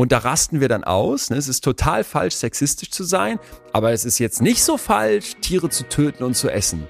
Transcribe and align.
Und 0.00 0.12
da 0.12 0.16
rasten 0.16 0.60
wir 0.60 0.68
dann 0.68 0.82
aus. 0.82 1.28
Ne? 1.28 1.36
Es 1.36 1.46
ist 1.46 1.62
total 1.62 2.04
falsch, 2.04 2.36
sexistisch 2.36 2.90
zu 2.90 3.04
sein, 3.04 3.38
aber 3.74 3.92
es 3.92 4.06
ist 4.06 4.18
jetzt 4.18 4.40
nicht 4.40 4.64
so 4.64 4.78
falsch, 4.78 5.36
Tiere 5.42 5.68
zu 5.68 5.86
töten 5.90 6.24
und 6.24 6.32
zu 6.32 6.48
essen. 6.48 6.88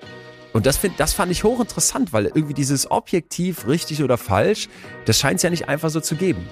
Und 0.52 0.64
das, 0.64 0.76
find, 0.76 1.00
das 1.00 1.12
fand 1.12 1.32
ich 1.32 1.42
hochinteressant, 1.42 2.12
weil 2.12 2.26
irgendwie 2.26 2.54
dieses 2.54 2.88
Objektiv, 2.88 3.66
richtig 3.66 4.04
oder 4.04 4.16
falsch, 4.16 4.68
das 5.06 5.18
scheint 5.18 5.38
es 5.38 5.42
ja 5.42 5.50
nicht 5.50 5.68
einfach 5.68 5.90
so 5.90 5.98
zu 5.98 6.14
geben. 6.14 6.46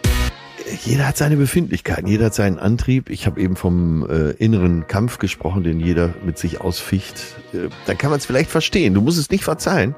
Jeder 0.84 1.06
hat 1.06 1.16
seine 1.16 1.36
Befindlichkeiten, 1.36 2.08
jeder 2.08 2.24
hat 2.26 2.34
seinen 2.34 2.58
Antrieb. 2.58 3.08
Ich 3.08 3.26
habe 3.26 3.40
eben 3.40 3.54
vom 3.54 4.04
äh, 4.10 4.30
inneren 4.30 4.88
Kampf 4.88 5.18
gesprochen, 5.18 5.62
den 5.62 5.78
jeder 5.78 6.12
mit 6.24 6.38
sich 6.38 6.60
ausficht. 6.60 7.22
Äh, 7.52 7.68
dann 7.86 7.96
kann 7.98 8.10
man 8.10 8.18
es 8.18 8.26
vielleicht 8.26 8.50
verstehen. 8.50 8.94
Du 8.94 9.00
musst 9.00 9.18
es 9.18 9.30
nicht 9.30 9.44
verzeihen, 9.44 9.94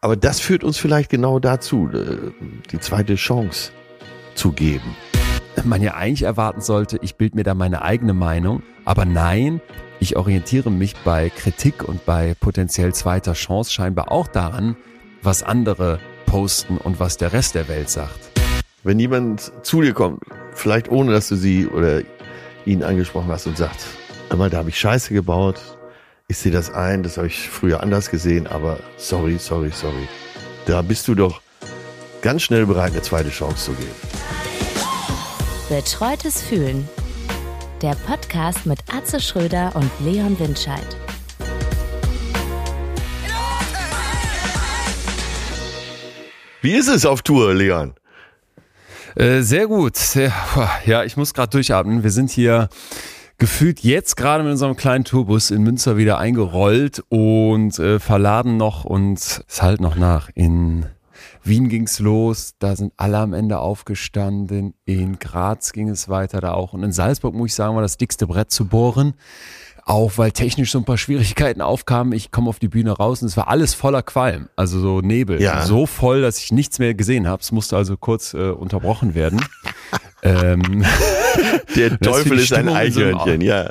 aber 0.00 0.14
das 0.14 0.38
führt 0.38 0.62
uns 0.62 0.78
vielleicht 0.78 1.10
genau 1.10 1.40
dazu, 1.40 1.90
äh, 1.92 2.30
die 2.70 2.78
zweite 2.78 3.16
Chance 3.16 3.72
zu 4.36 4.52
geben. 4.52 4.94
Man 5.64 5.82
ja 5.82 5.94
eigentlich 5.94 6.22
erwarten 6.22 6.60
sollte, 6.60 6.98
ich 7.02 7.16
bild 7.16 7.34
mir 7.34 7.42
da 7.42 7.54
meine 7.54 7.82
eigene 7.82 8.14
Meinung, 8.14 8.62
aber 8.84 9.04
nein, 9.04 9.60
ich 9.98 10.16
orientiere 10.16 10.70
mich 10.70 10.94
bei 11.04 11.30
Kritik 11.30 11.82
und 11.82 12.04
bei 12.04 12.34
potenziell 12.38 12.94
zweiter 12.94 13.32
Chance 13.32 13.72
scheinbar 13.72 14.12
auch 14.12 14.28
daran, 14.28 14.76
was 15.22 15.42
andere 15.42 15.98
posten 16.26 16.76
und 16.76 17.00
was 17.00 17.16
der 17.16 17.32
Rest 17.32 17.54
der 17.54 17.68
Welt 17.68 17.88
sagt. 17.88 18.30
Wenn 18.84 19.00
jemand 19.00 19.52
zu 19.62 19.80
dir 19.80 19.94
kommt, 19.94 20.22
vielleicht 20.52 20.90
ohne 20.90 21.12
dass 21.12 21.28
du 21.28 21.36
sie 21.36 21.66
oder 21.66 22.02
ihn 22.64 22.84
angesprochen 22.84 23.28
hast 23.28 23.46
und 23.46 23.56
sagt, 23.56 23.86
einmal 24.30 24.50
da 24.50 24.58
habe 24.58 24.68
ich 24.68 24.78
Scheiße 24.78 25.14
gebaut, 25.14 25.60
ich 26.28 26.38
sehe 26.38 26.52
das 26.52 26.70
ein, 26.72 27.02
das 27.02 27.16
habe 27.16 27.28
ich 27.28 27.48
früher 27.48 27.82
anders 27.82 28.10
gesehen, 28.10 28.46
aber 28.46 28.78
sorry, 28.96 29.38
sorry, 29.38 29.70
sorry. 29.72 30.08
Da 30.66 30.82
bist 30.82 31.08
du 31.08 31.14
doch 31.14 31.40
ganz 32.20 32.42
schnell 32.42 32.66
bereit, 32.66 32.92
eine 32.92 33.02
zweite 33.02 33.30
Chance 33.30 33.66
zu 33.66 33.72
geben. 33.72 34.45
Betreutes 35.68 36.42
Fühlen 36.42 36.88
der 37.82 37.96
Podcast 38.06 38.66
mit 38.66 38.78
Atze 38.88 39.18
Schröder 39.18 39.72
und 39.74 39.90
Leon 39.98 40.38
Windscheid. 40.38 40.86
Wie 46.62 46.72
ist 46.72 46.86
es 46.86 47.04
auf 47.04 47.22
Tour, 47.22 47.52
Leon? 47.52 47.94
Äh, 49.16 49.40
sehr 49.40 49.66
gut. 49.66 49.98
Ja, 50.86 51.02
ich 51.02 51.16
muss 51.16 51.34
gerade 51.34 51.50
durchatmen. 51.50 52.04
Wir 52.04 52.12
sind 52.12 52.30
hier 52.30 52.68
gefühlt 53.38 53.80
jetzt 53.80 54.16
gerade 54.16 54.44
mit 54.44 54.52
unserem 54.52 54.76
kleinen 54.76 55.02
Tourbus 55.02 55.50
in 55.50 55.64
Münster 55.64 55.96
wieder 55.96 56.18
eingerollt 56.18 57.02
und 57.08 57.76
äh, 57.80 57.98
verladen 57.98 58.56
noch 58.56 58.84
und 58.84 59.18
es 59.18 59.62
halt 59.62 59.80
noch 59.80 59.96
nach 59.96 60.30
in 60.32 60.86
Wien 61.46 61.68
ging's 61.68 61.98
los, 61.98 62.54
da 62.58 62.76
sind 62.76 62.92
alle 62.96 63.18
am 63.18 63.32
Ende 63.32 63.58
aufgestanden. 63.58 64.74
In 64.84 65.18
Graz 65.18 65.72
ging 65.72 65.88
es 65.88 66.08
weiter 66.08 66.40
da 66.40 66.52
auch. 66.52 66.72
Und 66.72 66.82
in 66.82 66.92
Salzburg, 66.92 67.34
muss 67.34 67.50
ich 67.50 67.54
sagen, 67.54 67.74
war 67.74 67.82
das 67.82 67.96
dickste 67.96 68.26
Brett 68.26 68.50
zu 68.50 68.66
bohren. 68.66 69.14
Auch 69.84 70.18
weil 70.18 70.32
technisch 70.32 70.72
so 70.72 70.78
ein 70.78 70.84
paar 70.84 70.98
Schwierigkeiten 70.98 71.60
aufkamen. 71.60 72.12
Ich 72.12 72.32
komme 72.32 72.48
auf 72.48 72.58
die 72.58 72.66
Bühne 72.66 72.90
raus 72.90 73.22
und 73.22 73.28
es 73.28 73.36
war 73.36 73.46
alles 73.46 73.72
voller 73.72 74.02
Qualm, 74.02 74.48
also 74.56 74.80
so 74.80 75.00
Nebel. 75.00 75.40
Ja. 75.40 75.64
So 75.64 75.86
voll, 75.86 76.22
dass 76.22 76.38
ich 76.38 76.50
nichts 76.50 76.80
mehr 76.80 76.94
gesehen 76.94 77.28
habe. 77.28 77.40
Es 77.40 77.52
musste 77.52 77.76
also 77.76 77.96
kurz 77.96 78.34
äh, 78.34 78.50
unterbrochen 78.50 79.14
werden. 79.14 79.40
ähm, 80.24 80.84
Der 81.76 81.98
Teufel 82.00 82.40
ist 82.40 82.52
ein 82.52 82.68
Eichhörnchen, 82.68 83.40
so 83.40 83.46
ja. 83.46 83.70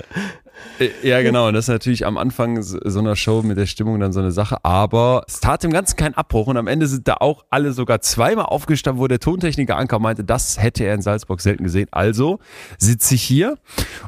Äh, 0.80 0.90
ja, 1.04 1.22
genau. 1.22 1.48
Und 1.48 1.54
das 1.54 1.66
ist 1.66 1.70
natürlich 1.70 2.06
am 2.06 2.18
Anfang 2.18 2.62
so 2.62 3.00
einer 3.00 3.16
Show 3.16 3.42
mit 3.44 3.58
der 3.58 3.66
Stimmung 3.66 4.00
dann 4.00 4.14
so 4.14 4.20
eine 4.20 4.32
Sache. 4.32 4.58
Aber 4.64 5.24
es 5.28 5.40
tat 5.40 5.64
dem 5.64 5.72
Ganzen 5.72 5.96
keinen 5.96 6.16
Abbruch. 6.16 6.48
Und 6.48 6.58
am 6.58 6.68
Ende 6.68 6.88
sind 6.88 7.08
da 7.08 7.16
auch 7.20 7.46
alle 7.50 7.72
sogar 7.72 8.02
zweimal 8.02 8.46
aufgestanden, 8.46 9.02
wo 9.02 9.08
der 9.08 9.20
Tontechniker 9.20 9.78
Anker 9.78 10.00
meinte, 10.00 10.24
das 10.24 10.62
hätte 10.62 10.84
er 10.84 10.96
in 10.96 11.02
Salzburg 11.02 11.42
selten 11.42 11.64
gesehen. 11.64 11.88
Also 11.92 12.40
sitze 12.78 13.16
ich 13.16 13.24
hier 13.24 13.58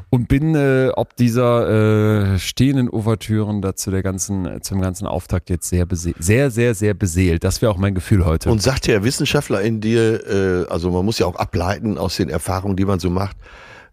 und 0.09 0.27
bin 0.27 0.55
äh, 0.55 0.89
ob 0.95 1.15
dieser 1.15 2.33
äh, 2.33 2.39
stehenden 2.39 2.89
Ouvertüren 2.89 3.61
dazu 3.61 3.91
der 3.91 4.03
ganzen, 4.03 4.61
zum 4.61 4.81
ganzen 4.81 5.07
Auftakt 5.07 5.49
jetzt 5.49 5.69
sehr, 5.69 5.85
sehr, 6.19 6.51
sehr, 6.51 6.75
sehr 6.75 6.93
beseelt. 6.93 7.43
Das 7.43 7.61
wäre 7.61 7.71
auch 7.71 7.77
mein 7.77 7.95
Gefühl 7.95 8.25
heute. 8.25 8.49
Und 8.51 8.61
sagt 8.61 8.87
der 8.87 9.03
Wissenschaftler 9.03 9.61
in 9.61 9.81
dir, 9.81 10.25
äh, 10.27 10.69
also 10.69 10.91
man 10.91 11.05
muss 11.05 11.19
ja 11.19 11.25
auch 11.25 11.35
ableiten 11.35 11.97
aus 11.97 12.17
den 12.17 12.29
Erfahrungen, 12.29 12.75
die 12.75 12.85
man 12.85 12.99
so 12.99 13.09
macht, 13.09 13.37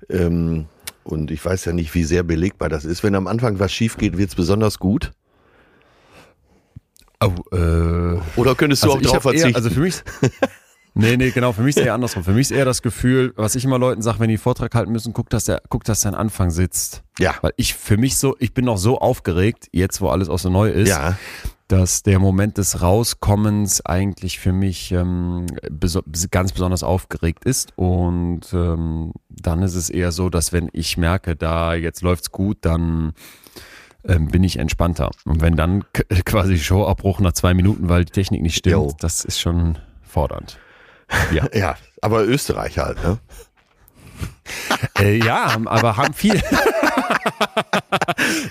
ähm, 0.09 0.67
und 1.05 1.31
ich 1.31 1.45
weiß 1.45 1.65
ja 1.67 1.73
nicht, 1.73 1.95
wie 1.95 2.05
sehr 2.05 2.23
belegbar 2.23 2.69
das 2.69 2.85
ist. 2.85 3.03
Wenn 3.03 3.15
am 3.15 3.27
Anfang 3.27 3.59
was 3.59 3.73
schief 3.73 3.97
geht, 3.97 4.19
wird 4.19 4.31
es 4.31 4.35
besonders 4.35 4.79
gut. 4.79 5.13
Oh, 7.23 7.33
äh, 7.53 8.21
Oder 8.37 8.55
könntest 8.55 8.85
du 8.85 8.93
also 8.93 8.99
auch 8.99 9.13
drauf 9.13 9.23
verzichten? 9.23 9.51
Eher, 9.51 9.57
also 9.57 9.71
für 9.71 9.81
mich. 9.81 10.03
Nee, 10.97 11.17
nee, 11.17 11.31
genau. 11.31 11.53
Für 11.53 11.63
mich 11.63 11.71
ist 11.71 11.81
es 11.81 11.87
eher 11.87 11.95
andersrum. 11.95 12.23
Für 12.23 12.31
mich 12.31 12.43
ist 12.43 12.51
eher 12.53 12.65
das 12.65 12.81
Gefühl, 12.81 13.33
was 13.35 13.57
ich 13.57 13.65
immer 13.65 13.81
Leuten 13.81 14.01
sage, 14.01 14.21
wenn 14.21 14.29
die 14.29 14.35
einen 14.35 14.43
Vortrag 14.43 14.73
halten 14.77 14.93
müssen, 14.93 15.13
guck, 15.13 15.29
dass 15.29 15.45
der, 15.45 15.61
guck, 15.69 15.83
dass 15.83 16.03
der 16.03 16.17
Anfang 16.17 16.51
sitzt. 16.51 17.03
Ja. 17.19 17.35
Weil 17.41 17.53
ich 17.57 17.75
für 17.75 17.97
mich 17.97 18.17
so, 18.17 18.37
ich 18.39 18.55
bin 18.55 18.65
noch 18.65 18.79
so 18.79 18.99
aufgeregt, 19.01 19.67
jetzt 19.73 20.01
wo 20.01 20.09
alles 20.09 20.29
auch 20.29 20.39
so 20.39 20.51
neu 20.51 20.71
ist, 20.71 20.91
ja. 20.91 21.19
Dass 21.69 22.03
der 22.03 22.19
Moment 22.19 22.59
des 22.59 22.83
Rauskommens 22.83 23.85
eigentlich 23.87 24.39
für 24.39 24.53
mich 24.53 24.93
ähm, 24.93 25.47
beso 25.71 26.03
ganz 26.31 26.53
besonders 26.53 26.83
aufgeregt 26.83 27.45
ist. 27.45 27.73
Und 27.77 28.53
ähm, 28.53 29.13
dann 29.29 29.63
ist 29.63 29.75
es 29.75 29.89
eher 29.89 30.13
so, 30.13 30.29
dass 30.29 30.53
wenn 30.53 30.69
ich 30.73 30.97
merke, 30.99 31.37
da 31.37 31.75
jetzt 31.75 32.03
läuft's 32.03 32.31
gut, 32.31 32.59
dann 32.61 33.15
ähm, 34.05 34.29
bin 34.29 34.45
ich 34.45 34.59
entspannter. 34.59 35.11
Und 35.25 35.41
wenn 35.41 35.57
dann 35.57 35.85
quasi 36.25 36.59
Showabbruch 36.59 37.21
nach 37.21 37.33
zwei 37.33 37.55
Minuten, 37.55 37.89
weil 37.89 38.05
die 38.05 38.13
Technik 38.13 38.43
nicht 38.43 38.57
stimmt, 38.57 38.73
jo. 38.75 38.97
das 39.01 39.25
ist 39.25 39.41
schon 39.41 39.79
fordernd. 40.03 40.59
Ja. 41.33 41.49
ja, 41.55 41.77
aber 42.03 42.25
Österreich 42.25 42.79
halt, 42.79 43.03
ne? 43.03 43.19
Äh, 44.99 45.17
ja, 45.25 45.57
aber 45.65 45.97
haben 45.97 46.15
viele, 46.15 46.41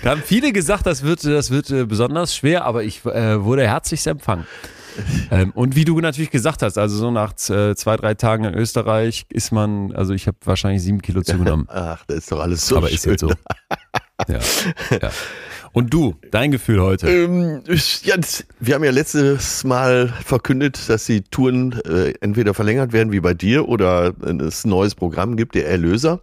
da 0.02 0.10
haben 0.10 0.22
viele 0.24 0.52
gesagt, 0.52 0.86
das 0.86 1.02
wird, 1.02 1.24
das 1.24 1.50
wird 1.50 1.70
äh, 1.70 1.84
besonders 1.84 2.34
schwer, 2.34 2.64
aber 2.64 2.84
ich 2.84 3.04
äh, 3.04 3.42
wurde 3.42 3.66
herzlichst 3.66 4.06
empfangen. 4.06 4.46
Ähm, 5.30 5.50
und 5.54 5.74
wie 5.76 5.84
du 5.84 6.00
natürlich 6.00 6.30
gesagt 6.30 6.62
hast, 6.62 6.78
also 6.78 6.96
so 6.96 7.10
nach 7.10 7.32
äh, 7.50 7.74
zwei, 7.74 7.96
drei 7.96 8.14
Tagen 8.14 8.44
in 8.44 8.54
Österreich 8.54 9.26
ist 9.28 9.50
man, 9.52 9.92
also 9.92 10.12
ich 10.12 10.26
habe 10.26 10.36
wahrscheinlich 10.44 10.82
sieben 10.82 11.02
Kilo 11.02 11.22
zugenommen. 11.22 11.66
Ach, 11.70 12.04
das 12.06 12.18
ist 12.18 12.32
doch 12.32 12.40
alles 12.40 12.66
so 12.66 12.76
Aber 12.76 12.88
schön. 12.88 12.94
ist 12.94 13.06
jetzt 13.06 13.20
so. 13.20 13.30
Ja, 14.28 14.38
ja. 15.02 15.10
Und 15.72 15.92
du, 15.92 16.14
dein 16.30 16.52
Gefühl 16.52 16.80
heute? 16.80 17.08
Ähm, 17.08 17.62
ja, 18.04 18.14
wir 18.60 18.74
haben 18.76 18.84
ja 18.84 18.92
letztes 18.92 19.64
Mal 19.64 20.06
verkündet, 20.24 20.88
dass 20.88 21.06
die 21.06 21.22
Touren 21.22 21.72
äh, 21.84 22.14
entweder 22.20 22.54
verlängert 22.54 22.92
werden 22.92 23.10
wie 23.10 23.18
bei 23.18 23.34
dir 23.34 23.68
oder 23.68 24.14
es 24.40 24.64
ein 24.64 24.70
neues 24.70 24.94
Programm 24.94 25.36
gibt, 25.36 25.56
der 25.56 25.68
Erlöser. 25.68 26.20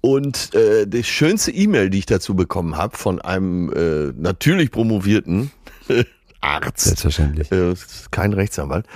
Und 0.00 0.54
äh, 0.54 0.86
die 0.86 1.04
schönste 1.04 1.50
E-Mail, 1.50 1.90
die 1.90 1.98
ich 1.98 2.06
dazu 2.06 2.34
bekommen 2.34 2.76
habe 2.76 2.96
von 2.96 3.20
einem 3.20 3.72
äh, 3.72 4.12
natürlich 4.16 4.70
promovierten 4.70 5.50
Arzt, 6.40 6.86
Selbstverständlich. 6.86 7.52
Äh, 7.52 7.74
kein 8.10 8.32
Rechtsanwalt, 8.32 8.86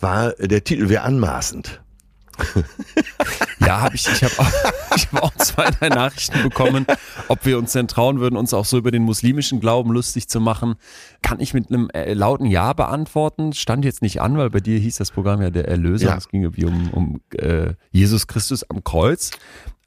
war 0.00 0.32
der 0.32 0.64
Titel 0.64 0.88
wäre 0.88 1.02
anmaßend. 1.02 1.80
ja, 3.60 3.80
habe 3.80 3.96
ich. 3.96 4.06
Ich 4.06 4.22
habe 4.22 4.34
auch, 4.38 4.52
hab 5.12 5.22
auch 5.22 5.34
zwei, 5.36 5.70
drei 5.70 5.88
Nachrichten 5.88 6.42
bekommen, 6.42 6.86
ob 7.28 7.44
wir 7.44 7.58
uns 7.58 7.72
denn 7.72 7.88
trauen 7.88 8.20
würden, 8.20 8.36
uns 8.36 8.54
auch 8.54 8.64
so 8.64 8.78
über 8.78 8.90
den 8.90 9.02
muslimischen 9.02 9.60
Glauben 9.60 9.92
lustig 9.92 10.28
zu 10.28 10.40
machen. 10.40 10.76
Kann 11.22 11.40
ich 11.40 11.54
mit 11.54 11.68
einem 11.68 11.90
äh, 11.90 12.14
lauten 12.14 12.46
Ja 12.46 12.72
beantworten. 12.72 13.52
Stand 13.52 13.84
jetzt 13.84 14.02
nicht 14.02 14.20
an, 14.20 14.38
weil 14.38 14.50
bei 14.50 14.60
dir 14.60 14.78
hieß 14.78 14.96
das 14.96 15.10
Programm 15.10 15.42
ja 15.42 15.50
der 15.50 15.66
Erlöser. 15.68 16.06
Ja. 16.06 16.16
Es 16.16 16.28
ging 16.28 16.42
irgendwie 16.42 16.64
um, 16.64 16.90
um 16.90 17.20
äh, 17.36 17.74
Jesus 17.90 18.26
Christus 18.26 18.68
am 18.70 18.84
Kreuz. 18.84 19.32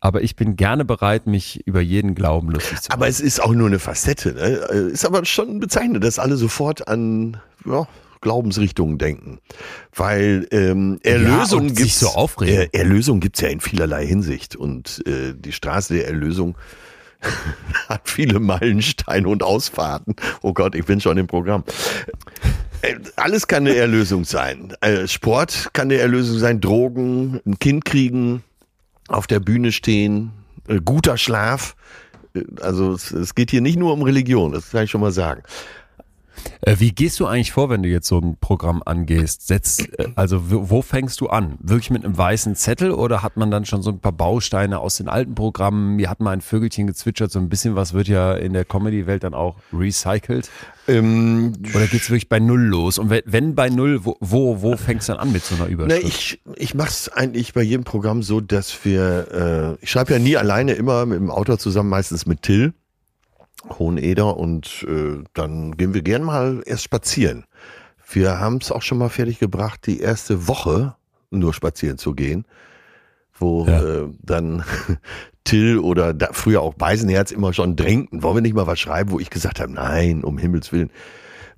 Aber 0.03 0.23
ich 0.23 0.35
bin 0.35 0.56
gerne 0.56 0.84
bereit, 0.84 1.28
mich 1.28 1.66
über 1.67 1.79
jeden 1.79 2.16
Glauben 2.16 2.50
lustig 2.50 2.81
zu 2.81 2.89
machen. 2.89 3.00
Aber 3.00 3.07
es 3.07 3.19
ist 3.19 3.41
auch 3.41 3.53
nur 3.53 3.67
eine 3.67 3.78
Facette. 3.78 4.34
Ne? 4.34 4.47
Ist 4.89 5.06
aber 5.06 5.23
schon 5.25 5.59
bezeichnend, 5.59 6.03
dass 6.03 6.17
alle 6.17 6.38
sofort 6.38 6.88
an 6.88 7.38
ja, 7.66 7.88
Glaubensrichtungen 8.19 8.97
denken. 8.97 9.40
Weil 9.94 10.47
ähm, 10.50 11.00
Erlösung 11.03 11.67
ja, 11.67 11.73
gibt's, 11.75 12.00
so 12.00 12.07
aufregen. 12.09 12.69
Äh, 12.73 12.78
Erlösung 12.78 13.19
gibt's 13.19 13.41
ja 13.41 13.50
in 13.50 13.61
vielerlei 13.61 14.06
Hinsicht. 14.07 14.56
Und 14.56 15.03
äh, 15.06 15.35
die 15.38 15.52
Straße 15.52 15.93
der 15.93 16.08
Erlösung 16.08 16.58
hat 17.87 18.09
viele 18.09 18.40
Meilensteine 18.40 19.28
und 19.28 19.43
Ausfahrten. 19.43 20.16
Oh 20.41 20.53
Gott, 20.53 20.73
ich 20.73 20.85
bin 20.85 20.99
schon 20.99 21.20
im 21.20 21.28
Programm. 21.28 21.64
Äh, 22.81 22.96
alles 23.17 23.46
kann 23.46 23.67
eine 23.67 23.76
Erlösung 23.76 24.26
sein. 24.26 24.73
Äh, 24.81 25.08
Sport 25.08 25.70
kann 25.73 25.91
eine 25.91 25.97
Erlösung 25.97 26.40
sein, 26.40 26.59
Drogen, 26.59 27.40
ein 27.46 27.59
Kind 27.59 27.85
kriegen, 27.85 28.43
auf 29.11 29.28
der 29.28 29.40
Bühne 29.40 29.72
stehen, 29.72 30.31
äh, 30.67 30.79
guter 30.84 31.17
Schlaf. 31.17 31.75
Also 32.61 32.93
es, 32.93 33.11
es 33.11 33.35
geht 33.35 33.52
hier 33.52 33.61
nicht 33.61 33.78
nur 33.78 33.93
um 33.93 34.03
Religion, 34.03 34.53
das 34.53 34.72
kann 34.72 34.85
ich 34.85 34.91
schon 34.91 35.02
mal 35.02 35.11
sagen. 35.11 35.43
Äh, 36.61 36.76
wie 36.79 36.91
gehst 36.91 37.20
du 37.20 37.26
eigentlich 37.26 37.52
vor, 37.52 37.70
wenn 37.70 37.84
du 37.84 37.90
jetzt 37.90 38.08
so 38.08 38.20
ein 38.20 38.38
Programm 38.40 38.82
angehst? 38.85 39.47
Setzt, 39.47 39.97
äh, 39.99 40.09
also 40.16 40.40
wo 40.43 40.82
fängst 40.82 41.22
du 41.22 41.28
an? 41.28 41.58
Wirklich 41.59 41.90
mit 41.90 42.05
einem 42.05 42.17
weißen 42.17 42.55
Zettel 42.55 42.91
oder 42.91 43.23
hat 43.23 43.38
man 43.38 43.52
dann 43.52 43.66
schon 43.66 43.82
so 43.82 43.91
ein 43.91 43.99
paar 43.99 44.11
Bausteine 44.11 44.79
aus 44.79 44.97
den 44.97 45.09
alten 45.09 45.35
Programmen? 45.35 45.96
Mir 45.96 46.09
hat 46.09 46.20
mal 46.20 46.32
ein 46.32 46.41
Vögelchen 46.41 46.88
gezwitschert, 46.88 47.32
so 47.32 47.40
ein 47.40 47.49
bisschen 47.49 47.76
was 47.76 47.93
wird 47.93 48.08
ja 48.08 48.34
in 48.34 48.53
der 48.53 48.66
Comedy-Welt 48.66 49.23
dann 49.23 49.34
auch 49.34 49.55
recycelt. 49.73 50.49
Ähm, 50.88 51.53
oder 51.76 51.88
geht 51.88 52.02
es 52.02 52.09
wirklich 52.09 52.29
bei 52.29 52.40
Null 52.40 52.61
los? 52.61 52.97
Und 52.97 53.09
wenn 53.09 53.55
bei 53.55 53.70
Null, 53.70 54.03
wo, 54.03 54.17
wo, 54.20 54.61
wo 54.61 54.78
fängst 54.78 55.09
du 55.09 55.14
dann 55.14 55.22
an 55.22 55.32
mit 55.32 55.43
so 55.43 55.55
einer 55.55 55.67
Überschrift? 55.67 56.02
Na, 56.02 56.08
ich 56.08 56.41
ich 56.55 56.73
mache 56.73 56.90
es 56.90 57.09
eigentlich 57.09 57.53
bei 57.53 57.61
jedem 57.61 57.84
Programm 57.84 58.23
so, 58.23 58.41
dass 58.41 58.84
wir, 58.84 59.78
äh, 59.79 59.84
ich 59.84 59.91
schreibe 59.91 60.14
ja 60.14 60.20
nie 60.20 60.38
alleine, 60.38 60.73
immer 60.73 61.05
mit 61.05 61.20
dem 61.20 61.29
Autor 61.29 61.58
zusammen, 61.59 61.90
meistens 61.90 62.26
mit 62.26 62.41
Till. 62.41 62.73
Hoheneder 63.69 64.37
und 64.37 64.85
äh, 64.87 65.23
dann 65.34 65.78
gehen 65.78 65.93
wir 65.93 66.02
gern 66.02 66.23
mal 66.23 66.63
erst 66.66 66.84
spazieren. 66.84 67.46
Wir 68.11 68.40
haben 68.40 68.58
es 68.58 68.72
auch 68.72 68.81
schon 68.81 68.97
mal 68.97 69.09
fertig 69.09 69.40
gebracht, 69.40 69.85
die 69.85 69.99
erste 69.99 70.47
Woche 70.47 70.96
nur 71.29 71.53
spazieren 71.53 71.97
zu 71.97 72.13
gehen, 72.13 72.46
wo 73.34 73.66
ja. 73.66 73.81
äh, 73.81 74.09
dann 74.22 74.63
Till 75.43 75.79
oder 75.79 76.13
da, 76.13 76.29
früher 76.31 76.61
auch 76.61 76.73
Beisenherz 76.73 77.31
immer 77.31 77.53
schon 77.53 77.75
drängten, 77.75 78.22
wollen 78.22 78.35
wir 78.35 78.41
nicht 78.41 78.55
mal 78.55 78.67
was 78.67 78.79
schreiben, 78.79 79.11
wo 79.11 79.19
ich 79.19 79.29
gesagt 79.29 79.59
habe, 79.59 79.72
nein, 79.72 80.23
um 80.23 80.37
Himmels 80.37 80.72
Willen. 80.72 80.91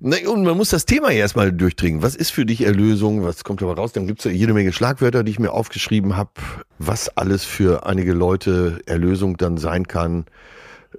Na, 0.00 0.16
und 0.28 0.44
man 0.44 0.56
muss 0.56 0.70
das 0.70 0.86
Thema 0.86 1.10
erstmal 1.10 1.52
durchdringen. 1.52 2.02
Was 2.02 2.16
ist 2.16 2.30
für 2.30 2.44
dich 2.44 2.62
Erlösung? 2.62 3.24
Was 3.24 3.44
kommt 3.44 3.62
aber 3.62 3.76
raus? 3.76 3.92
Dann 3.92 4.06
gibt's 4.06 4.24
ja 4.24 4.30
jede 4.30 4.52
Menge 4.52 4.72
Schlagwörter, 4.72 5.22
die 5.22 5.30
ich 5.30 5.38
mir 5.38 5.52
aufgeschrieben 5.52 6.16
habe, 6.16 6.30
was 6.78 7.16
alles 7.16 7.44
für 7.44 7.86
einige 7.86 8.12
Leute 8.12 8.80
Erlösung 8.86 9.36
dann 9.36 9.56
sein 9.56 9.86
kann 9.86 10.24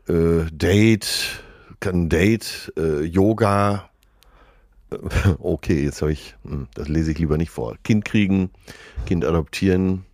äh, 0.07 0.46
Date, 0.52 1.42
kann 1.80 2.10
Date, 2.10 2.74
äh, 2.78 3.02
Yoga. 3.04 3.90
Okay, 5.40 5.84
jetzt 5.84 6.02
habe 6.02 6.13
ich, 6.13 6.36
hm, 6.44 6.68
das 6.74 6.88
lese 6.88 7.12
ich 7.12 7.19
lieber 7.19 7.38
nicht 7.38 7.50
vor. 7.50 7.75
Kind 7.84 8.06
kriegen, 8.06 8.52
Kind 9.06 9.25
adoptieren 9.25 10.06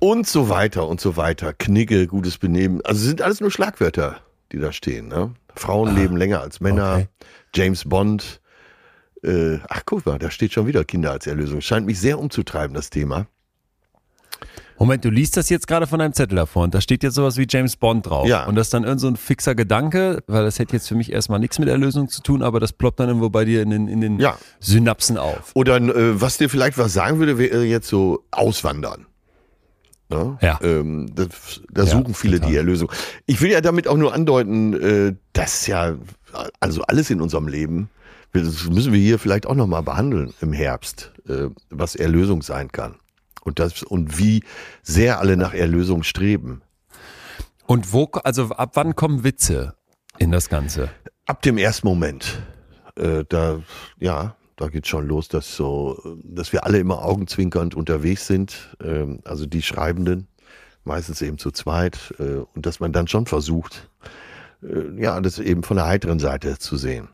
und 0.00 0.26
so 0.26 0.48
weiter 0.48 0.88
und 0.88 1.00
so 1.00 1.16
weiter. 1.16 1.52
Knigge, 1.52 2.06
gutes 2.06 2.38
Benehmen. 2.38 2.80
Also 2.84 3.06
sind 3.06 3.22
alles 3.22 3.40
nur 3.40 3.50
Schlagwörter, 3.50 4.20
die 4.50 4.58
da 4.58 4.72
stehen. 4.72 5.08
Ne? 5.08 5.34
Frauen 5.54 5.90
ah, 5.90 5.92
leben 5.92 6.16
länger 6.16 6.40
als 6.40 6.60
Männer. 6.60 6.94
Okay. 6.94 7.08
James 7.54 7.84
Bond. 7.84 8.40
Äh, 9.22 9.58
ach, 9.68 9.82
guck 9.84 10.06
mal, 10.06 10.18
da 10.18 10.30
steht 10.30 10.52
schon 10.52 10.66
wieder 10.66 10.84
Kinder 10.84 11.12
als 11.12 11.26
Erlösung. 11.26 11.60
Scheint 11.60 11.86
mich 11.86 12.00
sehr 12.00 12.18
umzutreiben, 12.18 12.74
das 12.74 12.90
Thema. 12.90 13.26
Moment, 14.80 15.04
du 15.04 15.10
liest 15.10 15.36
das 15.36 15.50
jetzt 15.50 15.66
gerade 15.66 15.86
von 15.86 15.98
deinem 15.98 16.14
Zettel 16.14 16.36
davor 16.36 16.64
und 16.64 16.74
da 16.74 16.80
steht 16.80 17.02
jetzt 17.02 17.14
sowas 17.14 17.36
wie 17.36 17.46
James 17.46 17.76
Bond 17.76 18.06
drauf. 18.06 18.26
Ja. 18.26 18.46
Und 18.46 18.54
das 18.54 18.68
ist 18.68 18.74
dann 18.74 18.84
irgend 18.84 19.02
so 19.02 19.08
ein 19.08 19.16
fixer 19.16 19.54
Gedanke, 19.54 20.24
weil 20.26 20.42
das 20.42 20.58
hätte 20.58 20.72
jetzt 20.72 20.88
für 20.88 20.94
mich 20.94 21.12
erstmal 21.12 21.38
nichts 21.38 21.58
mit 21.58 21.68
Erlösung 21.68 22.08
zu 22.08 22.22
tun, 22.22 22.42
aber 22.42 22.60
das 22.60 22.72
ploppt 22.72 22.98
dann 22.98 23.08
irgendwo 23.08 23.28
bei 23.28 23.44
dir 23.44 23.60
in 23.60 23.68
den, 23.68 23.88
in 23.88 24.00
den 24.00 24.18
ja. 24.18 24.38
Synapsen 24.58 25.18
auf. 25.18 25.50
Oder 25.52 25.76
äh, 25.76 26.18
was 26.18 26.38
dir 26.38 26.48
vielleicht 26.48 26.78
was 26.78 26.94
sagen 26.94 27.18
würde, 27.18 27.36
wäre 27.36 27.62
jetzt 27.62 27.88
so 27.88 28.24
Auswandern. 28.30 29.04
Ne? 30.08 30.38
Ja. 30.40 30.58
Ähm, 30.62 31.10
das, 31.14 31.60
da 31.70 31.84
suchen 31.84 32.08
ja, 32.08 32.14
viele 32.14 32.36
total. 32.38 32.50
die 32.50 32.56
Erlösung. 32.56 32.90
Ich 33.26 33.42
will 33.42 33.50
ja 33.50 33.60
damit 33.60 33.86
auch 33.86 33.98
nur 33.98 34.14
andeuten, 34.14 34.72
äh, 34.80 35.14
dass 35.34 35.66
ja, 35.66 35.94
also 36.58 36.80
alles 36.84 37.10
in 37.10 37.20
unserem 37.20 37.48
Leben, 37.48 37.90
das 38.32 38.64
müssen 38.70 38.94
wir 38.94 39.00
hier 39.00 39.18
vielleicht 39.18 39.44
auch 39.44 39.54
nochmal 39.54 39.82
behandeln 39.82 40.32
im 40.40 40.54
Herbst, 40.54 41.12
äh, 41.28 41.48
was 41.68 41.96
Erlösung 41.96 42.40
sein 42.40 42.72
kann 42.72 42.94
und 43.40 43.58
das 43.58 43.82
und 43.82 44.18
wie 44.18 44.44
sehr 44.82 45.18
alle 45.18 45.36
nach 45.36 45.54
Erlösung 45.54 46.02
streben. 46.02 46.62
Und 47.66 47.92
wo, 47.92 48.10
also 48.24 48.46
ab 48.50 48.72
wann 48.74 48.96
kommen 48.96 49.22
Witze 49.22 49.74
in 50.18 50.32
das 50.32 50.48
Ganze? 50.48 50.90
Ab 51.26 51.42
dem 51.42 51.56
ersten 51.56 51.86
Moment. 51.86 52.42
Äh, 52.96 53.24
da, 53.28 53.60
ja, 53.98 54.36
da 54.56 54.68
geht 54.68 54.86
schon 54.86 55.06
los, 55.06 55.28
dass 55.28 55.56
so, 55.56 56.18
dass 56.22 56.52
wir 56.52 56.64
alle 56.64 56.78
immer 56.78 57.04
augenzwinkernd 57.04 57.74
unterwegs 57.74 58.26
sind. 58.26 58.76
Äh, 58.82 59.18
also 59.24 59.46
die 59.46 59.62
Schreibenden, 59.62 60.28
meistens 60.84 61.22
eben 61.22 61.38
zu 61.38 61.50
zweit, 61.50 62.14
äh, 62.18 62.42
und 62.54 62.66
dass 62.66 62.80
man 62.80 62.92
dann 62.92 63.08
schon 63.08 63.26
versucht, 63.26 63.88
äh, 64.62 65.00
ja, 65.00 65.20
das 65.20 65.38
eben 65.38 65.62
von 65.62 65.76
der 65.76 65.86
heiteren 65.86 66.18
Seite 66.18 66.58
zu 66.58 66.76
sehen. 66.76 67.08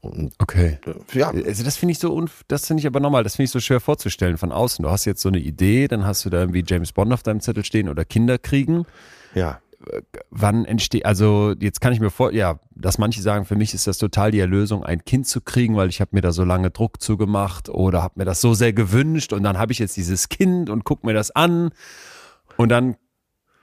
Und, 0.00 0.34
okay. 0.38 0.78
Äh, 0.86 1.18
ja. 1.18 1.30
Also 1.30 1.64
das 1.64 1.76
finde 1.76 1.92
ich 1.92 1.98
so, 1.98 2.24
das 2.48 2.66
finde 2.66 2.80
ich 2.80 2.86
aber 2.86 3.00
nochmal, 3.00 3.24
das 3.24 3.36
finde 3.36 3.44
ich 3.46 3.50
so 3.50 3.60
schwer 3.60 3.80
vorzustellen 3.80 4.38
von 4.38 4.52
außen. 4.52 4.82
Du 4.82 4.90
hast 4.90 5.04
jetzt 5.04 5.22
so 5.22 5.28
eine 5.28 5.38
Idee, 5.38 5.88
dann 5.88 6.04
hast 6.04 6.24
du 6.24 6.30
da 6.30 6.40
irgendwie 6.40 6.64
James 6.66 6.92
Bond 6.92 7.12
auf 7.12 7.22
deinem 7.22 7.40
Zettel 7.40 7.64
stehen 7.64 7.88
oder 7.88 8.04
Kinder 8.04 8.38
kriegen. 8.38 8.86
Ja. 9.34 9.60
Äh, 9.90 10.02
wann 10.30 10.64
entsteht, 10.64 11.04
also 11.06 11.54
jetzt 11.58 11.80
kann 11.80 11.92
ich 11.92 12.00
mir 12.00 12.10
vor, 12.10 12.32
ja, 12.32 12.60
dass 12.74 12.98
manche 12.98 13.22
sagen, 13.22 13.44
für 13.44 13.56
mich 13.56 13.74
ist 13.74 13.86
das 13.86 13.98
total 13.98 14.30
die 14.30 14.40
Erlösung, 14.40 14.84
ein 14.84 15.04
Kind 15.04 15.26
zu 15.26 15.40
kriegen, 15.40 15.76
weil 15.76 15.88
ich 15.88 16.00
habe 16.00 16.10
mir 16.12 16.20
da 16.20 16.32
so 16.32 16.44
lange 16.44 16.70
Druck 16.70 17.02
zugemacht 17.02 17.68
oder 17.68 18.02
habe 18.02 18.14
mir 18.16 18.24
das 18.24 18.40
so 18.40 18.54
sehr 18.54 18.72
gewünscht 18.72 19.32
und 19.32 19.42
dann 19.42 19.58
habe 19.58 19.72
ich 19.72 19.78
jetzt 19.78 19.96
dieses 19.96 20.28
Kind 20.28 20.70
und 20.70 20.84
guck 20.84 21.04
mir 21.04 21.14
das 21.14 21.30
an 21.30 21.70
und 22.56 22.68
dann 22.70 22.96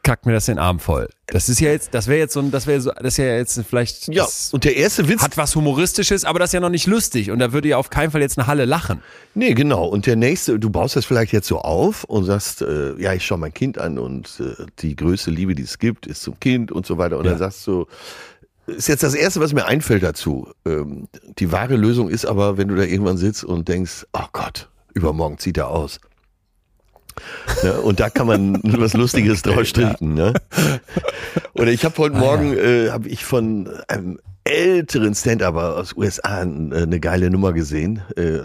kackt 0.03 0.25
mir 0.25 0.33
das 0.33 0.45
den 0.45 0.59
Arm 0.59 0.79
voll. 0.79 1.09
Das 1.27 1.49
ist 1.49 1.59
ja 1.59 1.71
jetzt, 1.71 1.93
das 1.93 2.07
wäre 2.07 2.19
jetzt 2.19 2.33
so 2.33 2.41
ein, 2.41 2.51
das 2.51 2.67
wäre 2.67 2.79
so, 2.81 2.91
das 2.91 3.17
ja 3.17 3.25
jetzt 3.25 3.59
vielleicht. 3.67 4.07
Ja, 4.09 4.27
und 4.51 4.65
der 4.65 4.75
erste 4.75 5.07
Witz. 5.07 5.21
Hat 5.21 5.37
was 5.37 5.55
Humoristisches, 5.55 6.25
aber 6.25 6.39
das 6.39 6.49
ist 6.49 6.53
ja 6.53 6.59
noch 6.59 6.69
nicht 6.69 6.85
lustig 6.85 7.31
und 7.31 7.39
da 7.39 7.53
würde 7.53 7.69
ja 7.69 7.77
auf 7.77 7.89
keinen 7.89 8.11
Fall 8.11 8.21
jetzt 8.21 8.37
eine 8.37 8.47
Halle 8.47 8.65
lachen. 8.65 9.01
Nee, 9.33 9.53
genau. 9.53 9.85
Und 9.85 10.05
der 10.05 10.15
nächste, 10.15 10.59
du 10.59 10.69
baust 10.69 10.95
das 10.95 11.05
vielleicht 11.05 11.31
jetzt 11.31 11.47
so 11.47 11.59
auf 11.59 12.03
und 12.03 12.25
sagst, 12.25 12.61
äh, 12.61 12.93
ja, 13.01 13.13
ich 13.13 13.25
schaue 13.25 13.37
mein 13.37 13.53
Kind 13.53 13.77
an 13.77 13.97
und 13.97 14.39
äh, 14.39 14.65
die 14.79 14.95
größte 14.95 15.31
Liebe, 15.31 15.55
die 15.55 15.63
es 15.63 15.79
gibt, 15.79 16.05
ist 16.05 16.21
zum 16.21 16.39
Kind 16.39 16.71
und 16.71 16.85
so 16.85 16.97
weiter. 16.97 17.17
Und 17.17 17.25
ja. 17.25 17.31
dann 17.31 17.39
sagst 17.39 17.65
du, 17.65 17.87
ist 18.67 18.87
jetzt 18.87 19.03
das 19.03 19.15
erste, 19.15 19.39
was 19.39 19.53
mir 19.53 19.65
einfällt 19.65 20.03
dazu. 20.03 20.49
Ähm, 20.65 21.07
die 21.39 21.51
wahre 21.51 21.75
Lösung 21.75 22.09
ist 22.09 22.25
aber, 22.25 22.57
wenn 22.57 22.67
du 22.67 22.75
da 22.75 22.83
irgendwann 22.83 23.17
sitzt 23.17 23.43
und 23.43 23.67
denkst, 23.67 24.05
oh 24.13 24.25
Gott, 24.31 24.69
übermorgen 24.93 25.37
zieht 25.37 25.57
er 25.57 25.69
aus. 25.69 25.99
Ne? 27.63 27.81
Und 27.81 27.99
da 27.99 28.09
kann 28.09 28.27
man 28.27 28.59
was 28.63 28.93
Lustiges 28.93 29.41
draus 29.41 29.69
stricken. 29.69 30.13
Ne? 30.13 30.33
Oder 31.53 31.71
ich 31.71 31.85
habe 31.85 31.97
heute 31.97 32.15
ah, 32.15 32.19
Morgen 32.19 32.57
äh, 32.57 32.89
hab 32.89 33.05
ich 33.05 33.25
von 33.25 33.69
einem 33.87 34.19
älteren 34.45 35.15
Stand-Upper 35.15 35.77
aus 35.77 35.95
USA 35.95 36.41
eine 36.41 36.99
geile 36.99 37.29
Nummer 37.29 37.53
gesehen. 37.53 38.01
Äh, 38.17 38.39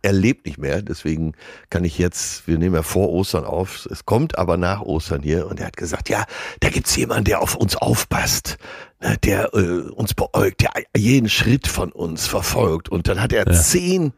er 0.00 0.12
lebt 0.12 0.46
nicht 0.46 0.58
mehr, 0.58 0.80
deswegen 0.80 1.34
kann 1.68 1.84
ich 1.84 1.98
jetzt, 1.98 2.46
wir 2.46 2.58
nehmen 2.58 2.74
ja 2.74 2.82
vor 2.82 3.10
Ostern 3.10 3.44
auf, 3.44 3.86
es 3.90 4.06
kommt 4.06 4.38
aber 4.38 4.56
nach 4.56 4.80
Ostern 4.80 5.22
hier 5.22 5.46
und 5.46 5.60
er 5.60 5.66
hat 5.66 5.76
gesagt, 5.76 6.08
ja, 6.08 6.24
da 6.60 6.70
gibt's 6.70 6.96
jemanden, 6.96 7.24
der 7.24 7.42
auf 7.42 7.54
uns 7.54 7.76
aufpasst, 7.76 8.56
ne, 9.02 9.18
der 9.24 9.52
äh, 9.54 9.90
uns 9.90 10.14
beäugt, 10.14 10.62
der 10.62 10.70
jeden 10.96 11.28
Schritt 11.28 11.66
von 11.66 11.92
uns 11.92 12.26
verfolgt. 12.26 12.88
Und 12.88 13.08
dann 13.08 13.20
hat 13.20 13.32
er 13.32 13.46
ja. 13.46 13.52
zehn 13.52 14.12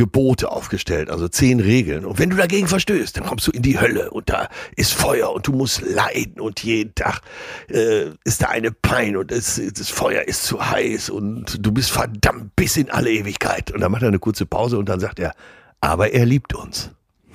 Gebote 0.00 0.50
aufgestellt, 0.50 1.10
also 1.10 1.28
zehn 1.28 1.60
Regeln. 1.60 2.06
Und 2.06 2.18
wenn 2.18 2.30
du 2.30 2.36
dagegen 2.36 2.66
verstößt, 2.68 3.18
dann 3.18 3.26
kommst 3.26 3.46
du 3.46 3.50
in 3.50 3.60
die 3.60 3.78
Hölle 3.78 4.10
und 4.10 4.30
da 4.30 4.48
ist 4.74 4.94
Feuer 4.94 5.30
und 5.30 5.46
du 5.46 5.52
musst 5.52 5.82
leiden 5.82 6.40
und 6.40 6.64
jeden 6.64 6.94
Tag 6.94 7.20
äh, 7.68 8.06
ist 8.24 8.40
da 8.40 8.48
eine 8.48 8.72
Pein 8.72 9.18
und 9.18 9.30
es, 9.30 9.60
das 9.74 9.90
Feuer 9.90 10.22
ist 10.22 10.44
zu 10.44 10.70
heiß 10.70 11.10
und 11.10 11.58
du 11.66 11.70
bist 11.70 11.90
verdammt 11.90 12.56
bis 12.56 12.78
in 12.78 12.88
alle 12.88 13.10
Ewigkeit. 13.10 13.72
Und 13.72 13.82
dann 13.82 13.92
macht 13.92 14.00
er 14.00 14.08
eine 14.08 14.18
kurze 14.18 14.46
Pause 14.46 14.78
und 14.78 14.88
dann 14.88 15.00
sagt 15.00 15.18
er, 15.18 15.34
aber 15.82 16.14
er 16.14 16.24
liebt 16.24 16.54
uns. 16.54 16.90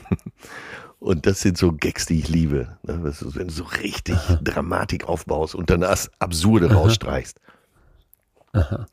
Und 0.97 1.27
das 1.27 1.41
sind 1.41 1.55
so 1.55 1.71
Gags, 1.71 2.07
die 2.07 2.17
ich 2.17 2.29
liebe. 2.29 2.79
Ne? 2.81 3.03
Wenn 3.03 3.47
du 3.47 3.53
so 3.53 3.63
richtig 3.63 4.15
Aha. 4.15 4.39
Dramatik 4.41 5.07
aufbaust 5.07 5.53
und 5.53 5.69
dann 5.69 5.81
das 5.81 6.09
Absurde 6.17 6.65
Aha. 6.67 6.73
rausstreichst. 6.73 7.39
Aha. 8.53 8.87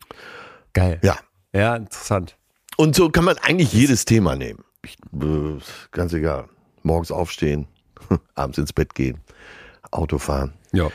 Geil. 0.74 1.00
Ja. 1.02 1.16
Ja, 1.54 1.76
interessant. 1.76 2.36
Und 2.76 2.94
so 2.94 3.10
kann 3.10 3.24
man 3.24 3.38
eigentlich 3.38 3.72
jedes 3.72 4.04
Thema 4.04 4.36
nehmen. 4.36 4.64
Ich, 4.84 4.96
äh, 5.20 5.58
ganz 5.90 6.12
egal. 6.12 6.46
Morgens 6.82 7.12
aufstehen, 7.12 7.66
abends 8.34 8.58
ins 8.58 8.72
Bett 8.72 8.94
gehen, 8.94 9.18
Auto 9.90 10.18
fahren. 10.18 10.52
Ja. 10.72 10.88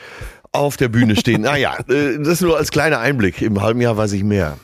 Auf 0.52 0.78
der 0.78 0.90
Bühne 0.90 1.16
stehen. 1.16 1.42
naja, 1.42 1.78
äh, 1.88 2.18
das 2.20 2.42
nur 2.42 2.58
als 2.58 2.72
kleiner 2.72 3.00
Einblick. 3.00 3.42
Im 3.42 3.62
halben 3.62 3.80
Jahr 3.82 3.96
weiß 3.96 4.14
ich 4.14 4.24
mehr. 4.24 4.58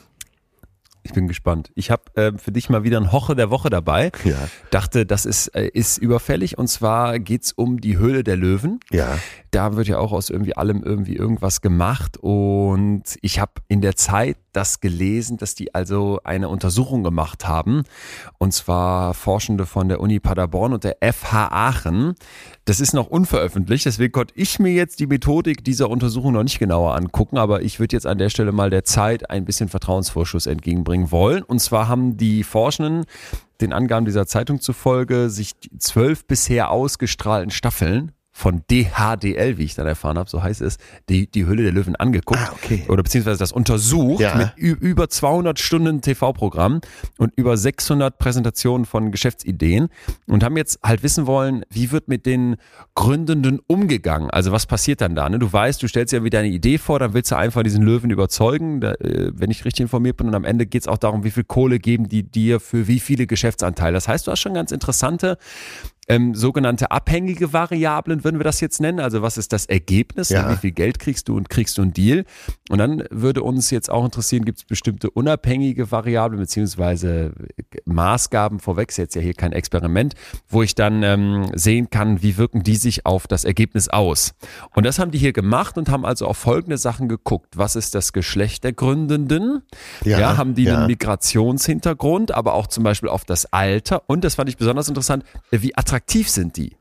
Ich 1.06 1.12
bin 1.12 1.28
gespannt. 1.28 1.70
Ich 1.76 1.92
habe 1.92 2.04
äh, 2.16 2.32
für 2.38 2.54
dich 2.54 2.70
mal 2.70 2.84
wieder 2.84 2.98
ein 2.98 3.12
Hoche 3.12 3.36
der 3.36 3.50
Woche 3.50 3.70
dabei. 3.70 4.12
Ja. 4.24 4.38
Dachte, 4.72 5.06
das 5.06 5.26
ist, 5.26 5.48
äh, 5.50 5.68
ist 5.68 5.98
überfällig. 5.98 6.58
Und 6.58 6.68
zwar 6.68 7.20
geht's 7.20 7.52
um 7.52 7.82
die 7.82 7.98
Höhle 7.98 8.24
der 8.24 8.38
Löwen. 8.38 8.80
Ja. 8.90 9.20
Da 9.52 9.76
wird 9.76 9.88
ja 9.88 9.98
auch 9.98 10.14
aus 10.14 10.30
irgendwie 10.30 10.56
allem 10.56 10.82
irgendwie 10.82 11.16
irgendwas 11.18 11.60
gemacht. 11.60 12.18
Und 12.18 13.04
ich 13.22 13.40
habe 13.40 13.52
in 13.68 13.82
der 13.82 13.98
Zeit 13.98 14.38
das 14.54 14.80
gelesen, 14.80 15.38
dass 15.38 15.56
die 15.56 15.76
also 15.76 16.20
eine 16.24 16.50
Untersuchung 16.50 17.04
gemacht 17.04 17.48
haben. 17.48 17.84
Und 18.38 18.54
zwar 18.54 19.14
Forschende 19.14 19.66
von 19.66 19.90
der 19.90 20.00
Uni 20.00 20.20
Paderborn 20.20 20.74
und 20.74 20.84
der 20.84 20.98
FH 21.02 21.50
Aachen. 21.52 22.16
Das 22.66 22.80
ist 22.80 22.94
noch 22.94 23.08
unveröffentlicht, 23.08 23.86
deswegen 23.86 24.14
konnte 24.14 24.34
ich 24.38 24.60
mir 24.60 24.74
jetzt 24.74 25.00
die 25.00 25.08
Methodik 25.08 25.64
dieser 25.64 25.90
Untersuchung 25.90 26.34
noch 26.34 26.44
nicht 26.44 26.60
genauer 26.60 26.96
angucken, 26.96 27.38
aber 27.38 27.62
ich 27.62 27.80
würde 27.80 27.96
jetzt 27.96 28.08
an 28.08 28.18
der 28.18 28.30
Stelle 28.30 28.52
mal 28.52 28.70
der 28.70 28.86
Zeit 28.86 29.30
ein 29.30 29.46
bisschen 29.46 29.70
Vertrauensvorschuss 29.70 30.46
entgegenbringen 30.46 31.12
wollen. 31.12 31.44
Und 31.44 31.60
zwar 31.60 31.88
haben 31.88 32.18
die 32.18 32.44
Forschenden 32.44 33.06
den 33.62 33.74
Angaben 33.74 34.06
dieser 34.06 34.28
Zeitung 34.28 34.62
zufolge 34.62 35.30
sich 35.30 35.54
zwölf 35.78 36.26
bisher 36.26 36.72
ausgestrahlten 36.72 37.52
Staffeln 37.52 38.12
von 38.36 38.64
DHDL, 38.70 39.60
wie 39.60 39.64
ich 39.64 39.76
dann 39.76 39.86
erfahren 39.86 40.18
habe, 40.18 40.28
so 40.28 40.42
heißt 40.42 40.62
es, 40.62 40.78
die, 41.08 41.30
die 41.30 41.46
Hülle 41.46 41.62
der 41.62 41.72
Löwen 41.72 41.96
angeguckt 41.96 42.40
Ah, 42.42 42.52
okay. 42.52 42.84
oder 42.90 43.04
beziehungsweise 43.04 43.38
das 43.38 43.52
untersucht 43.52 44.22
Ja. 44.22 44.36
mit 44.36 44.58
über 44.58 45.08
200 45.08 45.60
Stunden 45.60 46.02
TV-Programm 46.02 46.82
und 47.20 47.32
über 47.36 47.56
600 47.58 48.18
Präsentationen 48.18 48.86
von 48.86 49.12
Geschäftsideen 49.12 49.90
und 50.26 50.44
haben 50.44 50.58
jetzt 50.58 50.80
halt 50.84 51.04
wissen 51.04 51.28
wollen, 51.28 51.64
wie 51.70 51.92
wird 51.92 52.08
mit 52.08 52.26
den 52.26 52.56
Gründenden 52.96 53.60
umgegangen? 53.68 54.32
Also 54.32 54.52
was 54.52 54.66
passiert 54.66 55.02
dann 55.02 55.14
da? 55.14 55.30
Ne? 55.30 55.38
Du 55.38 55.54
weißt, 55.54 55.84
du 55.84 55.88
stellst 55.88 56.12
dir 56.12 56.24
wieder 56.24 56.40
eine 56.40 56.48
Idee 56.50 56.80
vor, 56.80 56.98
dann 56.98 57.14
willst 57.14 57.30
du 57.30 57.36
einfach 57.38 57.62
diesen 57.62 57.84
Löwen 57.84 58.10
überzeugen, 58.10 58.82
da, 58.82 58.94
äh, 58.94 59.32
wenn 59.36 59.52
ich 59.52 59.64
richtig 59.64 59.82
informiert 59.84 60.18
bin 60.18 60.28
und 60.28 60.34
am 60.34 60.44
Ende 60.44 60.66
geht 60.66 60.82
es 60.82 60.88
auch 60.88 60.98
darum, 60.98 61.24
wie 61.24 61.32
viel 61.32 61.44
Kohle 61.44 61.78
geben 61.78 62.10
die 62.10 62.24
dir 62.24 62.60
für 62.60 62.88
wie 62.88 63.00
viele 63.00 63.28
Geschäftsanteile. 63.28 63.94
Das 63.94 64.08
heißt, 64.08 64.26
du 64.26 64.32
hast 64.32 64.40
schon 64.40 64.56
ganz 64.56 64.72
interessante 64.72 65.38
ähm, 66.08 66.36
sogenannte 66.36 66.92
abhängige 66.92 67.54
Variablen, 67.54 68.24
würden 68.24 68.40
wir 68.40 68.44
das 68.44 68.60
jetzt 68.60 68.82
nennen. 68.82 69.00
Also 69.00 69.22
was 69.22 69.38
ist 69.38 69.54
das 69.54 69.66
Ergebnis? 69.66 70.30
Ja. 70.30 70.52
Wie 70.52 70.58
viel 70.58 70.72
Geld 70.72 71.00
kriegst 71.00 71.30
du 71.30 71.38
und 71.38 71.50
kriegst 71.50 71.78
du 71.78 71.82
einen 71.82 71.94
Deal? 71.94 72.26
Und 72.70 72.80
dann 72.80 73.04
würde 73.10 73.42
uns 73.42 73.72
jetzt 73.72 73.90
auch 73.90 74.04
interessieren, 74.04 74.44
gibt 74.44 74.60
es 74.60 74.66
bestimmte 74.66 75.10
unabhängige 75.10 75.92
Variablen 75.92 76.40
beziehungsweise 76.40 77.34
Maßgaben 77.86 78.60
vorweg, 78.60 78.90
ist 78.90 78.98
jetzt 78.98 79.16
ja 79.16 79.22
hier 79.22 79.34
kein 79.34 79.54
Experiment, 79.54 80.16
wo 80.50 80.62
ich 80.62 80.76
dann 80.76 81.04
ähm, 81.04 81.48
sehen 81.54 81.90
kann, 81.90 82.22
wie 82.22 82.38
wirken 82.38 82.64
die 82.64 82.76
sich 82.76 83.06
auf 83.06 83.28
das 83.28 83.46
Ergebnis 83.46 83.88
aus. 83.88 84.34
Und 84.76 84.86
das 84.86 85.00
haben 85.00 85.12
die 85.12 85.18
hier 85.18 85.34
gemacht 85.34 85.78
und 85.78 85.90
haben 85.90 86.06
also 86.06 86.28
auf 86.28 86.38
folgende 86.38 86.78
Sachen 86.78 87.08
geguckt. 87.08 87.58
Was 87.58 87.76
ist 87.76 87.96
das 87.96 88.12
Geschlecht 88.12 88.66
der 88.66 88.74
Gründenden? 88.74 89.62
Ja, 90.04 90.36
haben 90.36 90.56
die 90.56 90.64
ja. 90.64 90.80
einen 90.80 90.88
Migrationshintergrund, 90.88 92.34
aber 92.34 92.56
auch 92.56 92.68
zum 92.68 92.84
Beispiel 92.84 93.10
auf 93.10 93.24
das 93.24 93.46
Alter. 93.54 94.04
Und 94.08 94.24
das 94.24 94.36
fand 94.36 94.50
ich 94.50 94.58
besonders 94.58 94.90
interessant, 94.90 95.24
wie 95.52 95.76
attraktiv 95.78 95.93
sind 96.30 96.58
die? 96.58 96.76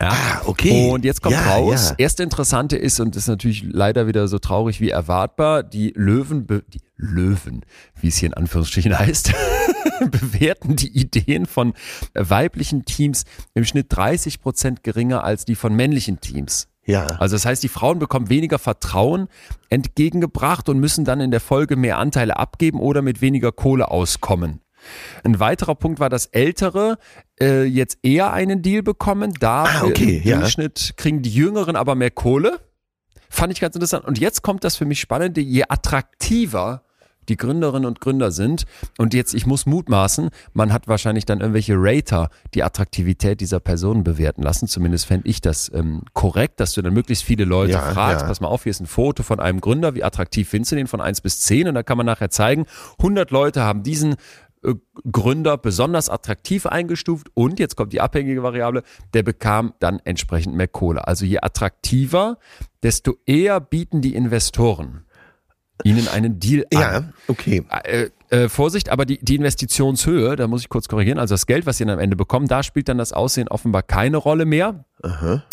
Ja. 0.00 0.08
Ah, 0.10 0.42
okay. 0.46 0.90
Und 0.90 1.04
jetzt 1.04 1.22
kommt 1.22 1.34
Ja, 1.34 1.54
raus. 1.54 1.90
ja. 1.90 1.94
Erste 1.98 2.22
Interessante 2.22 2.76
ist, 2.76 2.98
und 3.00 3.14
ist 3.14 3.28
natürlich 3.28 3.64
leider 3.68 4.06
wieder 4.06 4.26
so 4.28 4.38
traurig 4.38 4.80
wie 4.80 4.90
erwartbar, 4.90 5.62
die 5.62 5.92
Löwen, 5.94 6.46
die 6.46 6.80
Löwen, 6.96 7.64
wie 8.00 8.08
es 8.08 8.16
hier 8.16 8.28
in 8.28 8.34
Anführungsstrichen 8.34 8.98
heißt, 8.98 9.32
bewerten 10.10 10.76
die 10.76 10.88
Ideen 10.98 11.46
von 11.46 11.74
weiblichen 12.14 12.84
Teams 12.84 13.24
im 13.54 13.64
Schnitt 13.64 13.86
30 13.90 14.40
Prozent 14.40 14.82
geringer 14.82 15.24
als 15.24 15.44
die 15.44 15.54
von 15.54 15.74
männlichen 15.74 16.20
Teams. 16.20 16.68
Ja. 16.84 17.06
Also 17.18 17.36
das 17.36 17.44
heißt, 17.46 17.62
die 17.62 17.68
Frauen 17.68 17.98
bekommen 18.00 18.28
weniger 18.28 18.58
Vertrauen 18.58 19.28
entgegengebracht 19.68 20.68
und 20.68 20.80
müssen 20.80 21.04
dann 21.04 21.20
in 21.20 21.30
der 21.30 21.40
Folge 21.40 21.76
mehr 21.76 21.98
Anteile 21.98 22.38
abgeben 22.38 22.80
oder 22.80 23.02
mit 23.02 23.20
weniger 23.20 23.52
Kohle 23.52 23.90
auskommen. 23.90 24.60
Ein 25.24 25.40
weiterer 25.40 25.74
Punkt 25.74 26.00
war, 26.00 26.08
dass 26.08 26.26
Ältere 26.26 26.98
äh, 27.40 27.64
jetzt 27.64 27.98
eher 28.02 28.32
einen 28.32 28.62
Deal 28.62 28.82
bekommen. 28.82 29.32
Da 29.40 29.64
Ah, 29.64 29.84
okay, 29.84 30.18
im 30.22 30.28
ja. 30.28 30.38
Durchschnitt 30.40 30.94
kriegen 30.96 31.22
die 31.22 31.30
Jüngeren 31.30 31.76
aber 31.76 31.94
mehr 31.94 32.10
Kohle. 32.10 32.60
Fand 33.30 33.52
ich 33.52 33.60
ganz 33.60 33.74
interessant. 33.74 34.04
Und 34.04 34.18
jetzt 34.18 34.42
kommt 34.42 34.62
das 34.64 34.76
für 34.76 34.84
mich 34.84 35.00
Spannende, 35.00 35.40
je 35.40 35.64
attraktiver 35.68 36.82
die 37.28 37.36
Gründerinnen 37.36 37.86
und 37.86 38.00
Gründer 38.00 38.32
sind. 38.32 38.64
Und 38.98 39.14
jetzt, 39.14 39.32
ich 39.32 39.46
muss 39.46 39.64
mutmaßen, 39.64 40.30
man 40.54 40.72
hat 40.72 40.88
wahrscheinlich 40.88 41.24
dann 41.24 41.40
irgendwelche 41.40 41.74
Rater, 41.76 42.30
die 42.52 42.64
Attraktivität 42.64 43.40
dieser 43.40 43.60
Personen 43.60 44.02
bewerten 44.02 44.42
lassen. 44.42 44.66
Zumindest 44.66 45.06
fände 45.06 45.28
ich 45.28 45.40
das 45.40 45.70
ähm, 45.72 46.02
korrekt, 46.14 46.58
dass 46.58 46.72
du 46.72 46.82
dann 46.82 46.92
möglichst 46.92 47.22
viele 47.22 47.44
Leute 47.44 47.74
Ja, 47.74 47.92
fragst, 47.92 48.22
ja. 48.22 48.26
pass 48.26 48.40
mal 48.40 48.48
auf, 48.48 48.64
hier 48.64 48.70
ist 48.70 48.80
ein 48.80 48.86
Foto 48.86 49.22
von 49.22 49.38
einem 49.38 49.60
Gründer, 49.60 49.94
wie 49.94 50.02
attraktiv 50.02 50.48
findest 50.48 50.72
du 50.72 50.76
den 50.76 50.88
von 50.88 51.00
1 51.00 51.20
bis 51.20 51.38
10? 51.40 51.68
Und 51.68 51.74
da 51.76 51.84
kann 51.84 51.96
man 51.96 52.06
nachher 52.06 52.30
zeigen, 52.30 52.66
100 52.98 53.30
Leute 53.30 53.62
haben 53.62 53.84
diesen 53.84 54.14
äh, 54.14 54.16
Gründer 55.10 55.58
besonders 55.58 56.08
attraktiv 56.08 56.66
eingestuft 56.66 57.28
und 57.34 57.58
jetzt 57.58 57.76
kommt 57.76 57.92
die 57.92 58.00
abhängige 58.00 58.42
Variable, 58.42 58.82
der 59.12 59.22
bekam 59.22 59.74
dann 59.80 60.00
entsprechend 60.04 60.54
mehr 60.54 60.68
Kohle. 60.68 61.06
Also 61.06 61.24
je 61.24 61.38
attraktiver, 61.40 62.38
desto 62.82 63.16
eher 63.26 63.60
bieten 63.60 64.00
die 64.00 64.14
Investoren 64.14 65.04
ihnen 65.84 66.08
einen 66.08 66.38
Deal 66.38 66.64
an. 66.74 66.80
Ja, 66.80 67.12
okay. 67.28 67.64
Äh, 67.84 68.10
äh, 68.30 68.48
Vorsicht, 68.48 68.88
aber 68.88 69.04
die, 69.04 69.18
die 69.18 69.36
Investitionshöhe, 69.36 70.36
da 70.36 70.46
muss 70.46 70.62
ich 70.62 70.68
kurz 70.68 70.88
korrigieren, 70.88 71.18
also 71.18 71.34
das 71.34 71.46
Geld, 71.46 71.66
was 71.66 71.78
sie 71.78 71.84
dann 71.84 71.94
am 71.94 71.98
Ende 71.98 72.16
bekommen, 72.16 72.48
da 72.48 72.62
spielt 72.62 72.88
dann 72.88 72.98
das 72.98 73.12
Aussehen 73.12 73.48
offenbar 73.48 73.82
keine 73.82 74.16
Rolle 74.16 74.44
mehr. 74.44 74.84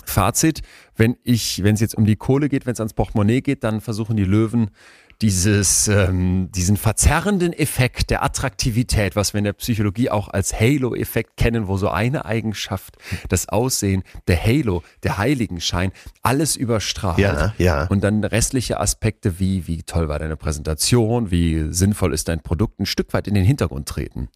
Fazit, 0.06 0.62
wenn 0.96 1.18
ich, 1.24 1.64
wenn 1.64 1.76
es 1.76 1.82
jetzt 1.82 1.96
um 1.96 2.06
die 2.06 2.16
Kohle 2.16 2.50
geht, 2.50 2.66
wenn 2.66 2.74
es 2.74 2.80
ans 2.80 2.94
Portemonnaie 2.94 3.42
geht, 3.42 3.64
dann 3.64 3.82
versuchen 3.82 4.16
die 4.16 4.26
Löwen 4.26 4.72
dieses, 5.22 5.90
ähm, 5.90 6.50
diesen 6.54 6.78
verzerrenden 6.78 7.52
Effekt 7.52 8.10
der 8.10 8.24
Attraktivität, 8.24 9.18
was 9.18 9.34
wir 9.34 9.40
in 9.40 9.44
der 9.44 9.54
Psychologie 9.54 10.10
auch 10.10 10.30
als 10.30 10.58
Halo-Effekt 10.58 11.36
kennen, 11.36 11.68
wo 11.68 11.76
so 11.76 11.90
eine 11.90 12.24
Eigenschaft, 12.24 12.98
das 13.28 13.50
Aussehen, 13.50 14.04
der 14.28 14.42
Halo, 14.42 14.82
der 15.04 15.18
Heiligenschein, 15.18 15.92
alles 16.24 16.56
überstrahlt. 16.56 17.20
Ja, 17.20 17.54
ja. 17.58 17.86
Und 17.88 18.02
dann 18.02 18.24
restliche 18.24 18.80
Aspekte 18.80 19.40
wie, 19.40 19.68
wie 19.68 19.84
toll 19.84 20.08
war 20.08 20.20
deine 20.20 20.38
Präsentation, 20.38 21.32
wie 21.32 21.68
sinnvoll 21.70 22.14
ist 22.14 22.30
dein 22.30 22.42
Produkt, 22.42 22.80
ein 22.80 22.86
Stück 22.86 23.14
weit 23.14 23.28
in 23.28 23.34
den 23.34 23.44
Hintergrund 23.44 23.90
treten. 23.90 24.30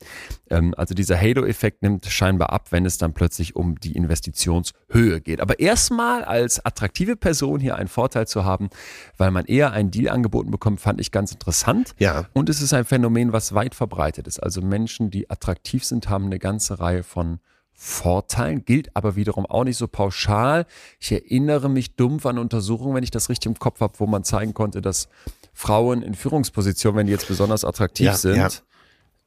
Ähm, 0.49 0.73
also 0.75 0.93
dieser 0.93 1.19
Halo-Effekt 1.19 1.81
nimmt 1.81 2.07
scheinbar 2.07 2.51
ab, 2.51 2.67
wenn 2.71 2.85
es 2.85 2.97
dann 2.97 3.13
plötzlich 3.13 3.55
um 3.55 3.79
die 3.79 3.93
Investitionshöhe 3.93 5.21
geht. 5.21 5.39
Aber 5.39 5.59
erstmal 5.59 6.25
als 6.25 6.63
attraktive 6.65 7.15
Person 7.15 7.61
hier 7.61 7.77
einen 7.77 7.87
Vorteil 7.87 8.27
zu 8.27 8.43
haben, 8.43 8.69
weil 9.17 9.31
man 9.31 9.45
eher 9.45 9.71
einen 9.71 9.89
Deal 9.89 10.13
angeboten 10.13 10.51
bekommt, 10.51 10.72
fand 10.77 10.99
ich 11.01 11.11
ganz 11.11 11.31
interessant. 11.31 11.95
Ja. 11.99 12.25
Und 12.33 12.49
es 12.49 12.61
ist 12.61 12.73
ein 12.73 12.85
Phänomen, 12.85 13.33
was 13.33 13.53
weit 13.53 13.75
verbreitet 13.75 14.27
ist. 14.27 14.39
Also 14.39 14.61
Menschen, 14.61 15.09
die 15.11 15.29
attraktiv 15.29 15.83
sind, 15.83 16.09
haben 16.09 16.25
eine 16.25 16.39
ganze 16.39 16.79
Reihe 16.79 17.03
von 17.03 17.39
Vorteilen, 17.75 18.63
gilt 18.65 18.95
aber 18.95 19.15
wiederum 19.15 19.45
auch 19.45 19.63
nicht 19.63 19.77
so 19.77 19.87
pauschal. 19.87 20.65
Ich 20.99 21.11
erinnere 21.11 21.69
mich 21.69 21.95
dumpf 21.95 22.25
an 22.25 22.37
Untersuchungen, 22.37 22.95
wenn 22.95 23.03
ich 23.03 23.11
das 23.11 23.29
richtig 23.29 23.47
im 23.49 23.57
Kopf 23.59 23.81
habe, 23.81 23.93
wo 23.97 24.05
man 24.05 24.23
zeigen 24.23 24.53
konnte, 24.53 24.81
dass 24.81 25.09
Frauen 25.53 26.01
in 26.01 26.13
Führungspositionen, 26.13 26.99
wenn 26.99 27.07
die 27.07 27.11
jetzt 27.11 27.27
besonders 27.27 27.65
attraktiv 27.65 28.05
Ja, 28.05 28.13
sind, 28.13 28.35
ja. 28.37 28.49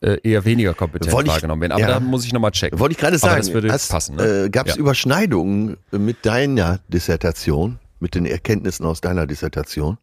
äh, 0.00 0.20
eher 0.22 0.44
weniger 0.44 0.74
kompetent 0.74 1.12
Wollte 1.12 1.30
wahrgenommen 1.30 1.62
werden. 1.62 1.72
Aber 1.72 1.80
ja. 1.82 1.88
da 1.88 2.00
muss 2.00 2.24
ich 2.24 2.32
nochmal 2.32 2.52
checken. 2.52 2.78
Wollte 2.78 2.92
ich 2.92 2.98
gerade 2.98 3.16
Aber 3.16 3.18
sagen, 3.18 3.36
das 3.38 3.52
würde 3.52 3.70
hast, 3.72 3.90
passen. 3.90 4.16
Ne? 4.16 4.44
äh, 4.44 4.48
gab 4.48 4.68
es 4.68 4.74
Ja. 4.76 4.80
Überschneidungen 4.80 5.76
mit 5.90 6.24
deiner 6.24 6.78
Dissertation, 6.88 7.78
mit 8.00 8.14
den 8.14 8.26
Erkenntnissen 8.26 8.86
aus 8.86 9.00
deiner 9.00 9.26
Dissertation? 9.26 9.98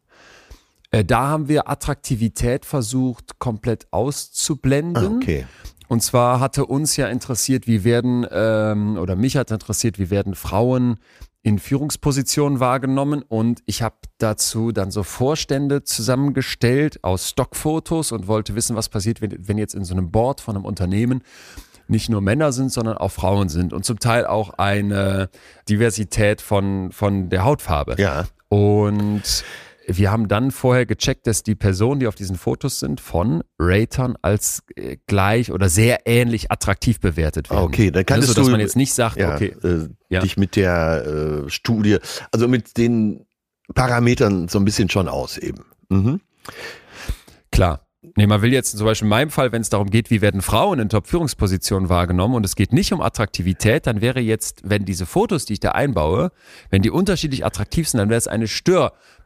Äh, 0.94 1.04
da 1.04 1.26
haben 1.26 1.48
wir 1.48 1.68
Attraktivität 1.68 2.64
versucht, 2.64 3.40
komplett 3.40 3.88
auszublenden. 3.90 5.14
Ah, 5.14 5.16
okay. 5.16 5.46
Und 5.88 6.02
zwar 6.02 6.38
hatte 6.38 6.66
uns 6.66 6.96
ja 6.96 7.08
interessiert, 7.08 7.66
wie 7.66 7.82
werden, 7.82 8.24
ähm, 8.30 8.96
oder 8.96 9.16
mich 9.16 9.36
hat 9.36 9.50
interessiert, 9.50 9.98
wie 9.98 10.10
werden 10.10 10.36
Frauen 10.36 10.98
in 11.42 11.58
Führungspositionen 11.58 12.60
wahrgenommen. 12.60 13.22
Und 13.22 13.60
ich 13.66 13.82
habe 13.82 13.96
dazu 14.18 14.70
dann 14.70 14.92
so 14.92 15.02
Vorstände 15.02 15.82
zusammengestellt 15.82 17.02
aus 17.02 17.28
Stockfotos 17.28 18.12
und 18.12 18.28
wollte 18.28 18.54
wissen, 18.54 18.76
was 18.76 18.88
passiert, 18.88 19.20
wenn, 19.20 19.36
wenn 19.48 19.58
jetzt 19.58 19.74
in 19.74 19.84
so 19.84 19.94
einem 19.94 20.12
Board 20.12 20.40
von 20.40 20.54
einem 20.54 20.64
Unternehmen 20.64 21.22
nicht 21.88 22.08
nur 22.08 22.20
Männer 22.20 22.52
sind, 22.52 22.72
sondern 22.72 22.96
auch 22.96 23.10
Frauen 23.10 23.48
sind 23.48 23.72
und 23.72 23.84
zum 23.84 23.98
Teil 23.98 24.26
auch 24.26 24.50
eine 24.58 25.28
Diversität 25.68 26.40
von, 26.40 26.92
von 26.92 27.30
der 27.30 27.44
Hautfarbe. 27.44 27.96
Ja. 27.98 28.26
Und 28.48 29.44
wir 29.86 30.10
haben 30.10 30.28
dann 30.28 30.50
vorher 30.50 30.86
gecheckt, 30.86 31.26
dass 31.26 31.42
die 31.42 31.54
Personen, 31.54 32.00
die 32.00 32.06
auf 32.06 32.14
diesen 32.14 32.36
Fotos 32.36 32.80
sind, 32.80 33.00
von 33.00 33.42
Ratern 33.58 34.16
als 34.22 34.62
äh, 34.76 34.96
gleich 35.06 35.52
oder 35.52 35.68
sehr 35.68 36.06
ähnlich 36.06 36.50
attraktiv 36.50 37.00
bewertet 37.00 37.50
werden. 37.50 37.60
Ah, 37.60 37.64
okay, 37.64 37.90
dann 37.90 38.06
kannst 38.06 38.28
also, 38.28 38.34
dass 38.40 38.46
du- 38.46 38.50
man 38.52 38.60
jetzt 38.60 38.76
nicht 38.76 38.94
sagt, 38.94 39.16
Ja, 39.18 39.34
okay, 39.34 39.54
äh, 39.62 39.88
Ja. 40.08 40.20
dich 40.20 40.36
mit 40.36 40.56
der 40.56 41.44
äh, 41.46 41.50
Studie, 41.50 41.98
also 42.32 42.48
mit 42.48 42.76
den 42.78 43.26
Parametern 43.74 44.48
so 44.48 44.58
ein 44.58 44.64
bisschen 44.64 44.88
schon 44.90 45.08
aus 45.08 45.38
eben. 45.38 45.64
Mhm. 45.88 46.20
Klar. 47.50 47.80
Nee, 48.16 48.26
man 48.26 48.42
will 48.42 48.52
jetzt 48.52 48.76
zum 48.76 48.84
Beispiel 48.86 49.06
in 49.06 49.10
meinem 49.10 49.30
Fall, 49.30 49.50
wenn 49.50 49.62
es 49.62 49.70
darum 49.70 49.88
geht, 49.88 50.10
wie 50.10 50.20
werden 50.20 50.42
Frauen 50.42 50.78
in 50.78 50.90
Top-Führungspositionen 50.90 51.88
wahrgenommen 51.88 52.34
und 52.34 52.44
es 52.44 52.54
geht 52.54 52.72
nicht 52.72 52.92
um 52.92 53.00
Attraktivität, 53.00 53.86
dann 53.86 54.02
wäre 54.02 54.20
jetzt, 54.20 54.60
wenn 54.62 54.84
diese 54.84 55.06
Fotos, 55.06 55.46
die 55.46 55.54
ich 55.54 55.60
da 55.60 55.70
einbaue, 55.70 56.30
wenn 56.68 56.82
die 56.82 56.90
unterschiedlich 56.90 57.46
attraktiv 57.46 57.88
sind, 57.88 57.98
dann 57.98 58.10
wäre 58.10 58.18
es 58.18 58.28
eine 58.28 58.46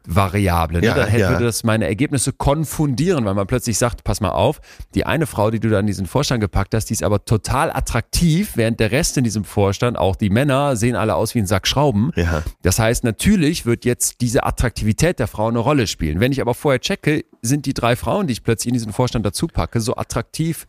Störvariable. 0.09 0.81
Ne? 0.81 0.87
Ja, 0.87 0.95
dann 0.95 1.09
hätte, 1.09 1.21
ja. 1.21 1.39
das 1.39 1.65
meine 1.65 1.87
Ergebnisse 1.87 2.33
konfundieren, 2.33 3.25
weil 3.25 3.35
man 3.35 3.47
plötzlich 3.47 3.79
sagt, 3.79 4.05
pass 4.05 4.21
mal 4.21 4.31
auf, 4.31 4.61
die 4.95 5.07
eine 5.07 5.27
Frau, 5.27 5.51
die 5.51 5.61
du 5.61 5.69
da 5.69 5.81
in 5.81 5.87
diesen 5.87 6.07
Vorstand 6.07 6.41
gepackt 6.41 6.75
hast, 6.75 6.87
die 6.87 6.95
ist 6.95 7.03
aber 7.03 7.25
total 7.25 7.71
attraktiv, 7.71 8.53
während 8.57 8.81
der 8.81 8.91
Rest 8.91 9.17
in 9.19 9.25
diesem 9.25 9.45
Vorstand, 9.45 9.99
auch 9.99 10.17
die 10.17 10.31
Männer, 10.31 10.77
sehen 10.77 10.97
alle 10.97 11.15
aus 11.15 11.35
wie 11.35 11.41
ein 11.41 11.47
Sack 11.47 11.67
Schrauben. 11.67 12.13
Ja. 12.17 12.43
Das 12.63 12.79
heißt, 12.79 13.05
natürlich 13.05 13.67
wird 13.67 13.85
jetzt 13.85 14.21
diese 14.21 14.45
Attraktivität 14.45 15.19
der 15.19 15.27
Frau 15.27 15.49
eine 15.49 15.59
Rolle 15.59 15.87
spielen. 15.87 16.21
Wenn 16.21 16.33
ich 16.33 16.41
aber 16.41 16.55
vorher 16.55 16.81
checke, 16.81 17.25
sind 17.43 17.67
die 17.67 17.75
drei 17.75 17.97
Frauen, 17.97 18.27
die 18.27 18.33
ich 18.33 18.43
plötzlich 18.43 18.69
in 18.69 18.75
diesen 18.75 18.93
Vorstand 18.93 19.25
dazu 19.25 19.47
packe, 19.47 19.81
so 19.81 19.97
attraktiv 19.97 20.67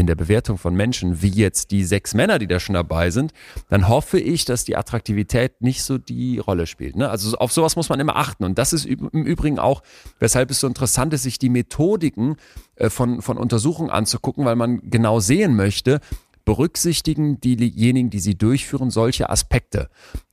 in 0.00 0.06
der 0.06 0.14
Bewertung 0.14 0.58
von 0.58 0.74
Menschen 0.74 1.22
wie 1.22 1.28
jetzt 1.28 1.70
die 1.70 1.84
sechs 1.84 2.14
Männer, 2.14 2.38
die 2.38 2.46
da 2.46 2.58
schon 2.58 2.74
dabei 2.74 3.10
sind, 3.10 3.32
dann 3.68 3.86
hoffe 3.88 4.18
ich, 4.18 4.44
dass 4.44 4.64
die 4.64 4.76
Attraktivität 4.76 5.60
nicht 5.60 5.82
so 5.82 5.98
die 5.98 6.38
Rolle 6.38 6.66
spielt. 6.66 6.96
Ne? 6.96 7.08
Also 7.08 7.36
auf 7.36 7.52
sowas 7.52 7.76
muss 7.76 7.88
man 7.88 8.00
immer 8.00 8.16
achten. 8.16 8.44
Und 8.44 8.58
das 8.58 8.72
ist 8.72 8.86
im 8.86 9.24
Übrigen 9.24 9.58
auch, 9.58 9.82
weshalb 10.18 10.50
es 10.50 10.60
so 10.60 10.66
interessant 10.66 11.12
ist, 11.12 11.22
sich 11.22 11.38
die 11.38 11.50
Methodiken 11.50 12.36
äh, 12.76 12.90
von, 12.90 13.22
von 13.22 13.36
Untersuchungen 13.36 13.90
anzugucken, 13.90 14.44
weil 14.44 14.56
man 14.56 14.80
genau 14.90 15.20
sehen 15.20 15.54
möchte, 15.54 16.00
berücksichtigen 16.44 17.40
diejenigen, 17.40 18.10
die 18.10 18.20
sie 18.20 18.36
durchführen, 18.36 18.90
solche 18.90 19.30
Aspekte. 19.30 19.88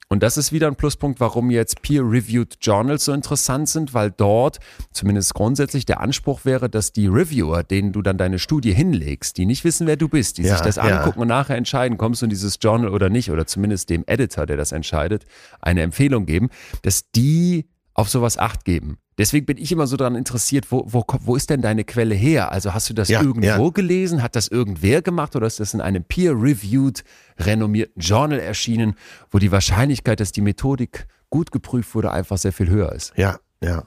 Und 0.09 0.23
das 0.23 0.37
ist 0.37 0.53
wieder 0.53 0.67
ein 0.67 0.77
Pluspunkt, 0.77 1.19
warum 1.19 1.49
jetzt 1.51 1.81
Peer-Reviewed 1.81 2.57
Journals 2.61 3.03
so 3.05 3.11
interessant 3.11 3.67
sind, 3.67 3.93
weil 3.93 4.09
dort 4.09 4.59
zumindest 4.91 5.33
grundsätzlich 5.33 5.85
der 5.85 5.99
Anspruch 5.99 6.45
wäre, 6.45 6.69
dass 6.69 6.93
die 6.93 7.07
Reviewer, 7.07 7.63
denen 7.63 7.91
du 7.91 8.01
dann 8.01 8.17
deine 8.17 8.39
Studie 8.39 8.73
hinlegst, 8.73 9.37
die 9.37 9.45
nicht 9.45 9.65
wissen, 9.65 9.85
wer 9.85 9.97
du 9.97 10.07
bist, 10.07 10.37
die 10.37 10.43
Ja, 10.43 10.53
sich 10.53 10.61
das 10.61 10.77
ja. 10.77 10.83
angucken 10.83 11.19
und 11.19 11.27
nachher 11.27 11.57
entscheiden, 11.57 11.97
kommst 11.97 12.21
du 12.21 12.25
in 12.25 12.29
dieses 12.29 12.57
Journal 12.61 12.91
oder 12.91 13.09
nicht, 13.09 13.31
oder 13.31 13.45
zumindest 13.45 13.89
dem 13.89 14.03
Editor, 14.07 14.45
der 14.45 14.55
das 14.55 14.71
entscheidet, 14.71 15.25
eine 15.59 15.81
Empfehlung 15.81 16.25
geben, 16.25 16.49
dass 16.83 17.11
die 17.11 17.67
auf 17.93 18.09
sowas 18.09 18.37
Acht 18.37 18.63
geben. 18.63 18.99
Deswegen 19.17 19.45
bin 19.45 19.57
ich 19.57 19.71
immer 19.71 19.87
so 19.87 19.97
daran 19.97 20.15
interessiert, 20.15 20.71
wo, 20.71 20.85
wo, 20.87 21.03
wo 21.21 21.35
ist 21.35 21.49
denn 21.49 21.61
deine 21.61 21.83
Quelle 21.83 22.13
her? 22.13 22.51
Also 22.51 22.73
hast 22.73 22.89
du 22.89 22.93
das 22.93 23.09
Ja, 23.09 23.21
irgendwo 23.21 23.47
ja. 23.47 23.69
gelesen? 23.69 24.21
Hat 24.21 24.35
das 24.35 24.47
irgendwer 24.47 25.01
gemacht 25.01 25.35
oder 25.35 25.47
ist 25.47 25.59
das 25.59 25.73
in 25.73 25.81
einem 25.81 26.03
peer-reviewed, 26.03 27.03
renommierten 27.39 28.01
Journal 28.01 28.39
erschienen, 28.39 28.95
wo 29.31 29.39
die 29.39 29.51
Wahrscheinlichkeit, 29.51 30.19
dass 30.19 30.31
die 30.31 30.41
Methodik 30.41 31.07
gut 31.29 31.51
geprüft 31.51 31.95
wurde, 31.95 32.11
einfach 32.11 32.37
sehr 32.37 32.53
viel 32.53 32.69
höher 32.69 32.91
ist? 32.91 33.13
Ja, 33.15 33.39
ja. 33.63 33.83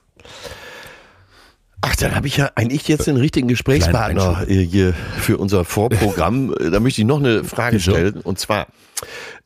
Ach, 1.82 1.96
dann 1.96 2.14
habe 2.14 2.26
ich 2.26 2.37
ja 2.37 2.50
eigentlich 2.54 2.87
jetzt 2.88 3.06
den 3.06 3.16
richtigen 3.16 3.49
Gesprächspartner 3.49 4.44
hier 4.46 4.92
für 5.18 5.38
unser 5.38 5.64
Vorprogramm. 5.64 6.54
Äh, 6.60 6.70
da 6.70 6.80
möchte 6.80 7.00
ich 7.00 7.06
noch 7.06 7.18
eine 7.18 7.44
Frage 7.44 7.80
stellen. 7.80 8.20
Und 8.20 8.38
zwar, 8.38 8.66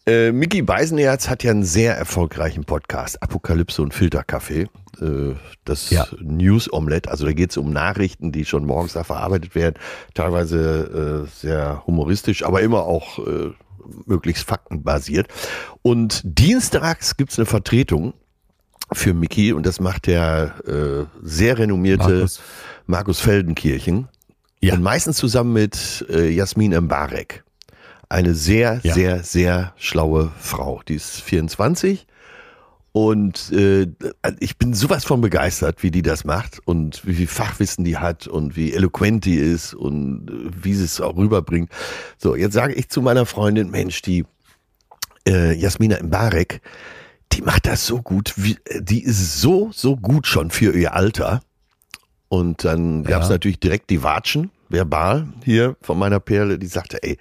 äh, 0.06 0.32
Mickey 0.32 0.62
Beisenherz 0.62 1.28
hat 1.28 1.42
ja 1.42 1.50
einen 1.50 1.64
sehr 1.64 1.96
erfolgreichen 1.96 2.64
Podcast, 2.64 3.22
Apokalypse 3.22 3.82
und 3.82 3.94
Filterkaffee. 3.94 4.66
Äh, 5.00 5.34
das 5.64 5.90
Ja. 5.90 6.06
News 6.20 6.72
Omelette, 6.72 7.10
also 7.10 7.24
da 7.24 7.32
geht 7.32 7.50
es 7.50 7.56
um 7.56 7.72
Nachrichten, 7.72 8.32
die 8.32 8.44
schon 8.44 8.64
morgens 8.66 8.94
da 8.94 9.04
verarbeitet 9.04 9.54
werden. 9.54 9.76
Teilweise 10.14 11.24
äh, 11.26 11.40
sehr 11.40 11.82
humoristisch, 11.86 12.44
aber 12.44 12.62
immer 12.62 12.84
auch 12.84 13.18
äh, 13.18 13.50
möglichst 14.06 14.44
faktenbasiert. 14.44 15.28
Und 15.82 16.22
dienstags 16.24 17.16
gibt's 17.16 17.38
eine 17.38 17.46
Vertretung 17.46 18.14
für 18.94 19.14
Mickey 19.14 19.52
und 19.52 19.66
das 19.66 19.80
macht 19.80 20.06
der 20.06 20.54
äh, 20.66 21.04
sehr 21.22 21.58
renommierte 21.58 22.08
Markus, 22.08 22.40
Markus. 22.86 23.20
Feldenkirchen. 23.20 24.08
Ja. 24.60 24.74
Und 24.74 24.82
meistens 24.82 25.16
zusammen 25.18 25.52
mit 25.52 26.06
äh, 26.08 26.28
Jasmin 26.30 26.74
Mbarek. 26.74 27.44
Eine 28.08 28.34
sehr, 28.34 28.80
Ja. 28.82 28.94
sehr, 28.94 29.22
sehr 29.22 29.72
schlaue 29.76 30.30
Frau. 30.38 30.80
Die 30.88 30.94
ist 30.94 31.20
24 31.20 32.06
und 32.92 33.50
äh, 33.52 33.88
ich 34.38 34.56
bin 34.56 34.72
sowas 34.72 35.04
von 35.04 35.20
begeistert, 35.20 35.82
wie 35.82 35.90
die 35.90 36.02
das 36.02 36.24
macht 36.24 36.60
und 36.64 37.04
wie 37.04 37.14
viel 37.14 37.26
Fachwissen 37.26 37.84
die 37.84 37.96
hat 37.98 38.28
und 38.28 38.56
wie 38.56 38.72
eloquent 38.72 39.24
die 39.24 39.34
ist 39.34 39.74
und 39.74 40.30
äh, 40.30 40.50
wie 40.62 40.74
sie 40.74 40.84
es 40.84 41.00
auch 41.00 41.16
rüberbringt. 41.16 41.70
So, 42.18 42.36
jetzt 42.36 42.52
sage 42.54 42.74
ich 42.74 42.88
zu 42.88 43.02
meiner 43.02 43.26
Freundin, 43.26 43.70
Mensch, 43.70 44.00
die 44.02 44.24
äh, 45.26 45.52
Jasmina 45.54 46.00
Mbarek, 46.02 46.60
die 47.32 47.42
macht 47.42 47.66
das 47.66 47.86
so 47.86 48.00
gut, 48.02 48.34
wie, 48.36 48.56
die 48.80 49.02
ist 49.02 49.40
so, 49.40 49.70
so 49.72 49.96
gut 49.96 50.26
schon 50.26 50.50
für 50.50 50.72
ihr 50.76 50.94
Alter. 50.94 51.40
Und 52.28 52.64
dann 52.64 53.04
gab's 53.04 53.26
Ja. 53.26 53.32
natürlich 53.34 53.60
direkt 53.60 53.90
die 53.90 54.02
Watschen, 54.02 54.50
verbal 54.68 55.26
hier 55.44 55.76
von 55.82 55.98
meiner 55.98 56.20
Perle, 56.20 56.58
die 56.58 56.66
sagte, 56.66 57.02
ey, 57.02 57.18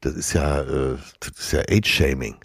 das 0.00 0.14
ist 0.14 0.32
ja, 0.32 0.60
äh, 0.62 0.96
das 1.20 1.32
ist 1.38 1.52
ja 1.52 1.60
Age-Shaming. 1.68 2.36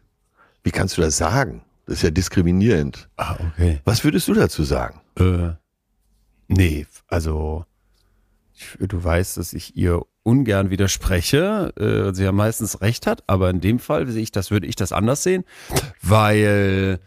Wie 0.63 0.71
kannst 0.71 0.97
du 0.97 1.01
das 1.01 1.17
sagen? 1.17 1.61
Das 1.85 1.95
ist 1.97 2.03
ja 2.03 2.11
diskriminierend. 2.11 3.09
Ah, 3.17 3.35
okay. 3.53 3.81
Was 3.85 4.03
würdest 4.03 4.27
du 4.27 4.33
dazu 4.33 4.63
sagen? 4.63 4.99
Äh, 5.17 5.53
nee, 6.47 6.85
also 7.07 7.65
du 8.79 9.03
weißt, 9.03 9.37
dass 9.37 9.53
ich 9.53 9.75
ihr 9.75 10.01
ungern 10.23 10.69
widerspreche. 10.69 11.73
Äh, 11.77 12.13
sie 12.13 12.23
ja 12.23 12.31
meistens 12.31 12.81
recht 12.81 13.07
hat, 13.07 13.23
aber 13.27 13.49
in 13.49 13.61
dem 13.61 13.79
Fall 13.79 14.07
sehe 14.07 14.21
ich 14.21 14.31
das, 14.31 14.51
würde 14.51 14.67
ich 14.67 14.75
das 14.75 14.91
anders 14.91 15.23
sehen, 15.23 15.43
weil 16.01 16.99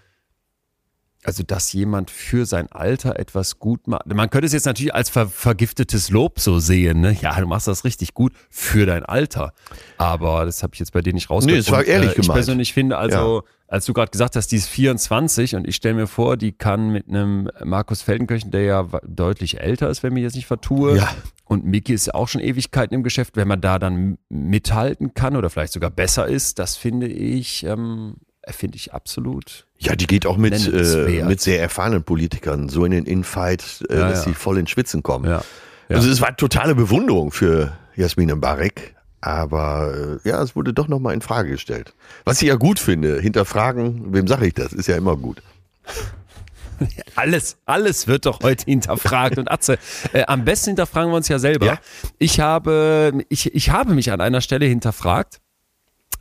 also 1.24 1.42
dass 1.42 1.72
jemand 1.72 2.10
für 2.10 2.46
sein 2.46 2.70
Alter 2.70 3.18
etwas 3.18 3.58
gut 3.58 3.86
macht. 3.88 4.06
Man 4.06 4.30
könnte 4.30 4.46
es 4.46 4.52
jetzt 4.52 4.66
natürlich 4.66 4.94
als 4.94 5.10
ver 5.10 5.26
vergiftetes 5.26 6.10
Lob 6.10 6.38
so 6.40 6.58
sehen, 6.58 7.00
ne? 7.00 7.16
Ja, 7.20 7.40
du 7.40 7.46
machst 7.46 7.66
das 7.66 7.84
richtig 7.84 8.14
gut 8.14 8.32
für 8.50 8.86
dein 8.86 9.04
Alter. 9.04 9.52
Aber 9.96 10.44
das 10.44 10.62
habe 10.62 10.74
ich 10.74 10.80
jetzt 10.80 10.92
bei 10.92 11.00
dir 11.00 11.12
nicht 11.12 11.30
rausgehört. 11.30 11.56
Nee, 11.56 11.60
es 11.60 11.70
war 11.70 11.80
Und, 11.80 11.88
ehrlich 11.88 12.10
äh, 12.10 12.12
Ich 12.12 12.20
gemeint. 12.20 12.34
persönlich 12.34 12.72
finde 12.72 12.98
also, 12.98 13.42
als 13.68 13.86
du 13.86 13.92
gerade 13.92 14.10
gesagt 14.10 14.36
hast, 14.36 14.52
die 14.52 14.56
ist 14.56 14.68
24 14.68 15.56
und 15.56 15.66
ich 15.66 15.76
stelle 15.76 15.94
mir 15.94 16.06
vor, 16.06 16.36
die 16.36 16.52
kann 16.52 16.90
mit 16.90 17.08
einem 17.08 17.48
Markus 17.64 18.02
Feldenkirchen, 18.02 18.50
der 18.50 18.62
ja 18.62 18.88
deutlich 19.06 19.60
älter 19.60 19.88
ist, 19.88 20.02
wenn 20.02 20.12
mich 20.12 20.22
jetzt 20.22 20.36
nicht 20.36 20.46
vertue. 20.46 20.96
Ja. 20.98 21.08
Und 21.46 21.64
Miki 21.64 21.92
ist 21.92 22.06
ja 22.06 22.14
auch 22.14 22.28
schon 22.28 22.40
Ewigkeiten 22.40 22.94
im 22.94 23.02
Geschäft. 23.02 23.36
Wenn 23.36 23.48
man 23.48 23.60
da 23.60 23.78
dann 23.78 24.18
mithalten 24.28 25.14
kann 25.14 25.36
oder 25.36 25.50
vielleicht 25.50 25.72
sogar 25.72 25.90
besser 25.90 26.26
ist, 26.26 26.58
das 26.58 26.76
finde 26.76 27.06
ich, 27.06 27.64
ähm, 27.64 28.16
finde 28.48 28.76
ich 28.76 28.92
absolut. 28.94 29.66
Ja, 29.84 29.96
die 29.96 30.06
geht 30.06 30.26
auch 30.26 30.36
mit, 30.36 30.72
äh, 30.72 31.24
mit 31.24 31.40
sehr 31.40 31.60
erfahrenen 31.60 32.02
Politikern 32.02 32.68
so 32.68 32.84
in 32.84 32.92
den 32.92 33.04
Infight, 33.04 33.84
äh, 33.88 33.94
Ja, 33.94 34.08
dass 34.08 34.24
ja. 34.24 34.30
sie 34.30 34.34
voll 34.34 34.58
ins 34.58 34.70
Schwitzen 34.70 35.02
kommen. 35.02 35.26
Ja. 35.28 35.42
Also 35.88 36.10
es 36.10 36.20
war 36.20 36.36
totale 36.36 36.74
Bewunderung 36.74 37.30
für 37.30 37.72
Jasmin 37.94 38.30
Mbarek, 38.32 38.94
aber 39.20 40.20
äh, 40.24 40.28
ja, 40.28 40.42
es 40.42 40.56
wurde 40.56 40.72
doch 40.72 40.88
nochmal 40.88 41.14
in 41.14 41.20
Frage 41.20 41.50
gestellt. 41.50 41.92
Was 42.24 42.40
ich 42.42 42.48
ja 42.48 42.56
gut 42.56 42.78
finde, 42.78 43.20
hinterfragen, 43.20 44.12
wem 44.14 44.26
sage 44.26 44.46
ich 44.46 44.54
das, 44.54 44.72
ist 44.72 44.88
ja 44.88 44.96
immer 44.96 45.16
gut. 45.16 45.42
Alles, 47.14 47.56
alles 47.66 48.08
wird 48.08 48.26
doch 48.26 48.40
heute 48.42 48.64
hinterfragt. 48.64 49.38
Und 49.38 49.48
Atze, 49.50 49.78
äh, 50.12 50.24
am 50.26 50.44
besten 50.44 50.70
hinterfragen 50.70 51.12
wir 51.12 51.16
uns 51.16 51.28
ja 51.28 51.38
selber. 51.38 51.78
Ich 52.18 52.40
habe, 52.40 53.12
ich, 53.28 53.54
ich 53.54 53.70
habe 53.70 53.94
mich 53.94 54.10
an 54.10 54.20
einer 54.20 54.40
Stelle 54.40 54.66
hinterfragt, 54.66 55.40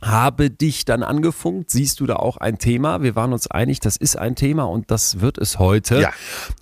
habe 0.04 0.50
dich 0.50 0.84
dann 0.84 1.02
angefunkt. 1.02 1.70
Siehst 1.70 2.00
du 2.00 2.06
da 2.06 2.16
auch 2.16 2.36
ein 2.36 2.58
Thema? 2.58 3.02
Wir 3.02 3.16
waren 3.16 3.32
uns 3.32 3.46
einig, 3.46 3.80
das 3.80 3.96
ist 3.96 4.16
ein 4.16 4.36
Thema 4.36 4.64
und 4.64 4.90
das 4.90 5.20
wird 5.20 5.38
es 5.38 5.58
heute. 5.58 6.00
Ja. 6.00 6.12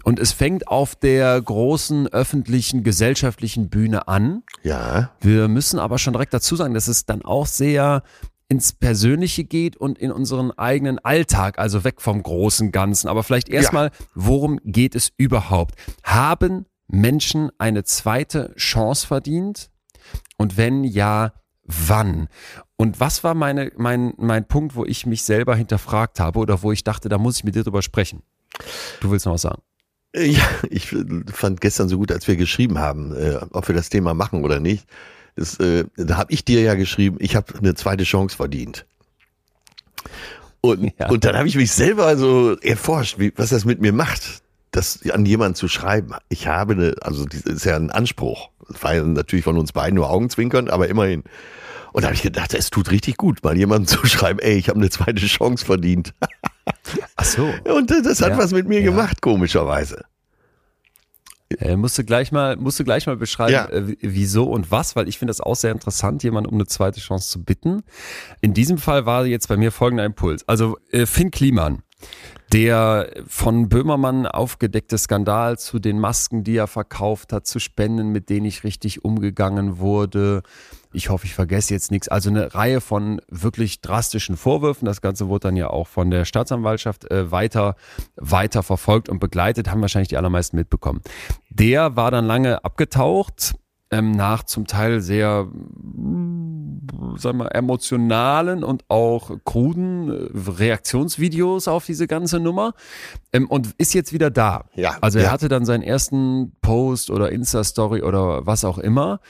Und 0.05 0.19
es 0.19 0.33
fängt 0.33 0.69
auf 0.69 0.95
der 0.95 1.41
großen 1.41 2.09
öffentlichen, 2.09 2.85
gesellschaftlichen 2.85 3.69
Bühne 3.69 4.09
an. 4.09 4.43
Ja, 4.63 5.11
Wir 5.21 5.49
müssen 5.49 5.79
aber 5.79 5.99
schon 5.99 6.13
direkt 6.13 6.35
dazu 6.35 6.57
sagen, 6.57 6.75
dass 6.75 6.89
es 6.89 7.07
dann 7.07 7.23
auch 7.23 7.47
sehr 7.47 8.03
ins 8.49 8.75
Persönliche 8.75 9.45
geht 9.45 9.79
und 9.79 9.99
in 9.99 10.13
unseren 10.13 10.51
eigenen 10.53 10.99
Alltag, 10.99 11.59
also 11.59 11.85
weg 11.85 12.03
vom 12.03 12.23
großen 12.23 12.71
Ganzen. 12.71 13.09
Aber 13.09 13.23
vielleicht 13.23 13.49
erstmal, 13.49 13.91
worum 14.15 14.61
geht 14.63 14.95
es 14.95 15.11
überhaupt? 15.17 15.75
Haben 16.03 16.67
Menschen 16.87 17.51
eine 17.57 17.85
zweite 17.85 18.55
Chance 18.57 19.07
verdient? 19.07 19.71
Und 20.37 20.59
wenn 20.59 20.85
ja, 20.85 21.33
wann? 21.65 22.29
Und 22.83 22.99
was 22.99 23.23
war 23.23 23.35
meine, 23.35 23.71
mein, 23.77 24.13
mein 24.17 24.45
Punkt, 24.45 24.75
wo 24.75 24.85
ich 24.85 25.07
mich 25.07 25.23
selber 25.23 25.55
hinterfragt 25.55 26.19
habe 26.19 26.41
oder 26.41 26.65
wo 26.65 26.73
ich 26.73 26.83
dachte, 26.83 27.09
da 27.09 27.17
muss 27.17 27.37
ich 27.37 27.45
mit 27.45 27.55
dir 27.55 27.63
drüber 27.63 27.81
sprechen? 27.81 28.25
Du 28.99 29.13
willst 29.13 29.25
noch 29.25 29.35
was 29.35 29.43
sagen? 29.43 29.63
Äh, 30.13 30.31
ja, 30.31 30.43
ich 30.69 30.93
fand 31.33 31.61
gestern 31.61 31.89
so 31.89 31.97
gut, 31.97 32.11
als 32.11 32.27
wir 32.27 32.35
geschrieben 32.35 32.81
haben, 32.81 33.15
äh, 33.15 33.39
ob 33.53 33.69
wir 33.69 33.75
das 33.77 33.89
Thema 33.89 34.15
machen 34.15 34.43
oder 34.43 34.59
nicht. 34.59 34.85
Das, 35.37 35.61
äh, 35.61 35.85
da 35.97 36.17
habe 36.17 36.33
ich 36.33 36.45
dir 36.45 36.61
ja 36.61 36.75
geschrieben, 36.75 37.19
ich 37.21 37.37
habe 37.37 37.57
eine 37.57 37.77
zweite 37.77 38.03
Chance 38.03 38.35
verdient. 38.35 38.85
Und, 40.61 40.93
Ja. 40.99 41.09
und 41.09 41.25
dann 41.25 41.37
habe 41.37 41.47
ich 41.47 41.55
mich 41.55 41.71
selber 41.71 42.17
so 42.17 42.57
erforscht, 42.63 43.17
wie, 43.21 43.33
was 43.37 43.51
das 43.51 43.65
mit 43.65 43.81
mir 43.81 43.93
macht, 43.93 44.43
das 44.73 45.09
an 45.09 45.25
jemanden 45.25 45.55
zu 45.55 45.69
schreiben. 45.69 46.15
Ich 46.31 46.49
habe 46.49 46.73
eine, 46.73 46.95
also 47.03 47.27
das 47.27 47.43
ist 47.43 47.65
ja 47.65 47.77
ein 47.77 47.93
Anspruch. 47.93 48.49
Das 48.69 48.83
war 48.83 48.97
ja 48.97 49.05
natürlich 49.05 49.45
von 49.45 49.57
uns 49.57 49.71
beiden 49.71 49.95
nur 49.95 50.11
Augenzwinkern, 50.11 50.69
aber 50.69 50.89
immerhin. 50.89 51.23
Und 51.93 52.03
da 52.03 52.07
habe 52.09 52.15
ich 52.15 52.23
gedacht, 52.23 52.55
es 52.55 52.71
tut 52.71 52.91
richtig 52.91 53.17
gut, 53.17 53.43
mal 53.45 53.57
jemandem 53.57 53.87
zu 54.01 54.07
schreiben, 54.07 54.39
ey, 54.39 54.55
ich 54.57 54.69
habe 54.69 54.79
eine 54.79 54.91
zweite 54.91 55.27
Chance 55.27 55.65
verdient. 55.65 56.15
Ach 57.17 57.25
so. 57.25 57.53
Und 57.65 57.91
das 57.91 58.21
hat 58.23 58.31
Ja. 58.31 58.39
was 58.39 58.53
mit 58.53 58.69
mir 58.69 58.81
Ja. 58.81 58.87
gemacht, 58.91 59.21
komischerweise. 59.23 60.05
Äh, 61.59 61.77
musst, 61.77 61.99
du 61.99 62.05
gleich 62.05 62.33
mal, 62.33 62.57
musst 62.57 62.81
du 62.81 62.85
gleich 62.85 63.07
mal 63.07 63.17
beschreiben, 63.17 63.53
Ja. 63.53 63.67
äh, 63.69 63.97
wieso 64.01 64.45
und 64.45 64.71
was, 64.71 64.97
weil 64.97 65.07
ich 65.07 65.19
finde 65.19 65.31
das 65.31 65.41
auch 65.43 65.55
sehr 65.57 65.71
interessant, 65.73 66.23
jemanden 66.23 66.49
um 66.49 66.55
eine 66.57 66.67
zweite 66.67 66.99
Chance 67.01 67.29
zu 67.29 67.45
bitten. 67.45 67.83
In 68.41 68.55
diesem 68.55 68.79
Fall 68.79 69.05
war 69.05 69.27
jetzt 69.27 69.49
bei 69.49 69.59
mir 69.59 69.71
folgender 69.71 70.05
Impuls. 70.07 70.49
Also 70.49 70.79
äh, 70.93 71.05
Finn 71.05 71.31
Kliman, 71.31 71.83
der 72.53 73.09
von 73.27 73.69
Böhmermann 73.69 74.27
aufgedeckte 74.27 74.99
Skandal 74.99 75.59
zu 75.59 75.79
den 75.79 75.99
Masken, 75.99 76.45
die 76.45 76.57
er 76.57 76.67
verkauft 76.67 77.33
hat, 77.33 77.47
zu 77.47 77.59
Spenden, 77.59 78.11
mit 78.11 78.29
denen 78.29 78.43
nicht 78.43 78.65
richtig 78.65 79.05
umgegangen 79.05 79.79
wurde. 79.79 80.43
Ich 80.93 81.09
hoffe, 81.09 81.25
ich 81.25 81.35
vergesse 81.35 81.73
jetzt 81.73 81.91
nichts. 81.91 82.09
Also 82.09 82.29
eine 82.29 82.55
Reihe 82.55 82.83
von 82.83 83.23
wirklich 83.29 83.81
drastischen 83.81 84.37
Vorwürfen. 84.37 84.85
Das 84.85 85.01
Ganze 85.01 85.29
wurde 85.29 85.49
dann 85.49 85.57
ja 85.57 85.69
auch 85.71 85.87
von 85.87 86.11
der 86.11 86.27
Staatsanwaltschaft 86.27 87.11
äh, 87.11 87.31
weiter, 87.31 87.77
weiter 88.17 88.63
verfolgt 88.63 89.09
und 89.09 89.19
begleitet, 89.19 89.71
haben 89.71 89.81
wahrscheinlich 89.81 90.09
die 90.09 90.19
allermeisten 90.19 90.57
mitbekommen. 90.57 91.01
Der 91.49 91.97
war 91.97 92.11
dann 92.11 92.27
lange 92.27 92.63
abgetaucht, 92.65 93.55
ähm, 93.91 94.11
nach 94.11 94.43
zum 94.43 94.67
Teil 94.67 95.01
sehr, 95.01 95.49
sagen 97.17 97.39
wir, 97.39 97.55
emotionalen 97.55 98.65
und 98.65 98.85
auch 98.89 99.31
kruden 99.45 100.09
äh, 100.09 100.51
Reaktionsvideos 100.59 101.69
auf 101.69 101.87
diese 101.87 102.07
ganze 102.07 102.41
Nummer 102.41 102.75
ähm, 103.33 103.49
und 103.49 103.75
ist 103.79 103.95
jetzt 103.95 104.13
wieder 104.13 104.31
da. 104.31 104.65
Ja, 104.75 104.97
Also 105.01 105.19
er 105.19 105.27
ja. 105.27 105.31
hatte 105.31 105.49
dann 105.49 105.65
seinen 105.65 105.83
ersten 105.83 106.53
Post 106.61 107.11
oder 107.11 107.31
Insta-Story 107.33 108.03
oder 108.03 108.47
was 108.47 108.65
auch 108.65 108.79
immer 108.79 109.21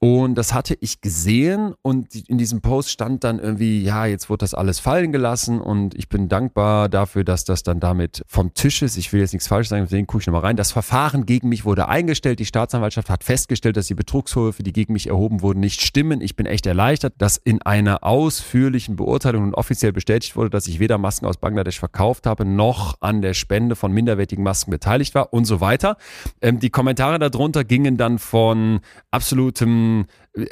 Und 0.00 0.36
das 0.36 0.54
hatte 0.54 0.76
ich 0.80 1.00
gesehen 1.00 1.74
und 1.82 2.14
in 2.14 2.38
diesem 2.38 2.60
Post 2.60 2.90
stand 2.90 3.24
dann 3.24 3.40
irgendwie, 3.40 3.82
ja, 3.82 4.06
jetzt 4.06 4.30
wurde 4.30 4.38
das 4.38 4.54
alles 4.54 4.78
fallen 4.78 5.10
gelassen 5.10 5.60
und 5.60 5.96
ich 5.96 6.08
bin 6.08 6.28
dankbar 6.28 6.88
dafür, 6.88 7.24
dass 7.24 7.44
das 7.44 7.64
dann 7.64 7.80
damit 7.80 8.22
vom 8.28 8.54
Tisch 8.54 8.82
ist. 8.82 8.96
Ich 8.96 9.12
will 9.12 9.20
jetzt 9.20 9.32
nichts 9.32 9.48
falsch 9.48 9.68
sagen, 9.68 9.82
deswegen 9.82 10.06
gucke 10.06 10.22
ich 10.22 10.28
nochmal 10.28 10.42
rein. 10.42 10.56
Das 10.56 10.70
Verfahren 10.70 11.26
gegen 11.26 11.48
mich 11.48 11.64
wurde 11.64 11.88
eingestellt. 11.88 12.38
Die 12.38 12.44
Staatsanwaltschaft 12.44 13.10
hat 13.10 13.24
festgestellt, 13.24 13.76
dass 13.76 13.88
die 13.88 13.94
Betrugsvorwürfe, 13.94 14.62
die 14.62 14.72
gegen 14.72 14.92
mich 14.92 15.08
erhoben 15.08 15.42
wurden, 15.42 15.58
nicht 15.58 15.80
stimmen. 15.80 16.20
Ich 16.20 16.36
bin 16.36 16.46
echt 16.46 16.66
erleichtert, 16.66 17.14
dass 17.18 17.36
in 17.36 17.60
einer 17.62 18.04
ausführlichen 18.04 18.94
Beurteilung 18.94 19.42
und 19.42 19.54
offiziell 19.54 19.92
bestätigt 19.92 20.36
wurde, 20.36 20.50
dass 20.50 20.68
ich 20.68 20.78
weder 20.78 20.98
Masken 20.98 21.26
aus 21.26 21.38
Bangladesch 21.38 21.80
verkauft 21.80 22.24
habe, 22.26 22.44
noch 22.44 22.98
an 23.00 23.20
der 23.20 23.34
Spende 23.34 23.74
von 23.74 23.90
minderwertigen 23.90 24.44
Masken 24.44 24.70
beteiligt 24.70 25.16
war 25.16 25.32
und 25.32 25.44
so 25.44 25.60
weiter. 25.60 25.96
Ähm, 26.40 26.60
die 26.60 26.70
Kommentare 26.70 27.18
darunter 27.18 27.64
gingen 27.64 27.96
dann 27.96 28.20
von 28.20 28.78
absolutem 29.10 29.87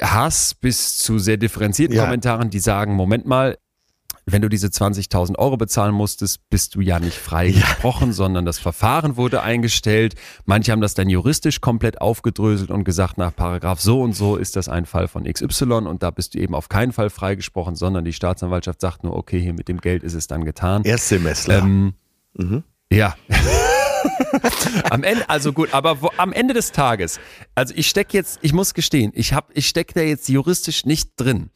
Hass 0.01 0.53
bis 0.53 0.97
zu 0.97 1.19
sehr 1.19 1.37
differenzierten 1.37 1.95
ja. 1.95 2.03
Kommentaren, 2.03 2.49
die 2.49 2.59
sagen, 2.59 2.93
Moment 2.93 3.25
mal, 3.25 3.57
wenn 4.29 4.41
du 4.41 4.49
diese 4.49 4.67
20.000 4.67 5.37
Euro 5.37 5.55
bezahlen 5.55 5.95
musstest, 5.95 6.49
bist 6.49 6.75
du 6.75 6.81
ja 6.81 6.99
nicht 6.99 7.17
frei 7.17 7.47
ja. 7.47 7.61
gesprochen, 7.61 8.11
sondern 8.13 8.45
das 8.45 8.59
Verfahren 8.59 9.15
wurde 9.15 9.41
eingestellt. 9.41 10.15
Manche 10.45 10.73
haben 10.73 10.81
das 10.81 10.93
dann 10.93 11.09
juristisch 11.09 11.61
komplett 11.61 12.01
aufgedröselt 12.01 12.69
und 12.69 12.83
gesagt, 12.83 13.17
nach 13.17 13.33
Paragraph 13.33 13.79
so 13.79 14.01
und 14.01 14.13
so 14.13 14.35
ist 14.35 14.57
das 14.57 14.67
ein 14.67 14.85
Fall 14.85 15.07
von 15.07 15.23
XY 15.23 15.87
und 15.87 16.03
da 16.03 16.11
bist 16.11 16.35
du 16.35 16.39
eben 16.39 16.55
auf 16.55 16.67
keinen 16.67 16.91
Fall 16.91 17.09
freigesprochen, 17.09 17.75
sondern 17.75 18.03
die 18.03 18.13
Staatsanwaltschaft 18.13 18.81
sagt 18.81 19.03
nur, 19.03 19.15
okay, 19.15 19.39
hier 19.39 19.53
mit 19.53 19.69
dem 19.69 19.79
Geld 19.79 20.03
ist 20.03 20.13
es 20.13 20.27
dann 20.27 20.43
getan. 20.43 20.83
Erstsemester. 20.83 21.59
Ähm, 21.59 21.93
mhm. 22.33 22.63
Ja. 22.91 23.15
am 24.89 25.03
Ende, 25.03 25.29
also 25.29 25.53
gut, 25.53 25.73
aber 25.73 26.01
wo, 26.01 26.09
am 26.17 26.33
Ende 26.33 26.53
des 26.53 26.71
Tages, 26.71 27.19
also 27.55 27.73
ich 27.75 27.87
stecke 27.87 28.17
jetzt, 28.17 28.39
ich 28.41 28.53
muss 28.53 28.73
gestehen, 28.73 29.11
ich 29.15 29.33
hab, 29.33 29.49
ich 29.53 29.67
stecke 29.67 29.93
da 29.93 30.01
jetzt 30.01 30.29
juristisch 30.29 30.85
nicht 30.85 31.11
drin. 31.17 31.49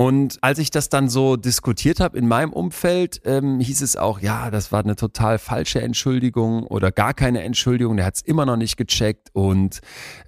Und 0.00 0.38
als 0.42 0.60
ich 0.60 0.70
das 0.70 0.90
dann 0.90 1.08
so 1.08 1.34
diskutiert 1.34 1.98
habe 1.98 2.16
in 2.16 2.28
meinem 2.28 2.52
Umfeld, 2.52 3.20
ähm, 3.24 3.58
hieß 3.58 3.82
es 3.82 3.96
auch, 3.96 4.20
ja, 4.20 4.48
das 4.52 4.70
war 4.70 4.84
eine 4.84 4.94
total 4.94 5.38
falsche 5.38 5.82
Entschuldigung 5.82 6.62
oder 6.68 6.92
gar 6.92 7.14
keine 7.14 7.42
Entschuldigung. 7.42 7.96
Der 7.96 8.06
hat 8.06 8.14
es 8.14 8.22
immer 8.22 8.46
noch 8.46 8.56
nicht 8.56 8.76
gecheckt. 8.76 9.30
Und 9.32 9.80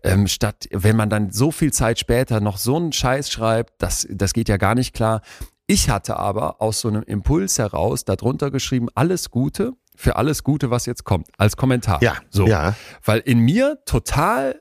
ähm, 0.03 0.27
statt, 0.27 0.67
wenn 0.73 0.97
man 0.97 1.09
dann 1.09 1.31
so 1.31 1.53
viel 1.53 1.73
Zeit 1.73 2.01
später 2.01 2.41
noch 2.41 2.59
so 2.59 2.75
einen 2.75 2.93
Scheiß 2.93 3.31
schreibt, 3.31 3.75
das, 3.79 4.09
das 4.11 4.33
geht 4.33 4.49
ja 4.49 4.57
gar 4.57 4.75
nicht 4.75 4.93
klar. 4.93 5.23
Ich 5.69 5.89
hatte 5.89 6.17
aber 6.17 6.61
aus 6.61 6.81
so 6.81 6.89
einem 6.89 7.05
Impuls 7.05 7.61
heraus 7.61 8.05
darunter 8.05 8.51
geschrieben, 8.51 8.89
alles 8.97 9.31
Gute 9.31 9.75
für 10.01 10.17
alles 10.17 10.45
Gute, 10.45 10.71
was 10.71 10.87
jetzt 10.87 11.05
kommt, 11.05 11.29
als 11.37 11.57
Kommentar. 11.59 12.03
Ja, 12.03 12.17
so. 12.31 12.47
Ja. 12.47 12.75
Weil 13.05 13.21
in 13.21 13.41
mir 13.41 13.79
total 13.85 14.61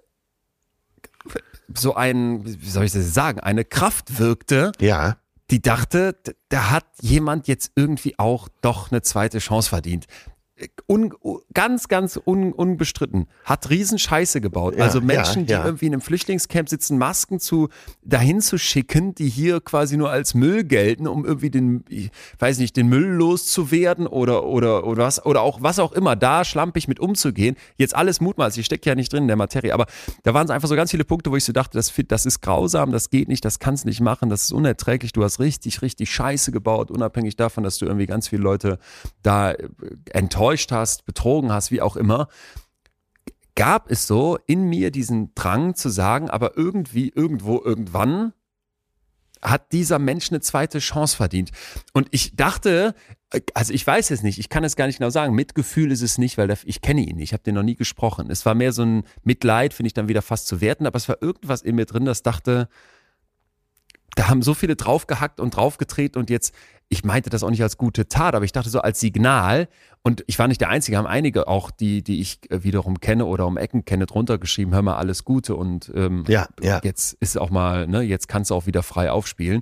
so 1.73 1.95
ein, 1.95 2.43
wie 2.45 2.69
soll 2.69 2.84
ich 2.84 2.91
das 2.91 3.13
sagen, 3.13 3.39
eine 3.39 3.63
Kraft 3.63 4.19
wirkte. 4.19 4.73
Ja. 4.80 5.17
Die 5.49 5.62
dachte, 5.62 6.15
da 6.49 6.71
hat 6.71 6.86
jemand 7.02 7.47
jetzt 7.47 7.71
irgendwie 7.75 8.19
auch 8.19 8.49
doch 8.62 8.91
eine 8.91 9.02
zweite 9.02 9.39
Chance 9.39 9.69
verdient 9.69 10.08
un, 10.88 11.13
ganz, 11.54 11.88
ganz 11.88 12.19
un, 12.24 12.52
unbestritten, 12.54 13.28
hat 13.43 13.69
Riesenscheiße 13.69 14.41
gebaut. 14.41 14.76
Ja, 14.78 14.84
also 14.84 15.02
Menschen, 15.02 15.45
ja, 15.45 15.58
ja. 15.58 15.62
die 15.62 15.67
irgendwie 15.67 15.86
in 15.88 15.93
einem 15.93 16.02
Flüchtlingscamp 16.02 16.69
sitzen, 16.69 16.98
Masken 16.98 17.39
zu 17.39 17.69
dahin 18.04 18.41
zu 18.41 18.58
schicken, 18.58 19.15
die 19.15 19.30
hier 19.30 19.62
quasi 19.62 19.98
nur 19.98 20.10
als 20.10 20.34
Müll 20.34 20.63
gelten, 20.63 21.08
um 21.08 21.26
irgendwie 21.26 21.50
den, 21.50 21.84
ich 21.89 22.12
weiß 22.39 22.60
nicht, 22.60 22.76
den 22.76 22.88
Müll 22.88 23.08
loszuwerden 23.08 24.08
oder, 24.08 24.45
oder, 24.45 24.86
oder 24.86 25.04
was, 25.04 25.26
oder 25.26 25.41
auch 25.41 25.62
was 25.62 25.80
auch 25.80 25.93
immer, 25.93 26.15
da 26.15 26.43
schlampig 26.43 26.88
mit 26.88 27.00
umzugehen. 27.00 27.56
Jetzt 27.78 27.95
alles 27.95 28.19
mutmaßlich, 28.19 28.62
ich 28.62 28.65
stecke 28.65 28.89
ja 28.89 28.95
nicht 28.95 29.13
drin 29.13 29.24
in 29.24 29.28
der 29.28 29.38
Materie, 29.38 29.74
aber 29.74 29.86
da 30.24 30.34
waren 30.34 30.45
es 30.45 30.52
einfach 30.52 30.67
so 30.67 30.76
ganz 30.76 30.91
viele 30.91 31.06
Punkte, 31.06 31.32
wo 31.32 31.36
ich 31.36 31.45
so 31.45 31.54
dachte, 31.54 31.78
das, 31.78 31.93
das 32.08 32.26
ist 32.26 32.41
grausam, 32.41 32.91
das 32.91 33.10
geht 33.10 33.28
nicht, 33.28 33.45
das 33.45 33.60
kannst 33.60 33.86
nicht 33.86 34.02
machen, 34.02 34.30
das 34.30 34.43
ist 34.43 34.52
unerträglich, 34.52 35.13
du 35.13 35.24
hast 35.24 35.39
richtig, 35.39 35.82
richtig 35.82 36.12
Scheiße 36.12 36.52
gebaut, 36.52 36.91
unabhängig 36.91 37.36
davon, 37.36 37.63
dass 37.63 37.78
du 37.78 37.86
irgendwie 37.86 38.06
ganz 38.06 38.28
viele 38.28 38.41
Leute 38.41 38.80
da 39.24 39.52
äh, 39.52 39.69
enttäuscht 40.12 40.48
getäuscht 40.49 40.71
hast, 40.71 41.05
betrogen 41.05 41.51
hast, 41.51 41.71
wie 41.71 41.81
auch 41.81 41.95
immer, 41.95 42.27
gab 43.55 43.91
es 43.91 44.07
so 44.07 44.39
in 44.47 44.63
mir 44.63 44.89
diesen 44.89 45.33
Drang 45.35 45.75
zu 45.75 45.89
sagen, 45.89 46.29
aber 46.29 46.57
irgendwie, 46.57 47.09
irgendwo, 47.09 47.62
irgendwann 47.63 48.33
hat 49.41 49.71
dieser 49.71 49.99
Mensch 49.99 50.31
eine 50.31 50.41
zweite 50.41 50.79
Chance 50.79 51.15
verdient. 51.15 51.51
Und 51.93 52.07
ich 52.12 52.35
dachte, 52.35 52.95
also 53.53 53.73
ich 53.73 53.85
weiß 53.85 54.12
es 54.12 54.23
nicht, 54.23 54.39
ich 54.39 54.49
kann 54.49 54.63
es 54.63 54.75
gar 54.75 54.88
nicht 54.88 54.97
genau 54.97 55.12
sagen. 55.12 55.35
Mitgefühl 55.35 55.91
ist 55.91 56.01
es 56.01 56.17
nicht, 56.17 56.38
weil 56.38 56.53
ich 56.65 56.81
kenne 56.81 57.01
ihn 57.01 57.17
nicht, 57.17 57.29
ich 57.29 57.33
habe 57.33 57.43
den 57.43 57.55
noch 57.55 57.63
nie 57.63 57.75
gesprochen. 57.75 58.31
Es 58.31 58.45
war 58.45 58.55
mehr 58.55 58.73
so 58.73 58.83
ein 58.83 59.03
Mitleid, 59.23 59.73
finde 59.73 59.88
ich 59.88 59.93
dann 59.93 60.09
wieder 60.09 60.21
fast 60.21 60.47
zu 60.47 60.62
werten, 60.62 60.88
aber 60.88 60.97
es 60.97 61.07
war 61.07 61.21
irgendwas 61.21 61.62
in 61.62 61.75
mir 61.75 61.85
drin, 61.85 62.05
das 62.05 62.23
dachte, 62.23 62.67
da 64.15 64.27
haben 64.27 64.41
so 64.41 64.53
viele 64.53 64.75
draufgehackt 64.75 65.39
und 65.39 65.55
draufgetreten 65.55 66.19
und 66.19 66.29
jetzt, 66.29 66.53
ich 66.89 67.04
meinte 67.04 67.30
das 67.30 67.43
auch 67.43 67.49
nicht 67.52 67.63
als 67.63 67.78
gute 67.78 68.08
Tat, 68.08 68.36
aber 68.36 68.45
ich 68.45 68.52
dachte 68.52 68.69
so 68.69 68.82
als 68.82 68.99
Signal 68.99 69.67
und 70.02 70.23
ich 70.28 70.39
war 70.39 70.47
nicht 70.47 70.60
der 70.60 70.69
Einzige, 70.69 70.97
haben 70.97 71.08
einige 71.08 71.47
auch, 71.47 71.71
die, 71.71 72.04
die 72.04 72.19
ich 72.19 72.39
äh, 72.49 72.63
wiederum 72.63 72.99
kenne 72.99 73.25
oder 73.25 73.45
um 73.45 73.58
Ecken 73.58 73.86
kenne, 73.86 74.08
drunter 74.08 74.39
geschrieben, 74.39 74.73
hör 74.73 74.82
mal 74.82 74.97
alles 74.97 75.23
Gute 75.23 75.56
und 75.56 75.91
ähm, 75.95 76.23
ja, 76.28 76.47
ja. 76.62 76.82
jetzt 76.84 77.13
ist 77.19 77.38
auch 77.38 77.52
mal, 77.52 77.88
ne, 77.88 78.02
jetzt 78.02 78.28
kannst 78.28 78.49
du 78.49 78.56
auch 78.56 78.65
wieder 78.65 78.84
frei 78.84 79.12
aufspielen. 79.12 79.62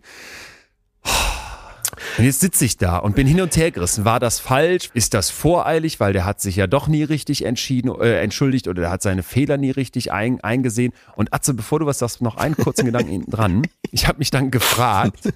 Und 2.18 2.26
jetzt 2.26 2.42
sitze 2.42 2.66
ich 2.66 2.78
da 2.78 2.98
und 2.98 3.16
bin 3.16 3.26
hin 3.26 3.42
und 3.42 3.56
her 3.56 3.72
gerissen. 3.72 4.06
War 4.06 4.20
das 4.20 4.40
falsch? 4.40 4.90
Ist 4.94 5.14
das 5.14 5.30
voreilig? 5.30 6.00
Weil 6.00 6.14
der 6.14 6.26
hat 6.26 6.42
sich 6.42 6.56
ja 6.56 6.68
doch 6.68 6.88
nie 6.88 7.04
richtig 7.04 7.46
entschieden, 7.46 7.90
äh, 8.00 8.22
entschuldigt 8.22 8.68
oder 8.68 8.82
der 8.82 8.92
hat 8.92 9.02
seine 9.02 9.24
Fehler 9.24 9.58
nie 9.58 9.72
richtig 9.72 10.12
ein, 10.12 10.42
eingesehen. 10.42 10.94
Und 11.16 11.34
Atze, 11.34 11.54
bevor 11.54 11.80
du 11.80 11.86
was 11.86 12.00
sagst, 12.00 12.22
noch 12.22 12.38
einen 12.38 12.56
kurzen 12.56 12.86
Gedanken 12.86 13.12
hinten 13.12 13.32
dran. 13.32 13.64
Ich 13.92 14.08
habe 14.08 14.20
mich 14.20 14.32
dann 14.32 14.52
gefragt, 14.52 15.34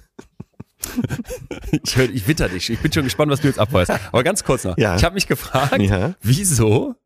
ich, 1.84 1.96
hör, 1.96 2.08
ich 2.08 2.26
witter 2.26 2.48
dich. 2.48 2.70
Ich 2.70 2.80
bin 2.80 2.92
schon 2.92 3.04
gespannt, 3.04 3.30
was 3.30 3.40
du 3.40 3.48
jetzt 3.48 3.58
abfeuerst. 3.58 3.92
Aber 4.10 4.22
ganz 4.22 4.44
kurz 4.44 4.64
noch. 4.64 4.76
Ja. 4.78 4.96
Ich 4.96 5.04
habe 5.04 5.14
mich 5.14 5.26
gefragt, 5.26 5.80
ja. 5.80 6.14
wieso 6.20 6.96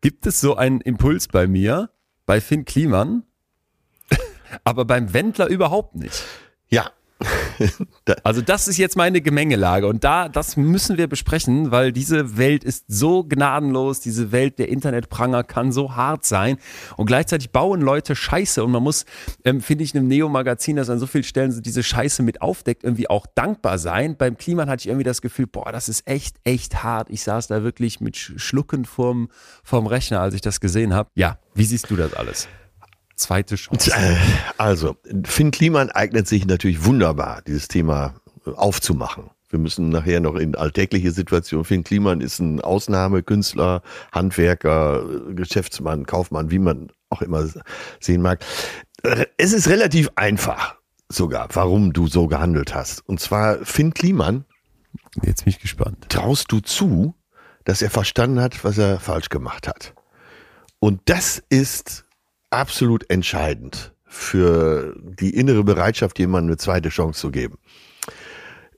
gibt 0.00 0.26
es 0.26 0.40
so 0.40 0.56
einen 0.56 0.80
Impuls 0.80 1.28
bei 1.28 1.46
mir, 1.46 1.90
bei 2.26 2.40
Finn 2.40 2.64
Kliman, 2.64 3.24
aber 4.64 4.84
beim 4.84 5.12
Wendler 5.12 5.46
überhaupt 5.46 5.96
nicht? 5.96 6.24
Ja, 6.68 6.90
also 8.24 8.40
das 8.40 8.68
ist 8.68 8.78
jetzt 8.78 8.96
meine 8.96 9.20
Gemengelage 9.20 9.86
und 9.86 10.04
da, 10.04 10.28
das 10.28 10.56
müssen 10.56 10.96
wir 10.96 11.06
besprechen, 11.06 11.70
weil 11.70 11.92
diese 11.92 12.38
Welt 12.38 12.64
ist 12.64 12.84
so 12.88 13.24
gnadenlos, 13.24 14.00
diese 14.00 14.32
Welt 14.32 14.58
der 14.58 14.68
Internetpranger 14.68 15.44
kann 15.44 15.72
so 15.72 15.96
hart 15.96 16.24
sein 16.24 16.58
und 16.96 17.06
gleichzeitig 17.06 17.50
bauen 17.50 17.80
Leute 17.80 18.16
Scheiße 18.16 18.64
und 18.64 18.70
man 18.70 18.82
muss, 18.82 19.04
ähm, 19.44 19.60
finde 19.60 19.84
ich, 19.84 19.94
einem 19.94 20.08
Neo-Magazin, 20.08 20.76
das 20.76 20.90
an 20.90 20.98
so 20.98 21.06
vielen 21.06 21.24
Stellen 21.24 21.62
diese 21.62 21.82
Scheiße 21.82 22.22
mit 22.22 22.42
aufdeckt, 22.42 22.84
irgendwie 22.84 23.10
auch 23.10 23.26
dankbar 23.34 23.78
sein. 23.78 24.16
Beim 24.16 24.36
Klima 24.36 24.66
hatte 24.66 24.80
ich 24.80 24.86
irgendwie 24.88 25.04
das 25.04 25.20
Gefühl, 25.20 25.46
boah, 25.46 25.72
das 25.72 25.88
ist 25.88 26.06
echt, 26.06 26.36
echt 26.44 26.82
hart. 26.82 27.08
Ich 27.10 27.22
saß 27.22 27.48
da 27.48 27.62
wirklich 27.62 28.00
mit 28.00 28.16
Schlucken 28.16 28.84
vorm, 28.84 29.28
vorm 29.62 29.86
Rechner, 29.86 30.20
als 30.20 30.34
ich 30.34 30.40
das 30.40 30.60
gesehen 30.60 30.94
habe. 30.94 31.10
Ja, 31.14 31.38
wie 31.54 31.64
siehst 31.64 31.90
du 31.90 31.96
das 31.96 32.14
alles? 32.14 32.48
Zweite 33.20 33.56
Chance? 33.56 33.92
Also, 34.58 34.96
Finn 35.24 35.50
Kliman 35.50 35.90
eignet 35.90 36.26
sich 36.26 36.46
natürlich 36.46 36.84
wunderbar, 36.84 37.42
dieses 37.46 37.68
Thema 37.68 38.14
aufzumachen. 38.44 39.30
Wir 39.50 39.58
müssen 39.58 39.88
nachher 39.88 40.20
noch 40.20 40.36
in 40.36 40.54
alltägliche 40.54 41.10
Situationen. 41.10 41.64
Finn 41.64 41.82
Kliman 41.82 42.20
ist 42.20 42.38
ein 42.38 42.60
Ausnahmekünstler, 42.60 43.82
Handwerker, 44.12 45.04
Geschäftsmann, 45.34 46.06
Kaufmann, 46.06 46.50
wie 46.50 46.60
man 46.60 46.92
auch 47.08 47.20
immer 47.20 47.44
sehen 47.98 48.22
mag. 48.22 48.44
Es 49.36 49.52
ist 49.52 49.68
relativ 49.68 50.10
einfach 50.14 50.76
sogar, 51.08 51.48
warum 51.52 51.92
du 51.92 52.06
so 52.06 52.28
gehandelt 52.28 52.74
hast. 52.74 53.06
Und 53.08 53.20
zwar 53.20 53.64
Finn 53.64 53.92
Kliman. 53.92 54.44
Jetzt 55.22 55.44
bin 55.44 55.52
ich 55.52 55.58
gespannt. 55.58 56.06
Traust 56.08 56.52
du 56.52 56.60
zu, 56.60 57.14
dass 57.64 57.82
er 57.82 57.90
verstanden 57.90 58.40
hat, 58.40 58.62
was 58.64 58.78
er 58.78 59.00
falsch 59.00 59.28
gemacht 59.28 59.66
hat? 59.66 59.94
Und 60.78 61.00
das 61.06 61.42
ist 61.48 62.04
absolut 62.50 63.08
entscheidend 63.10 63.94
für 64.04 64.96
die 65.00 65.30
innere 65.30 65.64
Bereitschaft, 65.64 66.18
jemandem 66.18 66.50
eine 66.50 66.56
zweite 66.56 66.88
Chance 66.88 67.20
zu 67.20 67.30
geben. 67.30 67.58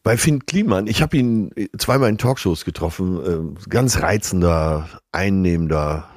Bei 0.03 0.17
Finn 0.17 0.45
Kliman, 0.47 0.87
ich 0.89 1.01
habe 1.01 1.17
ihn 1.17 1.51
zweimal 1.79 2.11
in 2.11 2.19
Talkshows 2.19 2.65
getroffen, 2.65 3.57
äh, 3.57 3.69
ganz 3.69 4.03
reizender, 4.03 4.89
einnehmender, 5.13 6.09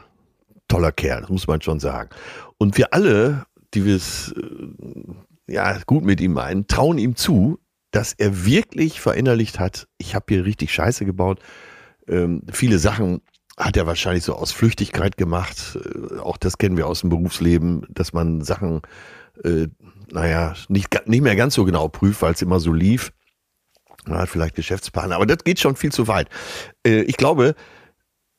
toller 0.68 0.92
Kerl, 0.92 1.22
das 1.22 1.30
muss 1.30 1.48
man 1.48 1.62
schon 1.62 1.80
sagen. 1.80 2.10
Und 2.58 2.78
wir 2.78 2.94
alle, 2.94 3.46
die 3.74 3.86
wir 3.86 3.96
es 3.96 4.34
äh, 4.34 5.54
ja 5.54 5.78
gut 5.86 6.04
mit 6.04 6.20
ihm 6.20 6.34
meinen, 6.34 6.68
trauen 6.68 6.98
ihm 6.98 7.16
zu, 7.16 7.60
dass 7.92 8.14
er 8.14 8.46
wirklich 8.46 9.00
verinnerlicht 9.00 9.60
hat, 9.60 9.88
ich 9.98 10.16
habe 10.16 10.26
hier 10.30 10.46
richtig 10.46 10.74
Scheiße 10.74 11.06
gebaut. 11.06 11.40
Ähm, 12.08 12.42
viele 12.52 12.80
Sachen 12.80 13.22
hat 13.58 13.78
er 13.78 13.88
wahrscheinlich 13.88 14.24
so 14.24 14.36
aus 14.36 14.52
Flüchtigkeit 14.52 15.18
gemacht. 15.18 15.78
Äh, 15.78 16.20
auch 16.20 16.38
das 16.38 16.58
kennen 16.58 16.78
wir 16.78 16.88
aus 16.88 17.02
dem 17.02 17.10
Berufsleben, 17.10 17.86
dass 17.90 18.14
man 18.14 18.42
Sachen, 18.42 18.82
äh, 19.44 19.68
naja, 20.12 20.54
nicht, 20.68 21.08
nicht 21.08 21.22
mehr 21.22 21.36
ganz 21.36 21.56
so 21.56 21.66
genau 21.66 21.88
prüft, 21.88 22.22
weil 22.22 22.34
es 22.34 22.42
immer 22.42 22.60
so 22.60 22.74
lief. 22.74 23.12
Man 24.06 24.20
hat 24.20 24.30
vielleicht 24.30 24.56
Geschäftspartner, 24.56 25.16
aber 25.16 25.26
das 25.26 25.44
geht 25.44 25.60
schon 25.60 25.76
viel 25.76 25.92
zu 25.92 26.08
weit. 26.08 26.30
Äh, 26.86 27.02
ich 27.02 27.18
glaube, 27.18 27.56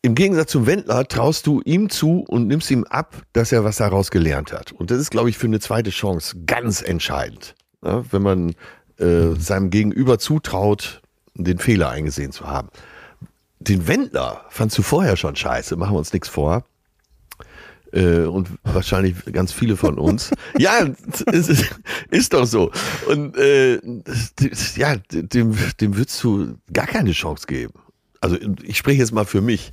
im 0.02 0.14
Gegensatz 0.14 0.52
zum 0.52 0.66
Wendler 0.66 1.08
traust 1.08 1.46
du 1.48 1.60
ihm 1.64 1.90
zu 1.90 2.24
und 2.28 2.46
nimmst 2.46 2.70
ihm 2.70 2.84
ab, 2.84 3.22
dass 3.32 3.50
er 3.50 3.64
was 3.64 3.78
daraus 3.78 4.12
gelernt 4.12 4.52
hat. 4.52 4.70
Und 4.70 4.92
das 4.92 4.98
ist, 4.98 5.10
glaube 5.10 5.30
ich, 5.30 5.38
für 5.38 5.48
eine 5.48 5.58
zweite 5.58 5.90
Chance 5.90 6.36
ganz 6.46 6.80
entscheidend. 6.80 7.56
Ja, 7.84 8.04
wenn 8.12 8.22
man 8.22 8.54
äh, 8.98 9.34
seinem 9.38 9.70
Gegenüber 9.70 10.18
zutraut, 10.18 11.02
den 11.34 11.58
Fehler 11.58 11.90
eingesehen 11.90 12.32
zu 12.32 12.46
haben. 12.46 12.68
Den 13.58 13.88
Wendler 13.88 14.44
fandst 14.50 14.76
du 14.78 14.82
vorher 14.82 15.16
schon 15.16 15.34
scheiße, 15.34 15.76
machen 15.76 15.94
wir 15.94 15.98
uns 15.98 16.12
nichts 16.12 16.28
vor. 16.28 16.64
Äh, 17.92 18.24
und 18.24 18.48
wahrscheinlich 18.64 19.14
ganz 19.32 19.52
viele 19.52 19.76
von 19.76 19.98
uns. 19.98 20.30
ja, 20.58 20.86
ist, 21.32 21.64
ist 22.10 22.32
doch 22.32 22.46
so. 22.46 22.70
Und 23.08 23.36
äh, 23.36 23.78
ja, 24.76 24.96
dem, 25.10 25.56
dem 25.80 25.96
würdest 25.96 26.22
du 26.22 26.58
gar 26.72 26.86
keine 26.86 27.12
Chance 27.12 27.46
geben. 27.46 27.74
Also 28.20 28.36
ich 28.62 28.76
spreche 28.76 28.98
jetzt 28.98 29.12
mal 29.12 29.24
für 29.24 29.40
mich. 29.40 29.72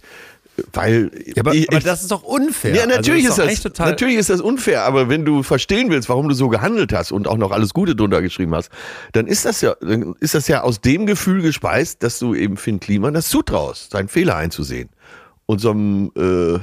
Weil 0.72 1.10
ja, 1.26 1.42
aber, 1.42 1.54
ich, 1.56 1.68
aber 1.70 1.80
das 1.80 2.04
ist 2.04 2.12
doch 2.12 2.22
unfair. 2.22 2.76
Ja, 2.76 2.86
natürlich, 2.86 3.28
also 3.28 3.42
ist, 3.42 3.66
das, 3.66 3.78
natürlich 3.80 4.18
ist 4.18 4.30
das 4.30 4.39
unfair, 4.39 4.84
aber 4.84 5.10
wenn 5.10 5.26
du 5.26 5.42
verstehen 5.42 5.89
willst, 5.89 6.10
warum 6.10 6.30
du 6.30 6.36
so 6.36 6.48
gehandelt 6.48 6.94
hast 6.94 7.12
und 7.12 7.28
auch 7.28 7.38
noch 7.38 7.52
alles 7.52 7.74
Gute 7.74 7.96
drunter 7.96 8.22
geschrieben 8.22 8.54
hast, 8.54 8.70
dann 9.13 9.26
ist 9.26 9.46
das 9.46 9.62
ja, 9.62 9.76
dann 9.82 10.16
ist 10.20 10.36
das 10.36 10.48
ja 10.48 10.62
aus 10.62 10.80
dem 10.80 11.08
Gefühl 11.08 11.42
gespeist, 11.42 12.04
dass 12.04 12.20
du 12.20 12.36
eben 12.36 12.58
Finn 12.58 12.80
Kliman 12.80 13.16
das 13.16 13.30
zutraust, 13.30 13.92
seinen 13.92 14.10
Fehler 14.10 14.36
einzusehen. 14.36 14.89
Und 15.46 15.60
so 15.60 15.72
einem, 15.72 16.12
äh, 16.16 16.60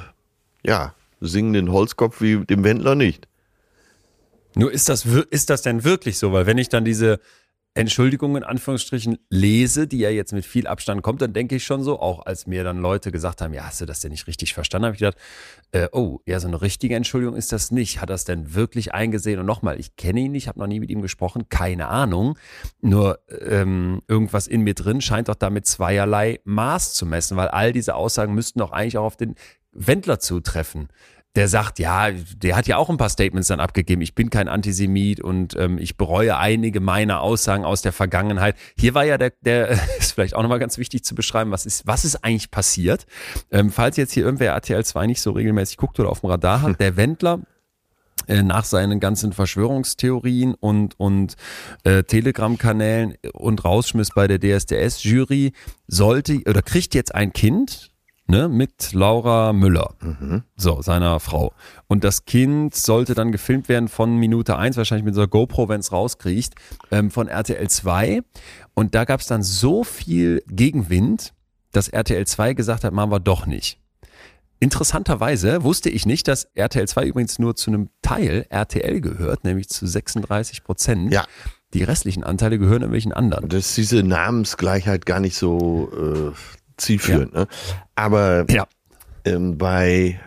ja, 0.67 0.95
singenden 1.21 1.73
Holzkopf 1.73 2.21
wie 2.21 2.45
dem 2.47 2.65
Wendler 2.65 2.95
nicht. 2.95 3.27
Nur 4.55 4.73
ist 4.73 4.89
das, 4.89 5.05
ist 5.05 5.51
das 5.51 5.63
denn 5.63 5.85
wirklich 5.85 6.19
so? 6.19 6.33
Weil 6.33 6.47
wenn 6.47 6.59
ich 6.59 6.69
dann 6.69 6.85
diese 6.85 7.21
Entschuldigung 7.75 8.37
in 8.37 8.43
Anführungsstrichen 8.43 9.19
lese, 9.31 9.87
die 9.87 9.99
ja 9.99 10.11
jetzt 10.11 10.33
mit 10.33 10.45
viel 10.45 10.67
Abstand 10.67 11.03
kommt, 11.03 11.23
dann 11.23 11.33
denke 11.33 11.55
ich 11.55 11.65
schon 11.65 11.85
so, 11.85 12.01
auch 12.01 12.27
als 12.27 12.49
mir 12.49 12.65
dann 12.65 12.79
Leute 12.79 13.13
gesagt 13.13 13.41
haben, 13.41 13.55
ja, 13.55 13.65
hast 13.65 13.81
du 13.81 13.87
das 13.87 14.01
denn 14.01 14.11
nicht 14.11 14.27
richtig 14.27 14.55
verstanden, 14.55 14.87
habe 14.87 14.95
ich 14.97 15.01
gedacht, 15.01 15.19
äh, 15.71 15.89
oh, 15.93 16.19
ja, 16.27 16.41
so 16.41 16.49
eine 16.49 16.61
richtige 16.63 16.97
Entschuldigung 16.97 17.37
ist 17.37 17.53
das 17.53 17.71
nicht. 17.71 18.01
Hat 18.01 18.11
das 18.11 18.25
denn 18.25 18.55
wirklich 18.55 18.93
eingesehen? 18.93 19.39
Und 19.39 19.47
nochmal, 19.47 19.79
ich 19.79 19.95
kenne 19.95 20.21
ihn 20.21 20.33
nicht, 20.33 20.49
habe 20.49 20.59
noch 20.59 20.67
nie 20.67 20.81
mit 20.81 20.91
ihm 20.91 21.01
gesprochen, 21.01 21.49
keine 21.49 21.87
Ahnung. 21.87 22.37
Nur 22.81 23.21
ähm, 23.29 24.03
irgendwas 24.09 24.49
in 24.49 24.63
mir 24.63 24.75
drin 24.75 25.01
scheint 25.01 25.29
doch 25.29 25.37
damit 25.37 25.67
zweierlei 25.67 26.41
Maß 26.43 26.95
zu 26.95 27.07
messen, 27.07 27.37
weil 27.37 27.49
all 27.49 27.73
diese 27.73 27.95
Aussagen 27.95 28.35
müssten 28.35 28.59
doch 28.59 28.73
eigentlich 28.73 28.99
auch 28.99 29.05
auf 29.05 29.17
den 29.17 29.37
Wendler 29.73 30.19
zutreffen 30.19 30.89
der 31.37 31.47
sagt, 31.47 31.79
ja, 31.79 32.11
der 32.11 32.57
hat 32.57 32.67
ja 32.67 32.77
auch 32.77 32.91
ein 32.91 32.97
paar 32.97 33.09
Statements 33.09 33.49
dann 33.49 33.61
abgegeben. 33.61 34.03
Ich 34.03 34.15
bin 34.15 34.31
kein 34.31 34.49
Antisemit 34.49 35.21
und 35.21 35.55
ähm, 35.57 35.79
ich 35.79 35.97
bereue 35.97 36.37
einige 36.37 36.81
meiner 36.81 37.21
Aussagen 37.21 37.65
aus 37.65 37.83
der 37.83 37.93
Vergangenheit. 37.93 38.57
Hier 38.77 38.95
war 38.95 39.05
ja 39.05 39.17
der, 39.17 39.33
der 39.41 39.71
ist 39.99 40.13
vielleicht 40.13 40.35
auch 40.35 40.43
nochmal 40.43 40.59
ganz 40.59 40.77
wichtig 40.77 41.05
zu 41.05 41.15
beschreiben, 41.15 41.53
was 41.53 41.67
ist, 41.67 41.87
was 41.87 42.05
ist 42.05 42.25
eigentlich 42.25 42.51
passiert. 42.51 43.07
Ähm, 43.53 43.71
falls 43.71 43.97
jetzt 43.97 44.13
hier 44.13 44.25
irgendwer 44.25 44.53
RTL 44.53 44.85
2 44.85 45.07
nicht 45.07 45.23
so 45.23 45.31
regelmäßig 45.31 45.77
guckt 45.77 46.01
oder 46.01 46.11
auf 46.11 46.21
dem 46.21 46.31
Radar 46.31 46.63
hat, 46.63 46.81
der 46.81 46.97
Wendler 46.97 47.41
äh, 48.27 48.43
nach 48.43 48.65
seinen 48.65 49.01
ganzen 49.01 49.33
Verschwörungstheorien 49.33 50.55
und, 50.55 50.99
und 50.99 51.37
äh, 51.85 52.03
Telegram-Kanälen 52.03 53.15
und 53.33 53.65
Rausschmiss 53.65 54.11
bei 54.15 54.29
der 54.29 54.41
DSDS-Jury 54.41 55.53
sollte 55.87 56.41
oder 56.47 56.63
kriegt 56.63 56.95
jetzt 56.95 57.15
ein 57.15 57.33
Kind, 57.33 57.90
ne, 58.31 58.49
mit 58.49 58.93
Laura 58.93 59.53
Müller, 59.53 59.95
mhm. 60.01 60.45
so, 60.57 60.81
seiner 60.83 61.21
Frau. 61.21 61.53
Und 61.89 62.05
das 62.05 62.25
Kind 62.25 62.75
sollte 62.75 63.15
dann 63.15 63.33
gefilmt 63.33 63.69
werden 63.69 63.89
von 63.89 64.17
Minute 64.17 64.57
eins 64.57 64.77
wahrscheinlich 64.77 65.05
mit 65.05 65.15
so 65.15 65.21
einer 65.21 65.29
GoPro, 65.29 65.69
wenn 65.69 65.81
es 65.81 65.93
rauskriecht, 65.93 66.55
ähm, 66.91 67.11
von 67.11 67.29
RTL 67.29 67.69
2. 67.69 68.23
Und 68.75 68.95
da 68.95 69.05
gab 69.05 69.21
es 69.21 69.27
dann 69.27 69.43
so 69.43 69.85
viel 69.85 70.43
Gegenwind, 70.47 71.35
dass 71.73 71.89
RTL 71.89 72.27
2 72.27 72.55
gesagt 72.55 72.85
hat, 72.85 72.93
machen 72.93 73.11
wir 73.11 73.21
doch 73.21 73.47
nicht. 73.47 73.79
Interessanterweise 74.61 75.63
wusste 75.65 75.89
ich 75.89 76.05
nicht, 76.05 76.29
dass 76.29 76.45
RTL 76.55 76.87
2 76.87 77.07
übrigens 77.07 77.39
nur 77.39 77.57
zu 77.57 77.71
einem 77.71 77.89
Teil 78.03 78.47
RTL 78.51 79.01
gehört, 79.01 79.45
nämlich 79.45 79.69
zu 79.71 79.87
36 79.87 80.65
Prozent. 80.65 81.13
Ja. 81.13 81.25
Die 81.73 81.83
restlichen 81.83 82.25
Anteile 82.25 82.59
gehören 82.59 82.83
irgendwelchen 82.83 83.13
anderen. 83.13 83.49
Dass 83.49 83.75
diese 83.75 84.03
Namensgleichheit 84.03 85.07
gar 85.07 85.21
nicht 85.21 85.37
so 85.37 85.91
äh, 85.93 86.33
zielführend. 86.81 87.33
Ja. 87.35 87.41
Ne? 87.41 87.47
Aber 87.95 88.47
ja. 88.51 88.67
ähm, 89.25 89.59
bei 89.59 90.21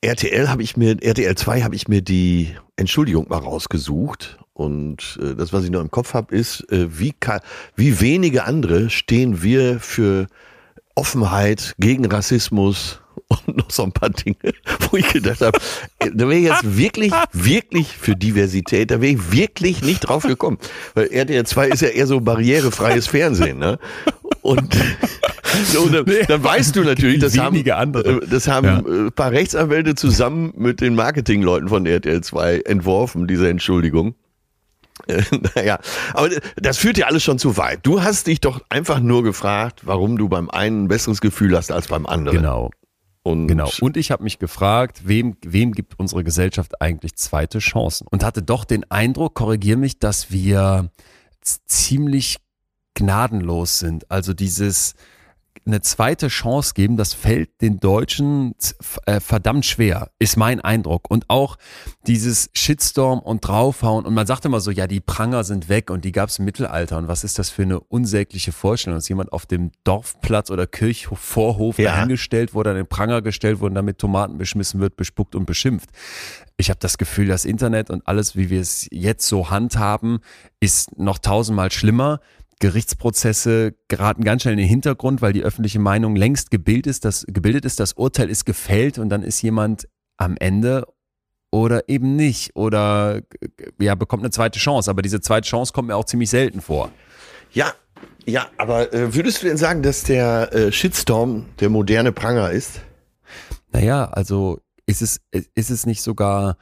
RTL 0.00 0.48
habe 0.48 0.62
ich 0.62 0.76
mir, 0.76 0.96
RTL 1.02 1.34
2 1.34 1.62
habe 1.62 1.74
ich 1.74 1.88
mir 1.88 2.02
die 2.02 2.54
Entschuldigung 2.76 3.28
mal 3.28 3.38
rausgesucht. 3.38 4.38
Und 4.52 5.18
äh, 5.22 5.34
das, 5.34 5.52
was 5.52 5.64
ich 5.64 5.70
noch 5.70 5.80
im 5.80 5.90
Kopf 5.90 6.14
habe, 6.14 6.34
ist, 6.34 6.70
äh, 6.70 6.98
wie, 6.98 7.14
wie 7.76 8.00
wenige 8.00 8.44
andere 8.44 8.90
stehen 8.90 9.42
wir 9.42 9.80
für 9.80 10.26
Offenheit 10.94 11.74
gegen 11.78 12.06
Rassismus 12.06 13.00
und 13.46 13.56
noch 13.56 13.70
so 13.70 13.84
ein 13.84 13.92
paar 13.92 14.10
Dinge, 14.10 14.36
wo 14.90 14.96
ich 14.96 15.08
gedacht 15.08 15.40
habe, 15.40 15.58
äh, 15.98 16.10
da 16.12 16.28
wäre 16.28 16.36
ich 16.36 16.44
jetzt 16.44 16.76
wirklich, 16.76 17.12
wirklich 17.32 17.88
für 17.88 18.16
Diversität, 18.16 18.90
da 18.90 19.00
wäre 19.00 19.12
ich 19.12 19.32
wirklich 19.32 19.82
nicht 19.82 20.00
drauf 20.00 20.22
gekommen. 20.22 20.58
Weil 20.94 21.08
RTL 21.12 21.44
2 21.44 21.68
ist 21.68 21.82
ja 21.82 21.88
eher 21.88 22.06
so 22.06 22.20
barrierefreies 22.20 23.06
Fernsehen, 23.06 23.58
ne? 23.58 23.78
Und 24.40 24.74
so, 25.64 25.88
dann, 25.88 26.06
dann, 26.26 26.44
weißt 26.44 26.76
du 26.76 26.84
natürlich, 26.84 27.20
das 27.20 27.36
haben, 27.38 27.70
andere. 27.70 28.22
Äh, 28.22 28.26
das 28.26 28.48
haben 28.48 28.66
ja. 28.66 28.78
ein 28.78 29.12
paar 29.12 29.32
Rechtsanwälte 29.32 29.94
zusammen 29.94 30.52
mit 30.56 30.80
den 30.80 30.94
Marketingleuten 30.94 31.68
von 31.68 31.84
RTL 31.84 32.22
2 32.22 32.60
entworfen, 32.60 33.26
diese 33.26 33.48
Entschuldigung. 33.48 34.14
Äh, 35.06 35.22
naja, 35.54 35.78
aber 36.14 36.30
das 36.56 36.78
führt 36.78 36.98
ja 36.98 37.06
alles 37.06 37.22
schon 37.22 37.38
zu 37.38 37.56
weit. 37.56 37.80
Du 37.82 38.02
hast 38.02 38.26
dich 38.26 38.40
doch 38.40 38.62
einfach 38.68 39.00
nur 39.00 39.22
gefragt, 39.22 39.82
warum 39.84 40.16
du 40.16 40.28
beim 40.28 40.48
einen 40.48 40.84
ein 40.84 40.88
besseres 40.88 41.20
Gefühl 41.20 41.56
hast 41.56 41.70
als 41.70 41.88
beim 41.88 42.06
anderen. 42.06 42.38
Genau. 42.38 42.70
Und 43.28 43.46
genau. 43.46 43.70
Und 43.80 43.98
ich 43.98 44.10
habe 44.10 44.24
mich 44.24 44.38
gefragt, 44.38 45.06
wem, 45.06 45.36
wem 45.42 45.72
gibt 45.72 45.98
unsere 45.98 46.24
Gesellschaft 46.24 46.80
eigentlich 46.80 47.16
zweite 47.16 47.58
Chancen? 47.58 48.06
Und 48.10 48.24
hatte 48.24 48.42
doch 48.42 48.64
den 48.64 48.90
Eindruck, 48.90 49.34
korrigier 49.34 49.76
mich, 49.76 49.98
dass 49.98 50.30
wir 50.30 50.90
ziemlich 51.42 52.38
gnadenlos 52.94 53.78
sind. 53.78 54.10
Also 54.10 54.32
dieses, 54.32 54.94
eine 55.66 55.80
zweite 55.80 56.28
Chance 56.28 56.74
geben, 56.74 56.96
das 56.96 57.14
fällt 57.14 57.60
den 57.60 57.80
Deutschen 57.80 58.54
äh, 59.06 59.20
verdammt 59.20 59.64
schwer, 59.64 60.10
ist 60.18 60.36
mein 60.36 60.60
Eindruck. 60.60 61.10
Und 61.10 61.28
auch 61.28 61.56
dieses 62.06 62.50
Shitstorm 62.54 63.20
und 63.20 63.46
draufhauen. 63.46 64.04
Und 64.06 64.14
man 64.14 64.26
sagt 64.26 64.44
immer 64.44 64.60
so, 64.60 64.70
ja, 64.70 64.86
die 64.86 65.00
Pranger 65.00 65.44
sind 65.44 65.68
weg 65.68 65.90
und 65.90 66.04
die 66.04 66.12
gab 66.12 66.28
es 66.28 66.38
im 66.38 66.44
Mittelalter. 66.44 66.98
Und 66.98 67.08
was 67.08 67.24
ist 67.24 67.38
das 67.38 67.50
für 67.50 67.62
eine 67.62 67.80
unsägliche 67.80 68.52
Vorstellung, 68.52 68.98
dass 68.98 69.08
jemand 69.08 69.32
auf 69.32 69.46
dem 69.46 69.70
Dorfplatz 69.84 70.50
oder 70.50 70.66
Kirchvorhof 70.66 71.78
ja. 71.78 71.92
dahingestellt 71.92 72.54
wurde, 72.54 72.70
an 72.70 72.76
den 72.76 72.86
Pranger 72.86 73.22
gestellt 73.22 73.60
wurde 73.60 73.70
und 73.70 73.74
damit 73.76 73.98
Tomaten 73.98 74.38
beschmissen 74.38 74.80
wird, 74.80 74.96
bespuckt 74.96 75.34
und 75.34 75.46
beschimpft. 75.46 75.90
Ich 76.56 76.70
habe 76.70 76.80
das 76.80 76.98
Gefühl, 76.98 77.28
das 77.28 77.44
Internet 77.44 77.90
und 77.90 78.06
alles, 78.06 78.34
wie 78.34 78.50
wir 78.50 78.60
es 78.60 78.88
jetzt 78.90 79.26
so 79.26 79.50
handhaben, 79.50 80.18
ist 80.60 80.98
noch 80.98 81.18
tausendmal 81.18 81.70
schlimmer 81.70 82.20
Gerichtsprozesse 82.60 83.74
geraten 83.88 84.24
ganz 84.24 84.42
schnell 84.42 84.52
in 84.52 84.58
den 84.58 84.68
Hintergrund, 84.68 85.22
weil 85.22 85.32
die 85.32 85.42
öffentliche 85.42 85.78
Meinung 85.78 86.16
längst 86.16 86.50
gebildet 86.50 86.86
ist, 86.86 87.04
das, 87.04 87.24
gebildet 87.28 87.64
ist, 87.64 87.80
das 87.80 87.92
Urteil 87.94 88.30
ist 88.30 88.44
gefällt 88.44 88.98
und 88.98 89.08
dann 89.08 89.22
ist 89.22 89.40
jemand 89.42 89.88
am 90.16 90.36
Ende 90.38 90.86
oder 91.50 91.88
eben 91.88 92.16
nicht 92.16 92.56
oder 92.56 93.22
ja, 93.80 93.94
bekommt 93.94 94.22
eine 94.22 94.30
zweite 94.30 94.58
Chance. 94.58 94.90
Aber 94.90 95.02
diese 95.02 95.20
zweite 95.20 95.48
Chance 95.48 95.72
kommt 95.72 95.88
mir 95.88 95.96
auch 95.96 96.04
ziemlich 96.04 96.30
selten 96.30 96.60
vor. 96.60 96.90
Ja, 97.52 97.72
ja, 98.26 98.48
aber 98.58 98.92
äh, 98.92 99.14
würdest 99.14 99.42
du 99.42 99.46
denn 99.46 99.56
sagen, 99.56 99.82
dass 99.82 100.02
der 100.02 100.52
äh, 100.52 100.72
Shitstorm 100.72 101.46
der 101.60 101.70
moderne 101.70 102.12
Pranger 102.12 102.50
ist? 102.50 102.80
Naja, 103.72 104.04
also 104.06 104.60
ist 104.86 105.02
es, 105.02 105.20
ist 105.30 105.70
es 105.70 105.86
nicht 105.86 106.02
sogar, 106.02 106.56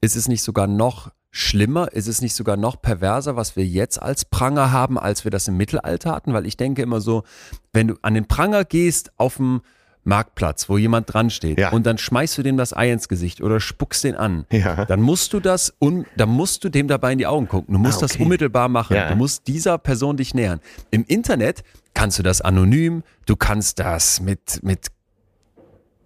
ist 0.00 0.16
es 0.16 0.28
nicht 0.28 0.42
sogar 0.42 0.66
noch 0.66 1.10
schlimmer? 1.32 1.92
Ist 1.92 2.06
es 2.06 2.20
nicht 2.20 2.34
sogar 2.34 2.56
noch 2.56 2.80
perverser, 2.80 3.34
was 3.34 3.56
wir 3.56 3.66
jetzt 3.66 4.00
als 4.00 4.24
Pranger 4.24 4.70
haben, 4.70 4.98
als 4.98 5.24
wir 5.24 5.32
das 5.32 5.48
im 5.48 5.56
Mittelalter 5.56 6.12
hatten? 6.12 6.32
Weil 6.32 6.46
ich 6.46 6.56
denke 6.56 6.82
immer 6.82 7.00
so, 7.00 7.24
wenn 7.72 7.88
du 7.88 7.94
an 8.02 8.14
den 8.14 8.26
Pranger 8.26 8.64
gehst 8.64 9.10
auf 9.16 9.38
dem 9.38 9.62
Marktplatz, 10.04 10.68
wo 10.68 10.78
jemand 10.78 11.12
dran 11.12 11.30
steht 11.30 11.58
ja. 11.58 11.70
und 11.70 11.86
dann 11.86 11.96
schmeißt 11.96 12.36
du 12.36 12.42
dem 12.42 12.56
das 12.56 12.76
Ei 12.76 12.92
ins 12.92 13.08
Gesicht 13.08 13.40
oder 13.40 13.60
spuckst 13.60 14.04
den 14.04 14.16
an, 14.16 14.46
ja. 14.50 14.84
dann 14.84 15.00
musst 15.00 15.32
du 15.32 15.40
das 15.40 15.72
un, 15.80 16.06
dann 16.16 16.28
musst 16.28 16.64
du 16.64 16.68
dem 16.68 16.88
dabei 16.88 17.12
in 17.12 17.18
die 17.18 17.26
Augen 17.26 17.48
gucken. 17.48 17.74
Du 17.74 17.78
musst 17.78 18.02
ah, 18.02 18.06
okay. 18.06 18.14
das 18.14 18.20
unmittelbar 18.20 18.68
machen. 18.68 18.96
Ja. 18.96 19.08
Du 19.08 19.16
musst 19.16 19.46
dieser 19.46 19.78
Person 19.78 20.16
dich 20.16 20.34
nähern. 20.34 20.60
Im 20.90 21.04
Internet 21.04 21.62
kannst 21.94 22.18
du 22.18 22.22
das 22.22 22.40
anonym, 22.40 23.04
du 23.26 23.36
kannst 23.36 23.78
das 23.78 24.20
mit 24.20 24.60
mit 24.62 24.88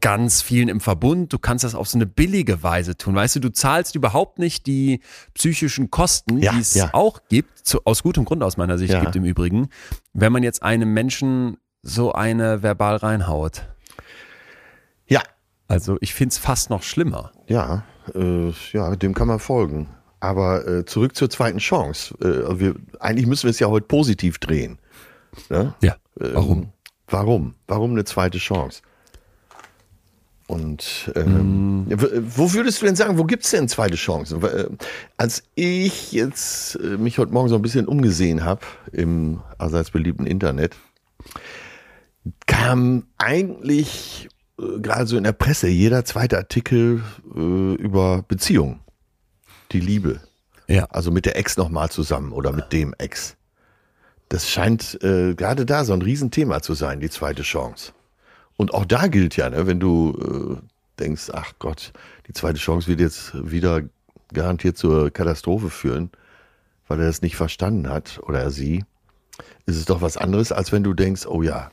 ganz 0.06 0.40
vielen 0.40 0.68
im 0.68 0.78
Verbund. 0.78 1.32
Du 1.32 1.38
kannst 1.40 1.64
das 1.64 1.74
auf 1.74 1.88
so 1.88 1.98
eine 1.98 2.06
billige 2.06 2.62
Weise 2.62 2.96
tun. 2.96 3.16
Weißt 3.16 3.34
du, 3.34 3.40
du 3.40 3.50
zahlst 3.50 3.96
überhaupt 3.96 4.38
nicht 4.38 4.66
die 4.66 5.00
psychischen 5.34 5.90
Kosten, 5.90 6.38
ja, 6.38 6.52
die 6.52 6.60
es 6.60 6.74
ja. 6.74 6.90
auch 6.92 7.22
gibt, 7.28 7.66
zu, 7.66 7.80
aus 7.84 8.04
gutem 8.04 8.24
Grund 8.24 8.44
aus 8.44 8.56
meiner 8.56 8.78
Sicht 8.78 8.92
ja. 8.92 9.00
gibt 9.00 9.16
im 9.16 9.24
Übrigen, 9.24 9.68
wenn 10.12 10.32
man 10.32 10.44
jetzt 10.44 10.62
einem 10.62 10.94
Menschen 10.94 11.56
so 11.82 12.12
eine 12.12 12.62
verbal 12.62 12.94
reinhaut. 12.94 13.66
Ja. 15.08 15.22
Also 15.66 15.98
ich 16.00 16.14
finde 16.14 16.34
es 16.34 16.38
fast 16.38 16.70
noch 16.70 16.84
schlimmer. 16.84 17.32
Ja, 17.48 17.82
äh, 18.14 18.52
ja, 18.72 18.94
dem 18.94 19.12
kann 19.12 19.26
man 19.26 19.40
folgen. 19.40 19.88
Aber 20.20 20.68
äh, 20.68 20.84
zurück 20.84 21.16
zur 21.16 21.30
zweiten 21.30 21.58
Chance. 21.58 22.14
Äh, 22.20 22.60
wir, 22.60 22.76
eigentlich 23.00 23.26
müssen 23.26 23.44
wir 23.44 23.50
es 23.50 23.58
ja 23.58 23.66
heute 23.66 23.88
positiv 23.88 24.38
drehen. 24.38 24.78
Ne? 25.48 25.74
Ja. 25.82 25.96
Warum? 26.14 26.58
Ähm, 26.62 26.68
warum? 27.08 27.54
Warum 27.66 27.90
eine 27.90 28.04
zweite 28.04 28.38
Chance? 28.38 28.82
Und 30.46 31.10
ähm, 31.16 31.86
mm. 31.86 31.92
wo 32.36 32.52
würdest 32.52 32.80
du 32.80 32.86
denn 32.86 32.94
sagen, 32.94 33.18
wo 33.18 33.24
gibt 33.24 33.44
es 33.44 33.50
denn 33.50 33.68
zweite 33.68 33.96
Chancen? 33.96 34.42
Äh, 34.44 34.68
als 35.16 35.42
ich 35.56 36.12
jetzt 36.12 36.76
äh, 36.76 36.96
mich 36.96 37.18
heute 37.18 37.32
Morgen 37.32 37.48
so 37.48 37.56
ein 37.56 37.62
bisschen 37.62 37.86
umgesehen 37.88 38.44
habe 38.44 38.60
im 38.92 39.40
allseits 39.58 39.90
beliebten 39.90 40.24
Internet, 40.24 40.76
kam 42.46 43.04
eigentlich 43.18 44.28
äh, 44.60 44.78
gerade 44.78 45.06
so 45.06 45.16
in 45.16 45.24
der 45.24 45.32
Presse 45.32 45.66
jeder 45.66 46.04
zweite 46.04 46.36
Artikel 46.36 47.02
äh, 47.34 47.74
über 47.74 48.24
Beziehungen, 48.28 48.80
die 49.72 49.80
Liebe. 49.80 50.20
Ja. 50.68 50.84
Also 50.90 51.10
mit 51.10 51.26
der 51.26 51.36
Ex 51.36 51.56
nochmal 51.56 51.90
zusammen 51.90 52.32
oder 52.32 52.52
mit 52.52 52.72
dem 52.72 52.94
Ex. 52.98 53.36
Das 54.28 54.48
scheint 54.48 55.02
äh, 55.02 55.34
gerade 55.34 55.66
da 55.66 55.84
so 55.84 55.92
ein 55.92 56.02
Riesenthema 56.02 56.60
zu 56.60 56.74
sein, 56.74 57.00
die 57.00 57.10
zweite 57.10 57.42
Chance. 57.42 57.92
Und 58.56 58.72
auch 58.72 58.84
da 58.84 59.06
gilt 59.08 59.36
ja, 59.36 59.50
ne, 59.50 59.66
wenn 59.66 59.80
du 59.80 60.60
äh, 60.60 61.00
denkst, 61.00 61.30
ach 61.32 61.52
Gott, 61.58 61.92
die 62.26 62.32
zweite 62.32 62.58
Chance 62.58 62.88
wird 62.88 63.00
jetzt 63.00 63.32
wieder 63.34 63.82
garantiert 64.32 64.76
zur 64.76 65.10
Katastrophe 65.10 65.70
führen, 65.70 66.10
weil 66.88 67.00
er 67.00 67.06
das 67.06 67.22
nicht 67.22 67.36
verstanden 67.36 67.88
hat 67.88 68.20
oder 68.22 68.40
er 68.40 68.50
sie, 68.50 68.84
ist 69.66 69.76
es 69.76 69.84
doch 69.84 70.00
was 70.00 70.16
anderes, 70.16 70.52
als 70.52 70.72
wenn 70.72 70.82
du 70.82 70.94
denkst, 70.94 71.26
oh 71.26 71.42
ja, 71.42 71.70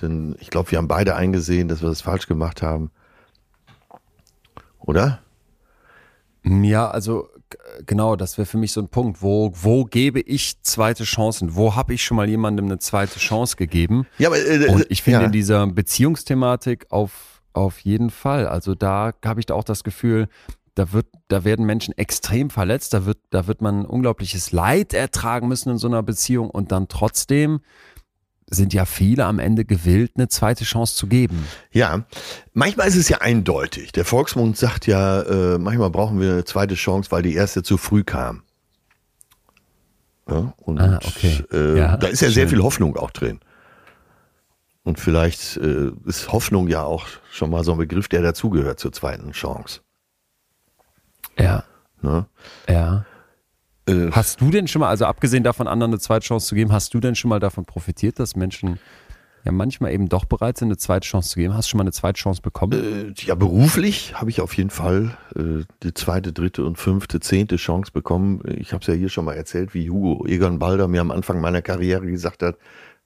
denn 0.00 0.36
ich 0.40 0.50
glaube, 0.50 0.70
wir 0.70 0.78
haben 0.78 0.88
beide 0.88 1.16
eingesehen, 1.16 1.68
dass 1.68 1.82
wir 1.82 1.88
das 1.88 2.02
falsch 2.02 2.26
gemacht 2.26 2.62
haben. 2.62 2.90
Oder? 4.78 5.20
Ja, 6.42 6.90
also 6.90 7.28
genau, 7.86 8.16
das 8.16 8.38
wäre 8.38 8.46
für 8.46 8.58
mich 8.58 8.72
so 8.72 8.80
ein 8.80 8.88
Punkt. 8.88 9.22
Wo, 9.22 9.52
wo 9.54 9.84
gebe 9.84 10.20
ich 10.20 10.62
zweite 10.62 11.04
Chancen? 11.04 11.54
Wo 11.54 11.76
habe 11.76 11.94
ich 11.94 12.02
schon 12.02 12.16
mal 12.16 12.28
jemandem 12.28 12.66
eine 12.66 12.78
zweite 12.78 13.18
Chance 13.18 13.56
gegeben? 13.56 14.06
Ja, 14.18 14.28
aber, 14.28 14.38
äh, 14.38 14.68
Und 14.68 14.86
ich 14.88 15.02
finde 15.02 15.20
ja. 15.20 15.26
in 15.26 15.32
dieser 15.32 15.66
Beziehungsthematik 15.66 16.86
auf, 16.90 17.42
auf 17.52 17.78
jeden 17.80 18.10
Fall. 18.10 18.46
Also 18.46 18.74
da 18.74 19.12
habe 19.24 19.40
ich 19.40 19.46
da 19.46 19.54
auch 19.54 19.64
das 19.64 19.84
Gefühl, 19.84 20.28
da 20.74 20.92
wird, 20.92 21.06
da 21.28 21.44
werden 21.44 21.66
Menschen 21.66 21.96
extrem 21.98 22.48
verletzt, 22.48 22.94
da 22.94 23.04
wird, 23.04 23.18
da 23.30 23.46
wird 23.46 23.60
man 23.60 23.84
unglaubliches 23.84 24.52
Leid 24.52 24.94
ertragen 24.94 25.48
müssen 25.48 25.70
in 25.70 25.78
so 25.78 25.88
einer 25.88 26.02
Beziehung 26.02 26.48
und 26.48 26.72
dann 26.72 26.88
trotzdem 26.88 27.60
sind 28.50 28.74
ja 28.74 28.84
viele 28.84 29.24
am 29.24 29.38
Ende 29.38 29.64
gewillt, 29.64 30.12
eine 30.16 30.28
zweite 30.28 30.64
Chance 30.64 30.96
zu 30.96 31.06
geben. 31.06 31.46
Ja, 31.72 32.04
manchmal 32.52 32.88
ist 32.88 32.96
es 32.96 33.08
ja 33.08 33.18
eindeutig. 33.18 33.92
Der 33.92 34.04
Volksmund 34.04 34.56
sagt 34.56 34.86
ja, 34.86 35.22
äh, 35.22 35.58
manchmal 35.58 35.90
brauchen 35.90 36.20
wir 36.20 36.32
eine 36.32 36.44
zweite 36.44 36.74
Chance, 36.74 37.10
weil 37.12 37.22
die 37.22 37.34
erste 37.34 37.62
zu 37.62 37.78
früh 37.78 38.02
kam. 38.02 38.42
Ja, 40.28 40.52
und 40.58 40.80
ah, 40.80 40.98
okay. 41.04 41.42
äh, 41.52 41.78
ja, 41.78 41.96
da 41.96 42.08
ist 42.08 42.20
ja 42.20 42.28
schön. 42.28 42.34
sehr 42.34 42.48
viel 42.48 42.62
Hoffnung 42.62 42.96
auch 42.96 43.10
drin. 43.10 43.40
Und 44.82 44.98
vielleicht 44.98 45.56
äh, 45.56 45.90
ist 46.06 46.32
Hoffnung 46.32 46.68
ja 46.68 46.82
auch 46.82 47.06
schon 47.30 47.50
mal 47.50 47.64
so 47.64 47.72
ein 47.72 47.78
Begriff, 47.78 48.08
der 48.08 48.22
dazugehört 48.22 48.78
zur 48.78 48.92
zweiten 48.92 49.32
Chance. 49.32 49.80
Ja. 51.38 51.64
Ne? 52.02 52.26
Ja. 52.68 53.04
Äh, 53.90 54.10
hast 54.12 54.40
du 54.40 54.50
denn 54.50 54.68
schon 54.68 54.80
mal, 54.80 54.88
also 54.88 55.04
abgesehen 55.06 55.42
davon, 55.42 55.66
anderen 55.66 55.92
eine 55.92 56.00
zweite 56.00 56.26
Chance 56.26 56.46
zu 56.46 56.54
geben, 56.54 56.72
hast 56.72 56.94
du 56.94 57.00
denn 57.00 57.14
schon 57.14 57.28
mal 57.28 57.40
davon 57.40 57.64
profitiert, 57.64 58.18
dass 58.18 58.36
Menschen 58.36 58.78
ja 59.44 59.52
manchmal 59.52 59.92
eben 59.92 60.08
doch 60.08 60.24
bereit 60.24 60.58
sind, 60.58 60.68
eine 60.68 60.76
zweite 60.76 61.06
Chance 61.06 61.30
zu 61.30 61.40
geben? 61.40 61.54
Hast 61.54 61.68
du 61.68 61.70
schon 61.70 61.78
mal 61.78 61.84
eine 61.84 61.92
zweite 61.92 62.20
Chance 62.20 62.42
bekommen? 62.42 63.14
Äh, 63.16 63.22
ja, 63.22 63.34
beruflich 63.34 64.14
habe 64.14 64.30
ich 64.30 64.40
auf 64.40 64.56
jeden 64.56 64.70
Fall 64.70 65.16
äh, 65.34 65.64
die 65.82 65.94
zweite, 65.94 66.32
dritte 66.32 66.64
und 66.64 66.76
fünfte, 66.78 67.20
zehnte 67.20 67.56
Chance 67.56 67.92
bekommen. 67.92 68.42
Ich 68.58 68.72
habe 68.72 68.82
es 68.82 68.86
ja 68.86 68.94
hier 68.94 69.08
schon 69.08 69.24
mal 69.24 69.34
erzählt, 69.34 69.74
wie 69.74 69.90
Hugo 69.90 70.26
Egon 70.26 70.58
Balder 70.58 70.88
mir 70.88 71.00
am 71.00 71.10
Anfang 71.10 71.40
meiner 71.40 71.62
Karriere 71.62 72.06
gesagt 72.06 72.42
hat, 72.42 72.56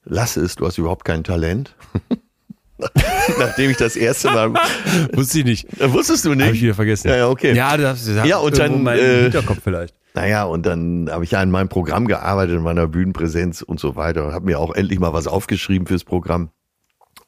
lass 0.04 0.36
es, 0.36 0.56
du 0.56 0.66
hast 0.66 0.78
überhaupt 0.78 1.04
kein 1.04 1.24
Talent. 1.24 1.74
Nachdem 3.38 3.70
ich 3.70 3.76
das 3.76 3.96
erste 3.96 4.28
Mal. 4.30 4.52
Wusste 5.12 5.38
ich 5.38 5.44
nicht. 5.44 5.92
Wusstest 5.92 6.24
du 6.24 6.34
nicht? 6.34 6.44
Habe 6.44 6.56
ich 6.56 6.62
wieder 6.62 6.74
vergessen. 6.74 7.08
Ja, 7.08 7.16
ja, 7.16 7.28
okay. 7.28 7.54
Ja, 7.54 7.76
das, 7.76 8.04
das 8.04 8.26
ja 8.26 8.38
und 8.38 8.58
dann. 8.58 8.82
Mein 8.82 8.98
äh, 8.98 9.22
Hinterkopf 9.22 9.60
vielleicht. 9.62 9.94
Naja, 10.14 10.44
und 10.44 10.64
dann 10.64 11.08
habe 11.10 11.24
ich 11.24 11.32
ja 11.32 11.42
in 11.42 11.50
meinem 11.50 11.68
Programm 11.68 12.06
gearbeitet, 12.06 12.56
in 12.56 12.62
meiner 12.62 12.86
Bühnenpräsenz 12.86 13.62
und 13.62 13.80
so 13.80 13.96
weiter. 13.96 14.32
Habe 14.32 14.46
mir 14.46 14.60
auch 14.60 14.72
endlich 14.72 15.00
mal 15.00 15.12
was 15.12 15.26
aufgeschrieben 15.26 15.88
fürs 15.88 16.04
Programm. 16.04 16.50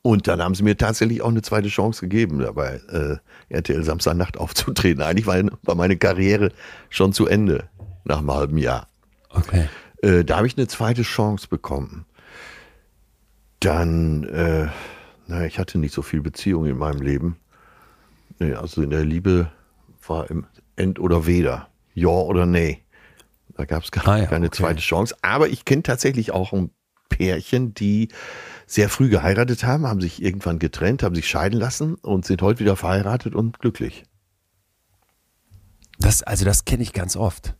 Und 0.02 0.28
dann 0.28 0.40
haben 0.40 0.54
sie 0.54 0.62
mir 0.62 0.76
tatsächlich 0.76 1.20
auch 1.20 1.28
eine 1.28 1.42
zweite 1.42 1.68
Chance 1.68 2.02
gegeben, 2.02 2.38
dabei 2.38 2.80
äh, 2.90 3.16
RTL 3.48 3.82
Samstagnacht 3.82 4.36
aufzutreten. 4.38 5.02
Eigentlich 5.02 5.26
war, 5.26 5.42
war 5.62 5.74
meine 5.74 5.96
Karriere 5.96 6.52
schon 6.88 7.12
zu 7.12 7.26
Ende 7.26 7.68
nach 8.04 8.18
einem 8.18 8.32
halben 8.32 8.56
Jahr. 8.56 8.86
Okay. 9.30 9.68
Äh, 10.02 10.24
da 10.24 10.36
habe 10.36 10.46
ich 10.46 10.56
eine 10.56 10.68
zweite 10.68 11.02
Chance 11.02 11.48
bekommen. 11.48 12.06
Dann, 13.58 14.22
äh, 14.24 14.68
naja, 15.26 15.46
ich 15.46 15.58
hatte 15.58 15.78
nicht 15.78 15.92
so 15.92 16.02
viel 16.02 16.20
Beziehung 16.20 16.66
in 16.66 16.78
meinem 16.78 17.02
Leben. 17.02 17.36
Nee, 18.38 18.54
also 18.54 18.80
in 18.82 18.90
der 18.90 19.04
Liebe 19.04 19.50
war 20.06 20.30
im 20.30 20.46
End 20.76 21.00
oder 21.00 21.26
Weder 21.26 21.68
ja 21.96 22.08
oder 22.08 22.46
nee. 22.46 22.84
Da 23.56 23.64
gab 23.64 23.82
es 23.82 23.90
keine, 23.90 24.06
ah 24.06 24.18
ja, 24.18 24.26
keine 24.26 24.46
okay. 24.46 24.56
zweite 24.56 24.80
Chance. 24.80 25.16
Aber 25.22 25.48
ich 25.48 25.64
kenne 25.64 25.82
tatsächlich 25.82 26.30
auch 26.30 26.52
ein 26.52 26.70
Pärchen, 27.08 27.72
die 27.72 28.08
sehr 28.66 28.88
früh 28.88 29.08
geheiratet 29.08 29.64
haben, 29.64 29.86
haben 29.86 30.00
sich 30.00 30.22
irgendwann 30.22 30.58
getrennt, 30.58 31.02
haben 31.02 31.14
sich 31.14 31.28
scheiden 31.28 31.58
lassen 31.58 31.94
und 31.94 32.26
sind 32.26 32.42
heute 32.42 32.60
wieder 32.60 32.76
verheiratet 32.76 33.34
und 33.34 33.58
glücklich. 33.58 34.04
Das, 35.98 36.22
also 36.22 36.44
das 36.44 36.66
kenne 36.66 36.82
ich 36.82 36.92
ganz 36.92 37.16
oft. 37.16 37.54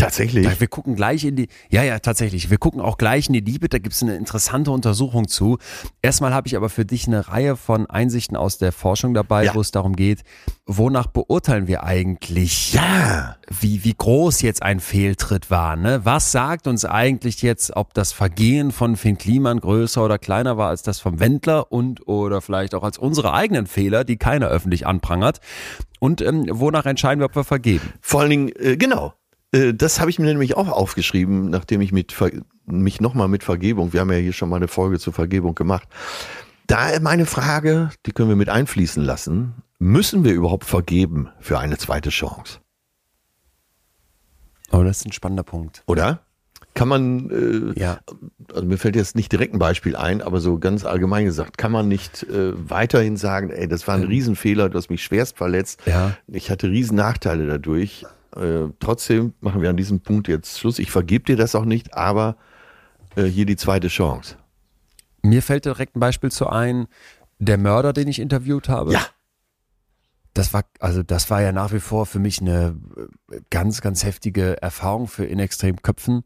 Tatsächlich. 0.00 0.60
Wir 0.60 0.68
gucken 0.68 0.96
gleich 0.96 1.24
in 1.24 1.36
die, 1.36 1.48
ja, 1.68 1.82
ja, 1.82 1.98
tatsächlich. 1.98 2.50
Wir 2.50 2.58
gucken 2.58 2.80
auch 2.80 2.98
gleich 2.98 3.28
in 3.28 3.34
die 3.34 3.40
Liebe. 3.40 3.68
Da 3.68 3.78
gibt 3.78 3.94
es 3.94 4.02
eine 4.02 4.16
interessante 4.16 4.70
Untersuchung 4.70 5.28
zu. 5.28 5.58
Erstmal 6.02 6.34
habe 6.34 6.48
ich 6.48 6.56
aber 6.56 6.68
für 6.68 6.84
dich 6.84 7.06
eine 7.06 7.28
Reihe 7.28 7.56
von 7.56 7.86
Einsichten 7.88 8.36
aus 8.36 8.58
der 8.58 8.72
Forschung 8.72 9.14
dabei, 9.14 9.44
ja. 9.44 9.54
wo 9.54 9.60
es 9.60 9.70
darum 9.70 9.96
geht, 9.96 10.22
wonach 10.66 11.06
beurteilen 11.06 11.66
wir 11.66 11.84
eigentlich, 11.84 12.72
ja. 12.72 13.36
wie, 13.48 13.84
wie 13.84 13.94
groß 13.94 14.42
jetzt 14.42 14.62
ein 14.62 14.80
Fehltritt 14.80 15.50
war. 15.50 15.76
Ne? 15.76 16.00
Was 16.04 16.32
sagt 16.32 16.66
uns 16.66 16.84
eigentlich 16.84 17.42
jetzt, 17.42 17.76
ob 17.76 17.94
das 17.94 18.12
Vergehen 18.12 18.72
von 18.72 18.96
Finn 18.96 19.18
Kliman 19.18 19.60
größer 19.60 20.04
oder 20.04 20.18
kleiner 20.18 20.56
war 20.56 20.68
als 20.68 20.82
das 20.82 21.00
vom 21.00 21.20
Wendler 21.20 21.70
und 21.72 22.06
oder 22.06 22.40
vielleicht 22.40 22.74
auch 22.74 22.82
als 22.82 22.98
unsere 22.98 23.32
eigenen 23.32 23.66
Fehler, 23.66 24.04
die 24.04 24.16
keiner 24.16 24.48
öffentlich 24.48 24.86
anprangert? 24.86 25.40
Und 25.98 26.22
ähm, 26.22 26.46
wonach 26.48 26.86
entscheiden 26.86 27.20
wir, 27.20 27.26
ob 27.26 27.36
wir 27.36 27.44
vergeben? 27.44 27.92
Vor 28.00 28.22
allen 28.22 28.30
Dingen, 28.30 28.52
äh, 28.56 28.76
genau, 28.76 29.12
das 29.52 30.00
habe 30.00 30.10
ich 30.10 30.18
mir 30.18 30.26
nämlich 30.26 30.56
auch 30.56 30.68
aufgeschrieben, 30.68 31.50
nachdem 31.50 31.80
ich 31.80 31.92
mit, 31.92 32.14
mich 32.66 33.00
nochmal 33.00 33.28
mit 33.28 33.42
Vergebung, 33.42 33.92
wir 33.92 34.00
haben 34.00 34.12
ja 34.12 34.18
hier 34.18 34.32
schon 34.32 34.48
mal 34.48 34.56
eine 34.56 34.68
Folge 34.68 34.98
zur 34.98 35.12
Vergebung 35.12 35.54
gemacht. 35.54 35.88
Da 36.66 37.00
meine 37.00 37.26
Frage, 37.26 37.90
die 38.06 38.12
können 38.12 38.28
wir 38.28 38.36
mit 38.36 38.48
einfließen 38.48 39.02
lassen. 39.02 39.54
Müssen 39.80 40.22
wir 40.24 40.34
überhaupt 40.34 40.66
vergeben 40.66 41.30
für 41.40 41.58
eine 41.58 41.78
zweite 41.78 42.10
Chance? 42.10 42.60
Oh, 44.70 44.84
das 44.84 44.98
ist 44.98 45.06
ein 45.06 45.12
spannender 45.12 45.42
Punkt. 45.42 45.82
Oder? 45.86 46.20
Kann 46.74 46.86
man, 46.86 47.30
äh, 47.30 47.80
ja. 47.80 47.98
also 48.54 48.64
mir 48.64 48.78
fällt 48.78 48.94
jetzt 48.94 49.16
nicht 49.16 49.32
direkt 49.32 49.52
ein 49.52 49.58
Beispiel 49.58 49.96
ein, 49.96 50.22
aber 50.22 50.40
so 50.40 50.58
ganz 50.58 50.84
allgemein 50.84 51.24
gesagt, 51.24 51.58
kann 51.58 51.72
man 51.72 51.88
nicht 51.88 52.22
äh, 52.22 52.52
weiterhin 52.70 53.16
sagen, 53.16 53.50
ey, 53.50 53.66
das 53.66 53.88
war 53.88 53.96
ein 53.96 54.04
Riesenfehler, 54.04 54.68
du 54.68 54.78
hast 54.78 54.90
mich 54.90 55.02
schwerst 55.02 55.36
verletzt, 55.36 55.80
ja. 55.86 56.16
ich 56.28 56.50
hatte 56.50 56.68
riesen 56.68 56.96
Nachteile 56.96 57.48
dadurch, 57.48 58.06
äh, 58.36 58.68
trotzdem 58.78 59.34
machen 59.40 59.62
wir 59.62 59.70
an 59.70 59.76
diesem 59.76 60.00
Punkt 60.00 60.28
jetzt 60.28 60.58
Schluss. 60.58 60.78
Ich 60.78 60.90
vergebe 60.90 61.24
dir 61.24 61.36
das 61.36 61.54
auch 61.54 61.64
nicht, 61.64 61.94
aber 61.94 62.36
äh, 63.16 63.24
hier 63.24 63.46
die 63.46 63.56
zweite 63.56 63.88
Chance. 63.88 64.36
Mir 65.22 65.42
fällt 65.42 65.64
direkt 65.64 65.96
ein 65.96 66.00
Beispiel 66.00 66.30
zu 66.30 66.48
ein, 66.48 66.86
der 67.38 67.58
Mörder, 67.58 67.92
den 67.92 68.08
ich 68.08 68.18
interviewt 68.18 68.68
habe. 68.68 68.92
Ja. 68.92 69.06
Das 70.34 70.52
war, 70.54 70.64
also 70.78 71.02
das 71.02 71.28
war 71.28 71.42
ja 71.42 71.50
nach 71.52 71.72
wie 71.72 71.80
vor 71.80 72.06
für 72.06 72.20
mich 72.20 72.40
eine 72.40 72.78
äh, 73.30 73.40
ganz, 73.50 73.80
ganz 73.80 74.04
heftige 74.04 74.62
Erfahrung 74.62 75.08
für 75.08 75.24
in 75.24 75.38
extremen 75.38 75.82
Köpfen. 75.82 76.22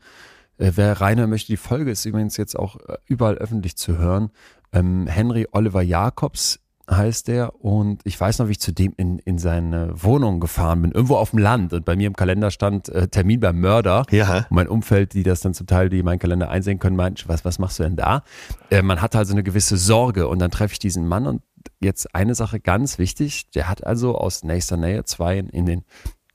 Äh, 0.59 0.73
wer 0.75 1.01
reinhören 1.01 1.31
möchte, 1.31 1.53
die 1.53 1.57
Folge 1.57 1.91
ist 1.91 2.05
übrigens 2.05 2.37
jetzt 2.37 2.59
auch 2.59 2.77
überall 3.07 3.37
öffentlich 3.37 3.77
zu 3.77 3.99
hören. 3.99 4.31
Ähm, 4.73 5.07
Henry 5.07 5.47
Oliver 5.53 5.83
Jacobs 5.83 6.61
heißt 6.91 7.29
der. 7.29 7.63
Und 7.65 8.01
ich 8.05 8.19
weiß 8.21 8.39
noch, 8.39 8.49
wie 8.49 8.53
ich 8.53 8.61
zu 8.61 8.73
dem 8.73 8.93
in, 8.97 9.19
in 9.21 9.39
seine 9.39 9.91
Wohnung 10.03 10.41
gefahren 10.41 10.83
bin, 10.83 10.93
irgendwo 10.93 11.17
auf 11.17 11.31
dem 11.31 11.39
Land. 11.39 11.73
Und 11.73 11.85
bei 11.85 11.97
mir 11.97 12.07
im 12.07 12.17
Kalender 12.17 12.51
stand 12.51 12.89
äh, 12.89 13.09
Termin 13.09 13.41
beim 13.41 13.61
Mörder. 13.61 14.05
Ja. 14.11 14.39
Und 14.39 14.51
mein 14.51 14.69
Umfeld, 14.69 15.15
die 15.15 15.23
das 15.23 15.41
dann 15.41 15.55
zum 15.55 15.67
Teil, 15.67 15.89
die 15.89 16.03
meinen 16.03 16.19
Kalender 16.19 16.51
einsehen 16.51 16.79
können, 16.79 16.97
meint, 16.97 17.27
was, 17.29 17.45
was 17.45 17.59
machst 17.59 17.79
du 17.79 17.85
denn 17.85 17.97
da? 17.97 18.23
Äh, 18.71 18.83
man 18.83 19.01
hat 19.01 19.17
also 19.17 19.33
eine 19.33 19.43
gewisse 19.43 19.77
Sorge. 19.77 20.29
Und 20.29 20.39
dann 20.39 20.51
treffe 20.51 20.73
ich 20.73 20.79
diesen 20.79 21.07
Mann 21.07 21.27
und 21.27 21.43
jetzt 21.81 22.15
eine 22.15 22.35
Sache 22.35 22.61
ganz 22.61 22.99
wichtig. 22.99 23.51
Der 23.53 23.69
hat 23.69 23.87
also 23.87 24.17
aus 24.17 24.43
nächster 24.43 24.77
Nähe 24.77 25.05
zwei 25.05 25.39
in 25.39 25.67
den 25.67 25.85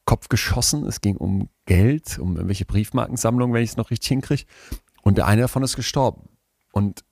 Kopf 0.06 0.30
geschossen. 0.30 0.86
Es 0.86 1.02
ging 1.02 1.18
um 1.18 1.50
Geld, 1.66 2.18
um 2.18 2.36
irgendwelche 2.36 2.66
Briefmarkensammlungen, 2.66 3.54
wenn 3.54 3.64
ich 3.64 3.72
es 3.72 3.78
noch 3.78 3.92
richtig 3.92 4.10
hinkriege. 4.10 4.44
Und 5.04 5.18
der 5.18 5.28
eine 5.28 5.42
davon 5.42 5.64
ist 5.64 5.76
gestorben. 5.76 6.30
Und 6.72 7.04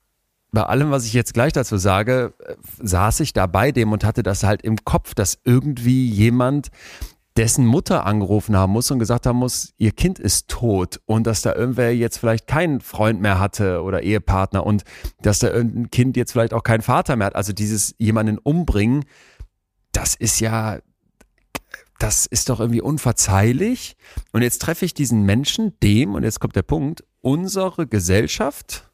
bei 0.58 0.64
allem, 0.64 0.90
was 0.90 1.06
ich 1.06 1.14
jetzt 1.14 1.36
gleich 1.36 1.54
dazu 1.54 1.78
sage, 1.78 2.34
äh, 2.44 2.56
saß 2.80 3.20
ich 3.20 3.32
da 3.32 3.46
bei 3.46 3.72
dem 3.72 3.92
und 3.92 4.04
hatte 4.04 4.24
das 4.24 4.42
halt 4.42 4.64
im 4.64 4.84
Kopf, 4.86 5.14
dass 5.14 5.38
irgendwie 5.44 6.10
jemand 6.10 6.70
dessen 7.36 7.64
Mutter 7.64 8.08
angerufen 8.08 8.58
haben 8.58 8.74
muss 8.74 8.90
und 8.90 8.98
gesagt 8.98 9.28
haben 9.28 9.38
muss, 9.38 9.76
ihr 9.78 9.92
Kind 9.92 10.18
ist 10.18 10.48
tot 10.48 11.00
und 11.06 11.28
dass 11.28 11.44
da 11.44 11.54
irgendwer 11.54 11.96
jetzt 11.96 12.18
vielleicht 12.18 12.48
keinen 12.48 12.82
Freund 12.82 13.22
mehr 13.22 13.40
hatte 13.40 13.84
oder 13.84 14.02
Ehepartner 14.02 14.66
und 14.66 14.82
dass 15.22 15.38
da 15.38 15.50
irgendein 15.52 15.92
Kind 15.92 16.18
jetzt 16.18 16.32
vielleicht 16.32 16.56
auch 16.56 16.64
keinen 16.64 16.82
Vater 16.82 17.16
mehr 17.18 17.28
hat. 17.28 17.36
Also 17.36 17.54
dieses 17.54 17.94
jemanden 18.00 18.40
umbringen, 18.40 19.06
das 19.92 20.16
ist 20.16 20.40
ja, 20.40 20.80
das 22.00 22.26
ist 22.26 22.50
doch 22.50 22.60
irgendwie 22.60 22.82
unverzeihlich. 22.82 23.96
Und 24.32 24.42
jetzt 24.42 24.64
treffe 24.64 24.86
ich 24.86 24.96
diesen 24.96 25.22
Menschen, 25.22 25.78
dem, 25.84 26.16
und 26.16 26.24
jetzt 26.24 26.40
kommt 26.40 26.56
der 26.56 26.64
Punkt, 26.64 27.04
unsere 27.22 27.86
Gesellschaft 27.86 28.87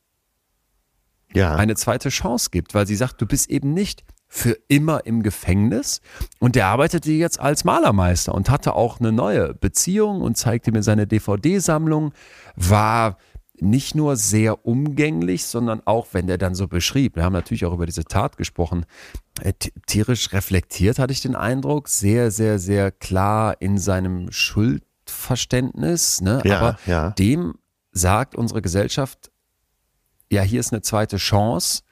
Ja. 1.34 1.56
eine 1.56 1.76
zweite 1.76 2.10
Chance 2.10 2.50
gibt, 2.52 2.74
weil 2.74 2.88
sie 2.88 2.96
sagt, 2.96 3.22
du 3.22 3.26
bist 3.26 3.50
eben 3.50 3.74
nicht 3.74 4.04
für 4.28 4.58
immer 4.68 5.06
im 5.06 5.22
Gefängnis. 5.22 6.02
Und 6.40 6.56
der 6.56 6.66
arbeitete 6.66 7.12
jetzt 7.12 7.40
als 7.40 7.66
Malermeister 7.66 8.34
und 8.34 8.50
hatte 8.50 8.74
auch 8.74 9.00
eine 9.00 9.12
neue 9.12 9.54
Beziehung 9.54 10.22
und 10.22 10.38
zeigte 10.38 10.72
mir 10.72 10.82
seine 10.82 11.06
DVD-Sammlung, 11.06 12.14
war 12.56 13.18
nicht 13.60 13.94
nur 13.94 14.16
sehr 14.16 14.66
umgänglich, 14.66 15.46
sondern 15.46 15.82
auch, 15.86 16.08
wenn 16.14 16.26
der 16.26 16.40
dann 16.40 16.56
so 16.56 16.68
beschrieb, 16.68 17.16
wir 17.16 17.24
haben 17.24 17.34
natürlich 17.34 17.66
auch 17.66 17.74
über 17.74 17.86
diese 17.86 18.06
Tat 18.06 18.38
gesprochen, 18.38 18.86
äh, 19.42 19.54
tierisch 19.86 20.34
reflektiert, 20.34 20.98
hatte 20.98 21.14
ich 21.14 21.22
den 21.22 21.36
Eindruck, 21.36 21.88
sehr, 21.88 22.32
sehr, 22.32 22.58
sehr 22.58 22.92
klar 22.92 23.58
in 23.60 23.78
seinem 23.78 24.32
Schuldverständnis. 24.32 26.22
Ne? 26.22 26.42
Ja, 26.44 26.60
Aber 26.60 26.78
ja. 26.88 27.12
dem 27.12 27.54
sagt 27.92 28.36
unsere 28.36 28.64
Gesellschaft, 28.64 29.30
ja, 30.34 30.42
hier 30.42 30.60
ist 30.60 30.74
eine 30.74 30.82
zweite 30.82 31.18
Chance. 31.18 31.84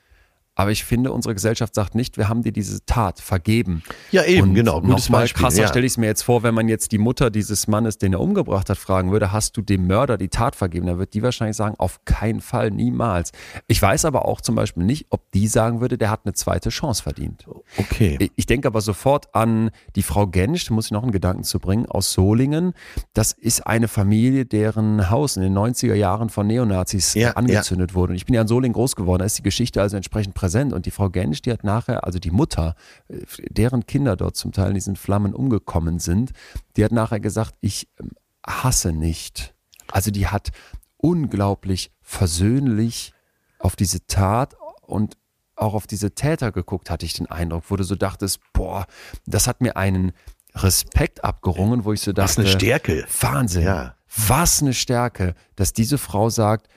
Aber 0.56 0.72
ich 0.72 0.84
finde, 0.84 1.12
unsere 1.14 1.34
Gesellschaft 1.34 1.74
sagt 1.74 1.95
nicht, 1.95 2.18
wir 2.18 2.28
haben 2.28 2.43
dir 2.43 2.52
diese 2.52 2.86
Tat 2.86 3.20
vergeben. 3.22 3.84
Ja, 4.12 4.24
eben, 4.26 4.49
Und 4.49 4.54
genau, 4.56 4.82
gutes 4.82 5.10
mal 5.10 5.20
Beispiel, 5.22 5.41
krasser 5.43 5.62
ja. 5.62 5.68
stelle 5.70 5.86
ich 5.86 5.93
es 5.93 5.97
mir 5.97 6.08
jetzt 6.08 6.24
vor, 6.24 6.43
wenn 6.43 6.54
man 6.54 6.68
jetzt 6.68 6.91
die 6.91 6.97
Mutter 6.97 7.30
dieses 7.32 7.68
Mannes, 7.68 7.97
den 7.97 8.14
er 8.14 8.20
umgebracht 8.20 8.70
hat, 8.70 8.78
fragen 8.78 9.12
würde, 9.12 9.32
hast 9.32 9.56
du 9.56 9.62
dem 9.62 9.88
Mörder 9.88 10.18
die 10.18 10.28
Tat 10.28 10.56
vergeben? 10.56 10.88
Dann 10.88 10.99
wird 10.99 11.14
die 11.14 11.24
wahrscheinlich 11.24 11.56
sagen, 11.58 11.76
auf 11.78 12.04
keinen 12.06 12.41
Fall, 12.41 12.70
niemals. 12.70 13.32
Ich 13.68 13.82
weiß 13.82 14.06
aber 14.06 14.26
auch 14.26 14.41
zum 14.41 14.56
Beispiel 14.56 14.84
nicht, 14.84 15.06
ob 15.10 15.32
die 15.32 15.47
sagen 15.47 15.80
würde, 15.80 15.97
der 15.97 16.10
hat 16.12 16.22
eine 16.26 16.34
zweite 16.34 16.70
Chance 16.70 17.02
verdient. 17.02 17.45
Okay. 17.78 18.30
Ich- 18.36 18.45
denke 18.52 18.68
aber 18.68 18.82
sofort 18.82 19.34
an 19.34 19.72
die 19.95 20.04
Frau 20.04 20.28
Gensch, 20.28 20.66
da 20.66 20.74
muss 20.74 20.88
ich 20.88 20.91
noch 20.91 21.04
einen 21.04 21.14
Gedanken 21.14 21.43
zu 21.45 21.60
bringen, 21.60 21.86
aus 21.86 22.12
Solingen. 22.12 22.74
Das 23.14 23.32
ist 23.32 23.66
eine 23.66 23.88
Familie, 23.88 24.45
deren 24.45 25.10
Haus 25.10 25.38
in 25.38 25.41
den 25.43 25.54
90er 25.58 25.93
Jahren 25.93 26.28
von 26.30 26.47
Neonazis 26.47 27.14
Ja, 27.14 27.32
angezündet 27.32 27.93
wurde. 27.95 28.12
Und 28.12 28.18
ich 28.18 28.26
bin 28.26 28.36
ja 28.36 28.41
in 28.41 28.49
Solingen 28.49 28.74
groß 28.74 28.97
geworden, 28.97 29.20
da 29.20 29.26
ist 29.26 29.38
die 29.38 29.43
Geschichte 29.43 29.82
also 29.82 29.95
entsprechend 29.95 30.34
präsent. 30.34 30.51
Und 30.74 30.86
die 30.86 30.91
Frau 30.91 31.10
Gensch, 31.10 31.41
die 31.41 31.52
hat 31.52 31.64
nachher, 31.64 32.04
also 32.06 32.20
die 32.20 32.32
Mutter, 32.32 32.76
äh, 33.08 33.18
deren 33.49 33.86
Kinder 33.86 34.16
dort 34.16 34.36
zum 34.36 34.52
Teil 34.52 34.70
in 34.70 34.76
diesen 34.76 34.95
Flammen 34.95 35.34
umgekommen 35.34 35.99
sind, 35.99 36.32
die 36.78 36.84
hat 36.86 36.91
nachher 36.91 37.20
gesagt, 37.20 37.56
ich 37.62 37.88
ähm, 37.99 38.12
hasse 38.45 38.91
nicht. 38.93 39.54
Also 39.91 40.12
die 40.12 40.28
hat 40.28 40.52
unglaublich 40.97 41.91
versöhnlich 42.02 43.14
auf 43.60 43.76
diese 43.76 44.06
Tat 44.08 44.56
und 44.82 45.18
auch 45.56 45.74
auf 45.74 45.86
diese 45.88 46.12
Täter 46.16 46.52
geguckt, 46.52 46.89
hatte 46.89 47.06
ich 47.06 47.14
den 47.14 47.28
Eindruck, 47.30 47.66
wo 47.70 47.76
du 47.76 47.84
so 47.84 47.95
dachtest, 47.95 48.39
boah, 48.54 48.86
das 49.26 49.47
hat 49.47 49.62
mir 49.62 49.78
einen 49.78 50.12
Respekt 50.56 51.24
abgerungen, 51.24 51.86
wo 51.86 51.93
ich 51.93 52.02
so 52.02 52.14
dachte, 52.14 52.30
Was 52.30 52.38
eine 52.39 52.47
Stärke. 52.47 53.06
Wahnsinn, 53.22 53.64
Ja. 53.64 53.95
was 54.28 54.62
eine 54.62 54.74
Stärke, 54.74 55.36
dass 55.56 55.72
diese 55.74 55.97
Frau 55.97 56.30
sagt, 56.30 56.68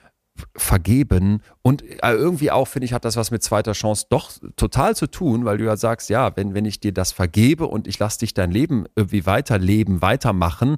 vergeben 0.57 1.43
und 1.63 1.83
äh, 1.83 2.13
irgendwie 2.13 2.51
auch, 2.51 2.67
finde 2.67 2.87
ich, 2.87 2.93
hat 2.93 3.05
das 3.05 3.17
was 3.17 3.31
mit 3.31 3.43
zweiter 3.43 3.73
Chance 3.73 4.07
doch 4.11 4.33
total 4.57 4.97
zu 4.97 5.07
tun, 5.07 5.45
weil 5.45 5.59
du 5.59 5.65
ja 5.65 5.77
sagst, 5.77 6.11
ja, 6.11 6.37
wenn, 6.37 6.55
wenn 6.55 6.65
ich 6.65 6.81
dir 6.81 6.93
das 6.93 7.13
vergebe 7.13 7.67
und 7.67 7.87
ich 7.87 7.99
lasse 7.99 8.21
dich 8.21 8.35
dein 8.35 8.51
Leben 8.51 8.87
irgendwie 8.97 9.27
weiterleben, 9.27 10.03
weitermachen, 10.03 10.77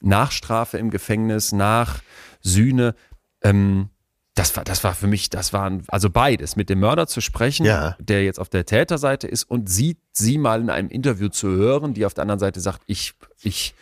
nach 0.00 0.30
Strafe 0.30 0.78
im 0.78 0.90
Gefängnis, 0.90 1.52
nach 1.52 2.00
Sühne, 2.40 2.94
ähm, 3.42 3.88
das 4.34 4.56
war, 4.56 4.62
das 4.62 4.84
war 4.84 4.94
für 4.94 5.08
mich, 5.08 5.30
das 5.30 5.52
waren 5.52 5.82
also 5.88 6.10
beides, 6.10 6.54
mit 6.54 6.70
dem 6.70 6.78
Mörder 6.80 7.06
zu 7.08 7.20
sprechen, 7.20 7.66
Ja. 7.66 7.96
der 7.98 8.24
jetzt 8.24 8.38
auf 8.38 8.48
der 8.48 8.64
Täterseite 8.66 9.26
ist 9.26 9.44
und 9.44 9.68
sie, 9.68 9.96
sie 10.12 10.38
mal 10.38 10.60
in 10.60 10.70
einem 10.70 10.90
Interview 10.90 11.28
zu 11.28 11.48
hören, 11.48 11.94
die 11.94 12.06
auf 12.06 12.14
der 12.14 12.22
anderen 12.22 12.38
Seite 12.38 12.60
sagt, 12.60 12.82
ich, 12.86 13.14
ich 13.42 13.74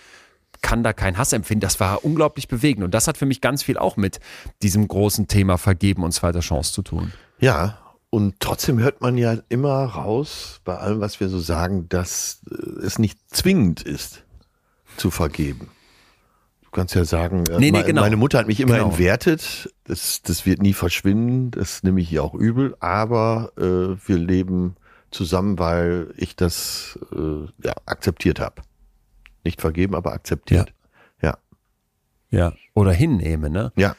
kann 0.67 0.83
da 0.83 0.93
keinen 0.93 1.17
Hass 1.17 1.33
empfinden. 1.33 1.61
Das 1.61 1.79
war 1.79 2.05
unglaublich 2.05 2.49
bewegend. 2.49 2.83
Und 2.85 2.91
das 2.93 3.07
hat 3.07 3.17
für 3.17 3.25
mich 3.25 3.41
ganz 3.41 3.63
viel 3.63 3.79
auch 3.79 3.97
mit 3.97 4.19
diesem 4.63 4.89
großen 4.89 5.29
Thema 5.29 5.59
Vergeben 5.59 6.03
und 6.03 6.11
zweiter 6.11 6.41
Chance 6.41 6.73
zu 6.73 6.83
tun. 6.83 7.13
Ja, 7.39 7.79
und 8.11 8.41
trotzdem 8.41 8.81
hört 8.81 9.01
man 9.01 9.17
ja 9.17 9.37
immer 9.49 9.85
raus, 9.85 10.61
bei 10.65 10.77
allem, 10.77 11.01
was 11.01 11.21
wir 11.21 11.29
so 11.29 11.39
sagen, 11.39 11.89
dass 11.89 12.41
äh, 12.51 12.85
es 12.85 12.99
nicht 12.99 13.17
zwingend 13.33 13.83
ist, 13.83 14.25
zu 14.97 15.13
vergeben. 15.13 15.69
Du 16.65 16.71
kannst 16.73 16.97
ja 16.97 17.05
sagen, 17.05 17.45
äh, 17.49 17.61
Nee, 17.61 17.71
nee, 17.71 17.85
genau. 17.85 18.01
meine 18.01 18.17
Mutter 18.17 18.39
hat 18.41 18.49
mich 18.49 18.59
immer 18.59 18.75
Genau. 18.75 18.89
entwertet, 18.89 19.73
das, 19.85 20.21
das 20.23 20.47
wird 20.47 20.61
nie 20.63 20.73
verschwinden, 20.73 21.53
das 21.53 21.85
nehme 21.85 22.01
ich 22.01 22.11
ihr 22.13 22.25
auch 22.25 22.35
übel, 22.35 22.75
aber 22.81 23.53
äh, 23.57 23.97
wir 24.09 24.19
leben 24.19 24.75
zusammen, 25.13 25.61
weil 25.61 26.13
ich 26.17 26.35
das 26.35 26.99
äh, 27.15 27.47
ja, 27.65 27.75
akzeptiert 27.87 28.41
habe. 28.41 28.63
Nicht 29.47 29.61
vergeben, 29.61 29.95
aber 29.95 30.13
akzeptiert. 30.13 30.71
Ja. 31.23 31.39
Ja. 32.31 32.53
Oder 32.75 32.93
hinnehmen, 32.93 33.53
ne? 33.53 33.73
Ja. 33.77 33.95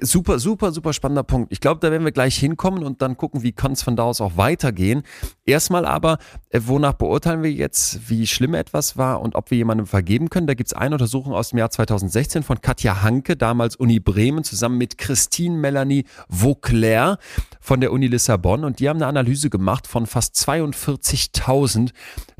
Super, 0.00 0.40
super, 0.40 0.72
super 0.72 0.92
spannender 0.92 1.22
Punkt. 1.22 1.52
Ich 1.52 1.60
glaube, 1.60 1.78
da 1.80 1.92
werden 1.92 2.04
wir 2.04 2.10
gleich 2.10 2.36
hinkommen 2.36 2.82
und 2.82 3.02
dann 3.02 3.16
gucken, 3.18 3.44
wie 3.44 3.52
kann 3.52 3.72
es 3.72 3.82
von 3.82 3.94
da 3.94 4.02
aus 4.02 4.20
auch 4.20 4.36
weitergehen. 4.36 5.02
Erstmal 5.44 5.84
aber, 5.84 6.18
äh, 6.48 6.60
wonach 6.64 6.94
beurteilen 6.94 7.44
wir 7.44 7.52
jetzt, 7.52 8.10
wie 8.10 8.26
schlimm 8.26 8.54
etwas 8.54 8.96
war 8.96 9.20
und 9.20 9.36
ob 9.36 9.52
wir 9.52 9.58
jemandem 9.58 9.86
vergeben 9.86 10.28
können? 10.28 10.48
Da 10.48 10.54
gibt 10.54 10.70
es 10.70 10.72
eine 10.72 10.96
Untersuchung 10.96 11.34
aus 11.34 11.50
dem 11.50 11.58
Jahr 11.58 11.70
2016 11.70 12.42
von 12.42 12.60
Katja 12.60 13.02
Hanke, 13.02 13.36
damals 13.36 13.76
Uni 13.76 14.00
Bremen, 14.00 14.42
zusammen 14.42 14.76
mit 14.76 14.98
Christine 14.98 15.56
Melanie 15.56 16.04
Vauclair 16.28 17.18
von 17.60 17.80
der 17.80 17.92
Uni 17.92 18.08
Lissabon. 18.08 18.64
Und 18.64 18.80
die 18.80 18.88
haben 18.88 18.96
eine 18.96 19.06
Analyse 19.06 19.50
gemacht 19.50 19.86
von 19.86 20.06
fast 20.06 20.34
42.000 20.34 21.92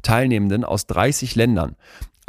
Teilnehmenden 0.02 0.64
aus 0.64 0.86
30 0.86 1.36
Ländern. 1.36 1.76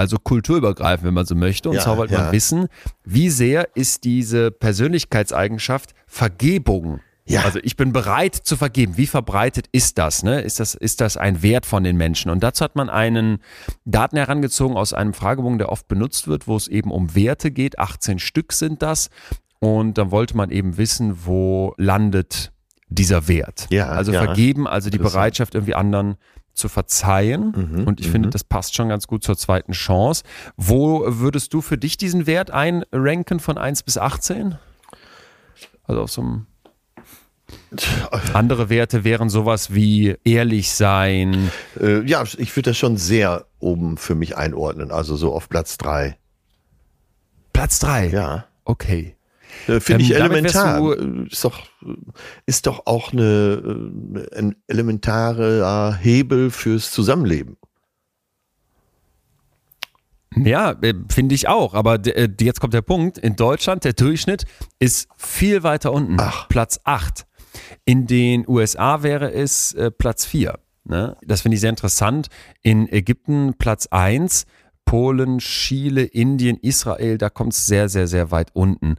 Also 0.01 0.17
kulturübergreifend, 0.17 1.05
wenn 1.05 1.13
man 1.13 1.27
so 1.27 1.35
möchte. 1.35 1.69
Und 1.69 1.75
Ja, 1.75 1.81
zwar 1.81 1.97
wollte 1.97 2.15
ja. 2.15 2.23
man 2.23 2.31
wissen, 2.31 2.69
wie 3.03 3.29
sehr 3.29 3.69
ist 3.75 4.03
diese 4.03 4.49
Persönlichkeitseigenschaft 4.49 5.93
Vergebung? 6.07 7.01
Ja. 7.27 7.43
Also 7.43 7.59
ich 7.61 7.77
bin 7.77 7.93
bereit 7.93 8.33
zu 8.33 8.57
vergeben. 8.57 8.97
Wie 8.97 9.05
verbreitet 9.05 9.67
ist 9.71 9.99
das? 9.99 10.23
Ne? 10.23 10.41
Ist 10.41 10.59
das? 10.59 10.73
Ist 10.73 11.01
das 11.01 11.17
ein 11.17 11.43
Wert 11.43 11.67
von 11.67 11.83
den 11.83 11.97
Menschen? 11.97 12.31
Und 12.31 12.41
dazu 12.41 12.63
hat 12.63 12.75
man 12.75 12.89
einen 12.89 13.43
Daten 13.85 14.17
herangezogen 14.17 14.75
aus 14.75 14.91
einem 14.91 15.13
Fragebogen, 15.13 15.59
der 15.59 15.69
oft 15.69 15.87
benutzt 15.87 16.27
wird, 16.27 16.47
wo 16.47 16.55
es 16.55 16.67
eben 16.67 16.89
um 16.89 17.13
Werte 17.13 17.51
geht. 17.51 17.77
18 17.77 18.17
Stück 18.17 18.53
sind 18.53 18.81
das. 18.81 19.11
Und 19.59 19.99
dann 19.99 20.09
wollte 20.09 20.35
man 20.35 20.49
eben 20.49 20.77
wissen, 20.77 21.25
wo 21.25 21.75
landet 21.77 22.51
dieser 22.89 23.27
Wert. 23.27 23.67
Ja, 23.69 23.89
also 23.89 24.11
ja. 24.11 24.23
vergeben, 24.23 24.67
also 24.67 24.89
die. 24.89 24.97
Bereitschaft, 24.97 25.53
irgendwie 25.53 25.75
anderen 25.75 26.15
zu 26.61 26.69
verzeihen. 26.69 27.53
Mhm, 27.55 27.87
Und 27.87 27.99
ich 27.99 28.09
finde, 28.09 28.29
das 28.29 28.43
passt 28.43 28.75
schon 28.75 28.87
ganz 28.87 29.07
gut 29.07 29.23
zur 29.23 29.35
zweiten 29.37 29.73
Chance. 29.73 30.23
Wo 30.55 31.03
würdest 31.05 31.53
du 31.53 31.61
für 31.61 31.77
dich 31.77 31.97
diesen 31.97 32.25
Wert 32.27 32.51
einranken 32.51 33.39
von 33.39 33.57
1 33.57 33.83
bis 33.83 33.97
18? 33.97 34.57
Also 35.83 36.01
auf 36.03 36.11
so 36.11 36.21
einem 36.21 36.47
andere 38.33 38.69
Werte 38.69 39.03
wären 39.03 39.29
sowas 39.29 39.73
wie 39.73 40.15
ehrlich 40.23 40.71
sein. 40.71 41.51
Äh, 41.79 42.01
ja, 42.07 42.23
ich 42.23 42.55
würde 42.55 42.69
das 42.69 42.77
schon 42.77 42.97
sehr 42.97 43.45
oben 43.59 43.97
für 43.97 44.15
mich 44.15 44.37
einordnen, 44.37 44.91
also 44.91 45.15
so 45.15 45.33
auf 45.33 45.49
Platz 45.49 45.77
drei. 45.77 46.17
Platz 47.53 47.79
3. 47.79 48.07
Ja. 48.07 48.45
Okay. 48.63 49.15
Äh, 49.67 49.79
Finde 49.79 50.03
Ähm, 50.03 50.11
ich 50.11 50.15
elementar. 50.15 50.79
du- 50.79 50.93
Äh, 50.93 51.27
Ist 51.29 51.43
doch, 51.45 51.61
ist 52.45 52.67
doch 52.67 52.85
auch 52.85 53.11
eine, 53.13 54.21
äh, 54.31 54.37
ein 54.37 54.55
elementarer 54.67 55.95
Hebel 55.95 56.49
fürs 56.51 56.91
Zusammenleben. 56.91 57.57
Ja, 60.35 60.71
äh, 60.81 60.93
finde 61.11 61.35
ich 61.35 61.47
auch. 61.47 61.73
Aber 61.73 61.95
äh, 62.05 62.29
jetzt 62.39 62.61
kommt 62.61 62.73
der 62.73 62.81
Punkt. 62.81 63.17
In 63.17 63.35
Deutschland, 63.35 63.83
der 63.83 63.93
Durchschnitt 63.93 64.45
ist 64.79 65.07
viel 65.17 65.63
weiter 65.63 65.91
unten. 65.91 66.17
Ach. 66.19 66.47
Platz 66.47 66.79
8. 66.85 67.25
In 67.83 68.07
den 68.07 68.47
USA 68.47 69.03
wäre 69.03 69.33
es 69.33 69.73
äh, 69.73 69.91
Platz 69.91 70.25
4. 70.25 70.57
Ne? 70.85 71.17
Das 71.25 71.41
finde 71.41 71.55
ich 71.55 71.61
sehr 71.61 71.69
interessant. 71.69 72.27
In 72.61 72.87
Ägypten 72.91 73.55
Platz 73.57 73.87
1. 73.91 74.45
Polen, 74.85 75.37
Chile, 75.39 76.03
Indien, 76.03 76.57
Israel, 76.57 77.17
da 77.17 77.29
kommt 77.29 77.53
es 77.53 77.65
sehr, 77.67 77.87
sehr, 77.87 78.07
sehr 78.07 78.31
weit 78.31 78.49
unten. 78.53 78.95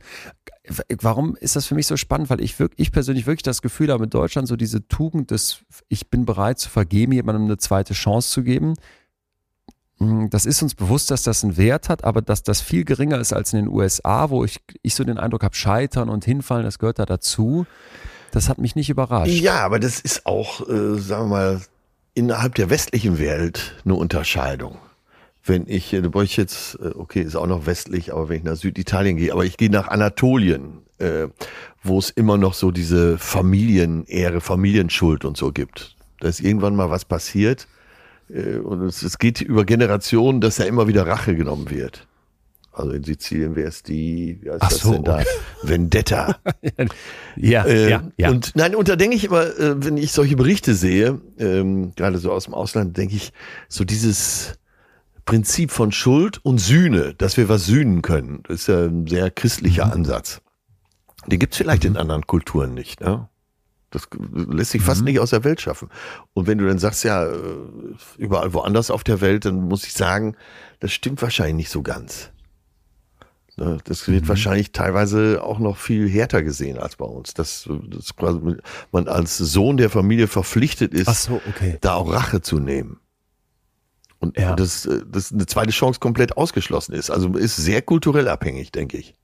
Warum 1.00 1.34
ist 1.36 1.56
das 1.56 1.66
für 1.66 1.74
mich 1.74 1.88
so 1.88 1.96
spannend? 1.96 2.30
Weil 2.30 2.40
ich, 2.40 2.58
wirklich, 2.58 2.78
ich 2.78 2.92
persönlich 2.92 3.26
wirklich 3.26 3.42
das 3.42 3.62
Gefühl 3.62 3.90
habe, 3.90 4.04
in 4.04 4.10
Deutschland 4.10 4.46
so 4.46 4.56
diese 4.56 4.86
Tugend 4.86 5.32
des, 5.32 5.64
ich 5.88 6.08
bin 6.08 6.24
bereit 6.24 6.58
zu 6.60 6.70
vergeben, 6.70 7.12
jemandem 7.12 7.44
eine 7.44 7.58
zweite 7.58 7.94
Chance 7.94 8.30
zu 8.30 8.42
geben, 8.44 8.74
Mm, 10.02 10.28
das 10.30 10.46
ist 10.46 10.62
uns 10.62 10.74
bewusst, 10.74 11.10
dass 11.10 11.22
das 11.22 11.44
einen 11.44 11.56
Wert 11.56 11.88
hat, 11.88 12.04
aber 12.04 12.22
dass 12.22 12.42
das 12.42 12.60
viel 12.60 12.84
geringer 12.84 13.18
ist 13.18 13.32
als 13.32 13.52
in 13.52 13.64
den 13.64 13.68
USA, 13.68 14.30
wo 14.30 14.44
ich, 14.44 14.60
ich 14.82 14.94
so 14.94 15.04
den 15.04 15.18
Eindruck 15.18 15.44
habe, 15.44 15.54
scheitern 15.54 16.08
und 16.08 16.24
hinfallen, 16.24 16.64
das 16.64 16.78
gehört 16.78 16.98
da 16.98 17.06
dazu. 17.06 17.66
Das 18.32 18.48
hat 18.48 18.58
mich 18.58 18.74
nicht 18.74 18.90
überrascht. 18.90 19.30
Ja, 19.30 19.60
aber 19.64 19.78
das 19.78 20.00
ist 20.00 20.26
auch, 20.26 20.66
äh, 20.68 20.98
sagen 20.98 21.24
wir 21.24 21.36
mal, 21.36 21.60
innerhalb 22.14 22.54
der 22.54 22.70
westlichen 22.70 23.18
Welt 23.18 23.74
eine 23.84 23.94
Unterscheidung. 23.94 24.78
Wenn 25.45 25.66
ich, 25.66 25.93
äh, 25.93 26.14
wo 26.14 26.22
ich 26.22 26.36
jetzt, 26.36 26.76
äh, 26.80 26.90
okay, 26.97 27.20
ist 27.22 27.36
auch 27.36 27.47
noch 27.47 27.66
westlich, 27.66 28.12
aber 28.12 28.28
wenn 28.28 28.38
ich 28.38 28.45
nach 28.45 28.57
Süditalien 28.57 29.16
gehe, 29.16 29.32
aber 29.32 29.45
ich 29.45 29.57
gehe 29.57 29.70
nach 29.70 29.88
Anatolien, 29.88 30.78
äh, 30.99 31.28
wo 31.82 31.99
es 31.99 32.11
immer 32.11 32.38
noch 32.38 32.55
so 32.55 32.70
diese 32.70 33.18
Familienehre, 33.18 34.40
Familienschuld 34.40 35.24
und 35.24 35.36
so 35.36 35.51
gibt. 35.53 35.97
Da 36.20 36.28
ist 36.28 36.40
irgendwann 36.40 36.76
mal 36.76 36.90
was 36.90 37.05
passiert, 37.05 37.66
Äh, 38.30 38.59
und 38.59 38.82
es, 38.82 39.03
es 39.03 39.18
geht 39.18 39.40
über 39.43 39.64
Generationen, 39.64 40.40
dass 40.40 40.57
da 40.57 40.64
immer 40.64 40.86
wieder 40.88 41.07
Rache 41.07 41.34
genommen 41.36 41.68
wird. 41.70 42.07
Also 42.72 42.93
in 42.93 43.05
Sizilien 43.05 43.57
wäre 43.57 43.68
es 43.68 43.82
die, 43.82 44.38
wie 44.40 44.51
heißt 44.51 44.62
Ach 44.62 44.70
das 44.70 44.78
so, 44.80 44.93
denn 44.93 45.05
da? 45.05 45.22
Vendetta. 45.62 46.36
Ja, 47.36 47.64
Äh, 47.66 47.90
ja, 47.90 48.03
ja. 48.16 48.30
Und 48.30 48.53
nein, 48.55 48.74
und 48.74 48.88
da 48.88 48.97
denke 48.97 49.16
ich 49.16 49.24
immer, 49.24 49.43
äh, 49.59 49.84
wenn 49.84 49.97
ich 49.99 50.12
solche 50.12 50.36
Berichte 50.36 50.74
sehe, 50.74 51.20
ähm, 51.38 51.93
gerade 51.97 52.18
so 52.18 52.32
aus 52.32 52.45
dem 52.45 52.55
Ausland, 52.55 52.97
denke 52.97 53.16
ich, 53.16 53.32
so 53.68 53.84
dieses 53.84 54.55
Prinzip 55.25 55.70
von 55.70 55.93
Schuld 55.93 56.45
und 56.45 56.59
Sühne, 56.59 57.14
dass 57.14 57.37
wir 57.37 57.49
was 57.49 57.66
sühnen 57.66 58.03
können, 58.03 58.43
das 58.49 58.62
ist 58.62 58.66
ja 58.68 58.85
ein 58.85 59.07
sehr 59.07 59.31
christlicher 59.31 59.87
Mhm. 59.87 59.93
Ansatz. 59.93 60.41
Den 61.27 61.39
gibt's 61.39 61.57
vielleicht 61.57 61.85
in 61.85 61.97
anderen 61.97 62.27
Kulturen 62.27 62.75
nicht. 62.75 63.01
Ne? 63.01 63.29
Das 63.91 64.09
lässt 64.33 64.73
sich 64.73 64.81
Mhm. 64.81 64.87
fast 64.87 65.05
nicht 65.05 65.20
aus 65.20 65.31
der 65.31 65.45
Welt 65.45 65.61
schaffen. 65.61 65.89
Und 66.35 66.47
wenn 66.47 66.59
du 66.59 66.66
dann 66.66 66.79
sagst, 66.79 67.05
ja, 67.05 67.25
äh, 67.27 67.37
überall 68.18 68.53
woanders 68.55 68.91
auf 68.91 69.05
der 69.05 69.20
Welt, 69.20 69.45
dann 69.45 69.68
muss 69.68 69.85
ich 69.85 69.93
sagen, 69.93 70.35
das 70.81 70.93
stimmt 70.93 71.23
wahrscheinlich 71.23 71.55
nicht 71.57 71.70
so 71.70 71.83
ganz. 71.83 72.31
Ne, 73.59 73.77
Das 73.85 74.09
Mhm. 74.09 74.12
wird 74.14 74.29
wahrscheinlich 74.29 74.73
teilweise 74.73 75.43
auch 75.45 75.59
noch 75.59 75.77
viel 75.77 76.09
härter 76.09 76.43
gesehen 76.43 76.79
als 76.79 76.97
bei 76.97 77.05
uns. 77.05 77.35
Dass, 77.35 77.68
dass 77.68 78.14
man 78.93 79.09
als 79.09 79.37
Sohn 79.37 79.77
der 79.77 79.91
Familie 79.91 80.27
verpflichtet 80.27 80.95
ist, 80.95 81.25
so, 81.25 81.41
okay. 81.49 81.77
da 81.83 81.95
auch 81.95 82.11
Rache 82.11 82.41
zu 82.41 82.59
nehmen. 82.59 82.99
Und 84.23 84.39
Ja. 84.39 84.55
dass, 84.57 84.87
äh, 84.87 85.03
dass 85.07 85.33
eine 85.33 85.47
zweite 85.47 85.73
Chance 85.73 85.99
komplett 86.01 86.37
ausgeschlossen 86.37 86.93
ist. 86.95 87.11
Also 87.11 87.29
ist 87.37 87.57
sehr 87.57 87.83
kulturell 87.83 88.29
abhängig, 88.29 88.70
denke 88.73 88.97
ich. 88.97 89.14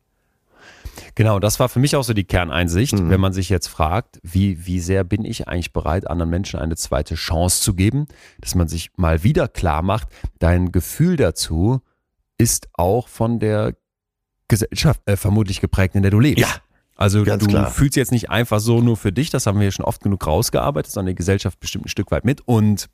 Genau, 1.15 1.39
das 1.39 1.61
war 1.61 1.69
für 1.69 1.79
mich 1.79 1.95
auch 1.97 2.03
so 2.03 2.13
die 2.13 2.25
Kerneinsicht, 2.25 2.95
Mhm. 2.99 3.11
wenn 3.11 3.21
man 3.21 3.33
sich 3.33 3.49
jetzt 3.49 3.69
fragt, 3.69 4.19
wie, 4.23 4.67
wie 4.67 4.81
sehr 4.81 5.05
bin 5.05 5.25
ich 5.25 5.47
eigentlich 5.49 5.73
bereit, 5.73 6.09
anderen 6.09 6.31
Menschen 6.31 6.59
eine 6.59 6.77
zweite 6.77 7.15
Chance 7.15 7.63
zu 7.63 7.75
geben, 7.75 8.07
dass 8.41 8.55
man 8.55 8.69
sich 8.69 8.91
mal 8.97 9.23
wieder 9.23 9.49
klar 9.49 9.83
macht, 9.83 10.09
dein 10.41 10.73
Gefühl 10.73 11.17
dazu 11.17 11.81
ist 12.37 12.69
auch 12.73 13.09
von 13.09 13.39
der 13.39 13.75
Gesellschaft 14.49 15.01
äh, 15.07 15.17
vermutlich 15.17 15.61
geprägt, 15.61 15.95
in 15.95 16.03
der 16.03 16.11
du 16.11 16.21
lebst. 16.21 16.41
Ja, 16.41 16.49
Also 16.97 17.25
du 17.25 17.37
klar. 17.47 17.71
fühlst 17.71 17.97
jetzt 17.97 18.13
nicht 18.13 18.31
einfach 18.31 18.61
so 18.61 18.81
nur 18.81 18.97
für 18.97 19.13
dich, 19.13 19.31
das 19.31 19.47
haben 19.47 19.59
wir 19.59 19.67
ja 19.67 19.71
schon 19.73 19.85
oft 19.85 20.03
genug 20.03 20.27
rausgearbeitet, 20.27 20.91
sondern 20.93 21.13
die 21.13 21.17
Gesellschaft 21.17 21.61
bestimmt 21.61 21.87
ein 21.87 21.89
Stück 21.89 22.11
weit 22.11 22.25
mit 22.25 22.41
und 22.47 22.87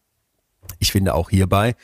ich 0.85 0.93
finde 0.93 1.15
auch 1.15 1.31
hierbei 1.31 1.75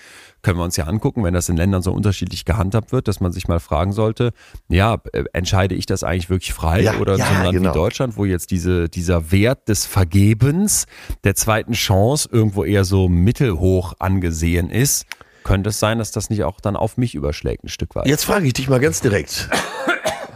können 0.42 0.58
wir 0.58 0.64
uns 0.64 0.76
ja 0.76 0.84
angucken, 0.84 1.24
wenn 1.24 1.34
das 1.34 1.48
in 1.48 1.56
Ländern 1.56 1.82
so 1.82 1.92
unterschiedlich 1.92 2.44
gehandhabt 2.44 2.92
wird, 2.92 3.08
dass 3.08 3.20
man 3.20 3.32
sich 3.32 3.48
mal 3.48 3.60
fragen 3.60 3.92
sollte, 3.92 4.32
ja, 4.68 4.98
äh, 5.12 5.24
entscheide 5.32 5.74
ich 5.74 5.86
das 5.86 6.02
eigentlich 6.02 6.30
wirklich 6.30 6.52
frei 6.52 6.82
Ja, 6.82 6.98
oder 6.98 7.14
in 7.14 7.18
so 7.18 7.24
einem 7.24 7.34
ja, 7.34 7.42
Land 7.44 7.56
genau. 7.56 7.70
wie 7.70 7.74
Deutschland, 7.74 8.16
wo 8.16 8.24
jetzt 8.24 8.50
diese, 8.50 8.88
dieser 8.88 9.32
Wert 9.32 9.68
des 9.68 9.86
Vergebens, 9.86 10.86
der 11.24 11.34
zweiten 11.34 11.72
Chance 11.72 12.28
irgendwo 12.32 12.64
eher 12.64 12.84
so 12.84 13.08
mittelhoch 13.08 13.94
angesehen 13.98 14.70
ist, 14.70 15.06
könnte 15.44 15.70
es 15.70 15.78
sein, 15.78 15.98
dass 15.98 16.10
das 16.10 16.30
nicht 16.30 16.44
auch 16.44 16.60
dann 16.60 16.76
auf 16.76 16.96
mich 16.96 17.14
überschlägt 17.14 17.64
ein 17.64 17.68
Stück 17.68 17.94
weit. 17.94 18.06
Jetzt 18.06 18.24
frage 18.24 18.46
ich 18.46 18.52
dich 18.52 18.68
mal 18.68 18.80
ganz 18.80 19.00
direkt. 19.00 19.48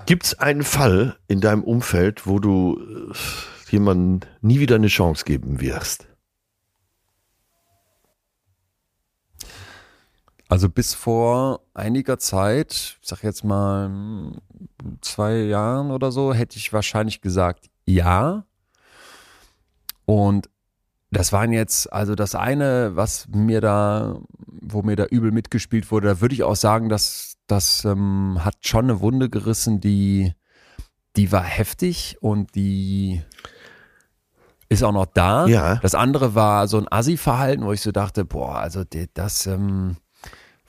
Gibt 0.07 0.25
es 0.25 0.39
einen 0.39 0.65
Fall 0.65 1.17
in 1.29 1.41
deinem 1.41 1.63
Umfeld, 1.63 2.27
wo 2.27 2.39
du 2.39 2.79
äh, 3.11 3.71
jemandem 3.71 4.29
nie 4.43 4.61
wieder 4.61 4.75
eine 4.75 4.89
Chance 4.89 5.25
geben 5.25 5.61
wirst? 5.61 6.07
Also 10.55 10.69
bis 10.69 10.95
vor 10.95 11.63
einiger 11.75 12.21
Zeit, 12.21 12.97
ich 13.03 13.09
sag 13.09 13.25
jetzt 13.25 13.43
mal 13.43 13.91
zwei 15.01 15.39
Jahren 15.39 15.91
oder 15.91 16.13
so, 16.13 16.33
hätte 16.33 16.59
ich 16.59 16.73
wahrscheinlich 16.73 17.21
gesagt 17.21 17.71
ja. 17.87 18.45
Und 20.05 20.49
das 21.11 21.33
waren 21.33 21.53
jetzt, 21.53 21.93
also 21.93 22.15
das 22.15 22.37
eine, 22.37 22.95
was 22.95 23.27
mir 23.27 23.61
da, 23.61 24.21
wo 24.47 24.83
mir 24.83 24.95
da 24.95 25.07
übel 25.07 25.33
mitgespielt 25.33 25.91
wurde, 25.91 26.07
da 26.07 26.21
würde 26.21 26.37
ich 26.37 26.45
auch 26.45 26.55
sagen, 26.55 26.89
dass 26.89 27.35
das 27.49 27.85
ähm, 27.85 28.39
hat 28.45 28.55
schon 28.61 28.85
eine 28.85 29.01
Wunde 29.01 29.31
gerissen, 29.31 29.81
die, 29.81 30.35
die 31.17 31.33
war 31.33 31.43
heftig 31.43 32.17
und 32.21 32.55
die 32.55 33.23
ist 34.69 34.85
auch 34.85 34.93
noch 34.93 35.07
da. 35.07 35.49
Ja. 35.49 35.81
Das 35.83 35.97
andere 35.97 36.37
war 36.37 36.69
so 36.69 36.79
ein 36.79 36.87
Assi-Verhalten, 36.89 37.65
wo 37.65 37.73
ich 37.73 37.81
so 37.81 37.91
dachte, 37.91 38.25
boah, 38.25 38.61
also 38.61 38.85
das, 39.15 39.49
ähm, 39.49 39.97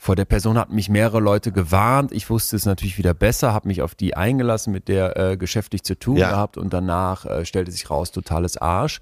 vor 0.06 0.14
der 0.14 0.24
Person 0.24 0.56
hatten 0.56 0.76
mich 0.76 0.88
mehrere 0.88 1.18
Leute 1.18 1.50
gewarnt. 1.50 2.12
Ich 2.12 2.30
wusste 2.30 2.54
es 2.54 2.64
natürlich 2.64 2.96
wieder 2.96 3.12
besser, 3.12 3.52
habe 3.52 3.66
mich 3.66 3.82
auf 3.82 3.96
die 3.96 4.16
eingelassen, 4.16 4.72
mit 4.72 4.86
der 4.86 5.16
äh, 5.16 5.36
geschäftlich 5.36 5.82
zu 5.82 5.98
tun 5.98 6.16
Ja. 6.16 6.30
gehabt 6.30 6.56
und 6.56 6.72
danach 6.72 7.26
äh, 7.26 7.44
stellte 7.44 7.72
sich 7.72 7.90
raus, 7.90 8.12
totales 8.12 8.56
Arsch. 8.56 9.00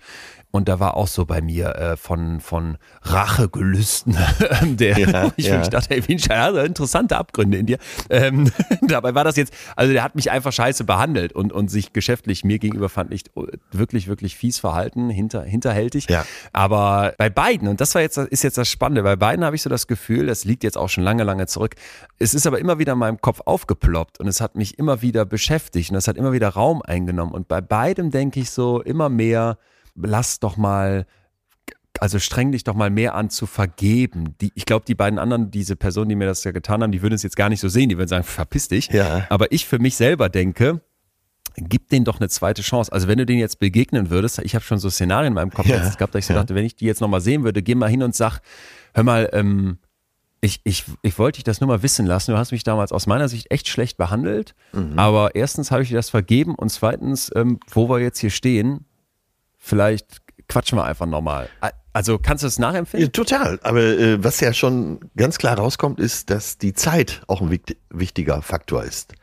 Und 0.55 0.69
da 0.69 0.79
war 0.79 0.97
auch 0.97 1.09
so 1.09 1.25
bei 1.25 1.43
mir 1.43 1.75
äh, 1.75 1.97
von, 1.97 2.39
von 2.39 2.79
Rachegelüsten, 3.03 4.17
der, 4.63 4.97
Ja, 4.97 5.33
ich 5.35 5.47
ja. 5.47 5.55
wirklich 5.55 5.71
dachte, 5.71 5.97
ey, 5.97 6.07
Winch, 6.07 6.29
ja, 6.29 6.49
interessante 6.63 7.17
Abgründe 7.17 7.59
in 7.59 7.67
dir. 7.67 7.79
Ähm, 8.09 8.53
dabei 8.83 9.17
war 9.17 9.25
das 9.25 9.35
jetzt, 9.35 9.53
also 9.75 9.93
der 9.93 10.05
hat 10.05 10.15
mich 10.15 10.31
einfach 10.31 10.53
scheiße 10.53 10.85
behandelt 10.85 11.33
und, 11.33 11.53
und 11.53 11.73
sich 11.73 11.93
geschäftlich 11.93 12.45
mir 12.45 12.61
gegenüber 12.61 12.89
fand 12.89 13.13
ich 13.13 13.25
wirklich, 13.73 14.07
wirklich 14.07 14.37
fies 14.37 14.61
verhalten, 14.61 15.11
hinter, 15.11 15.43
hinterhältig. 15.43 16.09
Ja. 16.09 16.25
Aber 16.53 17.15
bei 17.19 17.31
beiden, 17.31 17.67
und 17.67 17.81
das 17.81 17.97
war 17.97 18.03
jetzt, 18.03 18.17
ist 18.17 18.45
jetzt 18.45 18.57
das 18.57 18.69
Spannende, 18.69 19.03
bei 19.03 19.17
beiden 19.17 19.45
habe 19.45 19.57
ich 19.57 19.63
so 19.63 19.69
das 19.69 19.89
Gefühl, 19.89 20.27
das 20.27 20.45
liegt 20.45 20.63
jetzt 20.63 20.79
auch 20.79 20.89
schon 20.89 21.03
lange, 21.03 21.25
lange 21.25 21.49
zurück. 21.49 21.75
Es 22.21 22.33
ist 22.33 22.47
aber 22.47 22.61
immer 22.61 22.79
wieder 22.79 22.93
in 22.93 23.01
meinem 23.01 23.21
Kopf 23.21 23.41
aufgeploppt 23.45 24.21
und 24.21 24.29
es 24.29 24.41
hat 24.41 24.55
mich 24.55 24.79
immer 24.79 25.03
wieder 25.03 25.25
beschäftigt 25.25 25.91
und 25.91 25.97
es 25.97 26.07
hat 26.07 26.17
immer 26.17 26.31
wieder 26.31 26.51
Raum 26.51 26.81
eingenommen. 26.81 27.33
Und 27.33 27.49
bei 27.49 27.61
beidem 27.61 28.13
denke 28.13 28.39
ich 28.39 28.51
so 28.51 28.81
immer 28.81 29.09
mehr, 29.09 29.59
lass 29.95 30.41
doch 30.41 30.57
mal, 30.57 31.07
also 32.01 32.19
streng 32.19 32.53
dich 32.53 32.65
doch 32.65 32.75
mal 32.75 32.91
mehr 32.91 33.15
an 33.15 33.31
zu 33.31 33.47
vergeben. 33.47 34.37
Die, 34.41 34.53
ich 34.55 34.67
glaube, 34.67 34.85
die 34.87 34.95
beiden 34.95 35.19
anderen, 35.19 35.51
diese 35.51 35.77
Personen, 35.77 36.09
die 36.09 36.17
mir 36.17 36.27
das 36.27 36.45
ja 36.45 36.53
getan 36.53 36.83
haben, 36.83 36.93
die 36.93 37.03
würden 37.03 37.15
es 37.15 37.23
jetzt 37.23 37.37
gar 37.37 37.49
nicht 37.49 37.61
so 37.61 37.69
sehen, 37.69 37.89
die 37.89 37.97
würden 37.97 38.09
sagen, 38.09 38.25
verpiss 38.25 38.69
dich. 38.69 38.89
Ja. 38.89 39.27
Aber 39.29 39.53
ich 39.53 39.67
für 39.67 39.79
mich 39.79 39.97
selber 39.97 40.29
denke, 40.29 40.81
gib 41.57 41.89
denen 41.89 42.05
doch 42.05 42.19
eine 42.19 42.29
zweite 42.29 42.63
Chance. 42.63 42.93
Also 42.93 43.07
wenn 43.09 43.19
du 43.19 43.27
denen 43.27 43.39
jetzt 43.39 43.59
begegnen 43.59 44.11
würdest, 44.11 44.41
ich 44.41 44.55
habe 44.55 44.65
schon 44.65 44.79
so 44.79 44.91
Szenarien 44.91 45.29
in 45.29 45.35
meinem 45.35 45.51
Kopf 45.51 45.67
Ja, 45.67 45.89
gehabt, 45.89 46.15
dass 46.15 46.21
ich 46.21 46.27
so 46.27 46.35
ja. 46.35 46.41
dachte, 46.41 46.55
wenn 46.55 46.65
ich 46.65 46.77
die 46.77 46.87
jetzt 46.87 47.01
nochmal 47.01 47.21
sehen 47.21 47.45
würde, 47.45 47.63
geh 47.63 47.75
mal 47.75 47.89
hin 47.89 48.03
und 48.03 48.15
sag, 48.15 48.41
hör 48.93 49.05
mal, 49.05 49.29
ähm, 49.33 49.79
ich, 50.41 50.61
ich, 50.65 50.85
ich 51.03 51.19
wollte 51.19 51.37
dich 51.37 51.45
das 51.45 51.61
nur 51.61 51.69
mal 51.69 51.83
wissen 51.83 52.07
lassen. 52.07 52.33
Du 52.33 52.37
hast 52.37 52.53
mich 52.53 52.65
damals 52.65 52.93
aus 52.93 53.07
meiner 53.07 53.29
Sicht 53.29 53.51
echt 53.51 53.69
schlecht 53.69 53.97
behandelt. 53.97 54.55
Mhm. 54.73 54.99
Aber 54.99 55.35
erstens 55.35 55.71
habe 55.71 55.83
ich 55.83 55.89
dir 55.89 55.97
das 55.97 56.11
vergeben 56.11 56.55
und 56.55 56.69
zweitens, 56.71 57.31
ähm, 57.35 57.61
wo 57.71 57.89
wir 57.89 58.01
jetzt 58.01 58.19
hier 58.19 58.31
stehen, 58.31 58.85
vielleicht 59.65 60.21
quatschen 60.49 60.77
wir 60.79 60.85
einfach 60.85 61.07
nochmal. 61.07 61.49
Also 61.95 62.19
kannst 62.19 62.43
du 62.43 62.49
es 62.49 62.59
Ja, 62.59 62.63
nachempfinden? 62.71 63.13
total. 63.13 63.59
Aber 63.63 63.81
äh, 63.81 64.23
was 64.23 64.41
ja 64.41 64.53
schon 64.53 65.01
ganz 65.17 65.39
klar 65.39 65.57
rauskommt, 65.57 65.99
ist, 66.01 66.29
dass 66.29 66.59
die 66.59 66.75
Zeit 66.75 67.23
auch 67.29 67.41
ein 67.41 67.51
wicht- 67.51 67.77
wichtiger 67.89 68.43
Faktor 68.43 68.85
ist. 68.85 69.15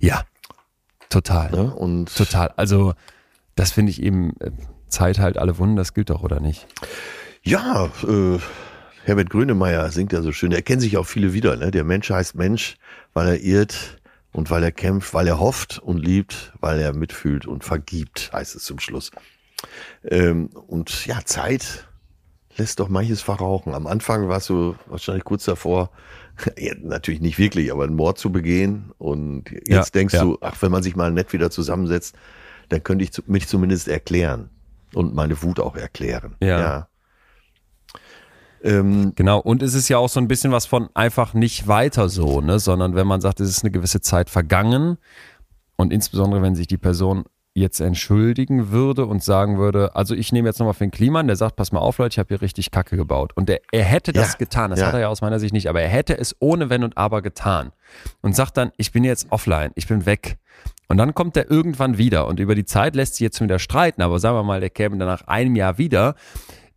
Ja, 0.00 0.22
total. 1.08 1.50
Ne? 1.52 1.72
Und 1.74 2.14
Total. 2.16 2.52
Also 2.56 2.94
das 3.54 3.70
finde 3.70 3.90
ich 3.90 4.02
eben, 4.02 4.32
äh, 4.40 4.50
Zeit 4.88 5.18
halt 5.18 5.38
alle 5.38 5.58
Wunden, 5.58 5.76
das 5.76 5.94
gilt 5.94 6.10
doch, 6.10 6.22
oder 6.22 6.40
nicht? 6.40 6.66
ja, 7.42 7.86
äh, 8.06 8.38
Herbert 9.04 9.30
Grönemeyer 9.30 9.90
singt 9.90 10.12
ja 10.12 10.20
so 10.20 10.32
schön, 10.32 10.52
er 10.52 10.60
kennt 10.62 10.82
sich 10.82 10.96
auch 10.98 11.06
viele 11.06 11.32
wieder. 11.32 11.56
Ne? 11.56 11.70
Der 11.70 11.84
Mensch 11.84 12.10
heißt 12.10 12.34
Mensch, 12.34 12.76
weil 13.14 13.28
er 13.28 13.40
irrt 13.40 13.97
und 14.32 14.50
weil 14.50 14.62
er 14.62 14.72
kämpft, 14.72 15.14
weil 15.14 15.26
er 15.26 15.40
hofft 15.40 15.78
und 15.78 15.98
liebt, 15.98 16.52
weil 16.60 16.80
er 16.80 16.92
mitfühlt 16.94 17.46
und 17.46 17.64
vergibt, 17.64 18.30
heißt 18.32 18.54
es 18.54 18.64
zum 18.64 18.78
Schluss. 18.78 19.10
Ähm, 20.04 20.50
und 20.66 21.06
ja, 21.06 21.20
Zeit 21.24 21.88
lässt 22.56 22.80
doch 22.80 22.88
manches 22.88 23.22
verrauchen. 23.22 23.74
Am 23.74 23.86
Anfang 23.86 24.28
warst 24.28 24.48
du 24.48 24.74
wahrscheinlich 24.86 25.24
kurz 25.24 25.44
davor, 25.44 25.90
ja, 26.58 26.74
natürlich 26.80 27.20
nicht 27.20 27.38
wirklich, 27.38 27.72
aber 27.72 27.84
einen 27.84 27.96
Mord 27.96 28.18
zu 28.18 28.30
begehen. 28.30 28.92
Und 28.98 29.50
jetzt 29.50 29.68
Ja, 29.68 29.84
denkst 29.84 30.14
ja. 30.14 30.22
du, 30.22 30.38
ach, 30.40 30.60
wenn 30.60 30.70
man 30.70 30.82
sich 30.82 30.94
mal 30.96 31.10
nett 31.10 31.32
wieder 31.32 31.50
zusammensetzt, 31.50 32.16
dann 32.68 32.82
könnte 32.82 33.04
ich 33.04 33.10
mich 33.26 33.48
zumindest 33.48 33.88
erklären 33.88 34.50
und 34.94 35.14
meine 35.14 35.40
Wut 35.42 35.58
auch 35.60 35.76
erklären. 35.76 36.36
Ja. 36.40 36.88
Ähm, 38.62 39.12
Genau, 39.14 39.38
und 39.40 39.62
es 39.62 39.74
ist 39.74 39.88
ja 39.88 39.98
auch 39.98 40.08
so 40.08 40.20
ein 40.20 40.28
bisschen 40.28 40.52
was 40.52 40.66
von 40.66 40.88
einfach 40.94 41.34
nicht 41.34 41.68
weiter 41.68 42.08
so, 42.08 42.40
ne? 42.40 42.58
sondern 42.58 42.94
wenn 42.94 43.06
man 43.06 43.20
sagt, 43.20 43.40
es 43.40 43.48
ist 43.48 43.64
eine 43.64 43.70
gewisse 43.70 44.00
Zeit 44.00 44.30
vergangen 44.30 44.98
und 45.76 45.92
insbesondere 45.92 46.42
wenn 46.42 46.54
sich 46.54 46.66
die 46.66 46.78
Person 46.78 47.24
jetzt 47.54 47.80
entschuldigen 47.80 48.70
würde 48.70 49.06
und 49.06 49.22
sagen 49.22 49.58
würde, 49.58 49.94
also 49.96 50.14
ich 50.14 50.32
nehme 50.32 50.48
jetzt 50.48 50.58
nochmal 50.58 50.74
für 50.74 50.84
den 50.84 50.90
Kliman, 50.90 51.26
der 51.26 51.36
sagt, 51.36 51.56
pass 51.56 51.72
mal 51.72 51.80
auf 51.80 51.98
Leute, 51.98 52.14
ich 52.14 52.18
habe 52.18 52.28
hier 52.28 52.40
richtig 52.40 52.70
Kacke 52.70 52.96
gebaut 52.96 53.32
und 53.34 53.48
der, 53.48 53.60
er 53.72 53.84
hätte 53.84 54.12
das 54.12 54.32
Ja, 54.32 54.38
getan, 54.38 54.70
das 54.70 54.80
ja. 54.80 54.86
hat 54.86 54.94
er 54.94 55.00
ja 55.00 55.08
aus 55.08 55.20
meiner 55.20 55.40
Sicht 55.40 55.52
nicht, 55.52 55.68
aber 55.68 55.82
er 55.82 55.88
hätte 55.88 56.16
es 56.16 56.36
ohne 56.38 56.70
Wenn 56.70 56.84
und 56.84 56.96
Aber 56.96 57.20
getan 57.20 57.72
und 58.22 58.36
sagt 58.36 58.56
dann, 58.56 58.70
ich 58.76 58.92
bin 58.92 59.04
jetzt 59.04 59.26
offline, 59.30 59.72
ich 59.74 59.86
bin 59.88 60.06
weg. 60.06 60.38
Und 60.88 60.96
dann 60.96 61.14
kommt 61.14 61.36
er 61.36 61.50
irgendwann 61.50 61.98
wieder 61.98 62.28
und 62.28 62.40
über 62.40 62.54
die 62.54 62.64
Zeit 62.64 62.96
lässt 62.96 63.14
sich 63.16 63.20
jetzt 63.20 63.40
wieder 63.40 63.58
streiten, 63.58 64.02
aber 64.02 64.18
sagen 64.18 64.36
wir 64.36 64.42
mal, 64.44 64.60
der 64.60 64.70
käme 64.70 64.96
dann 64.96 65.08
nach 65.08 65.26
einem 65.26 65.54
Jahr 65.56 65.78
wieder 65.78 66.14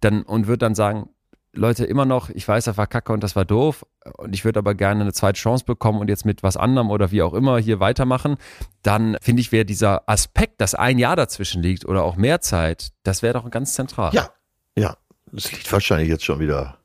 dann 0.02 0.24
und 0.24 0.48
wird 0.48 0.62
dann 0.64 0.76
sagen, 0.76 1.10
Leute, 1.54 1.86
immer 1.86 2.06
noch, 2.06 2.30
ich 2.30 2.48
weiß, 2.48 2.66
das 2.66 2.78
war 2.78 2.88
kacke 2.88 3.12
und 3.12 3.24
das 3.24 3.36
war 3.36 3.44
doof 3.44 3.86
und 4.18 4.34
ich 4.34 4.46
würde 4.46 4.60
aber 4.60 4.74
gerne 4.74 5.02
eine 5.02 5.12
zweite 5.12 5.40
Chance 5.40 5.66
bekommen 5.66 6.00
und 6.00 6.08
jetzt 6.08 6.26
mit 6.26 6.44
was 6.44 6.56
anderem 6.56 6.90
oder 6.90 7.12
wie 7.12 7.22
auch 7.22 7.34
immer 7.34 7.58
hier 7.60 7.80
weitermachen, 7.80 8.38
dann 8.84 9.18
finde 9.22 9.42
ich, 9.42 9.52
wäre 9.52 9.66
dieser 9.66 10.08
Aspekt, 10.08 10.62
dass 10.62 10.76
ein 10.76 10.98
Jahr 10.98 11.18
dazwischen 11.18 11.62
liegt 11.62 11.86
oder 11.86 12.04
auch 12.04 12.16
mehr 12.16 12.40
Zeit, 12.40 12.92
das 13.04 13.22
wäre 13.22 13.34
doch 13.34 13.50
ganz 13.50 13.74
zentral. 13.74 14.14
ja, 14.14 14.30
ja. 14.76 14.96
Das 15.34 15.52
liegt 15.52 15.72
wahrscheinlich 15.72 16.10
jetzt 16.10 16.26
schon 16.26 16.40
wieder 16.40 16.78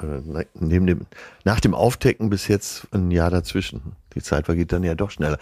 äh, 0.00 0.44
neben 0.54 0.86
dem, 0.86 1.06
nach 1.44 1.60
dem 1.60 1.74
Aufdecken 1.74 2.30
bis 2.30 2.48
jetzt 2.48 2.86
ein 2.92 3.10
Jahr 3.10 3.30
dazwischen. 3.30 3.94
Die 4.14 4.22
Zeit 4.22 4.46
vergeht 4.46 4.72
dann 4.72 4.82
ja 4.82 4.94
doch 4.94 5.10
schneller. 5.10 5.38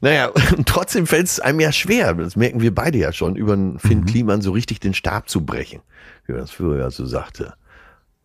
Naja, 0.00 0.30
trotzdem 0.66 1.06
fällt 1.06 1.26
es 1.26 1.40
einem 1.40 1.60
ja 1.60 1.72
schwer, 1.72 2.14
das 2.14 2.36
merken 2.36 2.60
wir 2.60 2.74
beide 2.74 2.98
ja 2.98 3.12
schon, 3.12 3.36
über 3.36 3.54
Finn 3.78 4.00
mhm. 4.00 4.06
Kliman 4.06 4.42
so 4.42 4.52
richtig 4.52 4.80
den 4.80 4.94
Stab 4.94 5.28
zu 5.28 5.44
brechen, 5.44 5.80
wie 6.26 6.32
man 6.32 6.42
das 6.42 6.50
früher 6.50 6.90
so 6.90 7.06
sagte. 7.06 7.54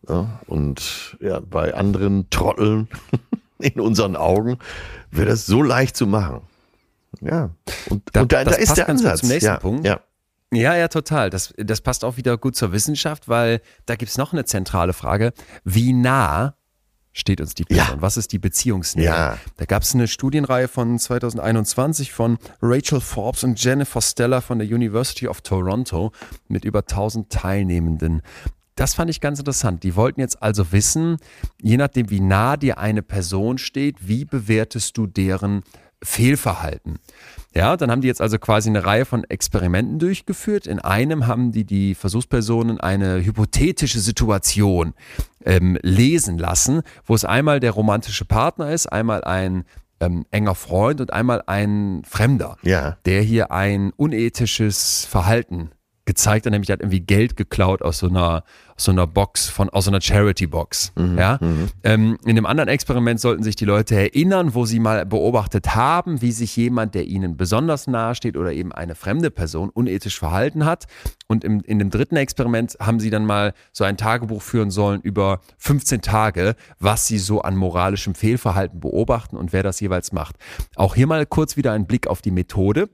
Ja, 0.10 0.39
und 0.47 1.18
ja, 1.22 1.39
bei 1.39 1.74
anderen 1.74 2.30
Trotteln 2.30 2.88
in 3.60 3.80
unseren 3.80 4.16
Augen 4.16 4.57
wäre 5.12 5.30
das 5.30 5.45
so 5.45 5.62
leicht 5.62 5.95
zu 5.95 6.07
machen. 6.07 6.41
Ja, 7.22 7.51
und 7.89 8.03
da, 8.14 8.22
und 8.22 8.32
da, 8.32 8.43
da 8.43 8.51
ist 8.51 8.76
der 8.76 8.89
Ansatz. 8.89 9.22
Zum 9.22 9.30
nächsten 9.30 9.47
ja, 9.47 9.57
Punkt. 9.57 9.86
Ja. 9.86 10.01
Ja, 10.51 10.76
ja, 10.76 10.88
total. 10.88 11.30
Das, 11.30 11.53
das 11.57 11.82
passt 11.82 12.03
auch 12.03 12.18
wieder 12.18 12.38
gut 12.38 12.55
zur 12.55 12.72
Wissenschaft, 12.72 13.30
weil 13.30 13.62
da 13.86 13.95
gibt's 13.95 14.18
noch 14.18 14.34
eine 14.34 14.45
zentrale 14.45 14.93
Frage. 14.93 15.32
Wie 15.64 15.93
nah 15.93 16.55
steht 17.14 17.39
uns 17.39 17.53
die 17.53 17.66
Person? 17.66 17.97
Ja. 17.97 18.01
Was 18.01 18.18
ist 18.18 18.32
die 18.32 18.39
Beziehungsnähe? 18.39 19.05
Ja. 19.05 19.38
Da 19.57 19.66
gab's 19.66 19.93
eine 19.93 20.07
Studienreihe 20.07 20.68
von 20.68 20.97
2021 20.97 22.12
von 22.12 22.39
Rachel 22.64 22.99
Forbes 22.99 23.43
und 23.43 23.64
Jennifer 23.64 24.01
Stella 24.01 24.41
von 24.41 24.57
der 24.57 24.68
University 24.68 25.28
of 25.28 25.41
Toronto 25.41 26.12
mit 26.47 26.66
über 26.66 26.80
1000 26.80 27.32
Teilnehmenden. 27.32 28.24
Das 28.80 28.93
fand 28.93 29.09
ich 29.09 29.19
ganz 29.19 29.39
interessant. 29.39 29.84
Die 29.84 29.97
wollten 29.97 30.21
jetzt 30.21 30.41
also 30.41 30.71
wissen, 30.71 31.17
je 31.61 31.75
nachdem, 31.75 32.09
wie 32.09 32.21
nah 32.21 32.55
dir 32.55 32.77
eine 32.77 33.01
Person 33.01 33.57
steht, 33.57 34.07
wie 34.07 34.23
bewertest 34.23 34.97
du 34.97 35.05
deren 35.05 35.63
Fehlverhalten. 36.01 36.97
Ja, 37.53 37.75
dann 37.75 37.91
haben 37.91 37.99
die 37.99 38.07
jetzt 38.07 38.21
also 38.21 38.39
quasi 38.39 38.69
eine 38.69 38.86
Reihe 38.86 39.03
von 39.03 39.25
Experimenten 39.25 39.99
durchgeführt. 39.99 40.65
In 40.65 40.80
einem 40.80 41.27
haben 41.27 41.51
die 41.51 41.65
die 41.65 41.93
Versuchspersonen 41.93 42.80
eine 42.80 43.21
hypothetische 43.21 43.99
Situation 43.99 44.93
ähm, 45.43 45.77
lesen 45.82 46.38
lassen, 46.38 46.84
wo 47.03 47.15
es 47.15 47.25
einmal 47.25 47.59
der 47.59 47.71
romantische 47.71 48.23
Partner 48.23 48.71
ist, 48.71 48.88
einmal 48.88 49.25
ein 49.25 49.65
ähm, 49.99 50.25
enger 50.32 50.55
Freund 50.55 51.01
und 51.01 51.11
einmal 51.11 51.43
ein 51.47 52.03
Fremder, 52.07 52.55
ja. 52.61 52.97
der 53.03 53.23
hier 53.23 53.51
ein 53.51 53.91
unethisches 53.97 55.03
Verhalten 55.03 55.71
gezeigt 56.10 56.47
hat, 56.47 56.51
nämlich 56.51 56.66
der 56.66 56.74
hat 56.74 56.82
irgendwie 56.82 57.01
Geld 57.01 57.38
geklaut 57.38 57.84
aus 57.84 57.99
so 57.99 58.07
einer, 58.07 58.43
aus 58.76 58.86
so 58.86 58.91
einer 58.91 59.05
Box, 59.05 59.47
von, 59.47 59.70
aus 59.70 59.86
so 59.86 59.91
einer 59.91 60.01
Charity-Box. 60.01 60.93
Mhm, 60.95 61.18
ja? 61.20 61.38
Mhm. 61.39 61.70
Ähm, 61.84 62.18
in 62.26 62.36
dem 62.36 62.47
anderen 62.47 62.68
Experiment 62.68 63.20
sollten 63.20 63.43
sich 63.43 63.55
die 63.55 63.66
Leute 63.66 63.93
erinnern, 63.93 64.55
wo 64.55 64.66
sie 64.66 64.80
mal 64.80 65.05
beobachtet 65.05 65.76
haben, 65.76 66.24
wie 66.24 66.32
sich 66.32 66.55
jemand, 66.55 66.95
der 66.95 67.05
ihnen 67.05 67.38
besonders 67.38 67.86
nahe 67.86 68.16
steht 68.16 68.38
oder 68.38 68.51
eben 68.51 68.72
eine 68.72 68.95
fremde 68.95 69.30
Person 69.30 69.70
unethisch 69.70 70.18
verhalten 70.18 70.66
hat. 70.66 70.88
Und 71.28 71.43
im, 71.43 71.62
in 71.62 71.78
dem 71.78 71.91
dritten 71.91 72.16
Experiment 72.16 72.76
haben 72.80 72.99
sie 72.99 73.12
dann 73.12 73.28
mal 73.28 73.53
so 73.72 73.84
ein 73.84 73.95
Tagebuch 73.95 74.41
führen 74.41 74.72
sollen 74.72 75.01
über 75.01 75.41
15 75.60 76.01
Tage, 76.01 76.55
was 76.80 77.05
sie 77.05 77.20
so 77.20 77.43
an 77.43 77.55
moralischem 77.55 78.16
Fehlverhalten 78.16 78.80
beobachten 78.80 79.38
und 79.38 79.53
wer 79.53 79.62
das 79.62 79.80
jeweils 79.80 80.12
macht. 80.12 80.38
Auch 80.76 80.95
hier 80.95 81.05
mal 81.05 81.28
kurz 81.28 81.55
wieder 81.55 81.72
ein 81.74 81.86
Blick 81.86 82.07
auf 82.07 82.24
die 82.24 82.32
Methode. 82.32 82.89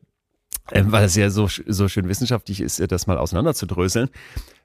Ähm, 0.72 0.92
weil 0.92 1.06
es 1.06 1.16
ja 1.16 1.30
so, 1.30 1.48
so 1.48 1.88
schön 1.88 2.08
wissenschaftlich 2.08 2.62
ist, 2.62 2.82
das 2.92 3.08
mal 3.08 3.18
auseinanderzudröseln. 3.18 4.10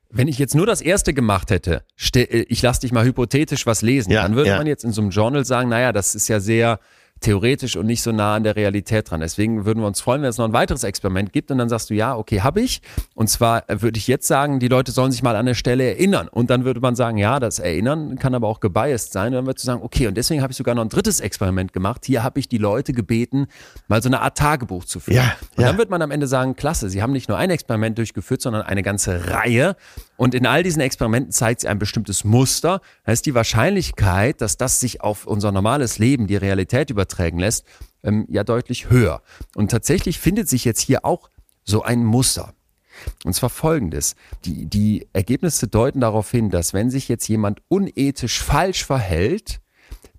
Wenn 0.08 0.28
ich 0.28 0.38
jetzt 0.38 0.54
nur 0.54 0.66
das 0.66 0.80
erste 0.80 1.14
gemacht 1.14 1.50
hätte, 1.50 1.84
äh, 2.14 2.44
ich 2.48 2.62
lasse 2.62 2.80
dich 2.80 2.92
mal 2.92 3.04
hypothetisch 3.04 3.66
was 3.66 3.82
lesen, 3.82 4.10
ja, 4.10 4.22
dann 4.22 4.34
würde 4.34 4.50
ja. 4.50 4.56
man 4.56 4.66
jetzt 4.66 4.84
in 4.84 4.92
so 4.92 5.02
einem 5.02 5.10
Journal 5.10 5.44
sagen, 5.44 5.68
naja, 5.68 5.92
das 5.92 6.14
ist 6.14 6.28
ja 6.28 6.40
sehr 6.40 6.80
theoretisch 7.20 7.76
und 7.76 7.86
nicht 7.86 8.02
so 8.02 8.12
nah 8.12 8.34
an 8.34 8.44
der 8.44 8.56
Realität 8.56 9.10
dran. 9.10 9.20
Deswegen 9.20 9.64
würden 9.64 9.80
wir 9.80 9.86
uns 9.86 10.00
freuen, 10.00 10.22
wenn 10.22 10.30
es 10.30 10.38
noch 10.38 10.46
ein 10.46 10.52
weiteres 10.52 10.84
Experiment 10.84 11.32
gibt 11.32 11.50
und 11.50 11.58
dann 11.58 11.68
sagst 11.68 11.90
du, 11.90 11.94
ja, 11.94 12.16
okay, 12.16 12.40
habe 12.40 12.60
ich. 12.60 12.80
Und 13.14 13.28
zwar 13.28 13.64
würde 13.68 13.98
ich 13.98 14.06
jetzt 14.06 14.26
sagen, 14.26 14.58
die 14.58 14.68
Leute 14.68 14.92
sollen 14.92 15.12
sich 15.12 15.22
mal 15.22 15.36
an 15.36 15.46
der 15.46 15.54
Stelle 15.54 15.84
erinnern. 15.84 16.28
Und 16.28 16.50
dann 16.50 16.64
würde 16.64 16.80
man 16.80 16.96
sagen, 16.96 17.18
ja, 17.18 17.38
das 17.40 17.58
Erinnern 17.58 18.18
kann 18.18 18.34
aber 18.34 18.48
auch 18.48 18.60
gebiased 18.60 19.12
sein. 19.12 19.28
Und 19.28 19.34
dann 19.34 19.46
würdest 19.46 19.64
du 19.64 19.66
sagen, 19.66 19.82
okay, 19.82 20.06
und 20.06 20.16
deswegen 20.16 20.42
habe 20.42 20.52
ich 20.52 20.56
sogar 20.56 20.74
noch 20.74 20.82
ein 20.82 20.88
drittes 20.88 21.20
Experiment 21.20 21.72
gemacht. 21.72 22.04
Hier 22.04 22.22
habe 22.22 22.40
ich 22.40 22.48
die 22.48 22.58
Leute 22.58 22.92
gebeten, 22.92 23.46
mal 23.88 24.02
so 24.02 24.08
eine 24.08 24.20
Art 24.20 24.38
Tagebuch 24.38 24.84
zu 24.84 25.00
führen. 25.00 25.16
Ja, 25.16 25.36
und 25.56 25.62
ja. 25.62 25.68
dann 25.68 25.78
wird 25.78 25.90
man 25.90 26.02
am 26.02 26.10
Ende 26.10 26.26
sagen, 26.26 26.56
klasse, 26.56 26.88
sie 26.88 27.02
haben 27.02 27.12
nicht 27.12 27.28
nur 27.28 27.36
ein 27.38 27.50
Experiment 27.50 27.98
durchgeführt, 27.98 28.40
sondern 28.40 28.62
eine 28.62 28.82
ganze 28.82 29.28
Reihe. 29.30 29.76
Und 30.16 30.34
in 30.34 30.46
all 30.46 30.62
diesen 30.62 30.80
Experimenten 30.80 31.32
zeigt 31.32 31.62
sie 31.62 31.68
ein 31.68 31.78
bestimmtes 31.78 32.24
Muster. 32.24 32.80
Da 33.04 33.12
ist 33.12 33.26
die 33.26 33.34
Wahrscheinlichkeit, 33.34 34.40
dass 34.40 34.56
das 34.56 34.80
sich 34.80 35.00
auf 35.00 35.26
unser 35.26 35.52
normales 35.52 35.98
Leben, 35.98 36.26
die 36.26 36.36
Realität 36.36 36.90
übertragen 37.10 37.38
lässt, 37.38 37.64
ähm, 38.02 38.26
ja 38.28 38.44
deutlich 38.44 38.90
höher. 38.90 39.22
Und 39.54 39.70
tatsächlich 39.70 40.18
findet 40.18 40.48
sich 40.48 40.64
jetzt 40.64 40.80
hier 40.80 41.04
auch 41.04 41.30
so 41.64 41.82
ein 41.82 42.04
Muster. 42.04 42.54
Und 43.24 43.34
zwar 43.34 43.50
folgendes. 43.50 44.14
Die, 44.44 44.66
die 44.66 45.08
Ergebnisse 45.12 45.68
deuten 45.68 46.00
darauf 46.00 46.30
hin, 46.30 46.50
dass 46.50 46.74
wenn 46.74 46.90
sich 46.90 47.08
jetzt 47.08 47.28
jemand 47.28 47.62
unethisch 47.68 48.42
falsch 48.42 48.84
verhält, 48.84 49.60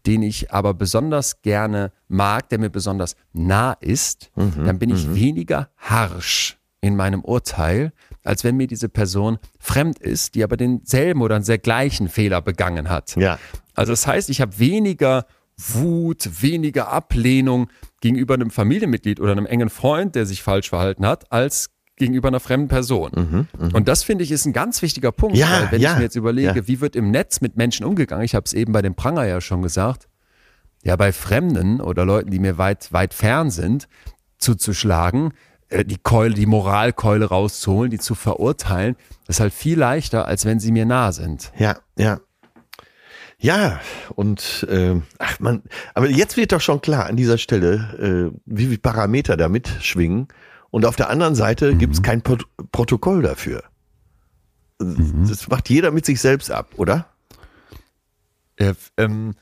den 0.08 0.24
ich 0.24 0.52
aber 0.52 0.74
besonders 0.74 1.42
gerne 1.44 1.92
mag, 2.08 2.50
der 2.50 2.60
mir 2.60 2.70
besonders 2.70 3.16
nah 3.34 3.74
ist, 3.74 4.32
mhm, 4.36 4.66
dann 4.66 4.80
bin 4.80 4.90
ich 4.90 5.06
mhm. 5.06 5.16
weniger 5.16 5.70
harsch 5.78 6.58
in 6.82 6.96
meinem 6.96 7.22
Urteil, 7.24 7.94
als 8.24 8.44
wenn 8.44 8.58
mir 8.58 8.66
diese 8.66 8.90
Person 8.90 9.38
fremd 9.60 10.00
ist, 10.00 10.34
die 10.34 10.44
aber 10.44 10.58
denselben 10.58 11.22
oder 11.22 11.36
einen 11.36 11.44
sehr 11.44 11.60
gleichen 11.60 12.10
Fehler 12.10 12.42
begangen 12.42 12.90
hat. 12.90 13.16
Ja. 13.16 13.38
Also 13.76 13.94
das 13.94 14.08
heißt, 14.08 14.32
ich 14.32 14.42
habe 14.42 14.58
weniger 14.58 15.26
Wut, 15.58 16.42
weniger 16.42 16.90
Ablehnung 16.90 17.70
gegenüber 18.02 18.34
einem 18.34 18.52
Familienmitglied 18.52 19.20
oder 19.20 19.32
einem 19.32 19.46
engen 19.46 19.70
Freund, 19.70 20.16
der 20.16 20.26
sich 20.26 20.42
falsch 20.42 20.70
verhalten 20.70 21.06
hat, 21.06 21.32
als 21.32 21.70
gegenüber 21.98 22.30
einer 22.30 22.40
fremden 22.40 22.68
Person. 22.68 23.12
Mhm, 23.16 23.48
mh. 23.58 23.70
Und 23.74 23.88
das 23.88 24.04
finde 24.04 24.24
ich 24.24 24.32
ist 24.32 24.46
ein 24.46 24.54
ganz 24.54 24.82
wichtiger 24.82 25.12
Punkt, 25.12 25.38
ja, 25.38 25.52
weil 25.52 25.72
wenn 25.74 25.82
ja, 25.82 25.92
ich 25.92 25.98
mir 25.98 26.04
jetzt 26.04 26.16
überlege, 26.16 26.60
ja. 26.60 26.68
wie 26.68 26.82
wird 26.82 26.96
im 26.96 27.12
Netz 27.12 27.42
mit 27.42 27.58
Menschen 27.58 27.86
umgegangen, 27.86 28.26
ich 28.26 28.34
habe 28.34 28.46
es 28.46 28.54
eben 28.54 28.74
bei 28.74 28.82
dem 28.82 28.96
Pranger 28.96 29.26
ja 29.26 29.40
schon 29.40 29.62
gesagt, 29.62 30.08
ja 30.84 30.96
bei 30.96 31.12
Fremden 31.12 31.80
oder 31.80 32.04
Leuten, 32.06 32.32
die 32.32 32.40
mir 32.40 32.58
weit 32.58 32.92
weit 32.92 33.14
fern 33.14 33.52
sind, 33.52 33.88
zuzuschlagen, 34.40 35.34
äh, 35.70 35.86
die 35.86 35.98
Keule, 35.98 36.34
die 36.34 36.48
Moralkeule 36.48 37.26
rauszuholen, 37.26 37.92
die 37.92 38.00
zu 38.00 38.16
verurteilen, 38.16 38.96
ist 39.28 39.40
halt 39.40 39.54
viel 39.54 39.78
leichter, 39.78 40.26
als 40.26 40.46
wenn 40.46 40.60
sie 40.60 40.72
mir 40.72 40.86
nah 40.86 41.12
sind. 41.12 41.52
Ja, 41.58 41.78
ja. 41.98 42.20
Ja, 43.42 43.80
und 44.16 44.68
äh, 44.70 45.02
ach 45.18 45.40
man, 45.40 45.64
aber 45.96 46.08
jetzt 46.08 46.38
wird 46.38 46.52
doch 46.52 46.62
schon 46.62 46.80
klar 46.80 47.08
an 47.08 47.16
dieser 47.16 47.40
Stelle, 47.40 48.32
äh, 48.32 48.40
wie 48.46 48.68
viele 48.68 48.78
Parameter 48.78 49.36
da 49.36 49.50
mitschwingen. 49.50 50.28
Und 50.70 50.86
auf 50.86 50.96
der 50.96 51.10
anderen 51.10 51.34
Seite 51.34 51.74
mhm. 51.74 51.80
gibt 51.80 51.96
es 51.96 52.04
kein 52.04 52.22
Pro 52.22 52.38
Protokoll 52.72 53.24
dafür. 53.24 53.64
Mhm. 54.80 55.26
Das 55.28 55.48
macht 55.48 55.70
jeder 55.70 55.90
mit 55.90 56.06
sich 56.06 56.22
selbst 56.22 56.52
ab, 56.52 56.74
oder? 56.78 57.08
Äh, 58.58 58.76
ähm, 58.98 59.34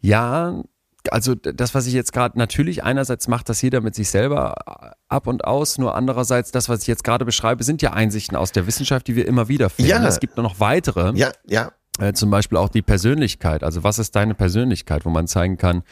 ja, 0.00 0.62
also 1.10 1.34
das, 1.34 1.74
was 1.74 1.86
ich 1.88 1.94
jetzt 1.94 2.12
gerade 2.12 2.38
natürlich 2.38 2.84
einerseits 2.84 3.26
macht, 3.26 3.48
das 3.48 3.60
jeder 3.60 3.80
mit 3.80 3.96
sich 3.96 4.08
selber 4.08 4.94
ab 5.08 5.26
und 5.26 5.44
aus, 5.44 5.78
nur 5.78 5.96
andererseits 5.96 6.52
das, 6.52 6.68
was 6.68 6.82
ich 6.82 6.86
jetzt 6.86 7.02
gerade 7.02 7.24
beschreibe, 7.24 7.64
sind 7.64 7.82
ja 7.82 7.92
Einsichten 7.92 8.36
aus 8.36 8.52
der 8.52 8.68
Wissenschaft, 8.68 9.08
die 9.08 9.16
wir 9.16 9.26
immer 9.26 9.48
wieder 9.48 9.68
finden. 9.68 9.90
Ja. 9.90 10.06
Es 10.06 10.20
gibt 10.20 10.36
noch 10.36 10.60
weitere. 10.60 11.12
Ja, 11.16 11.32
ja. 11.44 11.72
Äh, 11.98 12.14
zum 12.14 12.30
Beispiel 12.30 12.56
auch 12.56 12.70
die 12.70 12.80
Persönlichkeit. 12.80 13.62
Also 13.62 13.84
was 13.84 13.98
ist 13.98 14.16
deine 14.16 14.34
Persönlichkeit, 14.34 15.04
wo 15.04 15.10
man 15.10 15.26
zeigen 15.26 15.58
kann, 15.58 15.82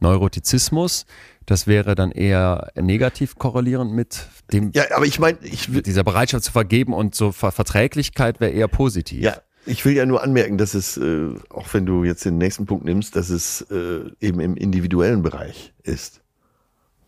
Neurotizismus, 0.00 1.06
das 1.46 1.66
wäre 1.66 1.94
dann 1.94 2.10
eher 2.10 2.72
negativ 2.74 3.36
korrelierend 3.36 3.92
mit 3.92 4.26
dem. 4.52 4.70
Ja, 4.74 4.84
aber 4.94 5.06
ich 5.06 5.18
meine, 5.18 5.38
ich 5.40 5.70
dieser 5.82 6.04
Bereitschaft 6.04 6.44
zu 6.44 6.52
vergeben 6.52 6.92
und 6.92 7.14
so 7.14 7.32
Ver 7.32 7.52
Verträglichkeit 7.52 8.38
wäre 8.38 8.50
eher 8.50 8.68
positiv. 8.68 9.22
Ja, 9.22 9.40
ich 9.64 9.84
will 9.84 9.94
ja 9.94 10.04
nur 10.04 10.22
anmerken, 10.22 10.58
dass 10.58 10.74
es, 10.74 10.98
äh, 10.98 11.34
auch 11.48 11.72
wenn 11.72 11.86
du 11.86 12.04
jetzt 12.04 12.24
den 12.24 12.36
nächsten 12.36 12.66
Punkt 12.66 12.84
nimmst, 12.84 13.16
dass 13.16 13.30
es 13.30 13.62
äh, 13.70 14.00
eben 14.20 14.40
im 14.40 14.56
individuellen 14.56 15.22
Bereich 15.22 15.72
ist. 15.82 16.20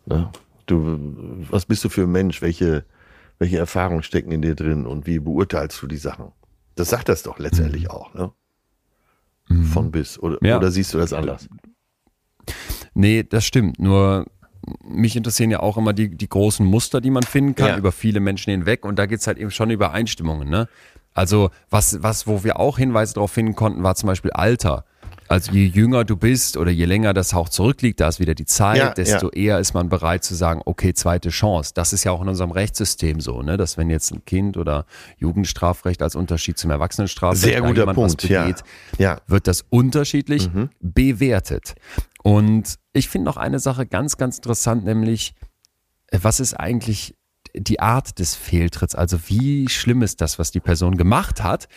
Ne? 0.06 0.30
Du, 0.66 0.98
was 1.50 1.66
bist 1.66 1.84
du 1.84 1.90
für 1.90 2.02
ein 2.02 2.12
Mensch? 2.12 2.40
Welche, 2.40 2.84
welche 3.38 3.58
Erfahrungen 3.58 4.02
stecken 4.02 4.32
in 4.32 4.40
dir 4.40 4.54
drin 4.54 4.86
und 4.86 5.06
wie 5.06 5.18
beurteilst 5.18 5.82
du 5.82 5.86
die 5.86 5.98
Sachen? 5.98 6.32
Das 6.74 6.90
sagt 6.90 7.08
das 7.08 7.24
doch 7.24 7.38
letztendlich 7.38 7.84
mhm. 7.84 7.90
auch, 7.90 8.14
ne? 8.14 8.32
Mhm. 9.48 9.64
Von 9.64 9.90
bis. 9.90 10.18
Oder, 10.18 10.38
ja. 10.42 10.56
oder 10.56 10.70
siehst 10.70 10.94
du 10.94 10.98
das 10.98 11.12
anders? 11.12 11.48
Nee, 12.94 13.22
das 13.22 13.44
stimmt. 13.44 13.78
Nur 13.78 14.26
mich 14.82 15.16
interessieren 15.16 15.50
ja 15.50 15.60
auch 15.60 15.76
immer 15.76 15.92
die, 15.92 16.14
die 16.14 16.28
großen 16.28 16.66
Muster, 16.66 17.00
die 17.00 17.10
man 17.10 17.22
finden 17.22 17.54
kann, 17.54 17.68
ja. 17.68 17.78
über 17.78 17.92
viele 17.92 18.20
Menschen 18.20 18.50
hinweg. 18.50 18.84
Und 18.84 18.98
da 18.98 19.06
geht 19.06 19.20
es 19.20 19.26
halt 19.26 19.38
eben 19.38 19.50
schon 19.50 19.70
über 19.70 19.92
Einstimmungen. 19.92 20.48
Ne? 20.48 20.68
Also 21.14 21.50
was, 21.70 22.02
was, 22.02 22.26
wo 22.26 22.44
wir 22.44 22.60
auch 22.60 22.78
Hinweise 22.78 23.14
darauf 23.14 23.32
finden 23.32 23.54
konnten, 23.54 23.82
war 23.82 23.94
zum 23.94 24.08
Beispiel 24.08 24.30
Alter. 24.32 24.84
Also 25.28 25.52
je 25.52 25.66
jünger 25.66 26.04
du 26.04 26.16
bist 26.16 26.56
oder 26.56 26.70
je 26.70 26.86
länger 26.86 27.12
das 27.12 27.34
auch 27.34 27.48
zurückliegt, 27.48 28.00
da 28.00 28.08
ist 28.08 28.18
wieder 28.18 28.34
die 28.34 28.46
Zeit, 28.46 28.78
ja, 28.78 28.94
desto 28.94 29.26
ja. 29.26 29.32
eher 29.32 29.58
ist 29.58 29.74
man 29.74 29.88
bereit 29.88 30.24
zu 30.24 30.34
sagen, 30.34 30.62
okay, 30.64 30.94
zweite 30.94 31.28
Chance. 31.28 31.72
Das 31.74 31.92
ist 31.92 32.04
ja 32.04 32.12
auch 32.12 32.22
in 32.22 32.28
unserem 32.28 32.50
Rechtssystem 32.50 33.20
so, 33.20 33.42
ne? 33.42 33.56
dass 33.56 33.76
wenn 33.76 33.90
jetzt 33.90 34.10
ein 34.12 34.24
Kind 34.24 34.56
oder 34.56 34.86
Jugendstrafrecht 35.18 36.02
als 36.02 36.14
Unterschied 36.14 36.58
zum 36.58 36.70
Erwachsenenstrafrecht 36.70 37.42
Sehr 37.42 37.60
guter 37.60 37.92
Punkt, 37.92 38.22
begeht, 38.22 38.64
ja. 38.98 39.12
ja. 39.12 39.20
wird 39.26 39.46
das 39.46 39.64
unterschiedlich 39.68 40.52
mhm. 40.52 40.70
bewertet. 40.80 41.74
Und 42.22 42.76
ich 42.92 43.08
finde 43.08 43.26
noch 43.26 43.36
eine 43.36 43.58
Sache 43.58 43.86
ganz, 43.86 44.16
ganz 44.16 44.36
interessant, 44.36 44.84
nämlich 44.84 45.34
was 46.10 46.40
ist 46.40 46.54
eigentlich 46.54 47.14
die 47.54 47.80
Art 47.80 48.18
des 48.18 48.34
Fehltritts. 48.34 48.94
Also 48.94 49.18
wie 49.26 49.68
schlimm 49.68 50.02
ist 50.02 50.20
das, 50.20 50.38
was 50.38 50.50
die 50.50 50.60
Person 50.60 50.96
gemacht 50.96 51.42
hat? 51.42 51.68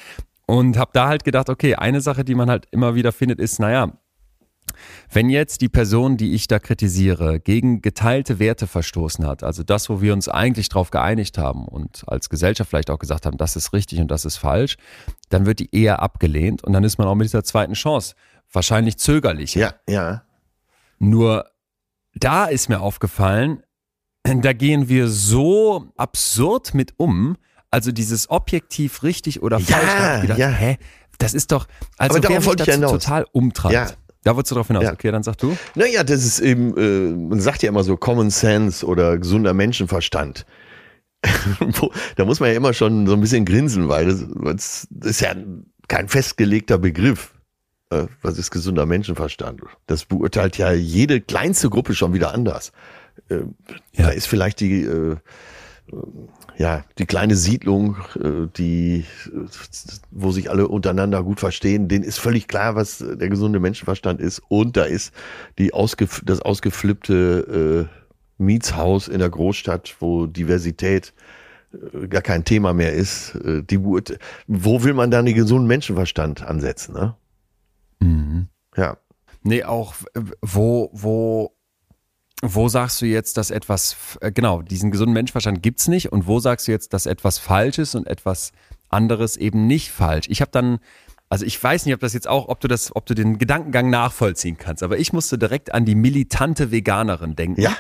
Und 0.52 0.78
habe 0.78 0.91
da 0.93 1.08
halt 1.08 1.24
gedacht, 1.24 1.49
okay, 1.49 1.76
eine 1.76 2.02
Sache, 2.02 2.26
die 2.26 2.36
man 2.36 2.49
halt 2.49 2.68
immer 2.72 2.93
wieder 2.93 3.14
findet, 3.14 3.39
ist, 3.39 3.60
naja, 3.60 3.93
wenn 5.10 5.30
jetzt 5.30 5.62
die 5.62 5.70
Person, 5.70 6.18
die 6.18 6.34
ich 6.34 6.49
da 6.49 6.60
kritisiere, 6.60 7.39
gegen 7.39 7.82
geteilte 7.82 8.38
Werte 8.38 8.68
verstoßen 8.68 9.26
hat, 9.26 9.43
also 9.43 9.64
das, 9.64 9.89
wo 9.89 10.02
wir 10.02 10.12
uns 10.12 10.28
eigentlich 10.28 10.68
darauf 10.68 10.91
geeinigt 10.91 11.38
haben 11.38 11.70
und 11.70 12.04
als 12.06 12.30
Gesellschaft 12.30 12.70
vielleicht 12.70 12.89
auch 12.89 12.99
gesagt 12.99 13.26
haben, 13.26 13.38
das 13.38 13.56
ist 13.56 13.72
richtig 13.72 14.02
und 14.02 14.12
das 14.12 14.26
ist 14.26 14.36
falsch, 14.36 14.76
dann 15.30 15.45
wird 15.45 15.60
die 15.60 15.74
eher 15.74 16.02
abgelehnt 16.02 16.66
und 16.66 16.74
dann 16.74 16.84
ist 16.84 16.97
man 16.97 17.08
auch 17.08 17.16
mit 17.16 17.28
dieser 17.28 17.45
zweiten 17.45 17.74
Chance 17.74 18.16
wahrscheinlich 18.52 18.97
zögerlich. 18.97 19.56
Ja, 19.56 19.76
ja. 19.88 20.24
Nur 20.99 21.45
da 22.14 22.43
ist 22.43 22.68
mir 22.68 22.82
aufgefallen, 22.82 23.64
da 24.24 24.52
gehen 24.52 24.89
wir 24.89 25.08
so 25.08 25.93
absurd 25.95 26.74
mit 26.74 26.93
um, 26.97 27.38
also 27.72 27.91
dieses 27.91 28.30
objektiv 28.30 29.01
richtig 29.03 29.41
oder 29.41 29.59
falsch. 29.59 29.84
Ja, 29.88 30.15
ich 30.17 30.22
gedacht, 30.24 30.39
ja. 30.39 30.49
Hä? 30.49 30.78
Das 31.17 31.34
ist 31.34 31.51
doch, 31.51 31.67
also 31.97 32.17
Aber 32.17 32.30
wer 32.30 32.39
mich 32.39 32.49
dazu 32.55 32.72
hinaus. 32.72 32.91
total 32.91 33.26
umtreibt. 33.32 33.74
Ja. 33.74 33.88
Da 34.24 34.36
wolltest 34.36 34.51
du 34.51 34.55
drauf 34.55 34.67
hinaus. 34.67 34.84
Ja. 34.84 34.93
Okay, 34.93 35.11
dann 35.11 35.24
sag 35.24 35.38
du. 35.38 35.57
Naja, 35.74 36.03
das 36.03 36.24
ist 36.24 36.39
eben, 36.39 36.78
äh, 36.78 37.11
man 37.11 37.39
sagt 37.41 37.63
ja 37.63 37.69
immer 37.69 37.84
so 37.84 37.97
Common 37.97 38.30
Sense 38.30 38.86
oder 38.86 39.17
gesunder 39.17 39.53
Menschenverstand. 39.53 40.45
Da 42.15 42.26
muss 42.26 42.39
man 42.39 42.49
ja 42.49 42.55
immer 42.55 42.74
schon 42.74 43.07
so 43.07 43.13
ein 43.13 43.22
bisschen 43.22 43.45
grinsen, 43.45 43.88
weil 43.89 44.05
das, 44.05 44.26
das 44.89 45.11
ist 45.11 45.22
ja 45.22 45.36
kein 45.88 46.07
festgelegter 46.07 46.78
Begriff. 46.78 47.34
Äh, 47.89 48.05
Was 48.22 48.38
ist 48.38 48.51
gesunder 48.51 48.86
Menschenverstand? 48.86 49.61
Das 49.88 50.05
beurteilt 50.05 50.57
ja 50.57 50.72
jede 50.72 51.22
kleinste 51.22 51.69
Gruppe 51.69 51.93
schon 51.93 52.13
wieder 52.13 52.34
anders. 52.34 52.72
Äh, 53.30 53.39
Ja. 53.93 54.05
Da 54.05 54.09
ist 54.09 54.28
vielleicht 54.28 54.59
die, 54.61 54.84
äh, 54.84 55.17
ja, 56.62 56.84
die 56.99 57.07
kleine 57.07 57.36
Siedlung, 57.36 57.97
äh, 58.16 58.47
die, 58.55 59.05
wo 60.12 60.32
sich 60.32 60.51
alle 60.51 60.68
untereinander 60.68 61.24
gut 61.24 61.39
verstehen, 61.39 61.88
denen 61.88 62.03
ist 62.03 62.20
völlig 62.20 62.47
klar, 62.47 62.76
was 62.76 62.99
der 62.99 63.30
gesunde 63.30 63.59
Menschenverstand 63.59 64.22
ist. 64.22 64.43
Und 64.47 64.78
da 64.78 64.84
ist 64.84 65.12
die 65.57 65.74
ausgef 65.74 66.22
das 66.24 66.39
ausgeflippte 66.39 67.89
äh, 67.89 68.43
Mietshaus 68.43 69.07
in 69.07 69.18
der 69.18 69.32
Großstadt, 69.32 69.95
wo 70.01 70.28
Diversität 70.28 71.14
äh, 71.74 72.07
gar 72.07 72.22
kein 72.22 72.45
Thema 72.45 72.74
mehr 72.74 72.93
ist. 72.93 73.34
Äh, 73.43 73.64
die, 73.64 73.80
wo 73.82 74.84
will 74.84 74.93
man 74.93 75.09
dann 75.09 75.26
den 75.26 75.34
gesunden 75.34 75.68
Menschenverstand 75.68 76.43
ansetzen? 76.43 76.93
Ne? 76.93 77.16
Mhm. 78.01 78.47
Ja. 78.78 78.97
Nee, 79.41 79.64
auch 79.64 79.95
äh, 80.14 80.22
wo, 80.43 80.91
wo, 80.93 81.55
wo 82.41 82.67
sagst 82.69 83.01
du 83.01 83.05
jetzt, 83.05 83.37
dass 83.37 83.51
etwas, 83.51 84.17
äh, 84.21 84.31
genau, 84.31 84.61
diesen 84.61 84.91
gesunden 84.91 85.13
Menschenverstand 85.13 85.61
gibt's 85.61 85.87
nicht 85.87 86.11
und 86.11 86.27
wo 86.27 86.39
sagst 86.39 86.67
du 86.67 86.71
jetzt, 86.71 86.93
dass 86.93 87.05
etwas 87.05 87.37
falsch 87.37 87.77
ist 87.77 87.95
und 87.95 88.07
etwas 88.07 88.51
anderes 88.89 89.37
eben 89.37 89.67
nicht 89.67 89.91
falsch? 89.91 90.27
Ich 90.29 90.41
habe 90.41 90.51
dann, 90.51 90.79
also 91.29 91.45
ich 91.45 91.61
weiß 91.61 91.85
nicht, 91.85 91.93
ob 91.93 92.01
das 92.01 92.13
jetzt 92.13 92.27
auch, 92.27 92.47
ob 92.47 92.59
du 92.59 92.67
das, 92.67 92.95
ob 92.95 93.05
du 93.05 93.13
den 93.13 93.37
Gedankengang 93.37 93.89
nachvollziehen 93.89 94.57
kannst, 94.57 94.83
aber 94.83 94.97
ich 94.97 95.13
musste 95.13 95.37
direkt 95.37 95.73
an 95.73 95.85
die 95.85 95.95
militante 95.95 96.71
Veganerin 96.71 97.35
denken. 97.35 97.61
Ja. 97.61 97.75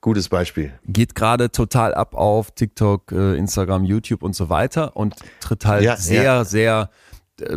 Gutes 0.00 0.28
Beispiel. 0.28 0.72
Geht 0.86 1.16
gerade 1.16 1.50
total 1.50 1.92
ab 1.92 2.14
auf 2.14 2.52
TikTok, 2.52 3.10
äh, 3.10 3.36
Instagram, 3.36 3.84
YouTube 3.84 4.22
und 4.22 4.34
so 4.34 4.48
weiter 4.48 4.96
und 4.96 5.16
tritt 5.40 5.66
halt 5.66 5.82
Ja, 5.82 5.96
sehr, 5.96 6.22
ja. 6.22 6.44
sehr 6.44 6.90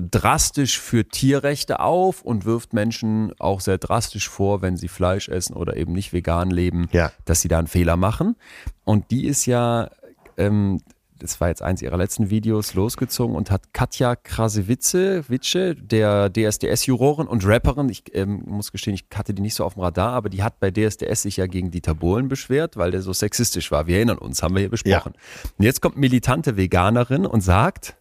drastisch 0.02 0.80
für 0.80 1.06
Tierrechte 1.08 1.80
auf 1.80 2.22
und 2.22 2.46
wirft 2.46 2.74
Menschen 2.74 3.34
auch 3.40 3.60
sehr 3.62 3.78
drastisch 3.78 4.30
vor, 4.30 4.62
wenn 4.62 4.78
sie 4.78 4.88
Fleisch 4.88 5.30
essen 5.30 5.56
oder 5.56 5.76
eben 5.78 5.94
nicht 5.94 6.14
vegan 6.14 6.50
leben, 6.52 6.88
Ja. 6.92 7.12
dass 7.26 7.42
sie 7.42 7.48
da 7.48 7.60
einen 7.60 7.68
Fehler 7.68 7.98
machen. 7.98 8.36
Und 8.84 9.12
die 9.12 9.26
ist 9.26 9.46
ja, 9.46 9.90
ähm, 10.38 10.82
das 11.18 11.40
war 11.40 11.48
jetzt 11.48 11.62
eins 11.62 11.82
ihrer 11.82 11.96
letzten 11.98 12.30
Videos, 12.30 12.74
losgezogen 12.74 13.36
und 13.38 13.50
hat 13.50 13.74
Katja 13.74 14.16
Krasewitze, 14.18 15.24
Witsche, 15.30 15.74
der 15.74 16.30
DSDS-Jurorin 16.30 17.26
und 17.28 17.46
Rapperin, 17.48 17.88
ich 17.90 18.04
ähm, 18.14 18.44
muss 18.46 18.72
gestehen, 18.74 18.94
ich 18.96 19.06
hatte 19.16 19.34
die 19.34 19.42
nicht 19.42 19.56
so 19.56 19.64
auf 19.64 19.76
dem 19.76 19.82
Radar, 19.84 20.12
aber 20.12 20.30
die 20.30 20.44
hat 20.44 20.60
bei 20.60 20.72
DSDS 20.72 21.22
sich 21.22 21.38
ja 21.38 21.48
gegen 21.48 21.72
Dieter 21.72 21.96
Bohlen 21.96 22.28
beschwert, 22.28 22.76
weil 22.76 22.92
der 22.92 23.02
so 23.02 23.14
sexistisch 23.14 23.72
war. 23.72 23.88
Wir 23.88 23.96
erinnern 23.98 24.18
uns, 24.18 24.44
haben 24.44 24.56
wir 24.56 24.60
hier 24.60 24.70
besprochen. 24.70 25.14
Und 25.58 25.64
jetzt 25.64 25.82
kommt 25.82 25.96
militante 25.98 26.58
Veganerin 26.58 27.26
und 27.26 27.40
sagt, 27.42 27.96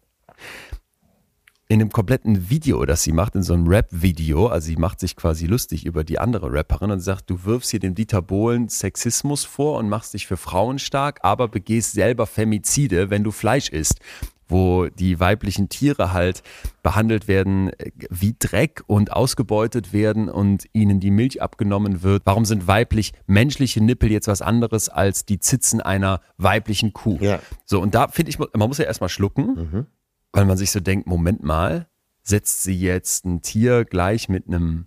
in 1.69 1.79
dem 1.79 1.91
kompletten 1.91 2.51
Video, 2.51 2.85
das 2.85 3.03
sie 3.03 3.13
macht, 3.13 3.35
in 3.35 3.43
so 3.43 3.55
einem 3.55 3.67
Rap-Video, 3.67 4.49
also 4.49 4.67
sie 4.67 4.77
macht 4.77 5.01
sich 5.01 5.17
quasi 5.17 5.47
lustig 5.47 5.87
über 5.87 6.05
die 6.05 6.19
andere 6.19 6.53
Rapperin 6.53 6.91
und 6.91 7.01
sagt, 7.01 7.31
du 7.31 7.45
wirfst 7.45 7.71
hier 7.71 7.81
dem 7.81 7.95
Dieter 7.95 8.21
Bohlen 8.21 8.69
Sexismus 8.69 9.45
vor 9.45 9.79
und 9.79 9.89
machst 9.89 10.13
dich 10.13 10.27
für 10.27 10.37
Frauen 10.37 10.79
stark, 10.79 11.21
aber 11.23 11.49
begehst 11.49 11.93
selber 11.93 12.27
Femizide, 12.27 13.09
wenn 13.11 13.25
du 13.25 13.31
Fleisch 13.31 13.71
isst 13.71 14.01
wo 14.47 14.87
die 14.87 15.21
weiblichen 15.21 15.69
Tiere 15.69 16.13
halt 16.13 16.43
behandelt 16.83 17.29
werden 17.29 17.71
äh, 17.71 17.91
wie 18.11 18.37
Dreck 18.39 18.83
und 18.87 19.13
ausgebeutet 19.13 19.93
werden 19.93 20.29
und 20.29 20.67
ihnen 20.73 21.01
die 21.01 21.11
Milch 21.11 21.41
abgenommen 21.41 22.03
wird. 22.03 22.23
Warum 22.27 22.45
sind 22.45 22.67
weiblich 22.67 23.13
menschliche 23.27 23.83
Nippel 23.83 24.11
jetzt 24.11 24.29
was 24.29 24.43
anderes 24.43 24.89
als 24.89 25.25
die 25.25 25.39
Zitzen 25.39 25.81
einer 25.81 26.21
weiblichen 26.37 26.93
Kuh? 26.93 27.19
Ja. 27.21 27.41
So, 27.65 27.81
und 27.81 27.95
da 27.95 28.09
finde 28.09 28.31
ich, 28.31 28.39
man 28.39 28.69
muss 28.69 28.79
ja 28.79 28.85
erstmal 28.85 29.09
schlucken 29.09 29.87
weil 30.35 30.45
man 30.45 30.59
sich 30.59 30.71
so 30.71 30.81
denkt, 30.81 31.07
Moment 31.07 31.43
mal, 31.43 31.87
setzt 32.23 32.65
sie 32.65 32.79
jetzt 32.79 33.25
ein 33.25 33.41
Tier 33.41 33.85
gleich 33.85 34.29
mit 34.29 34.47
einem 34.49 34.87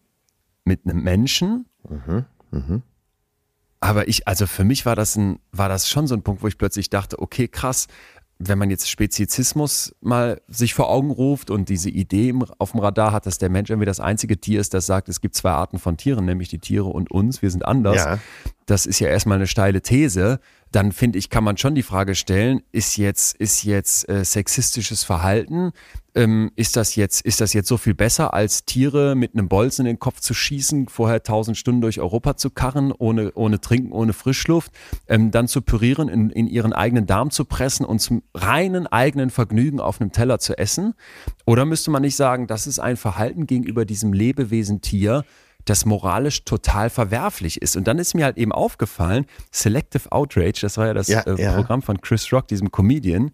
mit 0.65 0.81
einem 0.85 1.01
Menschen? 1.01 1.65
Aber 3.79 4.07
ich, 4.07 4.27
also 4.27 4.45
für 4.45 4.65
mich 4.65 4.85
war 4.85 4.95
das 4.95 5.15
ein, 5.15 5.39
war 5.51 5.69
das 5.69 5.89
schon 5.89 6.07
so 6.07 6.15
ein 6.15 6.21
Punkt, 6.23 6.43
wo 6.43 6.47
ich 6.47 6.57
plötzlich 6.57 6.89
dachte, 6.89 7.19
okay, 7.19 7.47
krass, 7.47 7.87
wenn 8.39 8.57
man 8.57 8.69
jetzt 8.69 8.89
Speziesismus 8.89 9.95
mal 10.01 10.41
sich 10.47 10.73
vor 10.73 10.89
Augen 10.89 11.11
ruft 11.11 11.49
und 11.49 11.69
diese 11.69 11.89
Idee 11.89 12.33
auf 12.59 12.71
dem 12.71 12.81
Radar 12.81 13.11
hat, 13.11 13.25
dass 13.25 13.37
der 13.37 13.49
Mensch 13.49 13.69
irgendwie 13.69 13.85
das 13.85 13.99
einzige 13.99 14.39
Tier 14.39 14.59
ist, 14.59 14.73
das 14.73 14.85
sagt, 14.85 15.09
es 15.09 15.21
gibt 15.21 15.35
zwei 15.35 15.51
Arten 15.51 15.79
von 15.79 15.97
Tieren, 15.97 16.25
nämlich 16.25 16.49
die 16.49 16.59
Tiere 16.59 16.87
und 16.87 17.09
uns, 17.09 17.41
wir 17.41 17.49
sind 17.49 17.65
anders. 17.65 17.95
Ja. 17.95 18.19
Das 18.65 18.85
ist 18.85 18.99
ja 18.99 19.07
erstmal 19.07 19.37
eine 19.37 19.47
steile 19.47 19.81
These. 19.81 20.39
Dann 20.72 20.91
finde 20.91 21.20
ich, 21.20 21.30
kann 21.30 21.43
man 21.43 21.57
schon 21.57 21.76
die 21.76 21.84
Frage 21.84 22.15
stellen, 22.15 22.61
ist 22.72 22.97
jetzt, 22.97 23.36
ist 23.38 23.63
jetzt 23.63 24.07
äh, 24.09 24.24
sexistisches 24.24 25.03
Verhalten, 25.03 25.72
ähm, 26.18 26.51
ist 26.55 26.76
das 26.76 26.95
jetzt, 26.95 27.22
ist 27.22 27.41
das 27.41 27.53
jetzt 27.53 27.68
so 27.68 27.78
viel 27.78 27.93
besser, 27.93 28.34
als 28.34 28.65
Tiere 28.65 29.15
mit 29.15 29.34
einem 29.34 29.47
Bolzen 29.47 29.86
in 29.86 29.93
den 29.93 29.99
Kopf 29.99 30.20
zu 30.20 30.34
schießen, 30.34 30.89
vorher 30.89 31.22
tausend 31.22 31.57
Stunden 31.57 31.82
durch 31.82 31.99
Europa 31.99 32.36
zu 32.38 32.49
karren, 32.49 32.91
ohne, 32.91 33.32
ohne 33.36 33.61
Trinken, 33.61 33.91
ohne 33.91 34.13
Frischluft, 34.13 34.72
ähm, 35.07 35.30
dann 35.30 35.47
zu 35.47 35.61
pürieren, 35.61 36.09
in, 36.09 36.32
in 36.32 36.47
ihren 36.47 36.74
eigenen 36.74 37.05
Darm 37.05 37.30
zu 37.30 37.45
pressen 37.45 37.86
und 37.86 37.99
zum 37.99 38.24
reinen 38.34 38.88
eigenen 38.88 39.30
Vergnügen 39.30 39.80
auf 39.80 40.01
einem 40.01 40.11
Teller 40.11 40.39
zu 40.39 40.57
essen? 40.57 40.95
Oder 41.45 41.65
müsste 41.65 41.91
man 41.91 42.01
nicht 42.01 42.15
sagen, 42.15 42.47
das 42.47 42.65
ist 42.65 42.80
ein 42.80 42.97
Verhalten 42.97 43.45
gegenüber 43.45 43.86
diesem 43.86 44.11
Lebewesen 44.11 44.82
Tier, 44.82 45.24
das 45.70 45.86
moralisch 45.86 46.43
total 46.43 46.89
verwerflich 46.89 47.61
ist. 47.61 47.76
Und 47.76 47.88
dann 47.88 47.99
ist 47.99 48.13
mir 48.15 48.26
halt 48.26 48.38
eben 48.38 48.51
aufgefallen, 48.51 49.26
Selective 49.51 50.11
Outrage, 50.11 50.59
das 50.61 50.78
war 50.78 50.88
ja 50.88 50.93
das 50.93 51.07
Ja, 51.07 51.22
äh, 51.22 51.41
ja. 51.41 51.53
Programm 51.53 51.82
von 51.82 52.01
Chris 52.01 52.32
Rock, 52.34 52.47
diesem 52.47 52.72
Comedian. 52.72 53.32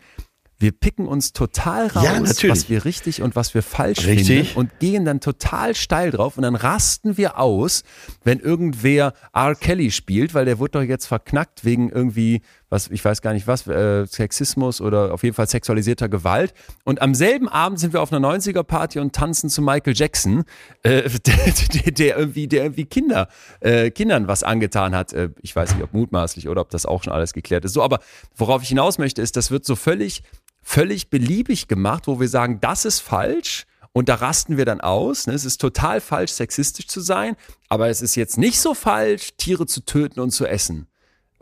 Wir 0.59 0.71
picken 0.71 1.07
uns 1.07 1.33
total 1.33 1.87
raus, 1.87 2.03
Ja, 2.41 2.49
was 2.49 2.69
wir 2.69 2.85
richtig 2.85 3.21
und 3.21 3.35
was 3.35 3.53
wir 3.53 3.61
falsch 3.63 4.05
Richtig. 4.05 4.27
finden 4.27 4.57
und 4.57 4.79
gehen 4.79 5.03
dann 5.03 5.19
total 5.19 5.75
steil 5.75 6.11
drauf 6.11 6.37
und 6.37 6.43
dann 6.43 6.55
rasten 6.55 7.17
wir 7.17 7.37
aus, 7.37 7.83
wenn 8.23 8.39
irgendwer 8.39 9.13
R. 9.33 9.55
Kelly 9.55 9.91
spielt, 9.91 10.33
weil 10.33 10.45
der 10.45 10.59
wurde 10.59 10.79
doch 10.79 10.83
jetzt 10.83 11.05
verknackt 11.07 11.65
wegen 11.65 11.89
irgendwie, 11.89 12.43
was 12.73 12.89
ich 12.89 13.05
weiß 13.05 13.21
gar 13.21 13.33
nicht 13.33 13.47
was, 13.47 13.67
äh, 13.67 14.05
Sexismus 14.05 14.81
oder 14.81 15.13
auf 15.13 15.23
jeden 15.23 15.35
Fall 15.35 15.47
sexualisierter 15.47 16.09
Gewalt. 16.09 16.53
Und 16.83 17.01
am 17.01 17.13
selben 17.13 17.47
Abend 17.47 17.79
sind 17.79 17.93
wir 17.93 18.01
auf 18.01 18.11
einer 18.11 18.27
90er-Party 18.27 18.99
und 18.99 19.13
tanzen 19.13 19.49
zu 19.49 19.61
Michael 19.61 19.93
Jackson, 19.95 20.43
äh, 20.81 21.07
der, 21.25 21.53
der, 21.73 21.91
der 21.91 22.17
irgendwie, 22.17 22.47
der 22.47 22.63
irgendwie 22.63 22.85
Kinder, 22.85 23.29
äh, 23.59 23.91
Kindern 23.91 24.27
was 24.27 24.43
angetan 24.43 24.95
hat. 24.95 25.13
Äh, 25.13 25.29
ich 25.41 25.55
weiß 25.55 25.75
nicht, 25.75 25.83
ob 25.83 25.93
mutmaßlich 25.93 26.49
oder 26.49 26.61
ob 26.61 26.71
das 26.71 26.85
auch 26.85 27.03
schon 27.03 27.13
alles 27.13 27.33
geklärt 27.33 27.63
ist. 27.63 27.73
So, 27.73 27.83
aber 27.83 27.99
worauf 28.35 28.63
ich 28.63 28.69
hinaus 28.69 28.97
möchte, 28.97 29.21
ist, 29.21 29.37
das 29.37 29.51
wird 29.51 29.65
so 29.65 29.75
völlig, 29.75 30.23
völlig 30.63 31.11
beliebig 31.11 31.67
gemacht, 31.67 32.07
wo 32.07 32.19
wir 32.19 32.27
sagen, 32.27 32.59
das 32.59 32.85
ist 32.85 32.99
falsch. 32.99 33.65
Und 33.95 34.09
da 34.09 34.15
rasten 34.15 34.57
wir 34.57 34.65
dann 34.65 34.81
aus. 34.81 35.27
Ne? 35.27 35.33
Es 35.33 35.45
ist 35.45 35.61
total 35.61 36.01
falsch, 36.01 36.31
sexistisch 36.31 36.87
zu 36.87 36.99
sein, 36.99 37.35
aber 37.69 37.89
es 37.89 38.01
ist 38.01 38.15
jetzt 38.15 38.39
nicht 38.39 38.59
so 38.59 38.73
falsch, 38.73 39.35
Tiere 39.37 39.67
zu 39.67 39.85
töten 39.85 40.19
und 40.19 40.31
zu 40.31 40.47
essen. 40.47 40.87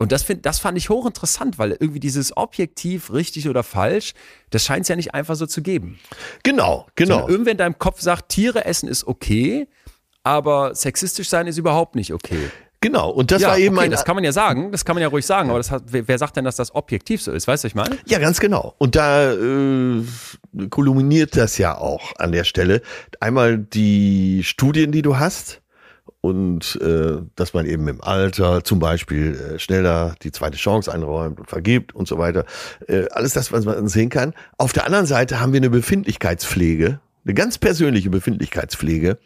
Und 0.02 0.12
das, 0.12 0.22
find, 0.22 0.44
das 0.44 0.58
fand 0.58 0.76
ich 0.76 0.88
hochinteressant, 0.88 1.58
weil 1.58 1.72
irgendwie 1.72 2.00
dieses 2.00 2.36
Objektiv, 2.36 3.12
richtig 3.12 3.48
oder 3.48 3.62
falsch, 3.62 4.14
das 4.50 4.64
scheint 4.64 4.82
es 4.82 4.88
ja 4.88 4.96
nicht 4.96 5.14
einfach 5.14 5.36
so 5.36 5.46
zu 5.46 5.62
geben. 5.62 5.98
Genau, 6.42 6.86
genau. 6.94 7.14
Sondern 7.14 7.30
irgendwer 7.30 7.52
in 7.52 7.58
deinem 7.58 7.78
Kopf 7.78 8.00
sagt, 8.00 8.28
Tiere 8.30 8.64
essen 8.64 8.88
ist 8.88 9.06
okay, 9.06 9.68
aber 10.24 10.74
sexistisch 10.74 11.28
sein 11.28 11.46
ist 11.46 11.58
überhaupt 11.58 11.94
nicht 11.94 12.12
okay. 12.12 12.50
Genau. 12.82 13.10
Und 13.10 13.30
das 13.30 13.42
ja, 13.42 13.48
war 13.48 13.58
eben 13.58 13.76
okay, 13.76 13.84
ein. 13.84 13.90
das 13.92 14.04
kann 14.04 14.16
man 14.16 14.24
ja 14.24 14.32
sagen, 14.32 14.72
das 14.72 14.84
kann 14.84 14.96
man 14.96 15.02
ja 15.02 15.08
ruhig 15.08 15.24
sagen, 15.24 15.50
aber 15.50 15.60
das 15.60 15.70
hat, 15.70 15.84
wer, 15.86 16.08
wer 16.08 16.18
sagt 16.18 16.36
denn, 16.36 16.44
dass 16.44 16.56
das 16.56 16.74
objektiv 16.74 17.22
so 17.22 17.30
ist? 17.30 17.46
Weißt 17.46 17.62
du, 17.62 17.68
ich 17.68 17.76
meine? 17.76 17.96
Ja, 18.06 18.18
ganz 18.18 18.40
genau. 18.40 18.74
Und 18.78 18.96
da 18.96 19.32
äh, 19.32 20.02
kulminiert 20.68 21.36
das 21.36 21.58
ja 21.58 21.78
auch 21.78 22.12
an 22.18 22.32
der 22.32 22.42
Stelle. 22.42 22.82
Einmal 23.20 23.58
die 23.58 24.42
Studien, 24.42 24.90
die 24.90 25.02
du 25.02 25.16
hast 25.16 25.61
und 26.22 26.80
äh, 26.80 27.20
dass 27.34 27.52
man 27.52 27.66
eben 27.66 27.86
im 27.88 28.00
Alter 28.00 28.62
zum 28.62 28.78
Beispiel 28.78 29.34
äh, 29.34 29.58
schneller 29.58 30.14
die 30.22 30.30
zweite 30.30 30.56
Chance 30.56 30.90
einräumt 30.90 31.40
und 31.40 31.50
vergibt 31.50 31.94
und 31.96 32.06
so 32.06 32.16
weiter. 32.16 32.46
Äh, 32.86 33.06
alles 33.10 33.32
das, 33.32 33.50
was 33.50 33.64
man 33.64 33.88
sehen 33.88 34.08
kann. 34.08 34.32
Auf 34.56 34.72
der 34.72 34.86
anderen 34.86 35.04
Seite 35.06 35.40
haben 35.40 35.52
wir 35.52 35.58
eine 35.58 35.68
Befindlichkeitspflege, 35.68 37.00
eine 37.24 37.34
ganz 37.34 37.58
persönliche 37.58 38.08
Befindlichkeitspflege, 38.08 39.18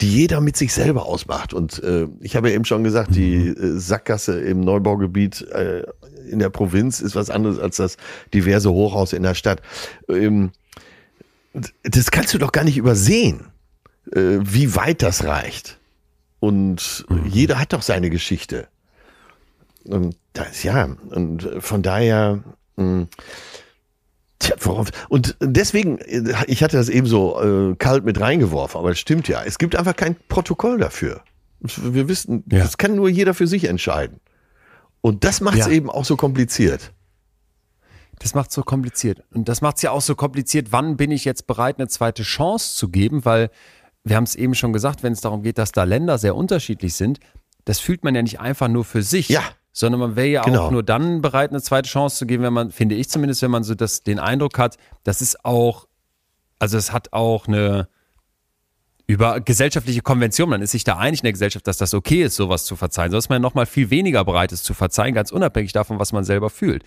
die 0.00 0.08
jeder 0.08 0.40
mit 0.40 0.56
sich 0.56 0.72
selber 0.72 1.04
ausmacht. 1.04 1.52
Und 1.52 1.82
äh, 1.82 2.06
ich 2.20 2.36
habe 2.36 2.48
ja 2.48 2.54
eben 2.54 2.64
schon 2.64 2.84
gesagt, 2.84 3.16
die 3.16 3.48
äh, 3.48 3.78
Sackgasse 3.78 4.40
im 4.40 4.60
Neubaugebiet 4.60 5.42
äh, 5.50 5.82
in 6.28 6.38
der 6.38 6.50
Provinz 6.50 7.00
ist 7.00 7.16
was 7.16 7.28
anderes 7.28 7.58
als 7.58 7.76
das 7.76 7.96
diverse 8.32 8.70
Hochhaus 8.70 9.12
in 9.12 9.24
der 9.24 9.34
Stadt. 9.34 9.62
Ähm, 10.08 10.52
das 11.82 12.12
kannst 12.12 12.32
du 12.34 12.38
doch 12.38 12.52
gar 12.52 12.62
nicht 12.62 12.78
übersehen, 12.78 13.48
äh, 14.12 14.38
wie 14.42 14.76
weit 14.76 15.02
das 15.02 15.24
reicht. 15.24 15.79
Und 16.40 17.04
mhm. 17.08 17.26
jeder 17.26 17.58
hat 17.58 17.72
doch 17.72 17.82
seine 17.82 18.10
Geschichte. 18.10 18.68
Und 19.84 20.16
das, 20.32 20.62
ja, 20.62 20.96
und 21.10 21.48
von 21.60 21.82
daher, 21.82 22.42
mh, 22.76 22.84
hm, 22.84 23.08
Tja, 24.40 24.56
worauf, 24.60 24.88
und 25.10 25.36
deswegen, 25.40 25.98
ich 26.46 26.62
hatte 26.62 26.78
das 26.78 26.88
eben 26.88 27.06
so 27.06 27.40
äh, 27.42 27.76
kalt 27.76 28.06
mit 28.06 28.18
reingeworfen, 28.18 28.78
aber 28.78 28.90
es 28.90 28.98
stimmt 28.98 29.28
ja. 29.28 29.42
Es 29.44 29.58
gibt 29.58 29.76
einfach 29.76 29.94
kein 29.94 30.16
Protokoll 30.28 30.78
dafür. 30.78 31.20
Wir 31.60 32.08
wissen, 32.08 32.42
ja. 32.50 32.60
das 32.60 32.78
kann 32.78 32.94
nur 32.94 33.10
jeder 33.10 33.34
für 33.34 33.46
sich 33.46 33.64
entscheiden. 33.64 34.18
Und 35.02 35.24
das 35.24 35.42
macht 35.42 35.58
es 35.58 35.66
ja. 35.66 35.72
eben 35.72 35.90
auch 35.90 36.06
so 36.06 36.16
kompliziert. 36.16 36.92
Das 38.18 38.34
macht 38.34 38.48
es 38.48 38.54
so 38.54 38.62
kompliziert. 38.62 39.22
Und 39.34 39.46
das 39.48 39.60
macht 39.60 39.76
es 39.76 39.82
ja 39.82 39.90
auch 39.90 40.00
so 40.00 40.14
kompliziert, 40.14 40.68
wann 40.72 40.96
bin 40.96 41.10
ich 41.10 41.26
jetzt 41.26 41.46
bereit, 41.46 41.78
eine 41.78 41.88
zweite 41.88 42.22
Chance 42.22 42.76
zu 42.76 42.88
geben, 42.88 43.26
weil 43.26 43.50
wir 44.04 44.16
haben 44.16 44.24
es 44.24 44.34
eben 44.34 44.54
schon 44.54 44.72
gesagt, 44.72 45.02
wenn 45.02 45.12
es 45.12 45.20
darum 45.20 45.42
geht, 45.42 45.58
dass 45.58 45.72
da 45.72 45.84
Länder 45.84 46.18
sehr 46.18 46.34
unterschiedlich 46.36 46.94
sind, 46.94 47.20
das 47.64 47.80
fühlt 47.80 48.04
man 48.04 48.14
ja 48.14 48.22
nicht 48.22 48.40
einfach 48.40 48.68
nur 48.68 48.84
für 48.84 49.02
sich. 49.02 49.28
Ja. 49.28 49.42
Sondern 49.72 50.00
man 50.00 50.16
wäre 50.16 50.28
ja 50.28 50.42
genau. 50.42 50.66
auch 50.66 50.70
nur 50.70 50.82
dann 50.82 51.20
bereit, 51.20 51.50
eine 51.50 51.62
zweite 51.62 51.88
Chance 51.88 52.16
zu 52.16 52.26
geben, 52.26 52.42
wenn 52.42 52.52
man, 52.52 52.72
finde 52.72 52.96
ich 52.96 53.08
zumindest, 53.08 53.42
wenn 53.42 53.52
man 53.52 53.62
so 53.62 53.74
das, 53.74 54.02
den 54.02 54.18
Eindruck 54.18 54.58
hat, 54.58 54.78
das 55.04 55.22
ist 55.22 55.44
auch, 55.44 55.86
also 56.58 56.76
es 56.76 56.92
hat 56.92 57.12
auch 57.12 57.46
eine, 57.46 57.88
über 59.10 59.40
gesellschaftliche 59.40 60.02
Konvention. 60.02 60.48
Man 60.48 60.62
ist 60.62 60.70
sich 60.70 60.84
da 60.84 60.96
einig 60.96 61.20
in 61.20 61.24
der 61.24 61.32
Gesellschaft, 61.32 61.66
dass 61.66 61.78
das 61.78 61.94
okay 61.94 62.22
ist, 62.22 62.36
sowas 62.36 62.64
zu 62.64 62.76
verzeihen. 62.76 63.10
So 63.10 63.18
ist 63.18 63.28
man 63.28 63.36
ja 63.36 63.40
nochmal 63.40 63.66
viel 63.66 63.90
weniger 63.90 64.24
bereit 64.24 64.52
ist 64.52 64.64
zu 64.64 64.72
verzeihen, 64.72 65.14
ganz 65.14 65.32
unabhängig 65.32 65.72
davon, 65.72 65.98
was 65.98 66.12
man 66.12 66.22
selber 66.22 66.48
fühlt. 66.48 66.84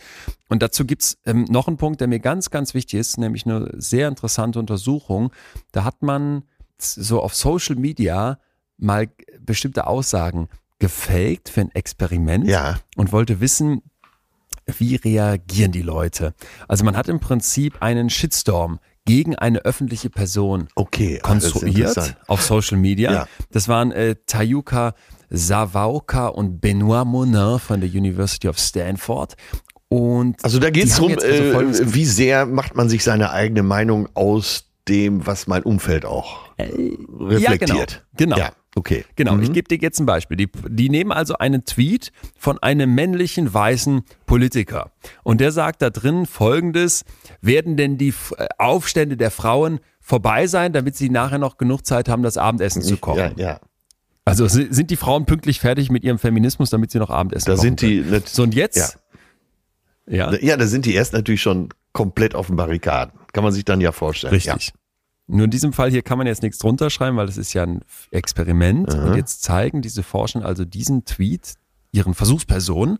Und 0.48 0.64
dazu 0.64 0.86
gibt's 0.86 1.18
ähm, 1.26 1.46
noch 1.50 1.68
einen 1.68 1.76
Punkt, 1.76 2.00
der 2.00 2.08
mir 2.08 2.20
ganz, 2.20 2.50
ganz 2.50 2.74
wichtig 2.74 3.00
ist, 3.00 3.18
nämlich 3.18 3.46
eine 3.46 3.70
sehr 3.76 4.08
interessante 4.08 4.58
Untersuchung. 4.58 5.34
Da 5.74 5.84
hat 5.84 6.02
man 6.02 6.44
so 6.78 7.22
auf 7.22 7.36
Social 7.36 7.76
Media 7.76 8.40
mal 8.78 9.08
bestimmte 9.40 9.88
Aussagen 9.88 10.50
gefaked 10.80 11.50
für 11.50 11.62
ein 11.62 11.72
Experiment 11.72 12.48
ja. 12.48 12.80
und 12.98 13.12
wollte 13.12 13.40
wissen, 13.40 13.82
wie 14.66 14.96
reagieren 14.96 15.72
die 15.72 15.82
Leute. 15.82 16.34
Also 16.68 16.84
man 16.84 16.98
hat 16.98 17.08
im 17.08 17.20
Prinzip 17.20 17.82
einen 17.82 18.10
Shitstorm 18.10 18.80
gegen 19.06 19.36
eine 19.36 19.60
öffentliche 19.60 20.10
Person 20.10 20.68
okay, 20.76 21.20
ah, 21.22 21.28
konstruiert 21.28 22.18
auf 22.28 22.42
Social 22.42 22.78
Media. 22.78 23.12
Ja. 23.12 23.28
Das 23.52 23.68
waren 23.68 23.92
äh, 23.92 24.16
Tayuka 24.26 24.94
Savaoka 25.30 26.28
und 26.28 26.62
Benoit 26.62 27.06
Monin 27.06 27.60
von 27.60 27.82
der 27.82 27.90
University 27.90 28.48
of 28.48 28.60
Stanford. 28.60 29.36
Und 29.90 30.44
also 30.44 30.60
da 30.60 30.70
geht 30.70 30.86
es 30.86 30.96
darum, 30.96 31.12
also 31.14 31.26
äh, 31.28 31.94
wie 31.94 32.06
sehr 32.06 32.46
macht 32.46 32.76
man 32.76 32.88
sich 32.88 33.04
seine 33.04 33.32
eigene 33.32 33.64
Meinung 33.64 34.08
aus 34.16 34.73
dem, 34.88 35.26
was 35.26 35.48
mein 35.48 35.64
Umfeld 35.64 36.06
auch 36.06 36.50
äh, 36.58 36.64
reflektiert. 37.20 37.70
Ja, 37.70 38.02
genau. 38.18 38.36
genau. 38.36 38.38
Ja. 38.38 38.52
Okay. 38.76 39.06
Genau, 39.16 39.36
mhm. 39.36 39.44
ich 39.44 39.54
gebe 39.54 39.68
dir 39.68 39.78
jetzt 39.78 40.00
ein 40.00 40.06
Beispiel. 40.06 40.36
Die, 40.36 40.50
die 40.68 40.90
nehmen 40.90 41.12
also 41.12 41.36
einen 41.36 41.64
Tweet 41.64 42.12
von 42.38 42.58
einem 42.60 42.96
männlichen 42.96 43.54
weißen 43.54 44.02
Politiker. 44.26 44.92
Und 45.24 45.42
der 45.42 45.52
sagt 45.52 45.82
da 45.82 45.90
drin 45.90 46.26
folgendes, 46.26 47.06
werden 47.42 47.78
denn 47.78 47.98
die 47.98 48.14
äh, 48.38 48.48
Aufstände 48.58 49.16
der 49.16 49.32
Frauen 49.32 49.80
vorbei 50.00 50.48
sein, 50.48 50.74
damit 50.74 50.96
sie 50.96 51.10
nachher 51.10 51.38
noch 51.38 51.58
genug 51.58 51.86
Zeit 51.86 52.10
haben, 52.10 52.24
das 52.24 52.38
Abendessen 52.38 52.82
zu 52.82 52.98
kochen? 52.98 53.20
Ja, 53.20 53.32
ja. 53.36 53.60
Also 54.26 54.48
sind 54.48 54.90
die 54.90 54.96
Frauen 54.96 55.26
pünktlich 55.26 55.60
fertig 55.60 55.92
mit 55.92 56.04
ihrem 56.06 56.18
Feminismus, 56.18 56.70
damit 56.70 56.92
sie 56.92 56.98
noch 56.98 57.10
Abendessen 57.10 57.46
da 57.46 57.56
kochen 57.56 57.62
sind 57.62 57.82
die? 57.82 58.04
So 58.26 58.44
und 58.44 58.56
jetzt? 58.56 58.98
Ja. 60.08 60.32
ja. 60.32 60.40
Ja, 60.40 60.58
da 60.58 60.66
sind 60.66 60.86
die 60.86 60.94
erst 60.94 61.14
natürlich 61.14 61.42
schon 61.42 61.70
komplett 61.92 62.34
auf 62.34 62.48
den 62.48 62.56
Barrikaden. 62.56 63.20
Kann 63.34 63.44
man 63.44 63.52
sich 63.52 63.66
dann 63.66 63.82
ja 63.82 63.92
vorstellen. 63.92 64.34
Richtig. 64.34 64.68
Ja. 64.68 64.74
Nur 65.28 65.46
in 65.46 65.52
diesem 65.52 65.74
Fall 65.74 65.90
hier 65.90 66.02
kann 66.02 66.18
man 66.18 66.28
jetzt 66.28 66.44
nichts 66.44 66.58
drunter 66.58 66.90
schreiben, 66.90 67.18
weil 67.18 67.26
das 67.26 67.38
ist 67.38 67.54
ja 67.54 67.64
ein 67.64 67.82
Experiment. 68.12 68.94
Mhm. 68.94 69.04
Und 69.04 69.16
jetzt 69.16 69.44
zeigen 69.44 69.82
diese 69.82 70.04
Forschen 70.04 70.44
also 70.44 70.66
diesen 70.66 71.06
Tweet 71.06 71.56
ihren 71.92 72.14
Versuchspersonen. 72.14 72.98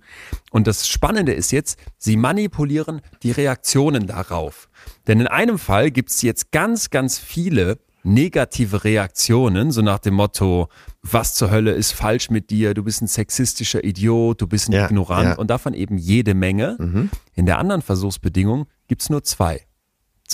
Und 0.52 0.68
das 0.68 0.88
Spannende 0.88 1.34
ist 1.34 1.52
jetzt, 1.52 1.80
sie 1.98 2.16
manipulieren 2.16 3.02
die 3.24 3.32
Reaktionen 3.32 4.08
darauf. 4.08 4.70
Denn 5.08 5.20
in 5.20 5.28
einem 5.28 5.58
Fall 5.58 5.92
gibt 5.92 6.12
es 6.12 6.22
jetzt 6.22 6.52
ganz, 6.52 6.92
ganz 6.92 7.18
viele 7.18 7.80
negative 8.04 8.84
Reaktionen, 8.84 9.72
so 9.72 9.82
nach 9.82 10.00
dem 10.00 10.14
Motto, 10.14 10.68
was 11.02 11.34
zur 11.34 11.50
Hölle 11.52 11.72
ist 11.72 11.94
falsch 11.94 12.30
mit 12.30 12.50
dir, 12.50 12.74
du 12.74 12.84
bist 12.84 13.02
ein 13.02 13.08
sexistischer 13.08 13.84
Idiot, 13.84 14.42
du 14.42 14.48
bist 14.48 14.70
ein 14.70 14.74
ja, 14.74 14.86
Ignorant 14.86 15.24
ja. 15.24 15.36
und 15.36 15.50
davon 15.50 15.74
eben 15.74 15.98
jede 15.98 16.34
Menge. 16.34 16.76
Mhm. 16.80 17.10
In 17.34 17.46
der 17.46 17.60
anderen 17.60 17.82
Versuchsbedingung 17.82 18.68
gibt 18.88 19.02
es 19.02 19.10
nur 19.10 19.24
zwei 19.24 19.66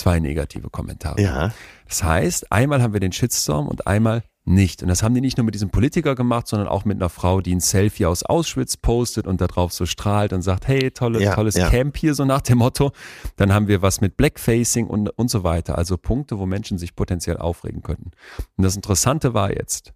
zwei 0.00 0.18
negative 0.18 0.70
Kommentare. 0.70 1.20
Ja. 1.20 1.52
Das 1.86 2.02
heißt, 2.02 2.50
einmal 2.52 2.82
haben 2.82 2.92
wir 2.92 3.00
den 3.00 3.12
Shitstorm 3.12 3.68
und 3.68 3.86
einmal 3.86 4.22
nicht. 4.44 4.82
Und 4.82 4.88
das 4.88 5.02
haben 5.02 5.14
die 5.14 5.20
nicht 5.20 5.36
nur 5.36 5.44
mit 5.44 5.54
diesem 5.54 5.70
Politiker 5.70 6.14
gemacht, 6.14 6.48
sondern 6.48 6.68
auch 6.68 6.84
mit 6.84 6.96
einer 6.96 7.10
Frau, 7.10 7.40
die 7.40 7.54
ein 7.54 7.60
Selfie 7.60 8.06
aus 8.06 8.22
Auschwitz 8.22 8.76
postet 8.76 9.26
und 9.26 9.40
darauf 9.40 9.72
so 9.72 9.86
strahlt 9.86 10.32
und 10.32 10.42
sagt, 10.42 10.66
hey, 10.66 10.90
tolles, 10.90 11.22
ja, 11.22 11.34
tolles 11.34 11.54
ja. 11.56 11.68
Camp 11.68 11.96
hier, 11.96 12.14
so 12.14 12.24
nach 12.24 12.40
dem 12.40 12.58
Motto. 12.58 12.92
Dann 13.36 13.52
haben 13.52 13.68
wir 13.68 13.82
was 13.82 14.00
mit 14.00 14.16
Blackfacing 14.16 14.86
und, 14.86 15.10
und 15.10 15.30
so 15.30 15.44
weiter. 15.44 15.76
Also 15.76 15.98
Punkte, 15.98 16.38
wo 16.38 16.46
Menschen 16.46 16.78
sich 16.78 16.96
potenziell 16.96 17.36
aufregen 17.36 17.82
könnten. 17.82 18.12
Und 18.56 18.64
das 18.64 18.76
Interessante 18.76 19.34
war 19.34 19.52
jetzt, 19.52 19.92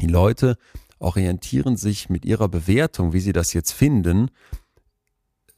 die 0.00 0.06
Leute 0.06 0.56
orientieren 0.98 1.76
sich 1.76 2.08
mit 2.08 2.24
ihrer 2.24 2.48
Bewertung, 2.48 3.12
wie 3.12 3.20
sie 3.20 3.32
das 3.32 3.52
jetzt 3.52 3.72
finden, 3.72 4.30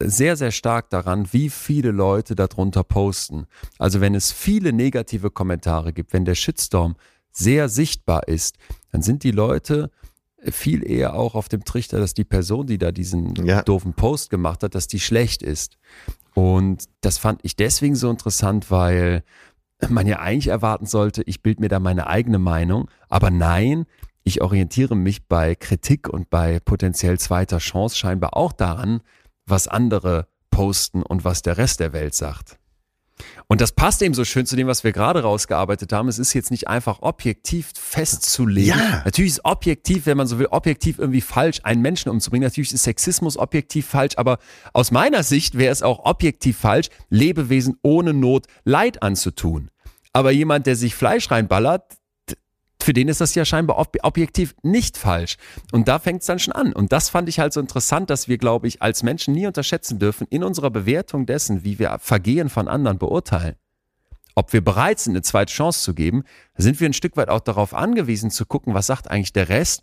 sehr, 0.01 0.37
sehr 0.37 0.51
stark 0.51 0.91
daran, 0.91 1.29
wie 1.33 1.51
viele 1.51 1.91
Leute 1.91 2.35
darunter 2.35 2.85
posten. 2.85 3.47
Also 3.79 4.01
wenn 4.01 4.15
es 4.15 4.33
viele 4.33 4.73
negative 4.73 5.31
Kommentare 5.31 5.93
gibt, 5.93 6.13
wenn 6.13 6.25
der 6.25 6.35
Shitstorm 6.35 6.97
sehr 7.31 7.69
sichtbar 7.69 8.29
ist, 8.29 8.57
dann 8.91 9.03
sind 9.03 9.25
die 9.25 9.31
Leute 9.31 9.91
viel 10.51 10.89
eher 10.89 11.15
auch 11.15 11.35
auf 11.35 11.49
dem 11.49 11.65
Trichter, 11.65 11.99
dass 11.99 12.15
die 12.15 12.25
Person, 12.25 12.67
die 12.67 12.79
da 12.79 12.93
diesen 12.93 13.35
ja. 13.47 13.63
doofen 13.63 13.95
Post 13.95 14.31
gemacht 14.31 14.63
hat, 14.63 14.75
dass 14.75 14.87
die 14.87 15.01
schlecht 15.01 15.43
ist. 15.43 15.79
Und 16.35 16.85
das 17.01 17.19
fand 17.19 17.41
ich 17.43 17.57
deswegen 17.57 17.95
so 17.95 18.11
interessant, 18.11 18.71
weil 18.71 19.23
man 19.89 20.07
ja 20.07 20.19
eigentlich 20.19 20.49
erwarten 20.49 20.87
sollte, 20.87 21.23
ich 21.23 21.43
bilde 21.43 21.63
mir 21.63 21.69
da 21.69 21.79
meine 21.79 22.07
eigene 22.07 22.39
Meinung, 22.39 22.89
aber 23.09 23.31
nein, 23.31 23.87
ich 24.23 24.41
orientiere 24.41 24.97
mich 24.97 25.27
bei 25.27 25.55
Kritik 25.55 26.09
und 26.09 26.31
bei 26.31 26.61
potenziell 26.61 27.19
zweiter 27.19 27.59
Chance 27.59 27.97
scheinbar 27.97 28.37
auch 28.37 28.53
daran, 28.53 29.01
was 29.47 29.69
andere 29.69 30.29
posten 30.51 31.03
und 31.03 31.25
was 31.25 31.43
der 31.43 31.59
Rest 31.59 31.81
der 31.81 31.93
Welt 31.93 32.15
sagt. 32.15 32.59
Und 33.47 33.61
das 33.61 33.73
passt 33.73 34.03
eben 34.03 34.15
so 34.15 34.25
schön 34.25 34.47
zu 34.47 34.57
dem, 34.57 34.67
was 34.67 34.85
wir 34.85 34.93
gerade 34.93 35.23
rausgearbeitet 35.23 35.93
haben. 35.93 36.09
Es 36.09 36.19
ist 36.19 36.33
jetzt 36.33 36.51
nicht 36.51 36.69
einfach 36.69 37.03
objektiv 37.03 37.71
festzulegen. 37.77 38.79
Ja. 38.79 39.03
Natürlich 39.05 39.33
ist 39.33 39.45
objektiv, 39.45 40.07
wenn 40.07 40.17
man 40.17 40.27
so 40.27 40.39
will, 40.39 40.49
objektiv 40.51 40.99
irgendwie 40.99 41.21
falsch, 41.21 41.61
einen 41.63 41.83
Menschen 41.83 42.09
umzubringen. 42.09 42.47
Natürlich 42.47 42.73
ist 42.73 42.83
Sexismus 42.83 43.37
objektiv 43.37 43.87
falsch, 43.87 44.15
aber 44.17 44.39
aus 44.73 44.91
meiner 44.91 45.23
Sicht 45.23 45.57
wäre 45.57 45.73
es 45.73 45.83
auch 45.83 46.05
objektiv 46.05 46.59
falsch, 46.59 46.89
Lebewesen 47.11 47.77
ohne 47.83 48.15
Not 48.15 48.47
Leid 48.65 49.03
anzutun. 49.03 49.71
Aber 50.13 50.31
jemand, 50.31 50.67
der 50.67 50.77
sich 50.77 50.95
Fleisch 50.95 51.31
reinballert, 51.31 51.85
für 52.85 52.93
den 52.93 53.09
ist 53.09 53.21
das 53.21 53.35
ja 53.35 53.45
scheinbar 53.45 53.79
ob 53.79 53.97
objektiv 54.03 54.55
nicht 54.63 54.97
falsch. 54.97 55.37
Und 55.73 55.89
da 55.89 55.99
fängt 55.99 56.21
es 56.21 56.27
dann 56.27 56.39
schon 56.39 56.53
an. 56.53 56.73
Und 56.73 56.93
das 56.93 57.09
fand 57.09 57.29
ich 57.29 57.41
halt 57.41 57.53
so 57.53 57.61
interessant, 57.61 58.11
dass 58.11 58.29
wir, 58.29 58.39
glaube 58.39 58.69
ich, 58.69 58.83
als 58.83 59.03
Menschen 59.03 59.35
nie 59.35 59.47
unterschätzen 59.47 59.99
dürfen, 59.99 60.27
in 60.31 60.45
unserer 60.45 60.71
Bewertung 60.71 61.27
dessen, 61.27 61.65
wie 61.65 61.79
wir 61.79 61.99
Vergehen 62.01 62.49
von 62.49 62.69
anderen 62.69 62.99
beurteilen. 62.99 63.57
Ob 64.35 64.53
wir 64.53 64.63
bereit 64.63 64.99
sind, 64.99 65.13
eine 65.13 65.23
zweite 65.23 65.53
Chance 65.53 65.83
zu 65.83 65.95
geben, 65.95 66.25
sind 66.57 66.81
wir 66.81 66.89
ein 66.89 66.93
Stück 66.93 67.17
weit 67.17 67.29
auch 67.29 67.41
darauf 67.41 67.73
angewiesen 67.73 68.31
zu 68.31 68.47
gucken, 68.47 68.75
was 68.75 68.87
sagt 68.87 69.11
eigentlich 69.11 69.33
der 69.33 69.49
Rest, 69.49 69.83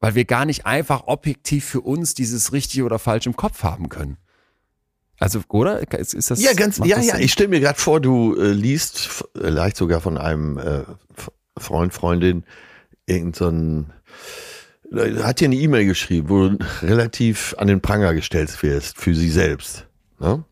weil 0.00 0.14
wir 0.14 0.24
gar 0.24 0.44
nicht 0.44 0.66
einfach 0.66 1.04
objektiv 1.06 1.64
für 1.64 1.80
uns 1.80 2.14
dieses 2.14 2.52
richtig 2.52 2.82
oder 2.82 2.98
falsch 2.98 3.26
im 3.26 3.36
Kopf 3.36 3.62
haben 3.62 3.88
können. 3.88 4.18
Also, 5.20 5.40
oder? 5.48 5.80
Ist, 5.96 6.12
ist 6.12 6.30
das, 6.30 6.42
ja, 6.42 6.52
ganz, 6.54 6.78
ja, 6.78 6.98
ja. 6.98 7.18
Ich 7.18 7.32
stelle 7.32 7.48
mir 7.48 7.60
gerade 7.60 7.78
vor, 7.78 8.00
du 8.00 8.34
äh, 8.36 8.50
liest 8.50 9.24
vielleicht 9.34 9.76
sogar 9.76 10.00
von 10.00 10.18
einem 10.18 10.58
äh, 10.58 10.82
Freund, 11.58 11.92
Freundin, 11.92 12.44
irgendein 13.06 13.86
so 14.90 15.24
hat 15.24 15.40
dir 15.40 15.46
eine 15.46 15.56
E-Mail 15.56 15.86
geschrieben, 15.86 16.28
wo 16.28 16.48
du 16.48 16.58
relativ 16.82 17.54
an 17.58 17.66
den 17.66 17.80
Pranger 17.80 18.14
gestellt 18.14 18.62
wirst 18.62 18.96
für 18.98 19.14
sie 19.14 19.30
selbst. 19.30 19.86
Ne? 20.20 20.44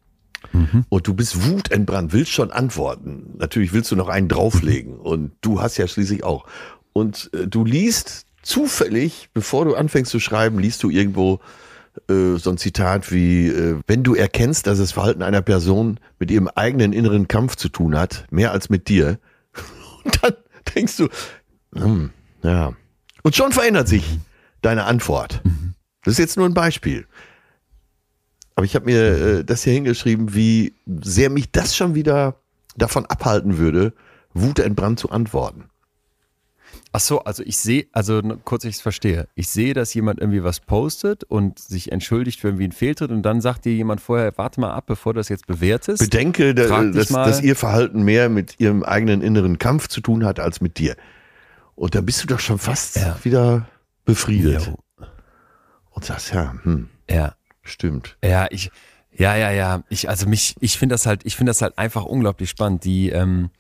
Mhm. 0.53 0.85
Und 0.89 1.07
du 1.07 1.15
bist 1.15 1.49
wutentbrannt, 1.49 2.13
willst 2.13 2.33
schon 2.33 2.51
antworten. 2.51 3.35
Natürlich 3.39 3.73
willst 3.73 3.91
du 3.91 3.97
noch 3.97 4.09
einen 4.09 4.29
drauflegen 4.29 4.99
und 4.99 5.33
du 5.41 5.61
hast 5.61 5.77
ja 5.77 5.87
schließlich 5.87 6.25
auch. 6.25 6.47
Und 6.93 7.31
äh, 7.35 7.47
du 7.47 7.65
liest 7.65 8.27
zufällig, 8.43 9.29
bevor 9.33 9.65
du 9.65 9.75
anfängst 9.75 10.11
zu 10.11 10.21
schreiben, 10.21 10.59
liest 10.59 10.83
du 10.83 10.91
irgendwo 10.91 11.41
äh, 12.09 12.37
so 12.37 12.51
ein 12.51 12.59
Zitat 12.59 13.13
wie, 13.13 13.49
äh, 13.49 13.79
wenn 13.87 14.03
du 14.03 14.15
erkennst, 14.15 14.67
dass 14.67 14.79
das 14.79 14.93
Verhalten 14.93 15.23
einer 15.23 15.43
Person 15.43 16.01
mit 16.19 16.31
ihrem 16.31 16.49
eigenen 16.49 16.93
inneren 16.93 17.29
Kampf 17.29 17.57
zu 17.57 17.69
tun 17.69 17.97
hat, 17.97 18.27
mehr 18.31 18.53
als 18.53 18.69
mit 18.69 18.89
dir, 18.89 19.19
dann 20.23 20.35
denkst 20.75 20.97
du, 20.97 21.09
hm, 21.75 22.11
ja. 22.43 22.73
Und 23.23 23.37
schon 23.37 23.53
verändert 23.53 23.89
sich 23.89 24.05
deine 24.63 24.85
Antwort. 24.85 25.41
Das 26.05 26.13
ist 26.13 26.19
jetzt 26.19 26.37
nur 26.37 26.47
ein 26.47 26.55
Beispiel. 26.55 27.07
Aber 28.55 28.67
ich 28.67 28.75
habe 28.75 28.87
mir 28.87 29.39
äh, 29.39 29.45
das 29.45 29.63
hier 29.63 29.73
hingeschrieben, 29.73 30.35
wie 30.35 30.75
sehr 30.87 31.31
mich 31.31 31.51
das 31.53 31.77
schon 31.77 31.95
wieder 31.95 32.37
davon 32.77 33.07
abhalten 33.07 33.59
würde, 33.59 33.95
wutentbrannt 34.35 34.99
zu 34.99 35.11
antworten. 35.11 35.65
Ach 36.95 37.01
so, 37.01 37.21
also 37.21 37.43
ich 37.43 37.57
sehe, 37.57 37.87
also 37.93 38.21
kurz, 38.45 38.65
ich 38.65 38.77
es 38.77 38.81
verstehe. 38.83 39.27
Ich 39.35 39.49
sehe, 39.49 39.73
dass 39.73 39.95
jemand 39.95 40.21
irgendwie 40.21 40.45
was 40.45 40.61
postet 40.61 41.25
und 41.25 41.59
sich 41.59 41.91
entschuldigt 41.91 42.41
für 42.41 42.49
irgendwie 42.49 42.65
einen 42.65 42.73
Fehltritt 42.73 43.11
und 43.11 43.23
dann 43.23 43.41
sagt 43.41 43.65
dir 43.65 43.73
jemand 43.73 44.03
vorher, 44.03 44.37
warte 44.37 44.61
mal 44.61 44.73
ab, 44.73 44.85
bevor 44.87 45.15
du 45.15 45.21
das 45.21 45.31
jetzt 45.31 45.47
bewertest. 45.47 46.03
Bedenke, 46.03 46.55
da, 46.55 46.85
dass, 46.85 47.09
dass 47.09 47.41
ihr 47.41 47.57
Verhalten 47.57 48.03
mehr 48.03 48.29
mit 48.29 48.61
ihrem 48.61 48.83
eigenen 48.83 49.23
inneren 49.23 49.59
Kampf 49.59 49.89
zu 49.89 50.03
tun 50.03 50.25
hat 50.25 50.39
als 50.39 50.61
mit 50.61 50.79
dir. 50.79 50.97
Und 51.75 51.95
da 51.95 52.03
bist 52.03 52.23
du 52.23 52.27
doch 52.27 52.41
schon 52.41 52.59
fast 52.59 52.97
ja. 52.97 53.17
wieder 53.23 53.67
befriedet. 54.05 54.67
Jo. 54.67 54.79
Und 55.91 56.05
sagst, 56.05 56.35
ja, 56.35 56.55
hm. 56.63 56.89
Ja. 57.09 57.35
Stimmt. 57.63 58.17
Ja, 58.25 58.49
ich, 58.51 58.71
ja, 59.13 59.37
ja, 59.37 59.51
ja. 59.51 59.83
Ich, 59.89 60.09
also 60.09 60.29
mich, 60.29 60.57
ich 60.61 60.79
finde 60.79 60.95
das 60.95 61.07
halt, 61.07 61.25
ich 61.25 61.37
finde 61.37 61.51
das 61.51 61.63
halt 61.63 61.79
einfach 61.79 62.05
unglaublich 62.05 62.51
spannend. 62.51 62.85
Die, 62.85 63.11
ähm, 63.11 63.51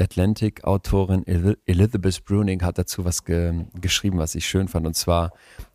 Atlantic-Autorin 0.00 1.24
Elizabeth 1.66 2.24
Bruning 2.24 2.62
hat 2.62 2.78
dazu 2.78 3.04
was 3.04 3.24
ge 3.24 3.64
geschrieben, 3.80 4.18
was 4.18 4.34
ich 4.34 4.46
schön 4.46 4.68
fand. 4.68 4.86
Und 4.86 4.94
zwar, 4.94 5.32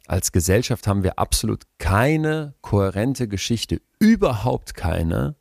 als 0.07 0.32
Gesellschaft 0.32 0.88
haben 0.88 1.03
wir 1.03 1.19
absolut 1.19 1.63
keine 1.78 2.55
kohärente 2.61 3.28
Geschichte, 3.28 3.82
überhaupt 3.99 4.73
keine, 4.73 5.36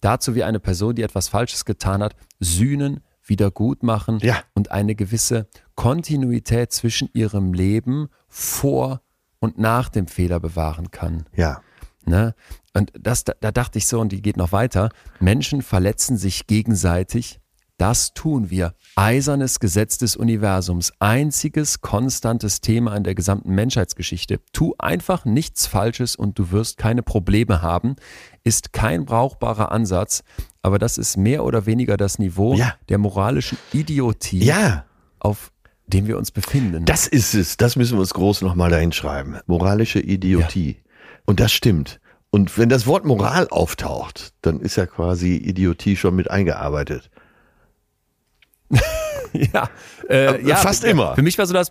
dazu 0.00 0.34
wie 0.34 0.44
eine 0.44 0.60
Person, 0.60 0.94
die 0.94 1.02
etwas 1.02 1.28
Falsches 1.28 1.64
getan 1.64 2.02
hat, 2.02 2.16
sühnen, 2.40 3.00
wiedergutmachen 3.24 4.20
ja. 4.20 4.40
und 4.54 4.70
eine 4.70 4.94
gewisse 4.94 5.48
Kontinuität 5.74 6.72
zwischen 6.72 7.08
ihrem 7.12 7.52
Leben 7.52 8.08
vor 8.28 9.02
und 9.40 9.58
nach 9.58 9.88
dem 9.88 10.06
Fehler 10.06 10.40
bewahren 10.40 10.90
kann. 10.90 11.26
Ja. 11.34 11.60
Ne? 12.04 12.34
Und 12.72 12.92
das, 12.98 13.24
da, 13.24 13.32
da 13.40 13.50
dachte 13.50 13.78
ich 13.78 13.86
so, 13.86 14.00
und 14.00 14.12
die 14.12 14.22
geht 14.22 14.36
noch 14.36 14.52
weiter, 14.52 14.90
Menschen 15.18 15.62
verletzen 15.62 16.16
sich 16.16 16.46
gegenseitig 16.46 17.40
das 17.78 18.14
tun 18.14 18.50
wir. 18.50 18.74
Eisernes 18.94 19.60
Gesetz 19.60 19.98
des 19.98 20.16
Universums, 20.16 20.92
einziges 20.98 21.80
konstantes 21.80 22.60
Thema 22.60 22.96
in 22.96 23.04
der 23.04 23.14
gesamten 23.14 23.54
Menschheitsgeschichte. 23.54 24.40
Tu 24.52 24.74
einfach 24.78 25.24
nichts 25.24 25.66
Falsches 25.66 26.16
und 26.16 26.38
du 26.38 26.50
wirst 26.50 26.78
keine 26.78 27.02
Probleme 27.02 27.60
haben, 27.60 27.96
ist 28.44 28.72
kein 28.72 29.04
brauchbarer 29.04 29.72
Ansatz, 29.72 30.24
aber 30.62 30.78
das 30.78 30.98
ist 30.98 31.16
mehr 31.16 31.44
oder 31.44 31.66
weniger 31.66 31.96
das 31.96 32.18
Niveau 32.18 32.54
ja. 32.54 32.74
der 32.88 32.98
moralischen 32.98 33.58
Idiotie, 33.72 34.44
ja. 34.44 34.84
auf 35.18 35.52
dem 35.86 36.06
wir 36.06 36.18
uns 36.18 36.30
befinden. 36.30 36.84
Das 36.84 37.06
ist 37.06 37.34
es, 37.34 37.56
das 37.56 37.76
müssen 37.76 37.96
wir 37.96 38.00
uns 38.00 38.14
groß 38.14 38.42
nochmal 38.42 38.70
dahin 38.70 38.92
schreiben. 38.92 39.36
Moralische 39.46 40.00
Idiotie. 40.00 40.70
Ja. 40.70 41.20
Und 41.26 41.40
das 41.40 41.52
stimmt. 41.52 42.00
Und 42.30 42.58
wenn 42.58 42.68
das 42.68 42.86
Wort 42.86 43.04
Moral 43.04 43.48
auftaucht, 43.48 44.32
dann 44.42 44.60
ist 44.60 44.76
ja 44.76 44.86
quasi 44.86 45.36
Idiotie 45.36 45.96
schon 45.96 46.16
mit 46.16 46.30
eingearbeitet. 46.30 47.10
ja, 49.32 49.68
äh, 50.08 50.44
ja, 50.46 50.56
fast 50.56 50.84
immer. 50.84 51.14
Für 51.14 51.22
mich 51.22 51.38
war 51.38 51.46
so 51.46 51.54
das, 51.54 51.70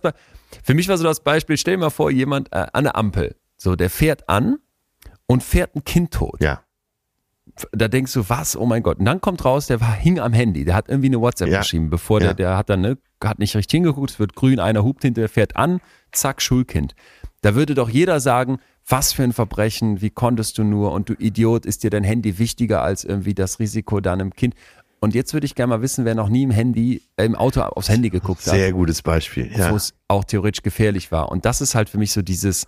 für 0.62 0.74
mich 0.74 0.88
war 0.88 0.96
so 0.96 1.04
das 1.04 1.20
Beispiel. 1.20 1.56
Stell 1.56 1.74
dir 1.74 1.80
mal 1.80 1.90
vor, 1.90 2.10
jemand 2.10 2.52
äh, 2.52 2.66
an 2.72 2.84
der 2.84 2.96
Ampel, 2.96 3.36
so 3.56 3.76
der 3.76 3.90
fährt 3.90 4.28
an 4.28 4.58
und 5.26 5.42
fährt 5.42 5.74
ein 5.74 5.84
Kind 5.84 6.12
tot. 6.12 6.40
Ja. 6.40 6.62
Da 7.72 7.88
denkst 7.88 8.12
du, 8.12 8.28
was? 8.28 8.56
Oh 8.56 8.66
mein 8.66 8.82
Gott. 8.82 8.98
Und 8.98 9.06
dann 9.06 9.20
kommt 9.20 9.44
raus, 9.44 9.66
der 9.66 9.80
war, 9.80 9.92
hing 9.92 10.18
am 10.18 10.32
Handy. 10.32 10.64
Der 10.64 10.74
hat 10.74 10.88
irgendwie 10.88 11.08
eine 11.08 11.20
WhatsApp 11.20 11.48
ja. 11.48 11.60
geschrieben, 11.60 11.90
bevor 11.90 12.20
ja. 12.20 12.28
der, 12.28 12.34
der 12.34 12.56
hat 12.56 12.68
dann, 12.68 12.80
ne, 12.80 12.98
hat 13.22 13.38
nicht 13.38 13.54
richtig 13.56 13.72
hingeguckt, 13.72 14.10
es 14.10 14.18
wird 14.18 14.34
grün, 14.34 14.60
einer 14.60 14.84
hupt 14.84 15.02
hinter, 15.02 15.22
der 15.22 15.28
fährt 15.28 15.56
an, 15.56 15.80
zack, 16.12 16.42
Schulkind. 16.42 16.94
Da 17.40 17.54
würde 17.54 17.74
doch 17.74 17.88
jeder 17.88 18.20
sagen, 18.20 18.58
was 18.88 19.12
für 19.12 19.22
ein 19.22 19.32
Verbrechen, 19.32 20.00
wie 20.00 20.10
konntest 20.10 20.58
du 20.58 20.64
nur 20.64 20.92
und 20.92 21.08
du 21.08 21.14
Idiot, 21.14 21.66
ist 21.66 21.82
dir 21.82 21.90
dein 21.90 22.04
Handy 22.04 22.38
wichtiger 22.38 22.82
als 22.82 23.04
irgendwie 23.04 23.34
das 23.34 23.58
Risiko 23.58 24.00
deinem 24.00 24.32
Kind? 24.32 24.54
Und 25.00 25.14
jetzt 25.14 25.34
würde 25.34 25.46
ich 25.46 25.54
gerne 25.54 25.70
mal 25.70 25.82
wissen, 25.82 26.04
wer 26.04 26.14
noch 26.14 26.28
nie 26.28 26.42
im 26.42 26.50
Handy, 26.50 27.02
äh, 27.16 27.24
im 27.24 27.34
Auto 27.34 27.60
aufs 27.60 27.88
Handy 27.88 28.10
geguckt 28.10 28.42
Sehr 28.42 28.52
hat. 28.52 28.60
Sehr 28.60 28.72
gutes 28.72 29.02
Beispiel, 29.02 29.50
ja. 29.56 29.70
Wo 29.70 29.76
es 29.76 29.94
auch 30.08 30.24
theoretisch 30.24 30.62
gefährlich 30.62 31.12
war. 31.12 31.30
Und 31.30 31.44
das 31.44 31.60
ist 31.60 31.74
halt 31.74 31.88
für 31.88 31.98
mich 31.98 32.12
so 32.12 32.22
dieses, 32.22 32.66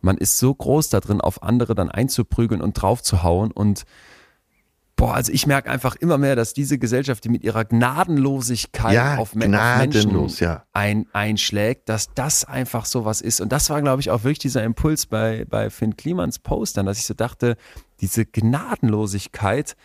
man 0.00 0.18
ist 0.18 0.38
so 0.38 0.54
groß 0.54 0.90
da 0.90 1.00
drin, 1.00 1.20
auf 1.20 1.42
andere 1.42 1.74
dann 1.74 1.90
einzuprügeln 1.90 2.60
und 2.60 2.74
draufzuhauen 2.74 3.50
und 3.50 3.84
Boah, 4.94 5.14
also 5.14 5.32
ich 5.32 5.48
merke 5.48 5.68
einfach 5.68 5.96
immer 5.96 6.16
mehr, 6.16 6.36
dass 6.36 6.52
diese 6.52 6.78
Gesellschaft, 6.78 7.24
die 7.24 7.28
mit 7.28 7.42
ihrer 7.42 7.64
Gnadenlosigkeit 7.64 8.92
ja, 8.92 9.16
auf, 9.16 9.34
Menschen 9.34 10.28
ja. 10.38 10.64
ein, 10.72 11.06
einschlägt, 11.12 11.88
dass 11.88 12.14
das 12.14 12.44
einfach 12.44 12.84
so 12.84 13.04
was 13.04 13.20
ist. 13.20 13.40
Und 13.40 13.50
das 13.50 13.68
war, 13.70 13.82
glaube 13.82 14.00
ich, 14.00 14.10
auch 14.10 14.22
wirklich 14.22 14.38
dieser 14.38 14.62
Impuls 14.62 15.06
bei, 15.06 15.44
bei 15.48 15.70
Finn 15.70 15.96
Klimans 15.96 16.38
Postern, 16.38 16.86
dass 16.86 16.98
ich 16.98 17.06
so 17.06 17.14
dachte, 17.14 17.56
diese 18.00 18.26
Gnadenlosigkeit, 18.26 19.76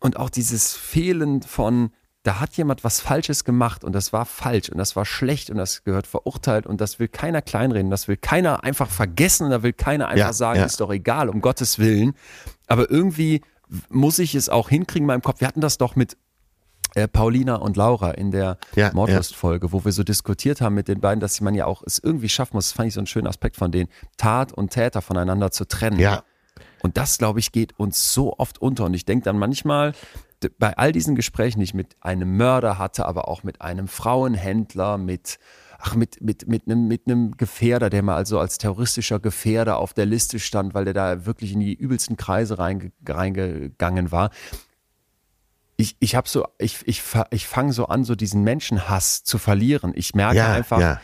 und 0.00 0.16
auch 0.16 0.30
dieses 0.30 0.74
Fehlen 0.74 1.42
von, 1.42 1.90
da 2.22 2.40
hat 2.40 2.56
jemand 2.56 2.84
was 2.84 3.00
Falsches 3.00 3.44
gemacht 3.44 3.84
und 3.84 3.92
das 3.92 4.12
war 4.12 4.24
falsch 4.24 4.68
und 4.68 4.78
das 4.78 4.96
war 4.96 5.04
schlecht 5.04 5.50
und 5.50 5.56
das 5.56 5.84
gehört 5.84 6.06
verurteilt 6.06 6.66
und 6.66 6.80
das 6.80 6.98
will 6.98 7.08
keiner 7.08 7.42
kleinreden, 7.42 7.90
das 7.90 8.08
will 8.08 8.16
keiner 8.16 8.64
einfach 8.64 8.90
vergessen 8.90 9.44
und 9.44 9.50
da 9.50 9.62
will 9.62 9.72
keiner 9.72 10.08
einfach 10.08 10.26
ja, 10.26 10.32
sagen, 10.32 10.60
ja. 10.60 10.66
ist 10.66 10.80
doch 10.80 10.90
egal, 10.90 11.28
um 11.28 11.40
Gottes 11.40 11.78
Willen. 11.78 12.14
Aber 12.66 12.90
irgendwie 12.90 13.42
muss 13.88 14.18
ich 14.18 14.34
es 14.34 14.48
auch 14.48 14.68
hinkriegen 14.68 15.04
in 15.04 15.06
meinem 15.06 15.22
Kopf. 15.22 15.40
Wir 15.40 15.48
hatten 15.48 15.60
das 15.60 15.78
doch 15.78 15.96
mit 15.96 16.16
äh, 16.94 17.08
Paulina 17.08 17.56
und 17.56 17.76
Laura 17.76 18.12
in 18.12 18.30
der 18.30 18.58
ja, 18.74 18.90
Mordlust-Folge, 18.92 19.70
wo 19.72 19.84
wir 19.84 19.92
so 19.92 20.02
diskutiert 20.02 20.60
haben 20.60 20.74
mit 20.74 20.88
den 20.88 21.00
beiden, 21.00 21.20
dass 21.20 21.40
man 21.40 21.54
ja 21.54 21.66
auch 21.66 21.82
es 21.84 21.98
irgendwie 21.98 22.28
schaffen 22.28 22.56
muss, 22.56 22.68
das 22.68 22.72
fand 22.72 22.88
ich 22.88 22.94
so 22.94 23.00
einen 23.00 23.06
schönen 23.06 23.26
Aspekt 23.26 23.56
von 23.56 23.70
denen, 23.70 23.88
Tat 24.16 24.52
und 24.52 24.70
Täter 24.70 25.02
voneinander 25.02 25.50
zu 25.50 25.66
trennen. 25.66 25.98
Ja. 25.98 26.24
Und 26.86 26.96
das, 26.96 27.18
glaube 27.18 27.40
ich, 27.40 27.50
geht 27.50 27.76
uns 27.80 28.14
so 28.14 28.38
oft 28.38 28.62
unter. 28.62 28.84
Und 28.84 28.94
ich 28.94 29.04
denke 29.04 29.24
dann 29.24 29.40
manchmal, 29.40 29.92
bei 30.56 30.76
all 30.76 30.92
diesen 30.92 31.16
Gesprächen, 31.16 31.58
die 31.58 31.64
ich 31.64 31.74
mit 31.74 31.96
einem 32.00 32.36
Mörder 32.36 32.78
hatte, 32.78 33.06
aber 33.06 33.26
auch 33.26 33.42
mit 33.42 33.60
einem 33.60 33.88
Frauenhändler, 33.88 34.96
mit 34.96 35.40
ach, 35.80 35.96
mit, 35.96 36.20
mit, 36.20 36.46
mit, 36.46 36.66
einem, 36.66 36.86
mit 36.86 37.02
einem 37.08 37.36
Gefährder, 37.36 37.90
der 37.90 38.04
mal 38.04 38.14
also 38.14 38.38
als 38.38 38.58
terroristischer 38.58 39.18
Gefährder 39.18 39.78
auf 39.78 39.94
der 39.94 40.06
Liste 40.06 40.38
stand, 40.38 40.74
weil 40.74 40.84
der 40.84 40.94
da 40.94 41.26
wirklich 41.26 41.52
in 41.52 41.60
die 41.60 41.74
übelsten 41.74 42.16
Kreise 42.16 42.56
reinge, 42.56 42.92
reingegangen 43.04 44.12
war. 44.12 44.30
Ich, 45.76 45.96
ich 45.98 46.14
habe 46.14 46.28
so, 46.28 46.46
ich, 46.58 46.86
ich, 46.86 47.02
ich 47.30 47.48
fange 47.48 47.72
so 47.72 47.86
an, 47.86 48.04
so 48.04 48.14
diesen 48.14 48.44
Menschenhass 48.44 49.24
zu 49.24 49.38
verlieren. 49.38 49.92
Ich 49.96 50.14
merke 50.14 50.36
ja, 50.36 50.52
einfach, 50.52 50.80
ja. 50.80 51.00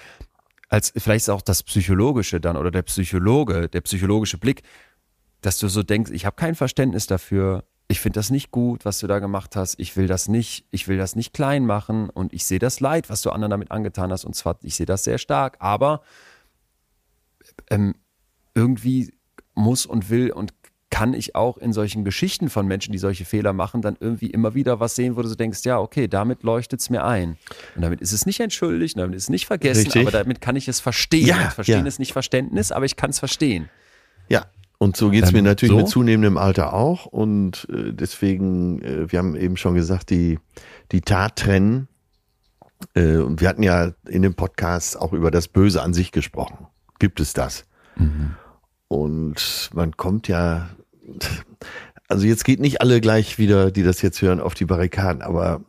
als 0.69 0.93
vielleicht 0.97 1.25
ist 1.25 1.29
auch 1.29 1.43
das 1.43 1.65
Psychologische 1.65 2.41
dann 2.41 2.57
oder 2.57 2.71
der 2.71 2.83
Psychologe, 2.83 3.69
der 3.69 3.81
psychologische 3.81 4.39
Blick, 4.39 4.63
dass 5.43 5.59
du 5.59 5.69
so 5.69 5.83
denkst, 5.83 6.11
ich 6.13 6.25
habe 6.25 6.37
kein 6.37 6.55
Verständnis 6.55 7.07
dafür, 7.07 7.65
ich 7.89 8.01
finde 8.01 8.19
das 8.19 8.31
nicht 8.31 8.51
gut, 8.51 8.85
was 8.85 9.01
du 9.01 9.07
da 9.07 9.19
gemacht 9.19 9.55
hast, 9.55 9.79
ich 9.79 9.97
will 9.97 10.07
das 10.07 10.29
nicht, 10.29 10.65
ich 10.71 10.89
will 10.89 10.97
das 10.97 11.15
nicht 11.15 11.35
klein 11.35 11.67
machen 11.67 12.09
und 12.09 12.33
ich 12.33 12.47
sehe 12.47 12.59
das 12.59 12.81
Leid, 12.81 13.11
was 13.11 13.23
du 13.23 13.31
anderen 13.31 13.51
damit 13.51 13.71
angetan 13.71 14.11
hast 14.11 14.25
und 14.25 14.35
zwar, 14.35 14.59
ich 14.63 14.77
sehe 14.77 14.87
das 14.87 15.05
sehr 15.05 15.19
stark, 15.19 15.57
aber 15.59 16.01
ähm, 17.69 17.95
irgendwie 18.55 19.13
muss 19.55 19.85
und 19.85 20.09
will 20.09 20.31
und 20.31 20.55
kann 20.91 21.15
ich 21.15 21.35
auch 21.35 21.57
in 21.57 21.73
solchen 21.73 22.05
Geschichten 22.05 22.51
von 22.51 22.67
Menschen, 22.67 22.93
die 22.93 22.99
solche 22.99 23.25
Fehler 23.25 23.55
machen, 23.55 23.81
dann 23.81 23.97
irgendwie 23.99 24.27
immer 24.27 24.55
wieder 24.55 24.79
was 24.79 24.95
sehen, 24.95 25.17
wo 25.17 25.23
du 25.23 25.29
so 25.29 25.35
denkst, 25.35 25.61
ja, 25.65 25.79
okay, 25.79 26.07
damit 26.07 26.43
leuchtet 26.43 26.81
es 26.81 26.91
mir 26.91 27.03
ein. 27.03 27.39
Und 27.75 27.83
damit 27.83 28.03
ist 28.03 28.13
es 28.13 28.27
nicht 28.27 28.41
entschuldigt, 28.41 28.99
damit 28.99 29.17
ist 29.17 29.25
es 29.25 29.29
nicht 29.31 29.47
vergessen, 29.47 29.85
Richtig. 29.85 30.03
aber 30.03 30.11
damit 30.11 30.43
kann 30.43 30.55
ich 30.55 30.69
es 30.69 30.81
verstehen. 30.81 31.27
Ja, 31.27 31.49
Verstehen 31.51 31.81
ja. 31.81 31.87
ist 31.87 31.99
nicht 31.99 32.13
Verständnis, 32.13 32.73
aber 32.73 32.85
ich 32.85 32.97
kann 32.97 33.09
es 33.09 33.19
verstehen. 33.19 33.71
Ja, 34.29 34.47
und 34.83 34.97
so 34.97 35.11
geht's 35.11 35.29
Ähm, 35.29 35.37
mir 35.37 35.43
natürlich 35.43 35.71
so? 35.71 35.77
mit 35.77 35.89
zunehmendem 35.89 36.37
Alter 36.37 36.75
auch. 36.75 37.07
Und 37.07 37.69
äh, 37.73 37.93
deswegen, 37.93 38.83
äh, 38.83 39.13
wir 39.13 39.21
haben 39.21 39.37
eben 39.37 39.57
schon 39.57 39.75
gesagt, 39.75 40.11
die, 40.11 40.41
die 40.91 41.03
Tat 41.03 41.37
trennen. 41.37 41.87
Äh, 42.95 43.19
und 43.19 43.41
wir 43.41 43.49
hatten 43.49 43.63
ja 43.63 43.93
in 44.09 44.23
dem 44.23 44.35
Podcast 44.35 45.01
auch 45.01 45.13
über 45.13 45.31
das 45.31 45.47
Böse 45.47 45.83
an 45.83 45.95
sich 45.95 46.11
gesprochen. 46.11 46.67
Gibt 46.99 47.21
es 47.21 47.33
das? 47.33 47.65
Und 48.89 49.71
man 49.73 49.97
kommt 49.97 50.27
ja, 50.27 50.71
also 52.09 52.27
jetzt 52.27 52.45
geht 52.45 52.59
nicht 52.59 52.81
alle 52.81 53.01
gleich 53.01 53.39
wieder, 53.39 53.71
die 53.71 53.85
das 53.85 54.03
jetzt 54.03 54.21
hören, 54.21 54.41
auf 54.41 54.55
die 54.55 54.65
Barrikaden, 54.65 55.23
aber 55.23 55.61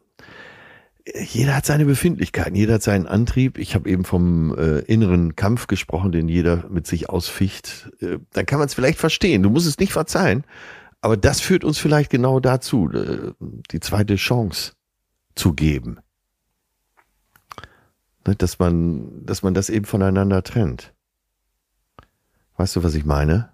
jeder 1.05 1.55
hat 1.55 1.65
seine 1.65 1.85
Befindlichkeiten, 1.85 2.55
jeder 2.55 2.75
hat 2.75 2.83
seinen 2.83 3.07
Antrieb. 3.07 3.57
Ich 3.57 3.75
habe 3.75 3.89
eben 3.89 4.05
vom 4.05 4.57
äh, 4.57 4.79
inneren 4.79 5.35
Kampf 5.35 5.67
gesprochen, 5.67 6.11
den 6.11 6.29
jeder 6.29 6.69
mit 6.69 6.87
sich 6.87 7.09
ausficht. 7.09 7.91
Äh, 7.99 8.19
dann 8.31 8.45
kann 8.45 8.59
man 8.59 8.67
es 8.67 8.73
vielleicht 8.73 8.99
verstehen. 8.99 9.43
Du 9.43 9.49
musst 9.49 9.67
es 9.67 9.79
nicht 9.79 9.91
verzeihen, 9.91 10.45
aber 11.01 11.17
das 11.17 11.41
führt 11.41 11.65
uns 11.65 11.77
vielleicht 11.77 12.09
genau 12.09 12.39
dazu, 12.39 12.89
äh, 12.91 13.31
die 13.71 13.81
zweite 13.81 14.15
Chance 14.15 14.73
zu 15.35 15.53
geben. 15.53 15.97
Ne, 18.25 18.35
dass 18.35 18.59
man, 18.59 19.25
dass 19.25 19.43
man 19.43 19.53
das 19.53 19.69
eben 19.69 19.85
voneinander 19.85 20.41
trennt. 20.43 20.93
Weißt 22.55 22.77
du, 22.77 22.83
was 22.83 22.95
ich 22.95 23.03
meine? 23.03 23.49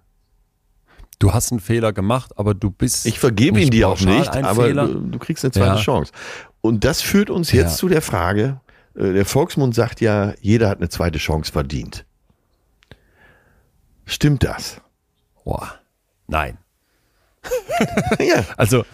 Du 1.18 1.34
hast 1.34 1.50
einen 1.50 1.60
Fehler 1.60 1.92
gemacht, 1.92 2.38
aber 2.38 2.54
du 2.54 2.70
bist. 2.70 3.04
Ich 3.04 3.18
vergebe 3.18 3.60
ihn 3.60 3.70
dir 3.70 3.88
auch 3.88 4.00
nicht, 4.00 4.34
aber 4.34 4.72
du, 4.72 5.00
du 5.00 5.18
kriegst 5.18 5.44
eine 5.44 5.52
zweite 5.52 5.76
Ja. 5.76 5.76
Chance. 5.76 6.12
Und 6.60 6.84
das 6.84 7.00
führt 7.02 7.30
uns 7.30 7.52
jetzt 7.52 7.72
Ja. 7.72 7.76
zu 7.76 7.88
der 7.88 8.02
Frage, 8.02 8.60
äh, 8.94 9.12
der 9.12 9.24
Volksmund 9.24 9.74
sagt 9.74 10.00
ja, 10.00 10.34
jeder 10.40 10.68
hat 10.68 10.78
eine 10.78 10.88
zweite 10.88 11.18
Chance 11.18 11.50
verdient. 11.52 12.04
Stimmt 14.04 14.44
das? 14.44 14.80
Boah, 15.44 15.74
nein. 16.26 16.58
ja. 18.18 18.44
Also, 18.56 18.84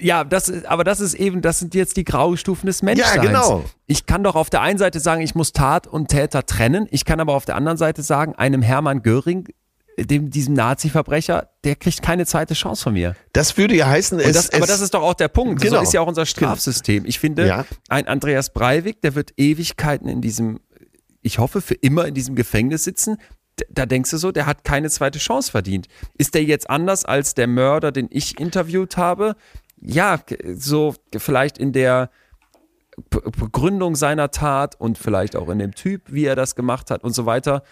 ja, 0.00 0.24
das 0.24 0.48
ist, 0.48 0.64
aber 0.66 0.84
das 0.84 1.00
ist 1.00 1.14
eben, 1.14 1.42
das 1.42 1.58
sind 1.58 1.74
jetzt 1.74 1.96
die 1.96 2.04
Graustufen 2.04 2.66
des 2.66 2.82
Menschseins. 2.82 3.20
genau. 3.20 3.64
Ich 3.86 4.06
kann 4.06 4.22
doch 4.24 4.34
auf 4.36 4.48
der 4.48 4.62
einen 4.62 4.78
Seite 4.78 5.00
sagen, 5.00 5.20
ich 5.20 5.34
muss 5.34 5.52
Tat 5.52 5.86
und 5.86 6.08
Täter 6.08 6.46
trennen. 6.46 6.86
Ich 6.90 7.04
kann 7.04 7.20
aber 7.20 7.34
auf 7.34 7.44
der 7.44 7.56
anderen 7.56 7.76
Seite 7.76 8.02
sagen, 8.02 8.34
einem 8.36 8.62
Hermann 8.62 9.02
Göring, 9.02 9.48
dem, 9.98 10.30
diesem 10.30 10.54
Nazi-Verbrecher, 10.54 11.50
der 11.64 11.76
kriegt 11.76 12.02
keine 12.02 12.26
zweite 12.26 12.54
Chance 12.54 12.82
von 12.84 12.94
mir. 12.94 13.14
Das 13.32 13.56
würde 13.56 13.76
ja 13.76 13.86
heißen, 13.86 14.18
es, 14.20 14.32
das, 14.32 14.50
aber 14.52 14.66
das 14.66 14.80
ist 14.80 14.94
doch 14.94 15.02
auch 15.02 15.14
der 15.14 15.28
Punkt. 15.28 15.60
Genau. 15.62 15.76
So 15.76 15.82
ist 15.82 15.92
ja 15.92 16.00
auch 16.00 16.06
unser 16.06 16.26
Strafsystem. 16.26 17.04
Ich 17.04 17.18
finde, 17.18 17.46
Ja. 17.46 17.66
ein 17.88 18.06
Andreas 18.08 18.50
Breivik, 18.52 19.00
der 19.02 19.14
wird 19.14 19.32
Ewigkeiten 19.36 20.08
in 20.08 20.20
diesem, 20.20 20.60
ich 21.20 21.38
hoffe, 21.38 21.60
für 21.60 21.74
immer 21.74 22.06
in 22.06 22.14
diesem 22.14 22.34
Gefängnis 22.34 22.84
sitzen. 22.84 23.18
Da 23.68 23.84
denkst 23.86 24.10
du 24.10 24.16
so, 24.16 24.32
der 24.32 24.46
hat 24.46 24.64
keine 24.64 24.88
zweite 24.88 25.18
Chance 25.18 25.50
verdient. 25.50 25.86
Ist 26.16 26.34
der 26.34 26.42
jetzt 26.42 26.70
anders 26.70 27.04
als 27.04 27.34
der 27.34 27.46
Mörder, 27.46 27.92
den 27.92 28.08
ich 28.10 28.40
interviewt 28.40 28.96
habe? 28.96 29.36
Ja, 29.80 30.20
so 30.54 30.94
vielleicht 31.16 31.58
in 31.58 31.72
der 31.72 32.10
Begründung 33.10 33.96
seiner 33.96 34.30
Tat 34.30 34.78
und 34.78 34.98
vielleicht 34.98 35.36
auch 35.36 35.48
in 35.48 35.58
dem 35.58 35.74
Typ, 35.74 36.02
wie 36.12 36.24
er 36.24 36.36
das 36.36 36.54
gemacht 36.54 36.90
hat 36.90 37.04
und 37.04 37.14
so 37.14 37.26
weiter. 37.26 37.62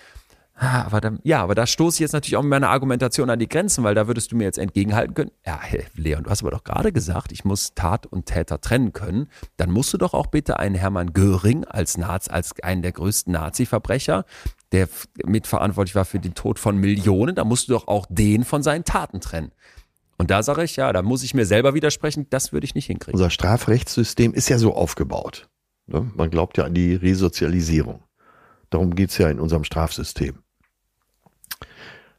Aber 0.62 1.00
dann, 1.00 1.20
ja, 1.22 1.42
aber 1.42 1.54
da 1.54 1.66
stoße 1.66 1.96
ich 1.96 2.00
jetzt 2.00 2.12
natürlich 2.12 2.36
auch 2.36 2.42
mit 2.42 2.50
meiner 2.50 2.68
Argumentation 2.68 3.30
an 3.30 3.38
die 3.38 3.48
Grenzen, 3.48 3.82
weil 3.82 3.94
da 3.94 4.06
würdest 4.08 4.30
du 4.30 4.36
mir 4.36 4.44
jetzt 4.44 4.58
entgegenhalten 4.58 5.14
können. 5.14 5.30
Ja, 5.46 5.58
Leon, 5.94 6.24
du 6.24 6.28
hast 6.30 6.42
aber 6.42 6.50
doch 6.50 6.64
gerade 6.64 6.92
gesagt, 6.92 7.32
ich 7.32 7.46
muss 7.46 7.72
Tat 7.74 8.04
und 8.04 8.26
Täter 8.26 8.60
trennen 8.60 8.92
können. 8.92 9.28
Dann 9.56 9.70
musst 9.70 9.94
du 9.94 9.96
doch 9.96 10.12
auch 10.12 10.26
bitte 10.26 10.58
einen 10.58 10.74
Hermann 10.74 11.14
Göring 11.14 11.64
als 11.64 11.96
Naz, 11.96 12.28
als 12.28 12.52
einen 12.62 12.82
der 12.82 12.92
größten 12.92 13.32
Nazi-Verbrecher, 13.32 14.26
der 14.72 14.86
mitverantwortlich 15.24 15.94
war 15.94 16.04
für 16.04 16.20
den 16.20 16.34
Tod 16.34 16.58
von 16.58 16.76
Millionen, 16.76 17.34
da 17.36 17.44
musst 17.44 17.68
du 17.68 17.72
doch 17.72 17.88
auch 17.88 18.04
den 18.10 18.44
von 18.44 18.62
seinen 18.62 18.84
Taten 18.84 19.22
trennen. 19.22 19.52
Und 20.18 20.30
da 20.30 20.42
sage 20.42 20.62
ich, 20.64 20.76
ja, 20.76 20.92
da 20.92 21.00
muss 21.00 21.22
ich 21.22 21.32
mir 21.32 21.46
selber 21.46 21.72
widersprechen, 21.72 22.26
das 22.28 22.52
würde 22.52 22.66
ich 22.66 22.74
nicht 22.74 22.84
hinkriegen. 22.84 23.18
unser 23.18 23.30
Strafrechtssystem 23.30 24.34
ist 24.34 24.50
ja 24.50 24.58
so 24.58 24.74
aufgebaut. 24.74 25.48
Ne? 25.86 26.10
Man 26.14 26.28
glaubt 26.28 26.58
ja 26.58 26.64
an 26.64 26.74
die 26.74 26.94
Resozialisierung. 26.94 28.02
Darum 28.68 28.94
geht's 28.94 29.16
ja 29.16 29.30
in 29.30 29.40
unserem 29.40 29.64
Strafsystem. 29.64 30.42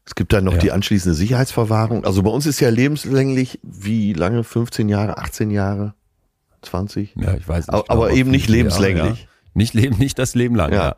Es 0.06 0.16
gibt 0.16 0.34
dann 0.34 0.44
noch 0.44 0.54
Ja. 0.54 0.60
die 0.60 0.72
anschließende 0.72 1.16
Sicherheitsverwahrung. 1.16 2.06
Also 2.06 2.24
bei 2.24 2.32
uns 2.32 2.46
ist 2.46 2.60
ja 2.60 2.70
lebenslänglich, 2.70 3.60
wie 3.64 4.14
lange? 4.14 4.44
15 4.44 4.90
Jahre, 4.90 5.18
18 5.18 5.52
Jahre, 5.52 5.94
20? 6.64 7.14
Ja, 7.16 7.36
ich 7.36 7.48
weiß 7.48 7.68
nicht. 7.68 7.74
Aber- 7.74 7.90
aber 7.90 8.12
eben 8.12 8.30
auf 8.30 8.32
nicht 8.32 8.46
viele 8.48 8.58
Jahre, 8.58 8.68
lebenslänglich. 8.70 9.22
Ja. 9.22 9.28
Nicht, 9.54 9.74
leben, 9.74 9.98
nicht 9.98 10.18
das 10.20 10.34
Leben 10.36 10.56
lang, 10.56 10.72
Ja. 10.74 10.84
ja. 10.84 10.96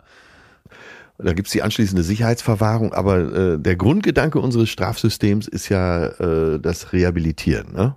Da 1.19 1.33
gibt's 1.33 1.51
die 1.51 1.61
anschließende 1.61 2.01
Sicherheitsverwahrung, 2.03 2.93
aber 2.93 3.17
äh, 3.53 3.59
der 3.59 3.75
Grundgedanke 3.75 4.39
unseres 4.39 4.69
Strafsystems 4.69 5.47
ist 5.47 5.69
ja 5.69 6.07
äh, 6.07 6.59
das 6.59 6.91
Rehabilitieren. 6.91 7.71
Ne? 7.73 7.95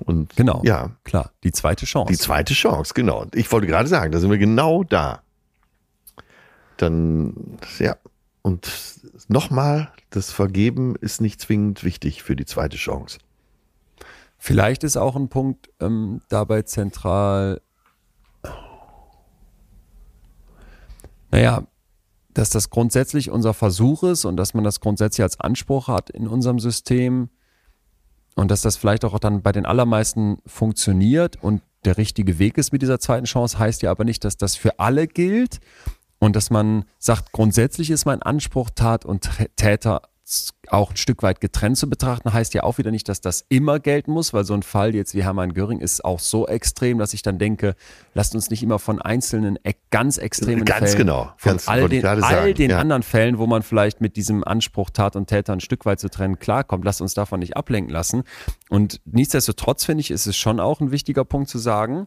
Und 0.00 0.36
Genau. 0.36 0.60
ja, 0.64 0.90
Klar, 1.04 1.30
die 1.44 1.52
zweite 1.52 1.86
Chance. 1.86 2.12
die 2.12 2.18
zweite 2.18 2.52
Chance, 2.52 2.92
genau. 2.94 3.26
Ich 3.34 3.50
wollte 3.52 3.66
gerade 3.66 3.88
sagen, 3.88 4.12
da 4.12 4.18
sind 4.20 4.30
wir 4.30 4.38
genau 4.38 4.84
da. 4.84 5.22
Dann, 6.76 7.58
ja, 7.78 7.96
und 8.44 8.70
nochmal, 9.28 9.90
das 10.10 10.30
Vergeben 10.30 10.96
ist 10.96 11.22
nicht 11.22 11.40
zwingend 11.40 11.82
wichtig 11.82 12.22
für 12.22 12.36
die 12.36 12.44
zweite 12.44 12.76
Chance. 12.76 13.18
Vielleicht 14.36 14.84
ist 14.84 14.98
auch 14.98 15.16
ein 15.16 15.30
Punkt 15.30 15.70
ähm, 15.80 16.20
dabei 16.28 16.60
zentral, 16.60 17.62
naja, 21.30 21.66
dass 22.34 22.50
das 22.50 22.68
grundsätzlich 22.68 23.30
unser 23.30 23.54
Versuch 23.54 24.02
ist 24.02 24.26
und 24.26 24.36
dass 24.36 24.52
man 24.52 24.62
das 24.62 24.80
grundsätzlich 24.80 25.22
als 25.22 25.40
Anspruch 25.40 25.88
hat 25.88 26.10
in 26.10 26.28
unserem 26.28 26.58
System 26.58 27.30
und 28.34 28.50
dass 28.50 28.60
das 28.60 28.76
vielleicht 28.76 29.06
auch 29.06 29.18
dann 29.18 29.40
bei 29.40 29.52
den 29.52 29.64
allermeisten 29.64 30.36
funktioniert 30.44 31.42
und 31.42 31.62
der 31.86 31.96
richtige 31.96 32.38
Weg 32.38 32.58
ist 32.58 32.72
mit 32.72 32.82
dieser 32.82 33.00
zweiten 33.00 33.24
Chance, 33.24 33.58
heißt 33.58 33.80
ja 33.80 33.90
aber 33.90 34.04
nicht, 34.04 34.22
dass 34.22 34.36
das 34.36 34.54
für 34.54 34.78
alle 34.78 35.06
gilt 35.06 35.60
und 36.24 36.34
dass 36.34 36.50
man 36.50 36.84
sagt, 36.98 37.32
grundsätzlich 37.32 37.90
ist 37.90 38.06
mein 38.06 38.22
Anspruch, 38.22 38.70
Tat 38.74 39.04
und 39.04 39.28
Täter 39.56 40.02
auch 40.68 40.90
ein 40.92 40.96
Stück 40.96 41.22
weit 41.22 41.42
getrennt 41.42 41.76
zu 41.76 41.88
betrachten, 41.88 42.32
heißt 42.32 42.54
ja 42.54 42.62
auch 42.62 42.78
wieder 42.78 42.90
nicht, 42.90 43.10
dass 43.10 43.20
das 43.20 43.44
immer 43.50 43.78
gelten 43.78 44.10
muss, 44.10 44.32
weil 44.32 44.44
so 44.44 44.54
ein 44.54 44.62
Fall 44.62 44.94
jetzt 44.94 45.14
wie 45.14 45.22
Hermann 45.22 45.52
Göring 45.52 45.80
ist 45.80 46.02
auch 46.02 46.18
so 46.18 46.48
extrem, 46.48 46.98
dass 46.98 47.12
ich 47.12 47.20
dann 47.20 47.38
denke, 47.38 47.74
lasst 48.14 48.34
uns 48.34 48.48
nicht 48.48 48.62
immer 48.62 48.78
von 48.78 49.02
einzelnen 49.02 49.58
e- 49.64 49.74
ganz 49.90 50.16
extremen 50.16 50.64
Ganz 50.64 50.92
Fällen, 50.92 51.06
genau. 51.06 51.32
von 51.36 51.52
Ganz- 51.52 51.68
all 51.68 51.90
den, 51.90 52.06
all 52.06 52.20
sagen, 52.20 52.54
den 52.54 52.70
ja. 52.70 52.78
anderen 52.78 53.02
Fällen, 53.02 53.36
wo 53.36 53.46
man 53.46 53.62
vielleicht 53.62 54.00
mit 54.00 54.16
diesem 54.16 54.42
Anspruch, 54.42 54.88
Tat 54.88 55.14
und 55.14 55.26
Täter 55.26 55.52
ein 55.52 55.60
Stück 55.60 55.84
weit 55.84 56.00
zu 56.00 56.08
trennen, 56.08 56.38
klarkommt, 56.38 56.86
lasst 56.86 57.02
uns 57.02 57.12
davon 57.12 57.40
nicht 57.40 57.58
ablenken 57.58 57.92
lassen. 57.92 58.22
Und 58.70 59.02
nichtsdestotrotz 59.04 59.84
finde 59.84 60.00
ich, 60.00 60.10
ist 60.10 60.26
es 60.26 60.38
schon 60.38 60.58
auch 60.58 60.80
ein 60.80 60.90
wichtiger 60.90 61.26
Punkt 61.26 61.50
zu 61.50 61.58
sagen, 61.58 62.06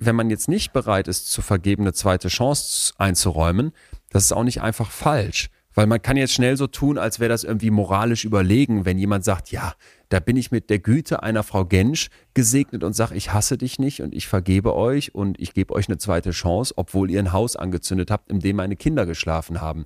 wenn 0.00 0.16
man 0.16 0.30
jetzt 0.30 0.48
nicht 0.48 0.72
bereit 0.72 1.06
ist, 1.06 1.30
zu 1.30 1.42
vergeben, 1.42 1.84
eine 1.84 1.92
zweite 1.92 2.28
Chance 2.28 2.94
einzuräumen, 2.98 3.72
das 4.08 4.24
ist 4.24 4.32
auch 4.32 4.44
nicht 4.44 4.62
einfach 4.62 4.90
falsch. 4.90 5.50
Weil 5.72 5.86
man 5.86 6.02
kann 6.02 6.16
jetzt 6.16 6.32
schnell 6.32 6.56
so 6.56 6.66
tun, 6.66 6.98
als 6.98 7.20
wäre 7.20 7.28
das 7.28 7.44
irgendwie 7.44 7.70
moralisch 7.70 8.24
überlegen, 8.24 8.84
wenn 8.84 8.98
jemand 8.98 9.24
sagt, 9.24 9.52
ja, 9.52 9.74
da 10.08 10.18
bin 10.18 10.36
ich 10.36 10.50
mit 10.50 10.68
der 10.68 10.80
Güte 10.80 11.22
einer 11.22 11.44
Frau 11.44 11.64
Gensch 11.64 12.08
gesegnet 12.34 12.82
und 12.82 12.94
sage, 12.94 13.14
ich 13.14 13.32
hasse 13.32 13.56
dich 13.56 13.78
nicht 13.78 14.02
und 14.02 14.12
ich 14.12 14.26
vergebe 14.26 14.74
euch 14.74 15.14
und 15.14 15.38
ich 15.38 15.54
gebe 15.54 15.72
euch 15.72 15.88
eine 15.88 15.98
zweite 15.98 16.32
Chance, 16.32 16.74
obwohl 16.76 17.08
ihr 17.08 17.20
ein 17.20 17.32
Haus 17.32 17.54
angezündet 17.54 18.10
habt, 18.10 18.30
in 18.32 18.40
dem 18.40 18.56
meine 18.56 18.74
Kinder 18.74 19.06
geschlafen 19.06 19.60
haben. 19.60 19.84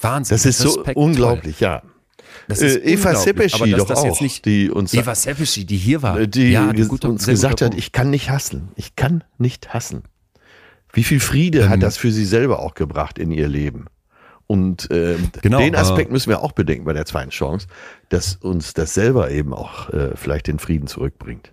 Wahnsinn. 0.00 0.36
Das 0.36 0.46
ist 0.46 0.58
so 0.58 0.84
unglaublich, 0.94 1.58
ja. 1.58 1.82
Das 2.48 2.60
ist 2.60 2.76
Äh, 2.76 2.92
Eva 2.92 3.12
dass 3.12 3.24
doch 3.24 3.86
das 3.86 3.98
auch, 4.00 4.42
die 4.44 4.70
uns, 4.70 4.92
Eva 4.94 5.14
Sepeschi, 5.14 5.64
die 5.64 5.76
hier 5.76 6.02
war, 6.02 6.18
äh, 6.20 6.28
die 6.28 6.50
ja, 6.50 6.68
ges- 6.70 6.88
guter- 6.88 7.08
uns 7.08 7.26
gesagt 7.26 7.62
hat, 7.62 7.74
ich 7.74 7.92
kann 7.92 8.10
nicht 8.10 8.30
hassen. 8.30 8.68
Ich 8.76 8.96
kann 8.96 9.24
nicht 9.38 9.72
hassen. 9.74 10.02
Wie 10.92 11.04
viel 11.04 11.20
Friede 11.20 11.62
Ähm, 11.62 11.68
hat 11.70 11.82
das 11.82 11.96
für 11.96 12.12
sie 12.12 12.24
selber 12.24 12.60
auch 12.60 12.74
gebracht 12.74 13.18
in 13.18 13.30
ihr 13.32 13.48
Leben? 13.48 13.86
Und 14.46 14.88
ähm, 14.90 15.30
Genau, 15.42 15.58
den 15.58 15.74
äh, 15.74 15.78
Aspekt 15.78 16.12
müssen 16.12 16.28
wir 16.28 16.42
auch 16.42 16.52
bedenken 16.52 16.84
bei 16.84 16.92
der 16.92 17.06
zweiten 17.06 17.30
Chance, 17.30 17.66
dass 18.10 18.36
uns 18.36 18.74
das 18.74 18.92
selber 18.94 19.30
eben 19.30 19.54
auch 19.54 19.88
äh, 19.90 20.10
vielleicht 20.16 20.46
den 20.48 20.58
Frieden 20.58 20.86
zurückbringt. 20.86 21.52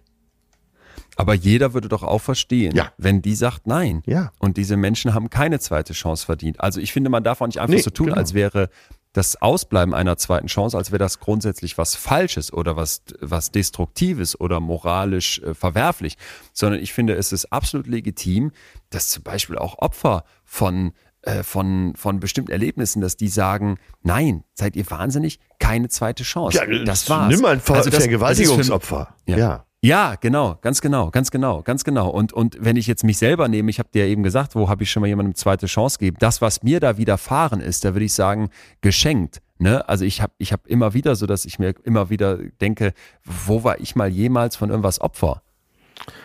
Aber 1.16 1.34
jeder 1.34 1.74
würde 1.74 1.88
doch 1.88 2.04
auch 2.04 2.20
verstehen, 2.22 2.76
Ja. 2.76 2.92
wenn 2.98 3.22
die 3.22 3.36
sagt 3.36 3.68
nein. 3.68 4.02
Ja. 4.06 4.32
Und 4.40 4.58
diese 4.58 4.76
Menschen 4.78 5.14
haben 5.14 5.30
keine 5.30 5.60
zweite 5.60 5.94
Chance 5.94 6.26
verdient. 6.26 6.60
Also 6.60 6.80
ich 6.80 6.92
finde, 6.94 7.10
man 7.10 7.24
darf 7.24 7.42
auch 7.42 7.48
nicht 7.48 7.60
einfach 7.60 7.76
Nee, 7.76 7.82
so 7.82 7.92
tun, 7.92 8.08
genau. 8.08 8.18
als 8.18 8.34
wäre 8.34 8.70
das 9.14 9.42
Ausbleiben 9.42 9.94
einer 9.94 10.16
zweiten 10.18 10.48
Chance, 10.48 10.78
als 10.78 10.92
wäre 10.92 11.00
das 11.00 11.20
grundsätzlich 11.20 11.78
was 11.78 11.96
Falsches 11.96 12.54
oder 12.54 12.78
was, 12.78 13.02
was 13.20 13.52
Destruktives 13.52 14.40
oder 14.40 14.60
moralisch 14.60 15.40
äh, 15.40 15.54
verwerflich, 15.54 16.16
sondern 16.54 16.80
ich 16.82 16.94
finde, 16.94 17.16
es 17.16 17.32
ist 17.34 17.52
absolut 17.52 17.88
legitim, 17.88 18.52
dass 18.90 19.10
zum 19.10 19.24
Beispiel 19.24 19.58
auch 19.58 19.80
Opfer 19.80 20.24
von 20.46 20.94
äh, 21.24 21.44
von, 21.44 21.94
von 21.96 22.20
bestimmten 22.20 22.52
Erlebnissen, 22.52 23.00
dass 23.00 23.16
die 23.16 23.28
sagen, 23.28 23.78
nein, 24.02 24.44
seid 24.56 24.76
ihr 24.76 24.90
wahnsinnig, 24.90 25.40
keine 25.60 25.88
zweite 25.88 26.24
Chance. 26.24 26.58
das 26.86 27.08
war's. 27.12 27.30
Nimm 27.32 27.42
mal 27.42 27.54
ein 27.54 27.60
Ver 27.60 27.76
Also 27.76 27.90
das- 27.92 28.00
das 28.00 28.06
ist 28.08 28.12
für- 28.16 28.20
Vergewaltigungsopfer. 28.20 29.16
ja. 29.28 29.38
ja. 29.38 29.66
Ja, 29.84 30.14
genau, 30.16 30.60
ganz 30.62 30.80
genau, 30.80 31.10
ganz 31.10 31.32
genau, 31.32 31.64
ganz 31.64 31.84
genau. 31.84 32.10
Und, 32.10 32.34
und 32.34 32.56
wenn 32.60 32.76
ich 32.78 32.86
jetzt 32.86 33.04
mich 33.04 33.18
selber 33.18 33.48
nehme, 33.48 33.72
ich 33.72 33.80
habe 33.80 33.90
dir 33.92 34.06
ja 34.06 34.12
eben 34.12 34.22
gesagt, 34.22 34.54
wo 34.54 34.70
habe 34.70 34.84
ich 34.84 34.92
schon 34.92 35.02
mal 35.02 35.08
jemandem 35.08 35.34
zweite 35.34 35.66
Chance 35.66 35.98
gegeben, 35.98 36.18
das, 36.20 36.40
was 36.40 36.62
mir 36.62 36.80
da 36.80 36.98
widerfahren 36.98 37.62
ist, 37.62 37.84
da 37.84 37.96
würde 37.96 38.06
ich 38.06 38.14
sagen, 38.14 38.52
geschenkt. 38.82 39.42
Ne? 39.58 39.88
Also 39.90 40.06
ich 40.06 40.22
habe 40.22 40.34
ich 40.38 40.54
hab 40.54 40.68
immer 40.68 40.94
wieder 40.94 41.16
so, 41.16 41.26
dass 41.26 41.46
ich 41.46 41.58
mir 41.58 41.74
immer 41.84 42.12
wieder 42.12 42.38
denke, 42.62 42.94
wo 43.24 43.64
war 43.64 43.80
ich 43.80 43.96
mal 43.96 44.08
jemals 44.08 44.56
von 44.56 44.70
irgendwas 44.70 45.02
Opfer? 45.02 45.42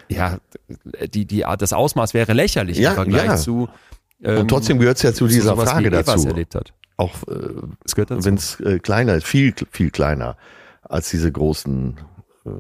Ja, 0.08 0.38
die, 1.14 1.24
die, 1.24 1.44
das 1.58 1.72
Ausmaß 1.72 2.12
wäre 2.12 2.34
lächerlich 2.34 2.76
Ja, 2.78 2.90
im 2.90 2.94
Vergleich 2.94 3.24
ja. 3.24 3.36
zu 3.36 3.68
ähm, 4.22 4.40
Und 4.40 4.48
trotzdem 4.48 4.78
gehört 4.78 4.98
es 4.98 5.02
ja 5.02 5.12
zu 5.12 5.26
zu 5.26 5.28
dieser 5.28 5.50
sowas, 5.54 5.70
Frage 5.70 5.88
dazu. 5.90 6.26
erlebt 6.26 6.54
hat. 6.54 6.74
Auch 6.98 7.14
äh, 7.28 7.38
Es 7.84 7.94
gehört 7.94 8.10
dazu. 8.10 8.24
wenn 8.26 8.34
es 8.34 8.60
äh, 8.60 8.78
kleiner 8.80 9.14
ist, 9.14 9.26
viel, 9.26 9.54
viel 9.70 9.90
kleiner 9.90 10.36
als 10.82 11.10
diese 11.10 11.32
großen 11.32 11.96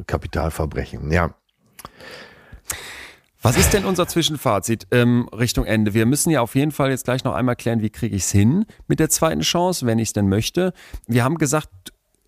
Kapitalverbrechen. 0.06 1.10
Ja. 1.12 1.34
Was 3.42 3.56
ist 3.56 3.72
denn 3.74 3.84
unser 3.84 4.08
Zwischenfazit 4.08 4.88
ähm, 4.90 5.28
Richtung 5.32 5.64
Ende? 5.66 5.94
Wir 5.94 6.04
müssen 6.06 6.30
ja 6.30 6.40
auf 6.40 6.56
jeden 6.56 6.72
Fall 6.72 6.90
jetzt 6.90 7.04
gleich 7.04 7.22
noch 7.22 7.34
einmal 7.34 7.54
klären, 7.54 7.80
wie 7.80 7.90
kriege 7.90 8.16
ich 8.16 8.22
es 8.24 8.32
hin 8.32 8.64
mit 8.88 8.98
der 8.98 9.08
zweiten 9.08 9.42
Chance, 9.42 9.86
wenn 9.86 9.98
ich 10.00 10.08
es 10.08 10.12
denn 10.14 10.28
möchte. 10.28 10.72
Wir 11.06 11.22
haben 11.22 11.38
gesagt, 11.38 11.68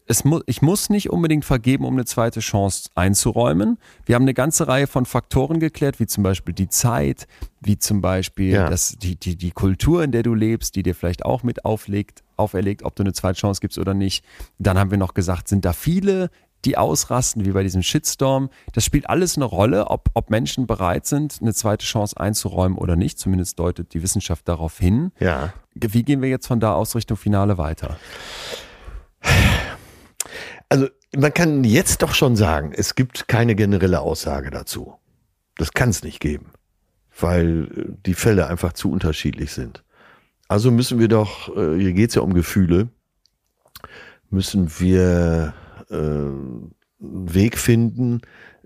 es 0.07 0.25
mu 0.25 0.41
ich 0.47 0.63
muss 0.63 0.91
nicht 0.91 1.11
unbedingt 1.11 1.45
vergeben, 1.45 1.85
um 1.85 1.95
eine 1.95 2.05
zweite 2.05 2.39
Chance 2.41 2.89
einzuräumen. 2.95 3.79
Wir 4.07 4.15
haben 4.15 4.23
eine 4.23 4.33
ganze 4.33 4.69
Reihe 4.69 4.87
von 4.87 5.07
Faktoren 5.07 5.59
geklärt, 5.59 5.99
wie 5.99 6.07
zum 6.07 6.23
Beispiel 6.23 6.55
die 6.55 6.69
Zeit, 6.69 7.27
wie 7.61 7.79
zum 7.79 8.01
Beispiel 8.01 8.53
Ja. 8.53 8.71
das, 8.71 8.97
die, 8.97 9.17
die, 9.17 9.37
die 9.37 9.51
Kultur, 9.51 10.05
in 10.05 10.13
der 10.13 10.23
du 10.23 10.35
lebst, 10.35 10.77
die 10.77 10.83
dir 10.85 10.95
vielleicht 10.95 11.25
auch 11.25 11.43
mit 11.43 11.65
auflegt, 11.65 12.23
auferlegt, 12.37 12.85
ob 12.85 12.95
du 12.95 13.03
eine 13.03 13.13
zweite 13.13 13.41
Chance 13.41 13.61
gibst 13.61 13.77
oder 13.77 13.93
nicht. 13.93 14.25
Dann 14.59 14.79
haben 14.79 14.91
wir 14.93 14.99
noch 14.99 15.15
gesagt, 15.15 15.49
sind 15.49 15.65
da 15.65 15.73
viele, 15.73 16.31
die 16.65 16.77
ausrasten, 16.77 17.45
wie 17.45 17.53
bei 17.53 17.63
diesem 17.63 17.83
Shitstorm. 17.83 18.51
Das 18.73 18.85
spielt 18.85 19.09
alles 19.09 19.37
eine 19.37 19.45
Rolle, 19.45 19.87
ob, 19.89 20.11
ob 20.15 20.31
Menschen 20.31 20.67
bereit 20.67 21.07
sind, 21.07 21.39
eine 21.41 21.55
zweite 21.55 21.85
Chance 21.85 22.19
einzuräumen 22.19 22.77
oder 22.77 22.97
nicht. 22.97 23.19
Zumindest 23.19 23.59
deutet 23.59 23.95
die 23.95 24.03
Wissenschaft 24.03 24.49
darauf 24.49 24.79
hin. 24.79 25.13
Ja. 25.21 25.53
Wie 25.75 26.03
gehen 26.03 26.23
wir 26.23 26.29
jetzt 26.29 26.47
von 26.47 26.61
da 26.61 26.75
aus 26.75 26.97
Richtung 26.97 27.17
Finale 27.17 27.59
weiter? 27.59 27.97
Also 30.69 30.89
man 31.17 31.33
kann 31.33 31.65
jetzt 31.65 32.03
doch 32.03 32.15
schon 32.15 32.37
sagen, 32.37 32.73
es 32.75 32.95
gibt 32.95 33.29
keine 33.29 33.55
generelle 33.55 34.01
Aussage 34.01 34.51
dazu. 34.51 34.95
Das 35.57 35.73
kann 35.73 35.91
es 35.91 36.03
nicht 36.03 36.21
geben, 36.21 36.53
weil 37.19 37.65
äh, 37.65 37.93
die 38.07 38.15
Fälle 38.15 38.49
einfach 38.49 38.73
zu 38.73 38.91
unterschiedlich 38.91 39.53
sind. 39.53 39.85
Also 40.49 40.71
müssen 40.71 40.99
wir 40.99 41.09
doch, 41.09 41.55
äh, 41.57 41.79
hier 41.79 41.93
geht 41.93 42.11
es 42.11 42.15
ja 42.15 42.23
um 42.23 42.35
Gefühle, 42.35 42.89
müssen 44.31 44.79
wir 44.79 45.55
äh, 45.91 45.95
einen 45.95 46.75
Weg 46.99 47.59
finden, 47.59 48.21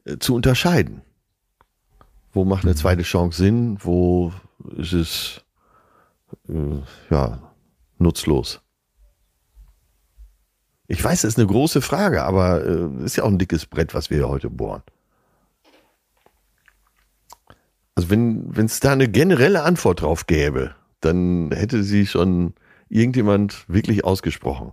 äh, 0.05 0.19
zu 0.19 0.35
unterscheiden. 0.35 1.03
Wo 2.32 2.44
macht 2.44 2.65
eine 2.65 2.74
zweite 2.74 3.03
Chance 3.03 3.43
Sinn, 3.43 3.77
wo 3.81 4.32
ist 4.77 4.93
es 4.93 5.44
äh, 6.49 6.81
ja 7.11 7.53
nutzlos. 7.99 8.61
Ich 10.89 11.03
weiß, 11.03 11.23
das 11.23 11.31
ist 11.31 11.39
eine 11.39 11.47
große 11.47 11.81
Frage, 11.81 12.23
aber 12.24 12.65
äh, 12.65 13.05
ist 13.05 13.16
ja 13.16 13.24
auch 13.24 13.28
ein 13.28 13.39
dickes 13.39 13.66
Brett, 13.66 13.94
was 13.94 14.11
wir 14.11 14.19
hier 14.19 14.28
heute 14.28 14.51
bohren. 14.51 14.82
Also 17.94 18.11
wenn 18.11 18.57
wenn 18.57 18.66
es 18.66 18.81
da 18.81 18.93
eine 18.93 19.09
generelle 19.09 19.62
Antwort 19.62 20.03
drauf 20.03 20.27
gäbe, 20.27 20.74
dann 21.01 21.51
hätte 21.53 21.82
sie 21.82 22.07
schon 22.07 22.55
irgendjemand 22.89 23.65
wirklich 23.69 24.05
ausgesprochen. 24.05 24.73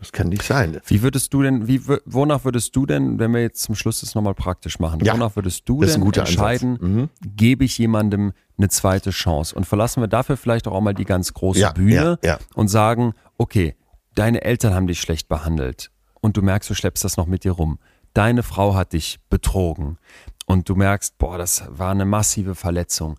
Das 0.00 0.12
kann 0.12 0.28
nicht 0.30 0.42
sein. 0.42 0.80
Wie 0.86 1.02
würdest 1.02 1.32
du 1.34 1.42
denn, 1.42 1.68
wie, 1.68 1.82
wonach 2.06 2.44
würdest 2.44 2.74
du 2.74 2.86
denn, 2.86 3.18
wenn 3.18 3.32
wir 3.32 3.42
jetzt 3.42 3.62
zum 3.62 3.74
Schluss 3.74 4.00
das 4.00 4.14
nochmal 4.14 4.34
praktisch 4.34 4.78
machen, 4.78 5.00
Ja, 5.04 5.12
wonach 5.12 5.36
würdest 5.36 5.68
du 5.68 5.82
denn 5.82 6.02
entscheiden. 6.02 6.78
Mhm. 6.80 7.08
gebe 7.36 7.64
ich 7.66 7.76
jemandem 7.76 8.32
eine 8.56 8.70
zweite 8.70 9.10
Chance? 9.10 9.54
Und 9.54 9.66
verlassen 9.66 10.02
wir 10.02 10.08
dafür 10.08 10.38
vielleicht 10.38 10.66
auch 10.66 10.80
mal 10.80 10.94
die 10.94 11.04
ganz 11.04 11.34
große 11.34 11.60
Ja, 11.60 11.72
Bühne 11.72 12.18
ja. 12.24 12.38
und 12.54 12.68
sagen, 12.68 13.12
okay, 13.36 13.76
deine 14.14 14.42
Eltern 14.42 14.72
haben 14.74 14.86
dich 14.86 15.00
schlecht 15.00 15.28
behandelt 15.28 15.90
und 16.22 16.36
du 16.38 16.42
merkst, 16.42 16.70
du 16.70 16.74
schleppst 16.74 17.04
das 17.04 17.18
noch 17.18 17.26
mit 17.26 17.44
dir 17.44 17.52
rum. 17.52 17.78
Deine 18.14 18.42
Frau 18.42 18.74
hat 18.74 18.94
dich 18.94 19.18
betrogen 19.28 19.98
und 20.46 20.68
du 20.68 20.76
merkst, 20.76 21.18
boah, 21.18 21.36
das 21.38 21.64
war 21.68 21.90
eine 21.90 22.06
massive 22.06 22.54
Verletzung. 22.54 23.18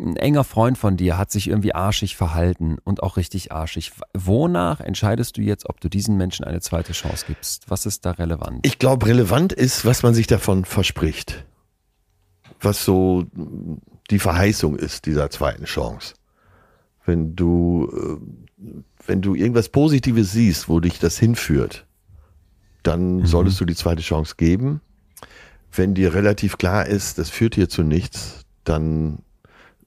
Ein 0.00 0.16
enger 0.16 0.44
Freund 0.44 0.78
von 0.78 0.96
dir 0.96 1.18
hat 1.18 1.32
sich 1.32 1.48
irgendwie 1.48 1.74
arschig 1.74 2.16
verhalten 2.16 2.78
und 2.84 3.02
auch 3.02 3.16
richtig 3.16 3.50
arschig. 3.50 3.90
Wonach 4.14 4.78
entscheidest 4.80 5.36
du 5.36 5.40
jetzt, 5.40 5.68
ob 5.68 5.80
du 5.80 5.88
diesen 5.88 6.16
Menschen 6.16 6.44
eine 6.44 6.60
zweite 6.60 6.92
Chance 6.92 7.24
gibst? 7.26 7.68
Was 7.68 7.84
ist 7.84 8.06
da 8.06 8.12
relevant? 8.12 8.64
Ich 8.64 8.78
glaube, 8.78 9.06
relevant 9.06 9.52
ist, 9.52 9.84
was 9.84 10.04
man 10.04 10.14
sich 10.14 10.28
davon 10.28 10.64
verspricht. 10.64 11.44
Was 12.60 12.84
so 12.84 13.26
die 14.10 14.20
Verheißung 14.20 14.76
ist 14.76 15.06
dieser 15.06 15.30
zweiten 15.30 15.64
Chance. 15.64 16.14
Wenn 17.04 17.34
du, 17.34 17.90
äh, 17.92 18.66
wenn 19.04 19.20
du 19.20 19.34
irgendwas 19.34 19.68
Positives 19.68 20.30
siehst, 20.30 20.68
wo 20.68 20.78
dich 20.78 21.00
das 21.00 21.18
hinführt, 21.18 21.86
dann 22.84 23.26
solltest 23.26 23.60
du 23.60 23.64
die 23.64 23.74
zweite 23.74 24.02
Chance 24.02 24.34
geben. 24.36 24.80
Wenn 25.72 25.94
dir 25.94 26.14
relativ 26.14 26.56
klar 26.56 26.86
ist, 26.86 27.18
das 27.18 27.30
führt 27.30 27.56
hier 27.56 27.68
zu 27.68 27.82
nichts, 27.82 28.44
dann 28.62 29.18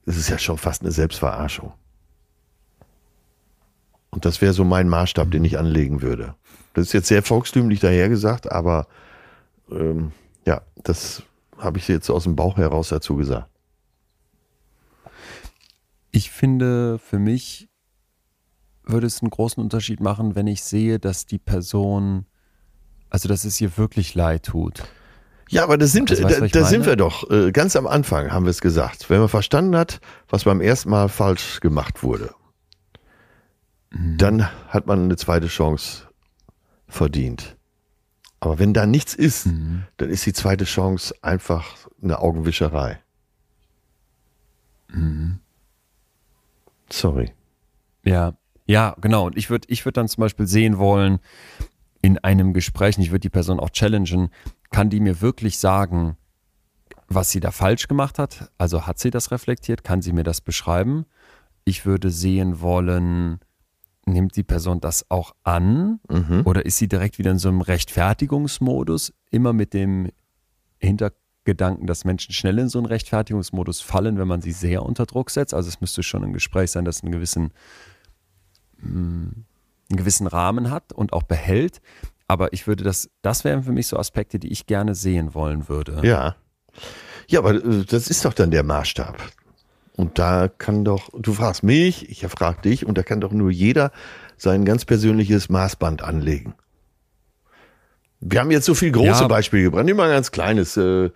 ist 0.06 0.16
es 0.16 0.28
ja 0.28 0.38
schon 0.38 0.58
fast 0.58 0.82
eine 0.82 0.90
Selbstverarschung. 0.90 1.72
Und 4.10 4.24
das 4.24 4.40
wäre 4.40 4.52
so 4.52 4.64
mein 4.64 4.88
Maßstab, 4.88 5.30
den 5.30 5.44
ich 5.44 5.58
anlegen 5.58 6.02
würde. 6.02 6.34
Das 6.74 6.86
ist 6.86 6.92
jetzt 6.92 7.08
sehr 7.08 7.22
volkstümlich 7.22 7.80
dahergesagt, 7.80 8.50
aber 8.50 8.86
ähm, 9.70 10.12
ja, 10.46 10.62
das 10.82 11.22
habe 11.58 11.78
ich 11.78 11.88
jetzt 11.88 12.10
aus 12.10 12.24
dem 12.24 12.36
Bauch 12.36 12.56
heraus 12.56 12.88
dazu 12.88 13.16
gesagt. 13.16 13.48
Ich 16.10 16.30
finde, 16.30 16.98
für 16.98 17.18
mich 17.18 17.68
würde 18.84 19.06
es 19.06 19.22
einen 19.22 19.30
großen 19.30 19.62
Unterschied 19.62 20.00
machen, 20.00 20.34
wenn 20.34 20.46
ich 20.46 20.62
sehe, 20.62 20.98
dass 20.98 21.24
die 21.24 21.38
Person, 21.38 22.26
also 23.08 23.28
dass 23.28 23.44
es 23.44 23.60
ihr 23.60 23.78
wirklich 23.78 24.14
leid 24.14 24.44
tut. 24.44 24.82
Ja, 25.48 25.64
aber 25.64 25.76
das 25.78 25.92
sind, 25.92 26.10
Also 26.10 26.22
weißt 26.24 26.40
da, 26.40 26.46
da 26.60 26.64
sind 26.64 26.86
wir 26.86 26.96
doch. 26.96 27.28
Äh, 27.30 27.52
ganz 27.52 27.76
am 27.76 27.86
Anfang 27.86 28.32
haben 28.32 28.46
wir 28.46 28.50
es 28.50 28.60
gesagt. 28.60 29.10
Wenn 29.10 29.20
man 29.20 29.28
verstanden 29.28 29.76
hat, 29.76 30.00
was 30.28 30.44
beim 30.44 30.60
ersten 30.60 30.90
Mal 30.90 31.08
falsch 31.08 31.60
gemacht 31.60 32.02
wurde, 32.02 32.34
Mhm. 33.90 34.16
dann 34.16 34.48
hat 34.68 34.86
man 34.86 35.04
eine 35.04 35.16
zweite 35.16 35.48
Chance 35.48 36.04
verdient. 36.88 37.56
Aber 38.40 38.58
wenn 38.58 38.72
da 38.72 38.86
nichts 38.86 39.14
ist, 39.14 39.46
Mhm. 39.46 39.84
dann 39.98 40.08
ist 40.08 40.24
die 40.24 40.32
zweite 40.32 40.64
Chance 40.64 41.14
einfach 41.20 41.76
eine 42.02 42.18
Augenwischerei. 42.20 42.98
Mhm. 44.88 45.38
Sorry. 46.90 47.32
Ja, 48.04 48.34
ja, 48.66 48.96
genau. 49.00 49.26
Und 49.26 49.36
ich 49.36 49.50
würde 49.50 49.66
ich 49.70 49.84
würd 49.84 49.96
dann 49.96 50.08
zum 50.08 50.22
Beispiel 50.22 50.46
sehen 50.46 50.78
wollen, 50.78 51.20
in 52.02 52.18
einem 52.18 52.52
Gespräch, 52.52 52.96
und 52.96 53.02
ich 53.04 53.10
würde 53.10 53.20
die 53.20 53.28
Person 53.30 53.60
auch 53.60 53.70
challengen, 53.70 54.30
kann 54.72 54.90
die 54.90 55.00
mir 55.00 55.20
wirklich 55.20 55.58
sagen, 55.58 56.16
was 57.08 57.30
sie 57.30 57.40
da 57.40 57.50
falsch 57.50 57.88
gemacht 57.88 58.18
hat? 58.18 58.50
Also 58.58 58.86
hat 58.86 58.98
sie 58.98 59.10
das 59.10 59.30
reflektiert? 59.30 59.84
Kann 59.84 60.02
sie 60.02 60.12
mir 60.12 60.24
das 60.24 60.40
beschreiben? 60.40 61.04
Ich 61.64 61.86
würde 61.86 62.10
sehen 62.10 62.60
wollen, 62.60 63.38
nimmt 64.06 64.36
die 64.36 64.42
Person 64.42 64.80
das 64.80 65.10
auch 65.10 65.34
an? 65.44 66.00
Mhm. 66.08 66.42
Oder 66.44 66.66
ist 66.66 66.78
sie 66.78 66.88
direkt 66.88 67.18
wieder 67.18 67.30
in 67.30 67.38
so 67.38 67.48
einem 67.48 67.60
Rechtfertigungsmodus, 67.60 69.12
immer 69.30 69.52
mit 69.52 69.74
dem 69.74 70.08
Hintergedanken, 70.78 71.86
dass 71.86 72.04
Menschen 72.04 72.32
schnell 72.32 72.58
in 72.58 72.68
so 72.68 72.78
einen 72.78 72.86
Rechtfertigungsmodus 72.86 73.80
fallen, 73.80 74.18
wenn 74.18 74.28
man 74.28 74.40
sie 74.40 74.52
sehr 74.52 74.82
unter 74.82 75.06
Druck 75.06 75.30
setzt? 75.30 75.54
Also 75.54 75.68
es 75.68 75.80
müsste 75.80 76.02
schon 76.02 76.24
ein 76.24 76.32
Gespräch 76.32 76.70
sein, 76.70 76.84
das 76.84 77.02
einen 77.02 77.12
gewissen, 77.12 77.52
mh, 78.78 79.32
einen 79.90 79.96
gewissen 79.96 80.26
Rahmen 80.26 80.70
hat 80.70 80.92
und 80.92 81.12
auch 81.12 81.22
behält. 81.22 81.80
Aber 82.28 82.52
ich 82.52 82.66
würde 82.66 82.84
das, 82.84 83.10
das 83.22 83.44
wären 83.44 83.62
für 83.62 83.72
mich 83.72 83.86
so 83.88 83.96
Aspekte, 83.98 84.38
die 84.38 84.50
ich 84.52 84.66
gerne 84.66 84.94
sehen 84.94 85.34
wollen 85.34 85.68
würde. 85.68 86.00
Ja. 86.02 86.36
Ja, 87.28 87.40
aber 87.40 87.54
äh, 87.54 87.84
das 87.88 88.08
ist 88.08 88.24
doch 88.24 88.32
dann 88.34 88.50
der 88.50 88.62
Maßstab. 88.62 89.16
Und 89.96 90.18
da 90.18 90.48
kann 90.48 90.84
doch, 90.84 91.10
du 91.18 91.34
fragst 91.34 91.62
mich, 91.62 92.08
ich 92.08 92.26
frag 92.26 92.62
dich, 92.62 92.86
und 92.86 92.96
da 92.96 93.02
kann 93.02 93.20
doch 93.20 93.32
nur 93.32 93.50
jeder 93.50 93.92
sein 94.38 94.64
ganz 94.64 94.84
persönliches 94.84 95.48
Maßband 95.48 96.02
anlegen. 96.02 96.54
Wir 98.20 98.40
haben 98.40 98.50
jetzt 98.50 98.66
so 98.66 98.74
viel 98.74 98.92
große 98.92 99.22
Ja. 99.22 99.28
Beispiele 99.28 99.64
gebracht, 99.64 99.88
immer 99.88 100.04
ein 100.04 100.10
ganz 100.10 100.30
kleines. 100.30 100.76
Äh, 100.76 101.10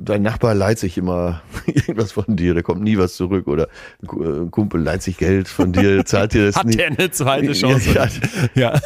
dein 0.00 0.22
Nachbar 0.22 0.54
leiht 0.54 0.78
sich 0.78 0.98
immer 0.98 1.42
irgendwas 1.66 2.12
von 2.12 2.36
dir, 2.36 2.54
da 2.54 2.62
kommt 2.62 2.82
nie 2.82 2.98
was 2.98 3.14
zurück. 3.14 3.46
Oder 3.46 3.68
ein 4.02 4.50
Kumpel 4.50 4.80
leiht 4.82 5.02
sich 5.02 5.16
Geld 5.16 5.48
von 5.48 5.72
dir, 5.72 6.04
zahlt 6.04 6.34
dir 6.34 6.46
das 6.46 6.56
Hat 6.56 6.66
nie. 6.66 6.76
der 6.76 6.88
eine 6.88 7.10
zweite 7.10 7.52
Chance? 7.52 7.92
Ja, 7.94 8.08
Ja. 8.54 8.80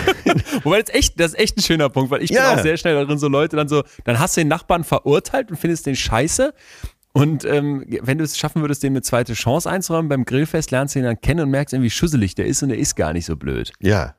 Wobei 0.62 0.80
das 0.82 0.94
echt, 0.94 1.18
das 1.20 1.32
ist 1.32 1.38
echt 1.38 1.56
ein 1.58 1.62
schöner 1.62 1.88
Punkt, 1.88 2.10
weil 2.10 2.22
ich 2.22 2.30
Ja. 2.30 2.50
bin 2.50 2.58
auch 2.58 2.62
sehr 2.62 2.76
schnell 2.76 2.94
darin, 2.94 3.18
so 3.18 3.28
Leute 3.28 3.56
dann 3.56 3.68
so, 3.68 3.82
dann 4.04 4.18
hast 4.18 4.36
du 4.36 4.40
den 4.42 4.48
Nachbarn 4.48 4.84
verurteilt 4.84 5.50
und 5.50 5.56
findest 5.58 5.86
den 5.86 5.96
scheiße. 5.96 6.54
Und 7.12 7.44
ähm, 7.44 7.84
wenn 8.02 8.18
du 8.18 8.24
es 8.24 8.38
schaffen 8.38 8.62
würdest, 8.62 8.82
dem 8.84 8.92
eine 8.92 9.02
zweite 9.02 9.32
Chance 9.34 9.68
einzuräumen, 9.68 10.08
beim 10.08 10.24
Grillfest 10.24 10.70
lernst 10.70 10.94
du 10.94 11.00
ihn 11.00 11.04
dann 11.04 11.20
kennen 11.20 11.40
und 11.40 11.50
merkst 11.50 11.72
irgendwie 11.74 11.90
schusselig 11.90 12.36
der 12.36 12.46
ist 12.46 12.62
und 12.62 12.68
der 12.68 12.78
ist 12.78 12.94
gar 12.94 13.12
nicht 13.12 13.26
so 13.26 13.34
blöd. 13.36 13.72
ja. 13.80 14.14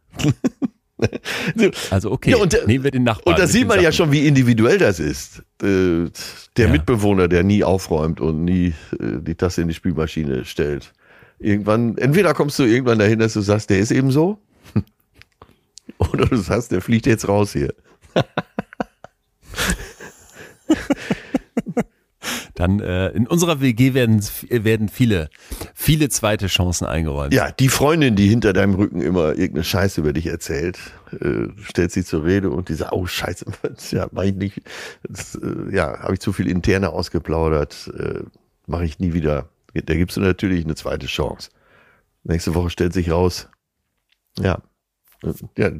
Also 1.89 2.11
okay, 2.11 2.31
Ja, 2.31 2.37
und 2.37 2.53
der- 2.53 2.65
nehmen 2.67 2.83
wir 2.83 2.91
den 2.91 3.03
Nachbarn. 3.03 3.33
Und 3.35 3.39
da 3.39 3.47
sieht 3.47 3.67
man 3.67 3.77
ja 3.77 3.85
Sachen. 3.91 3.93
schon, 3.93 4.11
wie 4.11 4.27
individuell 4.27 4.77
das 4.77 4.99
ist. 4.99 5.39
Äh, 5.63 6.09
Der 6.57 6.65
Ja. 6.67 6.71
Mitbewohner, 6.71 7.27
der 7.27 7.43
nie 7.43 7.63
aufräumt 7.63 8.19
und 8.21 8.43
nie 8.45 8.73
äh, 8.99 9.19
die 9.21 9.35
Tasse 9.35 9.61
in 9.61 9.67
die 9.69 9.73
Spülmaschine 9.73 10.45
stellt. 10.45 10.93
Irgendwann, 11.39 11.97
entweder 11.97 12.33
kommst 12.33 12.59
du 12.59 12.63
irgendwann 12.63 12.99
dahin, 12.99 13.19
dass 13.19 13.33
du 13.33 13.41
sagst, 13.41 13.69
der 13.69 13.79
ist 13.79 13.91
eben 13.91 14.11
so. 14.11 14.37
Oder 15.97 16.25
du 16.27 16.35
sagst, 16.37 16.71
der 16.71 16.81
fliegt 16.81 17.05
jetzt 17.07 17.27
raus 17.27 17.53
hier. 17.53 17.73
Dann 22.55 22.79
äh, 22.79 23.09
in 23.09 23.27
unserer 23.27 23.61
WG 23.61 23.93
werden, 23.93 24.21
werden 24.49 24.89
viele, 24.89 25.29
viele 25.73 26.09
zweite 26.09 26.47
Chancen 26.47 26.85
eingeräumt. 26.85 27.33
Ja, 27.33 27.51
die 27.51 27.69
Freundin, 27.69 28.15
die 28.15 28.27
hinter 28.27 28.53
deinem 28.53 28.75
Rücken 28.75 29.01
immer 29.01 29.29
irgendeine 29.29 29.63
Scheiße 29.63 30.01
über 30.01 30.13
dich 30.13 30.27
erzählt, 30.27 30.79
äh, 31.19 31.47
stellt 31.63 31.91
sie 31.91 32.03
zur 32.03 32.25
Rede 32.25 32.49
und 32.49 32.69
die 32.69 32.73
sagt, 32.73 32.93
oh 32.93 33.05
Scheiße, 33.05 33.45
ja, 33.91 34.07
mach 34.11 34.23
ich 34.23 34.35
nicht, 34.35 34.61
das, 35.07 35.35
äh, 35.35 35.75
ja, 35.75 35.99
habe 35.99 36.13
ich 36.13 36.19
zu 36.19 36.33
viel 36.33 36.47
interne 36.47 36.89
ausgeplaudert, 36.89 37.91
äh, 37.97 38.21
mache 38.67 38.85
ich 38.85 38.99
nie 38.99 39.13
wieder. 39.13 39.49
Da 39.73 39.93
gibst 39.95 40.17
du 40.17 40.21
natürlich 40.21 40.65
eine 40.65 40.75
zweite 40.75 41.07
Chance. 41.07 41.49
Nächste 42.23 42.53
Woche 42.53 42.69
stellt 42.69 42.93
sich 42.93 43.09
raus, 43.09 43.47
ja, 44.37 44.61
Ja, 45.57 45.71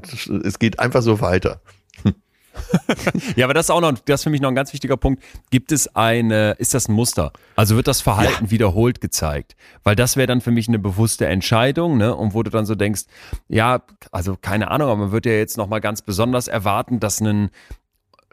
es 0.44 0.60
geht 0.60 0.80
einfach 0.80 1.02
so 1.02 1.22
weiter. 1.22 1.62
ja, 3.36 3.46
aber 3.46 3.54
das 3.54 3.68
ist 3.68 3.70
auch 3.70 3.82
noch, 3.82 3.94
das 4.06 4.22
ist 4.22 4.24
für 4.24 4.30
mich 4.30 4.42
noch 4.42 4.50
ein 4.50 4.56
ganz 4.56 4.74
wichtiger 4.74 4.98
Punkt. 4.98 5.24
Gibt 5.50 5.72
es 5.72 5.96
eine, 5.96 6.52
ist 6.58 6.74
das 6.74 6.88
ein 6.88 6.94
Muster? 6.94 7.32
Also 7.56 7.76
wird 7.76 7.88
das 7.88 8.02
Verhalten 8.02 8.46
ja. 8.46 8.52
wiederholt 8.52 9.02
gezeigt? 9.02 9.56
Weil 9.84 9.96
das 9.96 10.18
wäre 10.18 10.28
dann 10.28 10.42
für 10.42 10.52
mich 10.52 10.68
eine 10.68 10.80
bewusste 10.80 11.28
Entscheidung, 11.28 11.98
ne? 11.98 12.16
Und 12.16 12.34
wo 12.34 12.44
du 12.44 12.52
dann 12.52 12.66
so 12.66 12.76
denkst, 12.76 13.04
ja, 13.48 13.82
also 14.12 14.38
keine 14.40 14.72
Ahnung, 14.72 14.90
aber 14.90 15.00
man 15.00 15.12
wird 15.12 15.26
ja 15.26 15.34
jetzt 15.34 15.58
nochmal 15.58 15.82
ganz 15.82 16.02
besonders 16.02 16.48
erwarten, 16.48 17.00
dass 17.00 17.22
ein, 17.22 17.50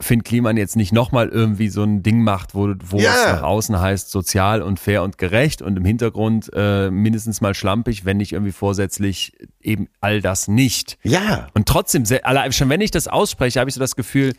Finn 0.01 0.23
Kliman 0.23 0.57
jetzt 0.57 0.77
nicht 0.77 0.93
nochmal 0.93 1.29
irgendwie 1.29 1.69
so 1.69 1.83
ein 1.83 2.03
Ding 2.03 2.23
macht, 2.23 2.55
wo, 2.55 2.73
wo 2.85 2.99
ja. 2.99 3.13
es 3.13 3.27
nach 3.33 3.43
außen 3.43 3.79
heißt, 3.81 4.11
sozial 4.11 4.63
und 4.63 4.79
fair 4.79 5.03
und 5.03 5.19
gerecht 5.19 5.61
und 5.63 5.77
im 5.77 5.85
Hintergrund 5.85 6.51
äh, 6.55 6.91
mindestens 6.91 7.41
mal 7.41 7.55
schlampig, 7.55 8.05
wenn 8.05 8.19
nicht 8.19 8.33
irgendwie 8.33 8.53
vorsätzlich 8.53 9.33
eben 9.61 9.89
all 10.01 10.21
das 10.21 10.49
nicht. 10.49 10.99
Ja. 11.03 11.49
Und 11.55 11.67
trotzdem, 11.67 12.05
allein 12.23 12.53
schon 12.53 12.69
wenn 12.69 12.81
ich 12.81 12.91
das 12.91 13.09
ausspreche, 13.09 13.61
habe 13.61 13.69
ich 13.71 13.75
so 13.75 13.81
das 13.81 13.97
Gefühl, 13.97 14.35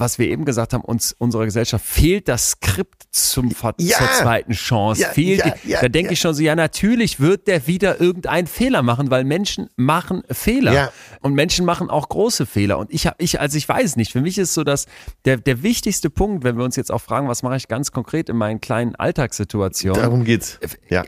was 0.00 0.18
wir 0.18 0.28
eben 0.28 0.44
gesagt 0.44 0.72
haben, 0.72 0.82
uns 0.82 1.12
unserer 1.12 1.44
Gesellschaft 1.44 1.84
fehlt 1.84 2.26
das 2.26 2.52
Skript 2.52 3.04
zum 3.10 3.50
ja. 3.50 3.98
zur 3.98 4.10
zweiten 4.12 4.52
Chance. 4.52 5.02
Ja, 5.02 5.08
fehlt 5.10 5.44
ja, 5.44 5.54
ja, 5.64 5.80
da 5.80 5.88
denke 5.88 6.14
ich 6.14 6.20
schon 6.20 6.34
so, 6.34 6.42
ja, 6.42 6.56
natürlich 6.56 7.20
wird 7.20 7.46
der 7.46 7.66
wieder 7.66 8.00
irgendeinen 8.00 8.46
Fehler 8.46 8.82
machen, 8.82 9.10
weil 9.10 9.24
Menschen 9.24 9.68
machen 9.76 10.22
Fehler. 10.30 10.92
Und 11.20 11.34
Menschen 11.34 11.66
machen 11.66 11.90
auch 11.90 12.08
große 12.08 12.46
Fehler. 12.46 12.78
Und 12.78 12.90
ich 12.90 13.06
habe, 13.06 13.16
ich, 13.18 13.40
also 13.40 13.56
ich 13.58 13.68
weiß 13.68 13.96
nicht, 13.96 14.12
für 14.12 14.20
mich 14.20 14.38
ist 14.38 14.54
so, 14.54 14.64
dass 14.64 14.86
der, 15.24 15.36
der 15.36 15.62
wichtigste 15.62 16.10
Punkt, 16.10 16.44
wenn 16.44 16.56
wir 16.56 16.64
uns 16.64 16.76
jetzt 16.76 16.90
auch 16.90 17.00
fragen, 17.00 17.28
was 17.28 17.42
mache 17.42 17.56
ich 17.56 17.68
ganz 17.68 17.92
konkret 17.92 18.28
in 18.28 18.36
meinen 18.36 18.60
kleinen 18.60 18.94
Alltagssituationen. 18.94 20.00
Darum 20.00 20.24
geht's. 20.24 20.58
Ja 20.88 21.04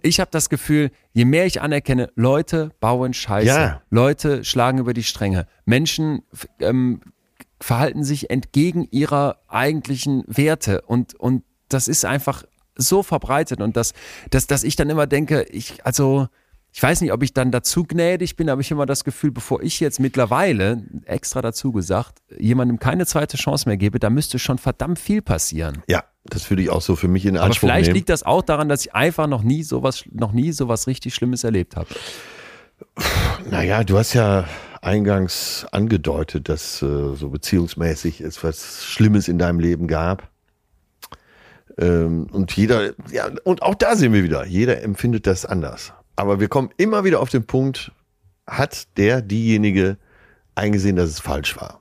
ich 0.00 0.20
habe 0.20 0.30
das 0.30 0.48
Gefühl, 0.48 0.90
je 1.12 1.24
mehr 1.24 1.46
ich 1.46 1.60
anerkenne, 1.60 2.10
Leute 2.14 2.70
bauen 2.80 3.14
Scheiße, 3.14 3.46
ja. 3.48 3.82
Leute 3.90 4.44
schlagen 4.44 4.78
über 4.78 4.94
die 4.94 5.02
Stränge, 5.02 5.46
Menschen 5.64 6.22
ähm, 6.60 7.00
verhalten 7.60 8.04
sich 8.04 8.30
entgegen 8.30 8.86
ihrer 8.90 9.38
eigentlichen 9.48 10.24
Werte 10.26 10.82
und, 10.82 11.14
und 11.14 11.42
das 11.68 11.88
ist 11.88 12.04
einfach 12.04 12.44
so 12.76 13.02
verbreitet 13.02 13.60
und 13.60 13.76
das, 13.76 13.92
dass, 14.30 14.46
dass 14.46 14.64
ich 14.64 14.76
dann 14.76 14.88
immer 14.88 15.06
denke, 15.06 15.42
ich, 15.50 15.84
also, 15.84 16.28
ich 16.72 16.82
weiß 16.82 17.00
nicht, 17.00 17.12
ob 17.12 17.22
ich 17.22 17.34
dann 17.34 17.50
dazu 17.50 17.82
gnädig 17.82 18.36
bin, 18.36 18.48
aber 18.48 18.60
ich 18.60 18.68
habe 18.68 18.78
immer 18.78 18.86
das 18.86 19.02
Gefühl, 19.02 19.32
bevor 19.32 19.62
ich 19.62 19.80
jetzt 19.80 19.98
mittlerweile, 19.98 20.84
extra 21.06 21.42
dazu 21.42 21.72
gesagt, 21.72 22.18
jemandem 22.38 22.78
keine 22.78 23.06
zweite 23.06 23.36
Chance 23.36 23.68
mehr 23.68 23.76
gebe, 23.76 23.98
da 23.98 24.10
müsste 24.10 24.38
schon 24.38 24.58
verdammt 24.58 24.98
viel 24.98 25.22
passieren. 25.22 25.82
Ja, 25.88 26.04
das 26.24 26.48
würde 26.50 26.62
ich 26.62 26.70
auch 26.70 26.82
so 26.82 26.94
für 26.94 27.08
mich 27.08 27.26
in 27.26 27.36
Anspruch 27.36 27.46
Aber 27.46 27.54
vielleicht 27.54 27.86
nehmen. 27.88 27.96
liegt 27.96 28.10
das 28.10 28.22
auch 28.22 28.42
daran, 28.42 28.68
dass 28.68 28.86
ich 28.86 28.94
einfach 28.94 29.26
noch 29.26 29.42
nie 29.42 29.62
sowas, 29.64 30.04
noch 30.12 30.32
nie 30.32 30.52
sowas 30.52 30.86
richtig 30.86 31.14
Schlimmes 31.14 31.42
erlebt 31.42 31.74
habe. 31.74 31.88
Naja, 33.50 33.82
du 33.82 33.98
hast 33.98 34.12
ja 34.12 34.44
eingangs 34.82 35.66
angedeutet, 35.72 36.48
dass 36.48 36.82
äh, 36.82 37.14
so 37.14 37.30
beziehungsmäßig 37.30 38.20
es 38.20 38.42
was 38.44 38.84
Schlimmes 38.84 39.28
in 39.28 39.38
deinem 39.38 39.60
Leben 39.60 39.86
gab. 39.88 40.28
Ähm, 41.78 42.28
und 42.32 42.52
jeder, 42.56 42.92
ja, 43.10 43.30
und 43.44 43.62
auch 43.62 43.74
da 43.74 43.96
sehen 43.96 44.12
wir 44.12 44.24
wieder, 44.24 44.46
jeder 44.46 44.82
empfindet 44.82 45.26
das 45.26 45.44
anders. 45.44 45.92
Aber 46.16 46.40
wir 46.40 46.48
kommen 46.48 46.70
immer 46.76 47.04
wieder 47.04 47.20
auf 47.20 47.30
den 47.30 47.46
Punkt, 47.46 47.92
hat 48.46 48.96
der, 48.96 49.22
diejenige 49.22 49.98
eingesehen, 50.54 50.96
dass 50.96 51.10
es 51.10 51.20
falsch 51.20 51.56
war. 51.56 51.80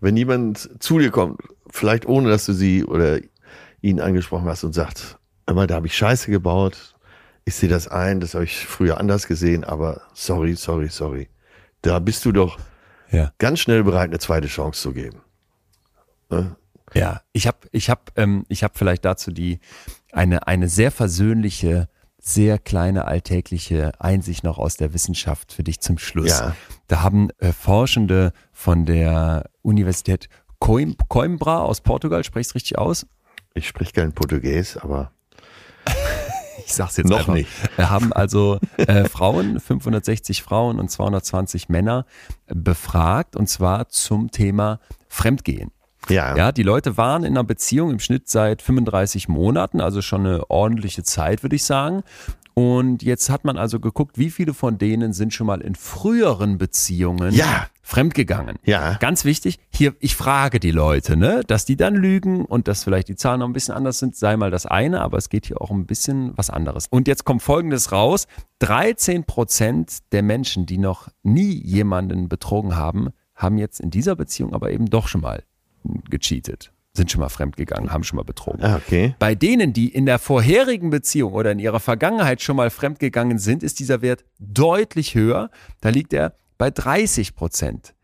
Wenn 0.00 0.16
jemand 0.16 0.70
zu 0.82 0.98
dir 0.98 1.10
kommt, 1.10 1.40
vielleicht 1.70 2.06
ohne, 2.06 2.28
dass 2.28 2.44
du 2.44 2.52
sie 2.52 2.84
oder 2.84 3.20
ihn 3.80 4.00
angesprochen 4.00 4.46
hast 4.46 4.64
und 4.64 4.74
sagt, 4.74 5.18
immer, 5.46 5.66
da 5.66 5.76
habe 5.76 5.86
ich 5.86 5.96
Scheiße 5.96 6.30
gebaut, 6.30 6.94
ich 7.44 7.54
sehe 7.54 7.68
das 7.68 7.88
ein, 7.88 8.20
das 8.20 8.34
habe 8.34 8.44
ich 8.44 8.66
früher 8.66 8.98
anders 8.98 9.26
gesehen, 9.26 9.64
aber 9.64 10.02
sorry, 10.12 10.54
sorry, 10.54 10.88
sorry 10.88 11.28
da 11.82 11.98
bist 11.98 12.24
du 12.24 12.32
doch 12.32 12.58
ja. 13.10 13.32
ganz 13.38 13.60
schnell 13.60 13.84
bereit, 13.84 14.08
eine 14.08 14.18
zweite 14.18 14.48
Chance 14.48 14.80
zu 14.80 14.92
geben. 14.92 15.20
Ne? 16.30 16.56
Ja, 16.94 17.22
ich 17.32 17.46
habe 17.46 17.58
ich 17.70 17.90
hab, 17.90 18.12
ähm, 18.16 18.44
ich 18.48 18.64
hab 18.64 18.76
vielleicht 18.76 19.04
dazu 19.04 19.30
die 19.30 19.60
eine, 20.12 20.46
eine 20.46 20.68
sehr 20.68 20.90
versöhnliche, 20.90 21.88
sehr 22.18 22.58
kleine 22.58 23.06
alltägliche 23.06 23.92
Einsicht 24.00 24.44
noch 24.44 24.58
aus 24.58 24.76
der 24.76 24.94
Wissenschaft 24.94 25.52
für 25.52 25.64
dich 25.64 25.80
zum 25.80 25.98
Schluss. 25.98 26.30
Ja. 26.30 26.56
Da 26.88 27.02
haben 27.02 27.30
äh, 27.38 27.52
Forschende 27.52 28.32
von 28.52 28.86
der 28.86 29.50
Universität 29.62 30.28
Coim 30.58 30.96
Coimbra 31.08 31.62
aus 31.62 31.80
Portugal, 31.80 32.22
sprichst 32.22 32.54
richtig 32.54 32.78
aus? 32.78 33.06
Ich 33.54 33.66
spreche 33.66 33.92
kein 33.92 34.12
Portugies, 34.12 34.76
aber 34.76 35.12
ich 36.66 36.74
sag's 36.74 36.96
jetzt 36.96 37.08
noch 37.08 37.20
einfach. 37.20 37.34
nicht. 37.34 37.48
Wir 37.76 37.90
haben 37.90 38.12
also 38.12 38.58
äh, 38.76 39.08
Frauen, 39.08 39.60
560 39.66 40.42
Frauen 40.42 40.78
und 40.78 40.90
220 40.90 41.68
Männer 41.68 42.06
befragt 42.46 43.36
und 43.36 43.48
zwar 43.48 43.88
zum 43.88 44.30
Thema 44.30 44.80
Fremdgehen. 45.08 45.70
Ja. 46.08 46.36
ja, 46.36 46.52
die 46.52 46.64
Leute 46.64 46.96
waren 46.96 47.22
in 47.22 47.34
einer 47.34 47.44
Beziehung 47.44 47.90
im 47.90 48.00
Schnitt 48.00 48.28
seit 48.28 48.60
35 48.60 49.28
Monaten, 49.28 49.80
also 49.80 50.02
schon 50.02 50.26
eine 50.26 50.50
ordentliche 50.50 51.04
Zeit, 51.04 51.44
würde 51.44 51.54
ich 51.54 51.64
sagen. 51.64 52.02
Und 52.54 53.02
jetzt 53.02 53.30
hat 53.30 53.44
man 53.44 53.56
also 53.56 53.80
geguckt, 53.80 54.18
wie 54.18 54.30
viele 54.30 54.52
von 54.54 54.78
denen 54.78 55.12
sind 55.12 55.32
schon 55.32 55.46
mal 55.46 55.60
in 55.60 55.74
früheren 55.74 56.58
Beziehungen 56.58 57.32
ja. 57.34 57.66
fremdgegangen. 57.82 58.58
Ja. 58.64 58.94
Ganz 58.94 59.24
wichtig, 59.24 59.58
hier, 59.72 59.94
ich 60.00 60.16
frage 60.16 60.60
die 60.60 60.70
Leute, 60.70 61.16
ne, 61.16 61.42
dass 61.46 61.64
die 61.64 61.76
dann 61.76 61.94
lügen 61.94 62.44
und 62.44 62.68
dass 62.68 62.84
vielleicht 62.84 63.08
die 63.08 63.16
Zahlen 63.16 63.40
noch 63.40 63.48
ein 63.48 63.54
bisschen 63.54 63.74
anders 63.74 63.98
sind, 63.98 64.16
sei 64.16 64.36
mal 64.36 64.50
das 64.50 64.66
eine, 64.66 65.00
aber 65.00 65.16
es 65.16 65.28
geht 65.28 65.46
hier 65.46 65.60
auch 65.62 65.70
ein 65.70 65.86
bisschen 65.86 66.36
was 66.36 66.50
anderes. 66.50 66.86
Und 66.90 67.08
jetzt 67.08 67.24
kommt 67.24 67.42
Folgendes 67.42 67.92
raus. 67.92 68.26
13 68.58 69.24
Prozent 69.24 69.98
der 70.12 70.22
Menschen, 70.22 70.66
die 70.66 70.78
noch 70.78 71.08
nie 71.22 71.52
jemanden 71.64 72.28
betrogen 72.28 72.76
haben, 72.76 73.10
haben 73.34 73.58
jetzt 73.58 73.80
in 73.80 73.90
dieser 73.90 74.14
Beziehung 74.14 74.52
aber 74.52 74.70
eben 74.70 74.86
doch 74.86 75.08
schon 75.08 75.22
mal 75.22 75.42
gecheatet 76.10 76.72
sind 76.94 77.10
schon 77.10 77.20
mal 77.20 77.28
fremdgegangen, 77.30 77.92
haben 77.92 78.04
schon 78.04 78.16
mal 78.18 78.24
betrogen. 78.24 78.62
Ah, 78.62 78.76
okay. 78.76 79.14
Bei 79.18 79.34
denen, 79.34 79.72
die 79.72 79.88
in 79.88 80.04
der 80.04 80.18
vorherigen 80.18 80.90
Beziehung 80.90 81.32
oder 81.32 81.52
in 81.52 81.58
ihrer 81.58 81.80
Vergangenheit 81.80 82.42
schon 82.42 82.56
mal 82.56 82.70
fremdgegangen 82.70 83.38
sind, 83.38 83.62
ist 83.62 83.78
dieser 83.78 84.02
Wert 84.02 84.24
deutlich 84.38 85.14
höher. 85.14 85.50
Da 85.80 85.88
liegt 85.88 86.12
er 86.12 86.34
bei 86.58 86.70
30 86.70 87.34
Prozent. 87.34 87.94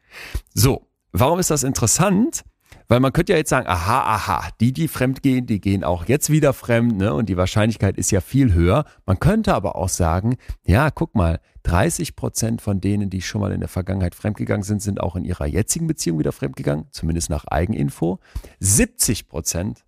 So, 0.55 0.89
warum 1.13 1.39
ist 1.39 1.51
das 1.51 1.65
interessant? 1.65 2.45
Weil 2.89 3.01
man 3.01 3.13
könnte 3.13 3.33
ja 3.33 3.39
jetzt 3.39 3.51
sagen, 3.51 3.67
aha, 3.69 4.01
aha, 4.01 4.49
die, 4.61 4.73
die 4.73 4.89
fremd 4.89 5.23
gehen, 5.23 5.45
die 5.45 5.61
gehen 5.61 5.85
auch 5.85 6.07
jetzt 6.07 6.31
wieder 6.31 6.55
fremd, 6.55 6.97
ne? 6.97 7.13
Und 7.13 7.29
die 7.29 7.37
Wahrscheinlichkeit 7.37 7.99
ist 7.99 8.11
ja 8.11 8.23
viel 8.23 8.55
höher. 8.55 8.87
Man 9.05 9.21
könnte 9.21 9.55
aber 9.55 9.77
auch 9.77 9.91
sagen, 9.91 10.37
ja, 10.65 10.91
guck 10.91 11.15
mal, 11.15 11.39
30 11.65 12.17
Prozent 12.17 12.63
von 12.63 12.81
denen, 12.81 13.11
die 13.11 13.21
schon 13.21 13.43
mal 13.43 13.53
in 13.53 13.61
der 13.61 13.69
Vergangenheit 13.69 14.15
fremdgegangen 14.15 14.63
sind, 14.63 14.81
sind 14.81 15.01
auch 15.01 15.17
in 15.17 15.27
ihrer 15.27 15.45
jetzigen 15.45 15.87
Beziehung 15.87 16.19
wieder 16.19 16.33
fremdgegangen, 16.33 16.87
zumindest 16.91 17.29
nach 17.29 17.45
Eigeninfo. 17.45 18.21
70 18.61 19.29
Prozent 19.29 19.85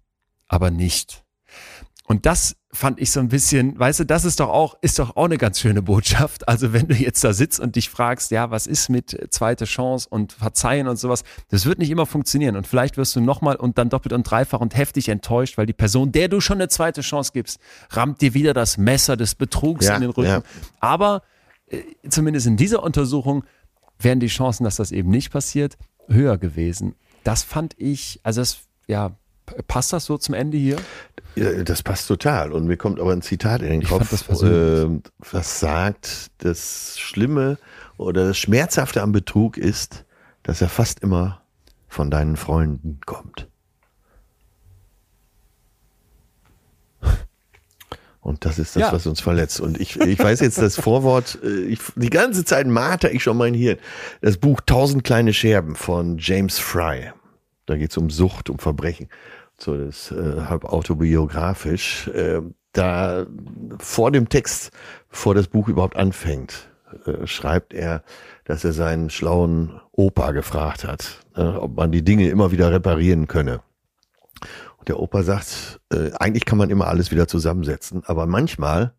aber 0.47 0.71
nicht. 0.71 1.25
Und 2.05 2.27
das 2.27 2.57
fand 2.73 3.01
ich 3.01 3.11
so 3.11 3.19
ein 3.19 3.29
bisschen, 3.29 3.77
weißt 3.79 4.01
du, 4.01 4.05
das 4.05 4.25
ist 4.25 4.39
doch 4.39 4.49
auch, 4.49 4.77
ist 4.81 4.99
doch 5.01 5.17
auch 5.17 5.25
eine 5.25 5.39
ganz 5.39 5.59
schöne 5.59 5.83
Botschaft. 5.83 6.49
Also 6.49 6.73
wenn 6.73 6.87
du 6.87 6.95
jetzt 6.95 7.23
da 7.25 7.33
sitzt 7.33 7.59
und 7.59 7.75
dich 7.75 7.91
fragst, 7.91 8.31
ja, 8.31 8.51
was 8.51 8.67
ist 8.67 8.89
mit 8.89 9.29
zweite 9.31 9.65
Chance 9.65 10.07
und 10.09 10.35
Verzeihen 10.35 10.87
und 10.87 10.97
sowas, 10.97 11.25
das 11.49 11.67
wird 11.67 11.81
nicht 11.81 11.91
immer 11.91 12.07
funktionieren. 12.07 12.57
Und 12.57 12.67
vielleicht 12.67 12.97
wirst 12.97 13.17
du 13.17 13.21
nochmal 13.21 13.57
und 13.57 13.77
dann 13.77 13.89
doppelt 13.89 14.13
und 14.13 14.23
dreifach 14.23 14.61
und 14.61 14.77
heftig 14.77 15.09
enttäuscht, 15.09 15.59
weil 15.59 15.67
die 15.67 15.73
Person, 15.73 16.13
der 16.13 16.29
du 16.29 16.41
schon 16.41 16.59
eine 16.59 16.69
zweite 16.69 17.01
Chance 17.01 17.33
gibst, 17.35 17.59
rammt 17.91 18.21
dir 18.21 18.35
wieder 18.35 18.55
das 18.55 18.79
Messer 18.79 19.17
des 19.17 19.35
Betrugs 19.35 19.87
ja, 19.87 19.97
in 19.97 20.03
den 20.03 20.11
Rücken. 20.11 20.31
Ja. 20.31 20.43
Aber 20.79 21.23
äh, 21.67 21.83
zumindest 22.09 22.47
in 22.47 22.57
dieser 22.57 22.85
Untersuchung 22.85 23.45
wären 23.99 24.21
die 24.21 24.29
Chancen, 24.29 24.63
dass 24.63 24.77
das 24.77 24.93
eben 24.93 25.11
nicht 25.11 25.33
passiert, 25.33 25.77
höher 26.09 26.39
gewesen. 26.39 26.95
Das 27.25 27.43
fand 27.43 27.75
ich, 27.79 28.21
also 28.23 28.41
das, 28.41 28.61
ja, 28.87 29.17
passt 29.67 29.93
das 29.93 30.05
so 30.05 30.19
zum 30.19 30.35
Ende 30.35 30.57
hier? 30.57 30.77
Ja, 31.37 31.63
das 31.63 31.83
passt 31.83 32.09
total. 32.09 32.53
Und 32.53 32.67
mir 32.67 32.77
kommt 32.77 33.01
aber 33.01 33.13
ein 33.13 33.23
Zitat 33.23 33.63
in 33.63 33.69
den 33.69 33.83
ich 33.83 33.89
Kopf, 33.89 34.11
das 34.11 34.43
äh, 34.43 34.87
was 35.31 35.61
sagt, 35.61 36.31
das 36.39 36.99
Schlimme 36.99 37.59
oder 37.97 38.29
das 38.29 38.39
Schmerzhafte 38.39 39.03
am 39.03 39.13
Betrug 39.13 39.57
ist, 39.57 40.05
dass 40.43 40.61
er 40.61 40.69
fast 40.69 41.01
immer 41.01 41.43
von 41.89 42.11
deinen 42.11 42.37
Freunden 42.37 43.01
kommt. 43.07 43.49
Und 48.23 48.45
das 48.45 48.59
ist 48.59 48.77
das, 48.77 48.83
ja. 48.83 48.93
was 48.93 49.07
uns 49.07 49.21
verletzt. 49.21 49.61
Und 49.61 49.81
ich, 49.81 49.99
ich 49.99 50.19
weiß 50.19 50.41
jetzt 50.41 50.59
das 50.59 50.77
Vorwort, 50.77 51.39
äh, 51.45 51.63
ich, 51.63 51.81
die 51.97 52.11
ganze 52.11 52.45
Zeit 52.45 52.67
marter 52.67 53.11
ich 53.13 53.23
schon 53.23 53.37
mein 53.37 53.55
Hirn. 53.55 53.79
Das 54.21 54.37
Buch 54.37 54.61
Tausend 54.65 55.05
kleine 55.05 55.33
Scherben 55.33 55.75
von 55.75 56.19
James 56.19 56.59
Fry. 56.59 57.13
Da 57.67 57.77
geht 57.77 57.93
es 57.93 57.97
um 57.97 58.11
Sucht, 58.11 58.51
um 58.51 58.59
Verbrechen 58.59 59.09
so 59.63 59.77
das 59.77 60.11
äh, 60.11 60.43
halb 60.43 60.65
autobiografisch, 60.65 62.09
äh, 62.09 62.41
da 62.73 63.27
vor 63.79 64.11
dem 64.13 64.29
Text, 64.29 64.71
bevor 65.09 65.35
das 65.35 65.49
Buch 65.49 65.69
überhaupt 65.69 65.97
anfängt, 65.97 66.69
äh, 67.07 67.27
schreibt 67.27 67.75
er, 67.75 68.03
dass 68.45 68.65
er 68.65 68.73
seinen 68.73 69.11
schlauen 69.11 69.81
Opa 69.93 70.33
gefragt 70.33 70.85
hat, 70.85 71.25
äh, 71.37 71.43
ob 71.43 71.77
man 71.77 71.93
die 71.93 72.05
Dinge 72.05 72.29
immer 72.29 72.53
wieder 72.53 72.73
reparieren 72.73 73.29
könne. 73.29 73.61
Und 74.79 74.89
der 74.89 74.99
Opa 74.99 75.23
sagt, 75.23 75.81
äh, 75.93 76.13
eigentlich 76.19 76.45
kann 76.45 76.59
man 76.59 76.71
immer 76.71 76.87
alles 76.87 77.11
wieder 77.11 77.29
zusammensetzen, 77.29 78.03
aber 78.07 78.27
manchmal, 78.27 78.95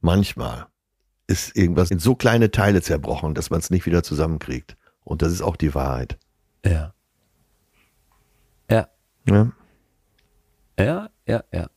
manchmal 0.00 0.66
ist 1.26 1.56
irgendwas 1.56 1.90
in 1.90 1.98
so 1.98 2.14
kleine 2.14 2.50
Teile 2.50 2.82
zerbrochen, 2.82 3.34
dass 3.34 3.50
man 3.50 3.60
es 3.60 3.70
nicht 3.70 3.86
wieder 3.86 4.02
zusammenkriegt. 4.02 4.76
Und 5.04 5.22
das 5.22 5.32
ist 5.32 5.42
auch 5.42 5.56
die 5.56 5.74
Wahrheit. 5.74 6.18
Ja. 6.64 6.94
Ja. 8.70 8.88
Ja. 9.26 9.52
Ja, 10.78 11.10
ja, 11.26 11.44
ja. 11.52 11.68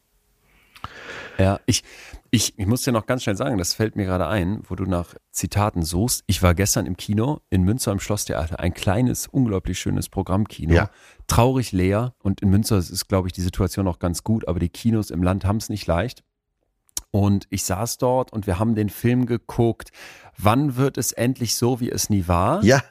Ja, 1.37 1.59
ich, 1.65 1.83
ich, 2.31 2.57
ich 2.57 2.65
muss 2.65 2.83
dir 2.83 2.91
noch 2.91 3.05
ganz 3.05 3.23
schnell 3.23 3.35
sagen, 3.35 3.57
das 3.57 3.73
fällt 3.73 3.95
mir 3.95 4.05
gerade 4.05 4.27
ein, 4.27 4.61
wo 4.67 4.75
du 4.75 4.85
nach 4.85 5.15
Zitaten 5.31 5.83
suchst. 5.83 6.23
Ich 6.27 6.41
war 6.41 6.53
gestern 6.53 6.85
im 6.85 6.95
Kino 6.95 7.41
in 7.49 7.63
Münster 7.63 7.91
im 7.91 7.99
Schlosstheater, 7.99 8.59
ein 8.59 8.73
kleines, 8.73 9.27
unglaublich 9.27 9.79
schönes 9.79 10.09
Programmkino. 10.09 10.73
Ja. 10.73 10.89
Traurig 11.27 11.71
leer 11.71 12.13
und 12.23 12.41
in 12.41 12.49
Münster 12.49 12.77
ist, 12.77 13.07
glaube 13.07 13.27
ich, 13.27 13.33
die 13.33 13.41
Situation 13.41 13.87
auch 13.87 13.99
ganz 13.99 14.23
gut, 14.23 14.47
aber 14.47 14.59
die 14.59 14.69
Kinos 14.69 15.09
im 15.09 15.23
Land 15.23 15.45
haben 15.45 15.57
es 15.57 15.69
nicht 15.69 15.87
leicht. 15.87 16.23
Und 17.11 17.47
ich 17.49 17.63
saß 17.63 17.97
dort 17.97 18.33
und 18.33 18.45
wir 18.45 18.59
haben 18.59 18.75
den 18.75 18.89
Film 18.89 19.25
geguckt. 19.25 19.91
Wann 20.37 20.75
wird 20.75 20.97
es 20.97 21.13
endlich 21.13 21.55
so, 21.55 21.79
wie 21.79 21.89
es 21.89 22.09
nie 22.09 22.27
war? 22.27 22.61
Ja, 22.63 22.83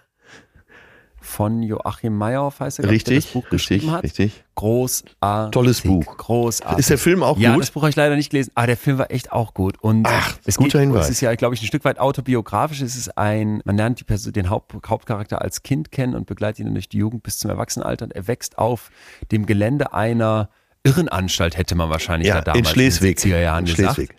Von 1.25 1.63
Joachim 1.63 2.17
Meyerhoff 2.17 2.61
heißt 2.61 2.79
er, 2.79 2.85
ich, 2.85 3.03
der 3.03 3.15
richtig, 3.15 3.25
das 3.25 3.33
Buch 3.33 3.43
richtig, 3.45 3.51
geschrieben 3.51 3.91
hat. 3.93 4.03
richtig. 4.05 4.45
Großartig. 4.55 5.51
Tolles 5.53 5.81
Buch. 5.81 6.17
Großartig. 6.19 6.79
Ist 6.79 6.91
der 6.91 6.99
Film 6.99 7.23
auch 7.23 7.39
ja, 7.39 7.55
gut? 7.55 7.63
das 7.63 7.71
Buch 7.71 7.83
habe 7.83 7.91
ich 7.91 7.97
leider 7.97 8.15
nicht 8.15 8.31
gelesen, 8.31 8.53
aber 8.55 8.67
der 8.69 8.77
Film 8.77 8.99
war 8.99 9.11
echt 9.11 9.33
auch 9.33 9.55
gut. 9.55 9.79
Und 9.81 10.07
Ach, 10.07 10.37
es 10.45 10.57
guter 10.57 10.79
geht, 10.79 10.89
Hinweis. 10.89 11.07
Es 11.07 11.11
ist 11.13 11.21
ja, 11.23 11.35
glaube 11.35 11.55
ich, 11.55 11.63
ein 11.63 11.67
Stück 11.67 11.85
weit 11.85 11.99
autobiografisch. 11.99 12.83
Es 12.83 12.95
ist 12.95 13.17
ein, 13.17 13.63
man 13.65 13.77
lernt 13.77 14.01
die 14.01 14.05
Person, 14.05 14.33
den 14.33 14.51
Haupt, 14.51 14.75
Hauptcharakter 14.87 15.41
als 15.41 15.63
Kind 15.63 15.91
kennen 15.91 16.15
und 16.15 16.27
begleitet 16.27 16.67
ihn 16.67 16.75
durch 16.75 16.89
die 16.89 16.99
Jugend 16.99 17.23
bis 17.23 17.39
zum 17.39 17.51
Erwachsenenalter. 17.51 18.05
Und 18.05 18.13
er 18.13 18.29
wächst 18.29 18.59
auf 18.59 18.91
dem 19.33 19.47
Gelände 19.47 19.93
einer 19.95 20.51
Irrenanstalt, 20.85 21.57
hätte 21.57 21.75
man 21.75 21.89
wahrscheinlich 21.89 22.29
Ja, 22.29 22.37
da 22.37 22.53
damals 22.53 22.69
in 22.69 22.73
Schleswig. 22.75 23.21
den 23.21 23.33
70er 23.33 23.41
Jahren 23.41 23.67
In 23.67 23.75
gesagt. 23.75 23.95
Schleswig. 23.95 24.17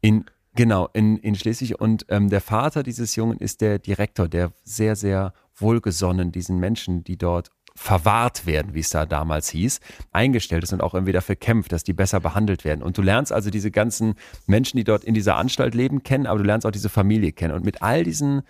In, 0.00 0.24
genau, 0.54 0.88
in, 0.92 1.16
in 1.18 1.34
Schleswig. 1.34 1.80
Und 1.80 2.06
ähm, 2.08 2.30
der 2.30 2.40
Vater 2.40 2.82
dieses 2.84 3.16
Jungen 3.16 3.38
ist 3.38 3.60
der 3.60 3.78
Direktor, 3.80 4.28
der 4.28 4.52
sehr, 4.62 4.94
sehr 4.96 5.32
wohlgesonnen 5.56 6.32
diesen 6.32 6.58
Menschen, 6.58 7.04
die 7.04 7.16
dort 7.16 7.50
verwahrt 7.76 8.46
werden, 8.46 8.74
wie 8.74 8.80
es 8.80 8.90
da 8.90 9.04
damals 9.04 9.48
hieß, 9.50 9.80
eingestellt 10.12 10.62
ist 10.62 10.72
und 10.72 10.80
auch 10.80 10.94
irgendwie 10.94 11.12
dafür 11.12 11.34
kämpft, 11.34 11.72
dass 11.72 11.82
die 11.82 11.92
besser 11.92 12.20
behandelt 12.20 12.64
werden. 12.64 12.82
Und 12.82 12.96
du 12.96 13.02
lernst 13.02 13.32
also 13.32 13.50
diese 13.50 13.70
ganzen 13.70 14.14
Menschen, 14.46 14.76
die 14.76 14.84
dort 14.84 15.04
in 15.04 15.14
dieser 15.14 15.36
Anstalt 15.36 15.74
leben, 15.74 16.02
kennen, 16.04 16.26
aber 16.26 16.38
du 16.38 16.44
lernst 16.44 16.66
auch 16.66 16.70
diese 16.70 16.88
Familie 16.88 17.32
kennen. 17.32 17.54
Und 17.54 17.64
mit 17.64 17.82
all 17.82 18.04
diesen 18.04 18.42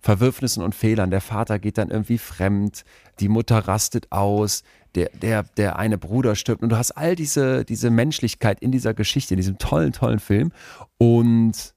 Verwürfnissen 0.00 0.62
und 0.62 0.74
Fehlern, 0.74 1.10
der 1.10 1.22
Vater 1.22 1.58
geht 1.58 1.78
dann 1.78 1.90
irgendwie 1.90 2.18
fremd, 2.18 2.84
die 3.18 3.28
Mutter 3.28 3.58
rastet 3.58 4.12
aus, 4.12 4.62
der, 4.94 5.10
der, 5.10 5.42
der 5.42 5.78
eine 5.78 5.98
Bruder 5.98 6.36
stirbt 6.36 6.62
und 6.62 6.70
du 6.70 6.78
hast 6.78 6.92
all 6.92 7.16
diese, 7.16 7.64
diese 7.64 7.90
Menschlichkeit 7.90 8.60
in 8.60 8.72
dieser 8.72 8.94
Geschichte, 8.94 9.34
in 9.34 9.38
diesem 9.38 9.58
tollen, 9.58 9.92
tollen 9.92 10.20
Film 10.20 10.52
und 10.96 11.74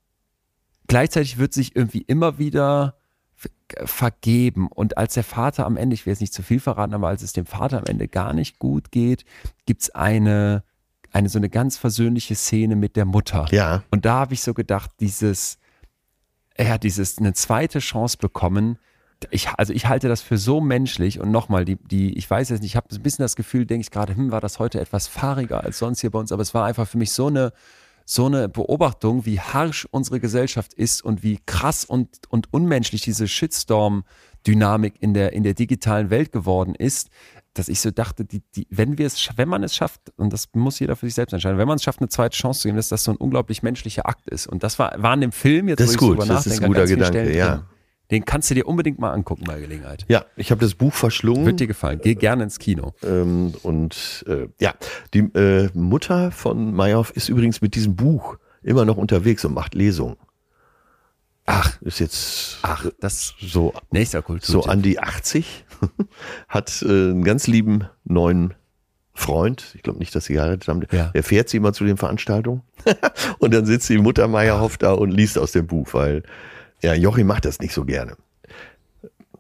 gleichzeitig 0.88 1.38
wird 1.38 1.54
sich 1.54 1.76
irgendwie 1.76 2.02
immer 2.02 2.38
wieder 2.38 2.99
vergeben 3.86 4.68
und 4.68 4.98
als 4.98 5.14
der 5.14 5.24
Vater 5.24 5.66
am 5.66 5.78
Ende, 5.78 5.94
ich 5.94 6.06
will 6.06 6.12
jetzt 6.12 6.22
nicht 6.22 6.34
zu 6.34 6.44
viel 6.44 6.60
verraten, 6.60 6.94
aber 6.94 7.08
als 7.08 7.22
es 7.22 7.34
dem 7.34 7.46
Vater 7.46 7.78
am 7.78 7.86
Ende 7.86 8.08
gar 8.08 8.34
nicht 8.34 8.60
gut 8.60 8.92
geht, 8.92 9.26
gibt's 9.66 9.90
eine, 9.92 10.64
eine 11.12 11.30
so 11.30 11.40
eine 11.40 11.50
ganz 11.50 11.78
versöhnliche 11.78 12.36
Szene 12.36 12.76
mit 12.76 12.96
der 12.96 13.06
Mutter. 13.06 13.46
Ja. 13.52 13.84
Und 13.92 14.06
da 14.06 14.16
habe 14.16 14.34
ich 14.34 14.42
so 14.42 14.54
gedacht, 14.54 14.92
dieses, 15.00 15.60
er 16.56 16.74
hat 16.74 16.84
dieses, 16.84 17.18
eine 17.18 17.34
zweite 17.34 17.80
Chance 17.80 18.18
bekommen. 18.18 18.80
Ich, 19.30 19.50
also 19.50 19.74
ich 19.74 19.88
halte 19.88 20.08
das 20.08 20.22
für 20.22 20.38
so 20.38 20.62
menschlich 20.62 21.20
und 21.20 21.30
nochmal, 21.30 21.66
die, 21.66 21.76
die, 21.76 22.18
ich 22.18 22.30
weiß 22.30 22.50
jetzt 22.50 22.62
nicht, 22.62 22.72
ich 22.72 22.76
habe 22.76 22.88
ein 22.92 23.04
bisschen 23.04 23.24
das 23.24 23.36
Gefühl, 23.36 23.66
denke 23.66 23.82
ich 23.82 23.92
gerade, 23.92 24.16
hm, 24.16 24.32
war 24.32 24.42
das 24.42 24.60
heute 24.60 24.80
etwas 24.80 25.08
fahriger 25.08 25.64
als 25.64 25.78
sonst 25.78 26.02
hier 26.02 26.12
bei 26.12 26.20
uns, 26.20 26.32
aber 26.32 26.42
es 26.42 26.54
war 26.54 26.66
einfach 26.66 26.88
für 26.88 26.98
mich 26.98 27.12
so 27.12 27.28
eine, 27.28 27.54
so 28.12 28.26
eine 28.26 28.50
Beobachtung, 28.50 29.28
wie 29.28 29.40
harsch 29.40 29.88
unsere 29.92 30.20
Gesellschaft 30.20 30.74
ist 30.74 31.04
und 31.04 31.22
wie 31.22 31.38
krass 31.46 31.86
und, 31.86 32.10
und 32.30 32.52
unmenschlich 32.52 33.04
diese 33.04 33.28
Shitstorm-Dynamik 33.28 34.96
in 35.00 35.14
der, 35.14 35.34
in 35.34 35.44
der 35.44 35.54
digitalen 35.54 36.10
Welt 36.10 36.32
geworden 36.32 36.74
ist, 36.74 37.10
dass 37.54 37.70
ich 37.70 37.80
so 37.82 37.92
dachte, 37.92 38.26
die, 38.26 38.42
die, 38.56 38.66
wenn 38.72 38.98
wir 38.98 39.06
es, 39.06 39.30
wenn 39.36 39.48
man 39.48 39.62
es 39.62 39.76
schafft, 39.76 40.02
und 40.16 40.34
das 40.34 40.50
muss 40.56 40.80
jeder 40.80 40.96
für 40.96 41.06
sich 41.06 41.14
selbst 41.14 41.34
entscheiden, 41.34 41.60
wenn 41.60 41.68
man 41.68 41.76
es 41.76 41.84
schafft, 41.84 42.00
eine 42.00 42.10
zweite 42.10 42.36
Chance 42.36 42.62
zu 42.62 42.68
geben, 42.70 42.78
dass 42.78 42.90
das 42.90 43.04
so 43.04 43.12
ein 43.12 43.18
unglaublich 43.18 43.62
menschlicher 43.62 44.08
Akt 44.08 44.28
ist. 44.28 44.48
Und 44.48 44.64
das 44.64 44.80
war, 44.80 44.92
war 44.98 45.14
in 45.14 45.22
dem 45.22 45.32
Film 45.32 45.68
jetzt, 45.68 45.80
Das 45.80 45.90
wo 45.90 45.92
ist 45.92 45.96
ich 45.96 46.00
gut, 46.00 46.10
drüber 46.14 46.26
das 46.26 46.48
ist 46.48 46.54
ein 46.64 46.72
nachdenke, 46.72 46.96
guter 46.96 47.12
Gedanke, 47.12 47.38
ja. 47.38 47.56
drin. 47.58 47.66
Den 48.12 48.26
kannst 48.26 48.50
du 48.50 48.56
dir 48.56 48.66
unbedingt 48.68 48.98
mal 49.00 49.12
angucken 49.14 49.44
bei 49.46 49.60
Gelegenheit. 49.60 50.06
Ja, 50.08 50.26
ich 50.36 50.50
habe 50.52 50.62
das 50.62 50.74
Buch 50.74 50.94
verschlungen. 50.94 51.46
Wird 51.46 51.60
dir 51.60 51.68
gefallen. 51.68 52.00
Geh 52.04 52.16
gerne 52.16 52.44
ins 52.44 52.58
Kino. 52.58 52.94
Ähm, 53.04 53.54
und 53.62 54.26
äh, 54.28 54.48
ja, 54.60 54.74
die 55.14 55.20
äh, 55.20 55.70
Mutter 55.76 56.32
von 56.32 56.74
Meyerhoff 56.74 57.12
ist 57.12 57.30
übrigens 57.30 57.62
mit 57.62 57.76
diesem 57.76 57.96
Buch 57.96 58.38
immer 58.64 58.84
noch 58.86 58.98
unterwegs 58.98 59.46
und 59.46 59.54
macht 59.54 59.76
Lesungen. 59.76 60.18
Ach, 61.46 61.82
Ist 61.82 62.00
jetzt 62.00 62.60
ach, 62.62 62.86
das 63.00 63.34
so, 63.42 63.74
nächster 63.92 64.22
Kultur. 64.22 64.48
so 64.64 64.64
an 64.70 64.82
die 64.84 65.00
80, 65.00 65.66
hat 66.48 66.82
äh, 66.84 66.86
einen 66.88 67.24
ganz 67.24 67.48
lieben 67.48 67.86
neuen 68.06 68.54
Freund, 69.16 69.72
ich 69.76 69.82
glaube 69.82 69.98
nicht, 70.00 70.14
dass 70.16 70.26
sie 70.26 70.34
geheiratet 70.34 70.68
haben, 70.68 70.86
Ja. 70.92 71.08
der 71.08 71.24
fährt 71.24 71.50
sie 71.50 71.58
immer 71.58 71.74
zu 71.74 71.86
den 71.86 71.98
Veranstaltungen 71.98 72.62
und 73.40 73.54
dann 73.54 73.66
sitzt 73.66 73.90
die 73.90 73.98
Mutter 73.98 74.28
Meyerhoff 74.28 74.78
da 74.78 74.94
und 74.94 75.10
liest 75.10 75.38
aus 75.40 75.52
dem 75.52 75.66
Buch, 75.68 75.90
weil 75.94 76.22
ja, 76.82 76.94
Joachim 76.94 77.28
macht 77.28 77.46
das 77.46 77.60
nicht 77.60 77.74
so 77.74 77.86
gerne. 77.86 78.16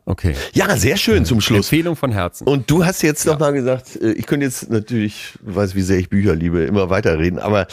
Okay. 0.05 0.33
Ja, 0.53 0.75
sehr 0.75 0.97
schön 0.97 1.23
zum 1.23 1.39
Schluss. 1.39 1.67
Empfehlung 1.67 1.95
von 1.95 2.11
Herzen. 2.11 2.47
Und 2.47 2.71
du 2.71 2.83
hast 2.83 3.03
jetzt 3.03 3.27
noch 3.27 3.37
mal 3.37 3.53
gesagt, 3.53 3.95
äh, 4.01 4.13
ich 4.13 4.25
könnte 4.25 4.45
jetzt 4.45 4.69
natürlich, 4.69 5.37
du 5.43 5.55
weißt, 5.55 5.75
wie 5.75 5.83
sehr 5.83 5.99
ich 5.99 6.09
Bücher 6.09 6.35
liebe, 6.35 6.63
immer 6.63 6.89
weiterreden, 6.89 7.37
aber 7.37 7.67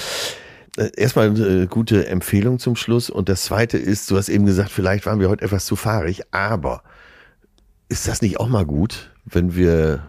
äh, 0.77 0.91
erstmal 0.97 1.31
eine 1.31 1.67
gute 1.67 2.07
Empfehlung 2.09 2.59
zum 2.59 2.77
Schluss. 2.77 3.09
Und 3.09 3.31
das 3.31 3.45
zweite 3.45 3.79
ist, 3.79 4.11
du 4.11 4.19
hast 4.19 4.29
eben 4.29 4.45
gesagt, 4.45 4.71
vielleicht 4.71 5.07
waren 5.07 5.19
wir 5.19 5.31
heute 5.31 5.47
etwas 5.47 5.65
zu 5.65 5.77
fahrig, 5.77 6.23
aber 6.31 6.83
ist 7.89 8.07
das 8.07 8.21
nicht 8.21 8.39
auch 8.39 8.49
mal 8.49 8.67
gut, 8.67 9.15
wenn 9.25 9.57
wir 9.57 10.07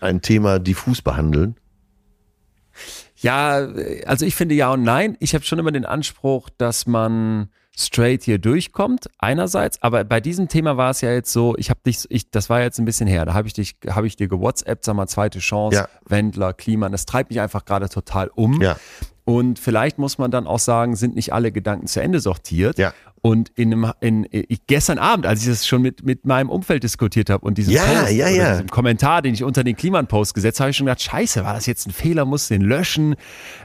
ein 0.00 0.20
Thema 0.20 0.58
diffus 0.58 1.00
behandeln? 1.00 1.56
Ja, 3.16 3.66
also 4.04 4.26
ich 4.26 4.34
finde 4.34 4.54
ja 4.54 4.72
und 4.72 4.82
nein. 4.82 5.16
Ich 5.20 5.34
habe 5.34 5.44
schon 5.44 5.58
immer 5.58 5.72
den 5.72 5.86
Anspruch, 5.86 6.50
dass 6.58 6.86
man 6.86 7.48
straight 7.76 8.22
hier 8.22 8.38
durchkommt, 8.38 9.08
einerseits, 9.18 9.82
aber 9.82 10.04
bei 10.04 10.20
diesem 10.20 10.48
Thema 10.48 10.76
war 10.76 10.90
es 10.90 11.00
ja 11.00 11.10
jetzt 11.10 11.32
so, 11.32 11.56
ich 11.56 11.70
habe 11.70 11.80
dich, 11.86 12.04
ich, 12.10 12.30
das 12.30 12.50
war 12.50 12.60
jetzt 12.60 12.78
ein 12.78 12.84
bisschen 12.84 13.06
her, 13.06 13.24
da 13.24 13.34
habe 13.34 13.48
ich 13.48 13.54
dich, 13.54 13.76
habe 13.88 14.06
ich 14.06 14.16
dir 14.16 14.28
gewhatsappt, 14.28 14.84
sag 14.84 14.94
mal, 14.94 15.06
zweite 15.06 15.38
Chance, 15.38 15.76
Ja. 15.76 15.88
Wendler, 16.06 16.52
Klima, 16.52 16.88
das 16.88 17.06
treibt 17.06 17.30
mich 17.30 17.40
einfach 17.40 17.64
gerade 17.64 17.88
total 17.88 18.28
um. 18.34 18.60
Ja. 18.60 18.76
Und 19.24 19.58
vielleicht 19.58 19.98
muss 19.98 20.18
man 20.18 20.30
dann 20.30 20.46
auch 20.46 20.58
sagen, 20.58 20.96
sind 20.96 21.14
nicht 21.14 21.32
alle 21.32 21.52
Gedanken 21.52 21.86
zu 21.86 22.02
Ende 22.02 22.20
sortiert. 22.20 22.76
Ja. 22.78 22.92
Und 23.24 23.50
in 23.50 23.72
einem, 23.72 23.92
in, 24.00 24.26
ich, 24.32 24.66
gestern 24.66 24.98
Abend, 24.98 25.26
als 25.26 25.42
ich 25.42 25.48
das 25.48 25.64
schon 25.64 25.80
mit, 25.80 26.04
mit 26.04 26.26
meinem 26.26 26.50
Umfeld 26.50 26.82
diskutiert 26.82 27.30
habe 27.30 27.46
und 27.46 27.56
diesen 27.56 27.72
Ja, 27.72 27.84
Post 27.84 28.12
ja, 28.14 28.28
ja. 28.28 28.62
Kommentar, 28.64 29.22
den 29.22 29.32
ich 29.32 29.44
unter 29.44 29.62
den 29.62 29.76
Kliman-Post 29.76 30.34
gesetzt 30.34 30.58
habe, 30.58 30.64
habe 30.64 30.70
ich 30.72 30.76
schon 30.76 30.86
gedacht, 30.86 31.02
scheiße, 31.02 31.44
war 31.44 31.54
das 31.54 31.66
jetzt 31.66 31.86
ein 31.86 31.92
Fehler, 31.92 32.24
muss 32.24 32.48
den 32.48 32.62
löschen? 32.62 33.10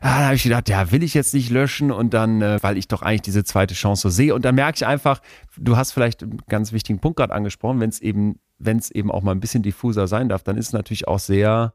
Ja, 0.04 0.16
dann 0.18 0.26
habe 0.26 0.36
ich 0.36 0.44
gedacht, 0.44 0.70
ja, 0.70 0.92
will 0.92 1.02
ich 1.02 1.16
jetzt 1.16 1.34
nicht 1.34 1.50
löschen 1.50 1.92
und 1.92 2.14
dann, 2.14 2.44
äh, 2.44 2.60
weil 2.62 2.78
ich 2.78 2.88
doch 2.88 3.02
eigentlich 3.02 3.24
diese 3.24 3.44
zweite 3.44 3.74
Chance 3.74 4.04
so 4.04 4.10
sehe. 4.10 4.36
Und 4.36 4.46
dann 4.46 4.54
merke 4.54 4.76
ich 4.76 4.86
einfach, 4.86 5.22
du 5.58 5.76
hast 5.76 5.92
vielleicht 5.92 6.22
einen 6.22 6.38
ganz 6.48 6.72
wichtigen 6.72 7.00
Punkt 7.00 7.18
gerade 7.18 7.34
angesprochen, 7.34 7.80
wenn 7.80 7.90
es 7.90 8.00
eben, 8.00 8.40
wenn 8.60 8.78
es 8.78 8.92
eben 8.92 9.10
auch 9.10 9.24
mal 9.24 9.32
ein 9.32 9.40
bisschen 9.40 9.64
diffuser 9.64 10.06
sein 10.06 10.30
darf, 10.30 10.44
dann 10.44 10.58
ist 10.58 10.68
es 10.68 10.74
natürlich 10.74 11.08
auch 11.08 11.20
sehr 11.20 11.74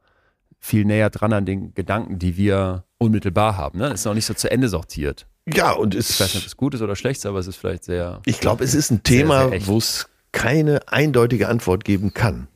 viel 0.61 0.85
näher 0.85 1.11
dran 1.11 1.33
an 1.33 1.47
den 1.47 1.75
Gedanken, 1.75 2.21
die 2.21 2.37
wir 2.37 2.85
unmittelbar 2.99 3.57
haben. 3.57 3.81
Ne? 3.81 3.89
Ist 3.89 4.05
noch 4.05 4.15
nicht 4.15 4.27
so 4.27 4.35
zu 4.35 4.49
Ende 4.49 4.69
sortiert. 4.69 5.27
Ja, 5.47 5.73
und 5.73 5.95
Ich 5.95 6.21
weiß 6.21 6.35
nicht, 6.35 6.43
ob 6.45 6.47
es, 6.47 6.57
gut 6.57 6.75
ist 6.75 6.83
oder 6.83 6.95
schlecht 6.97 7.19
ist, 7.19 7.27
aber 7.27 7.39
es 7.39 7.47
ist 7.47 7.57
vielleicht 7.57 7.85
sehr. 7.85 8.21
ich 8.27 8.39
glaube, 8.41 8.63
es 8.65 8.75
ist 8.75 8.91
ein 8.91 9.03
Thema, 9.03 9.51
wo 9.67 9.79
es 9.79 10.09
keine 10.31 10.81
eindeutige 10.89 11.49
Antwort 11.49 11.85
geben 11.85 12.15
kann. 12.15 12.49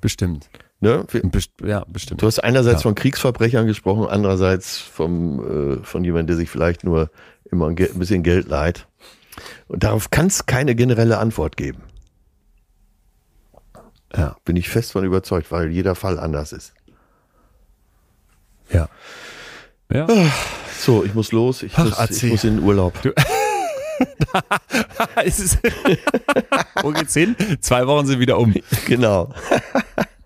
Bestimmt. 0.00 0.48
Ne? 0.80 1.04
Best 1.24 1.50
ja, 1.64 1.84
bestimmt. 1.88 2.22
Du 2.22 2.26
hast 2.26 2.38
einerseits 2.38 2.80
Ja. 2.80 2.82
von 2.82 2.94
Kriegsverbrechern 2.94 3.66
gesprochen, 3.66 4.06
andererseits 4.08 4.78
vom, 4.78 5.78
äh, 5.80 5.84
von 5.84 6.04
jemandem, 6.04 6.28
der 6.28 6.36
sich 6.36 6.50
vielleicht 6.50 6.84
nur 6.84 7.10
immer 7.50 7.66
ein, 7.68 7.76
ein 7.78 7.98
bisschen 7.98 8.22
Geld 8.22 8.48
leiht. 8.48 8.86
Und 9.68 9.82
darauf 9.84 10.10
kann 10.10 10.26
es 10.26 10.46
keine 10.46 10.74
generelle 10.74 11.18
Antwort 11.18 11.56
geben. 11.56 11.82
Ja. 14.14 14.36
Bin 14.44 14.56
ich 14.56 14.68
fest 14.68 14.92
von 14.92 15.04
überzeugt, 15.04 15.50
weil 15.50 15.70
jeder 15.70 15.94
Fall 15.94 16.18
anders 16.18 16.52
ist. 16.52 16.72
Ja. 18.70 18.88
Ja. 19.92 20.06
So, 20.78 21.04
ich 21.04 21.14
muss 21.14 21.32
los. 21.32 21.62
Ich, 21.62 21.72
Ach, 21.76 21.84
muss, 21.84 22.22
ich 22.22 22.30
muss 22.30 22.44
in 22.44 22.56
den 22.56 22.64
Urlaub. 22.64 22.92
ist 25.24 25.58
Wo 26.82 26.90
geht's 26.90 27.14
hin? 27.14 27.34
Zwei 27.60 27.86
Wochen 27.86 28.06
sind 28.06 28.20
wieder 28.20 28.38
um. 28.38 28.54
Genau. 28.86 29.32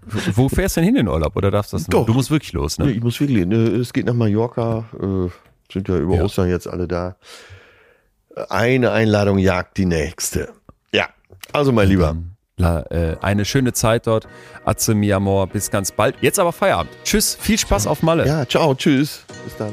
Wo 0.34 0.48
fährst 0.48 0.76
du 0.76 0.80
denn 0.80 0.86
hin 0.86 0.96
in 0.96 1.06
den 1.06 1.12
Urlaub? 1.12 1.36
Oder 1.36 1.50
darfst 1.50 1.72
du 1.72 1.76
das 1.76 1.86
Doch. 1.86 2.04
Du 2.04 2.12
musst 2.14 2.30
wirklich 2.30 2.52
los, 2.52 2.78
Nee, 2.78 2.86
ne? 2.86 2.90
Ich 2.92 3.00
muss 3.02 3.20
wirklich, 3.20 3.46
ne, 3.46 3.56
es 3.56 3.92
geht 3.92 4.06
nach 4.06 4.14
Mallorca. 4.14 4.84
Äh, 5.00 5.28
sind 5.72 5.88
ja 5.88 5.98
über 5.98 6.16
Ja. 6.16 6.24
Ostern 6.24 6.48
jetzt 6.48 6.66
alle 6.66 6.88
da. 6.88 7.16
Eine 8.48 8.90
Einladung 8.90 9.38
jagt 9.38 9.76
die 9.76 9.86
nächste. 9.86 10.48
Ja, 10.92 11.08
also 11.52 11.70
mein 11.70 11.88
Lieber. 11.88 12.16
La, 12.56 12.80
äh, 12.90 13.16
eine 13.20 13.44
schöne 13.44 13.72
Zeit 13.72 14.06
dort. 14.06 14.26
Atze 14.64 14.94
mi 14.94 15.12
amor. 15.12 15.46
Bis 15.46 15.70
ganz 15.70 15.92
bald. 15.92 16.16
Jetzt 16.20 16.38
aber 16.38 16.52
Feierabend. 16.52 16.92
Tschüss. 17.04 17.36
Viel 17.40 17.58
Spaß 17.58 17.86
auf 17.86 18.02
Malle. 18.02 18.26
Ja, 18.26 18.46
ciao, 18.46 18.74
tschüss. 18.74 19.24
Bis 19.44 19.56
dann. 19.56 19.72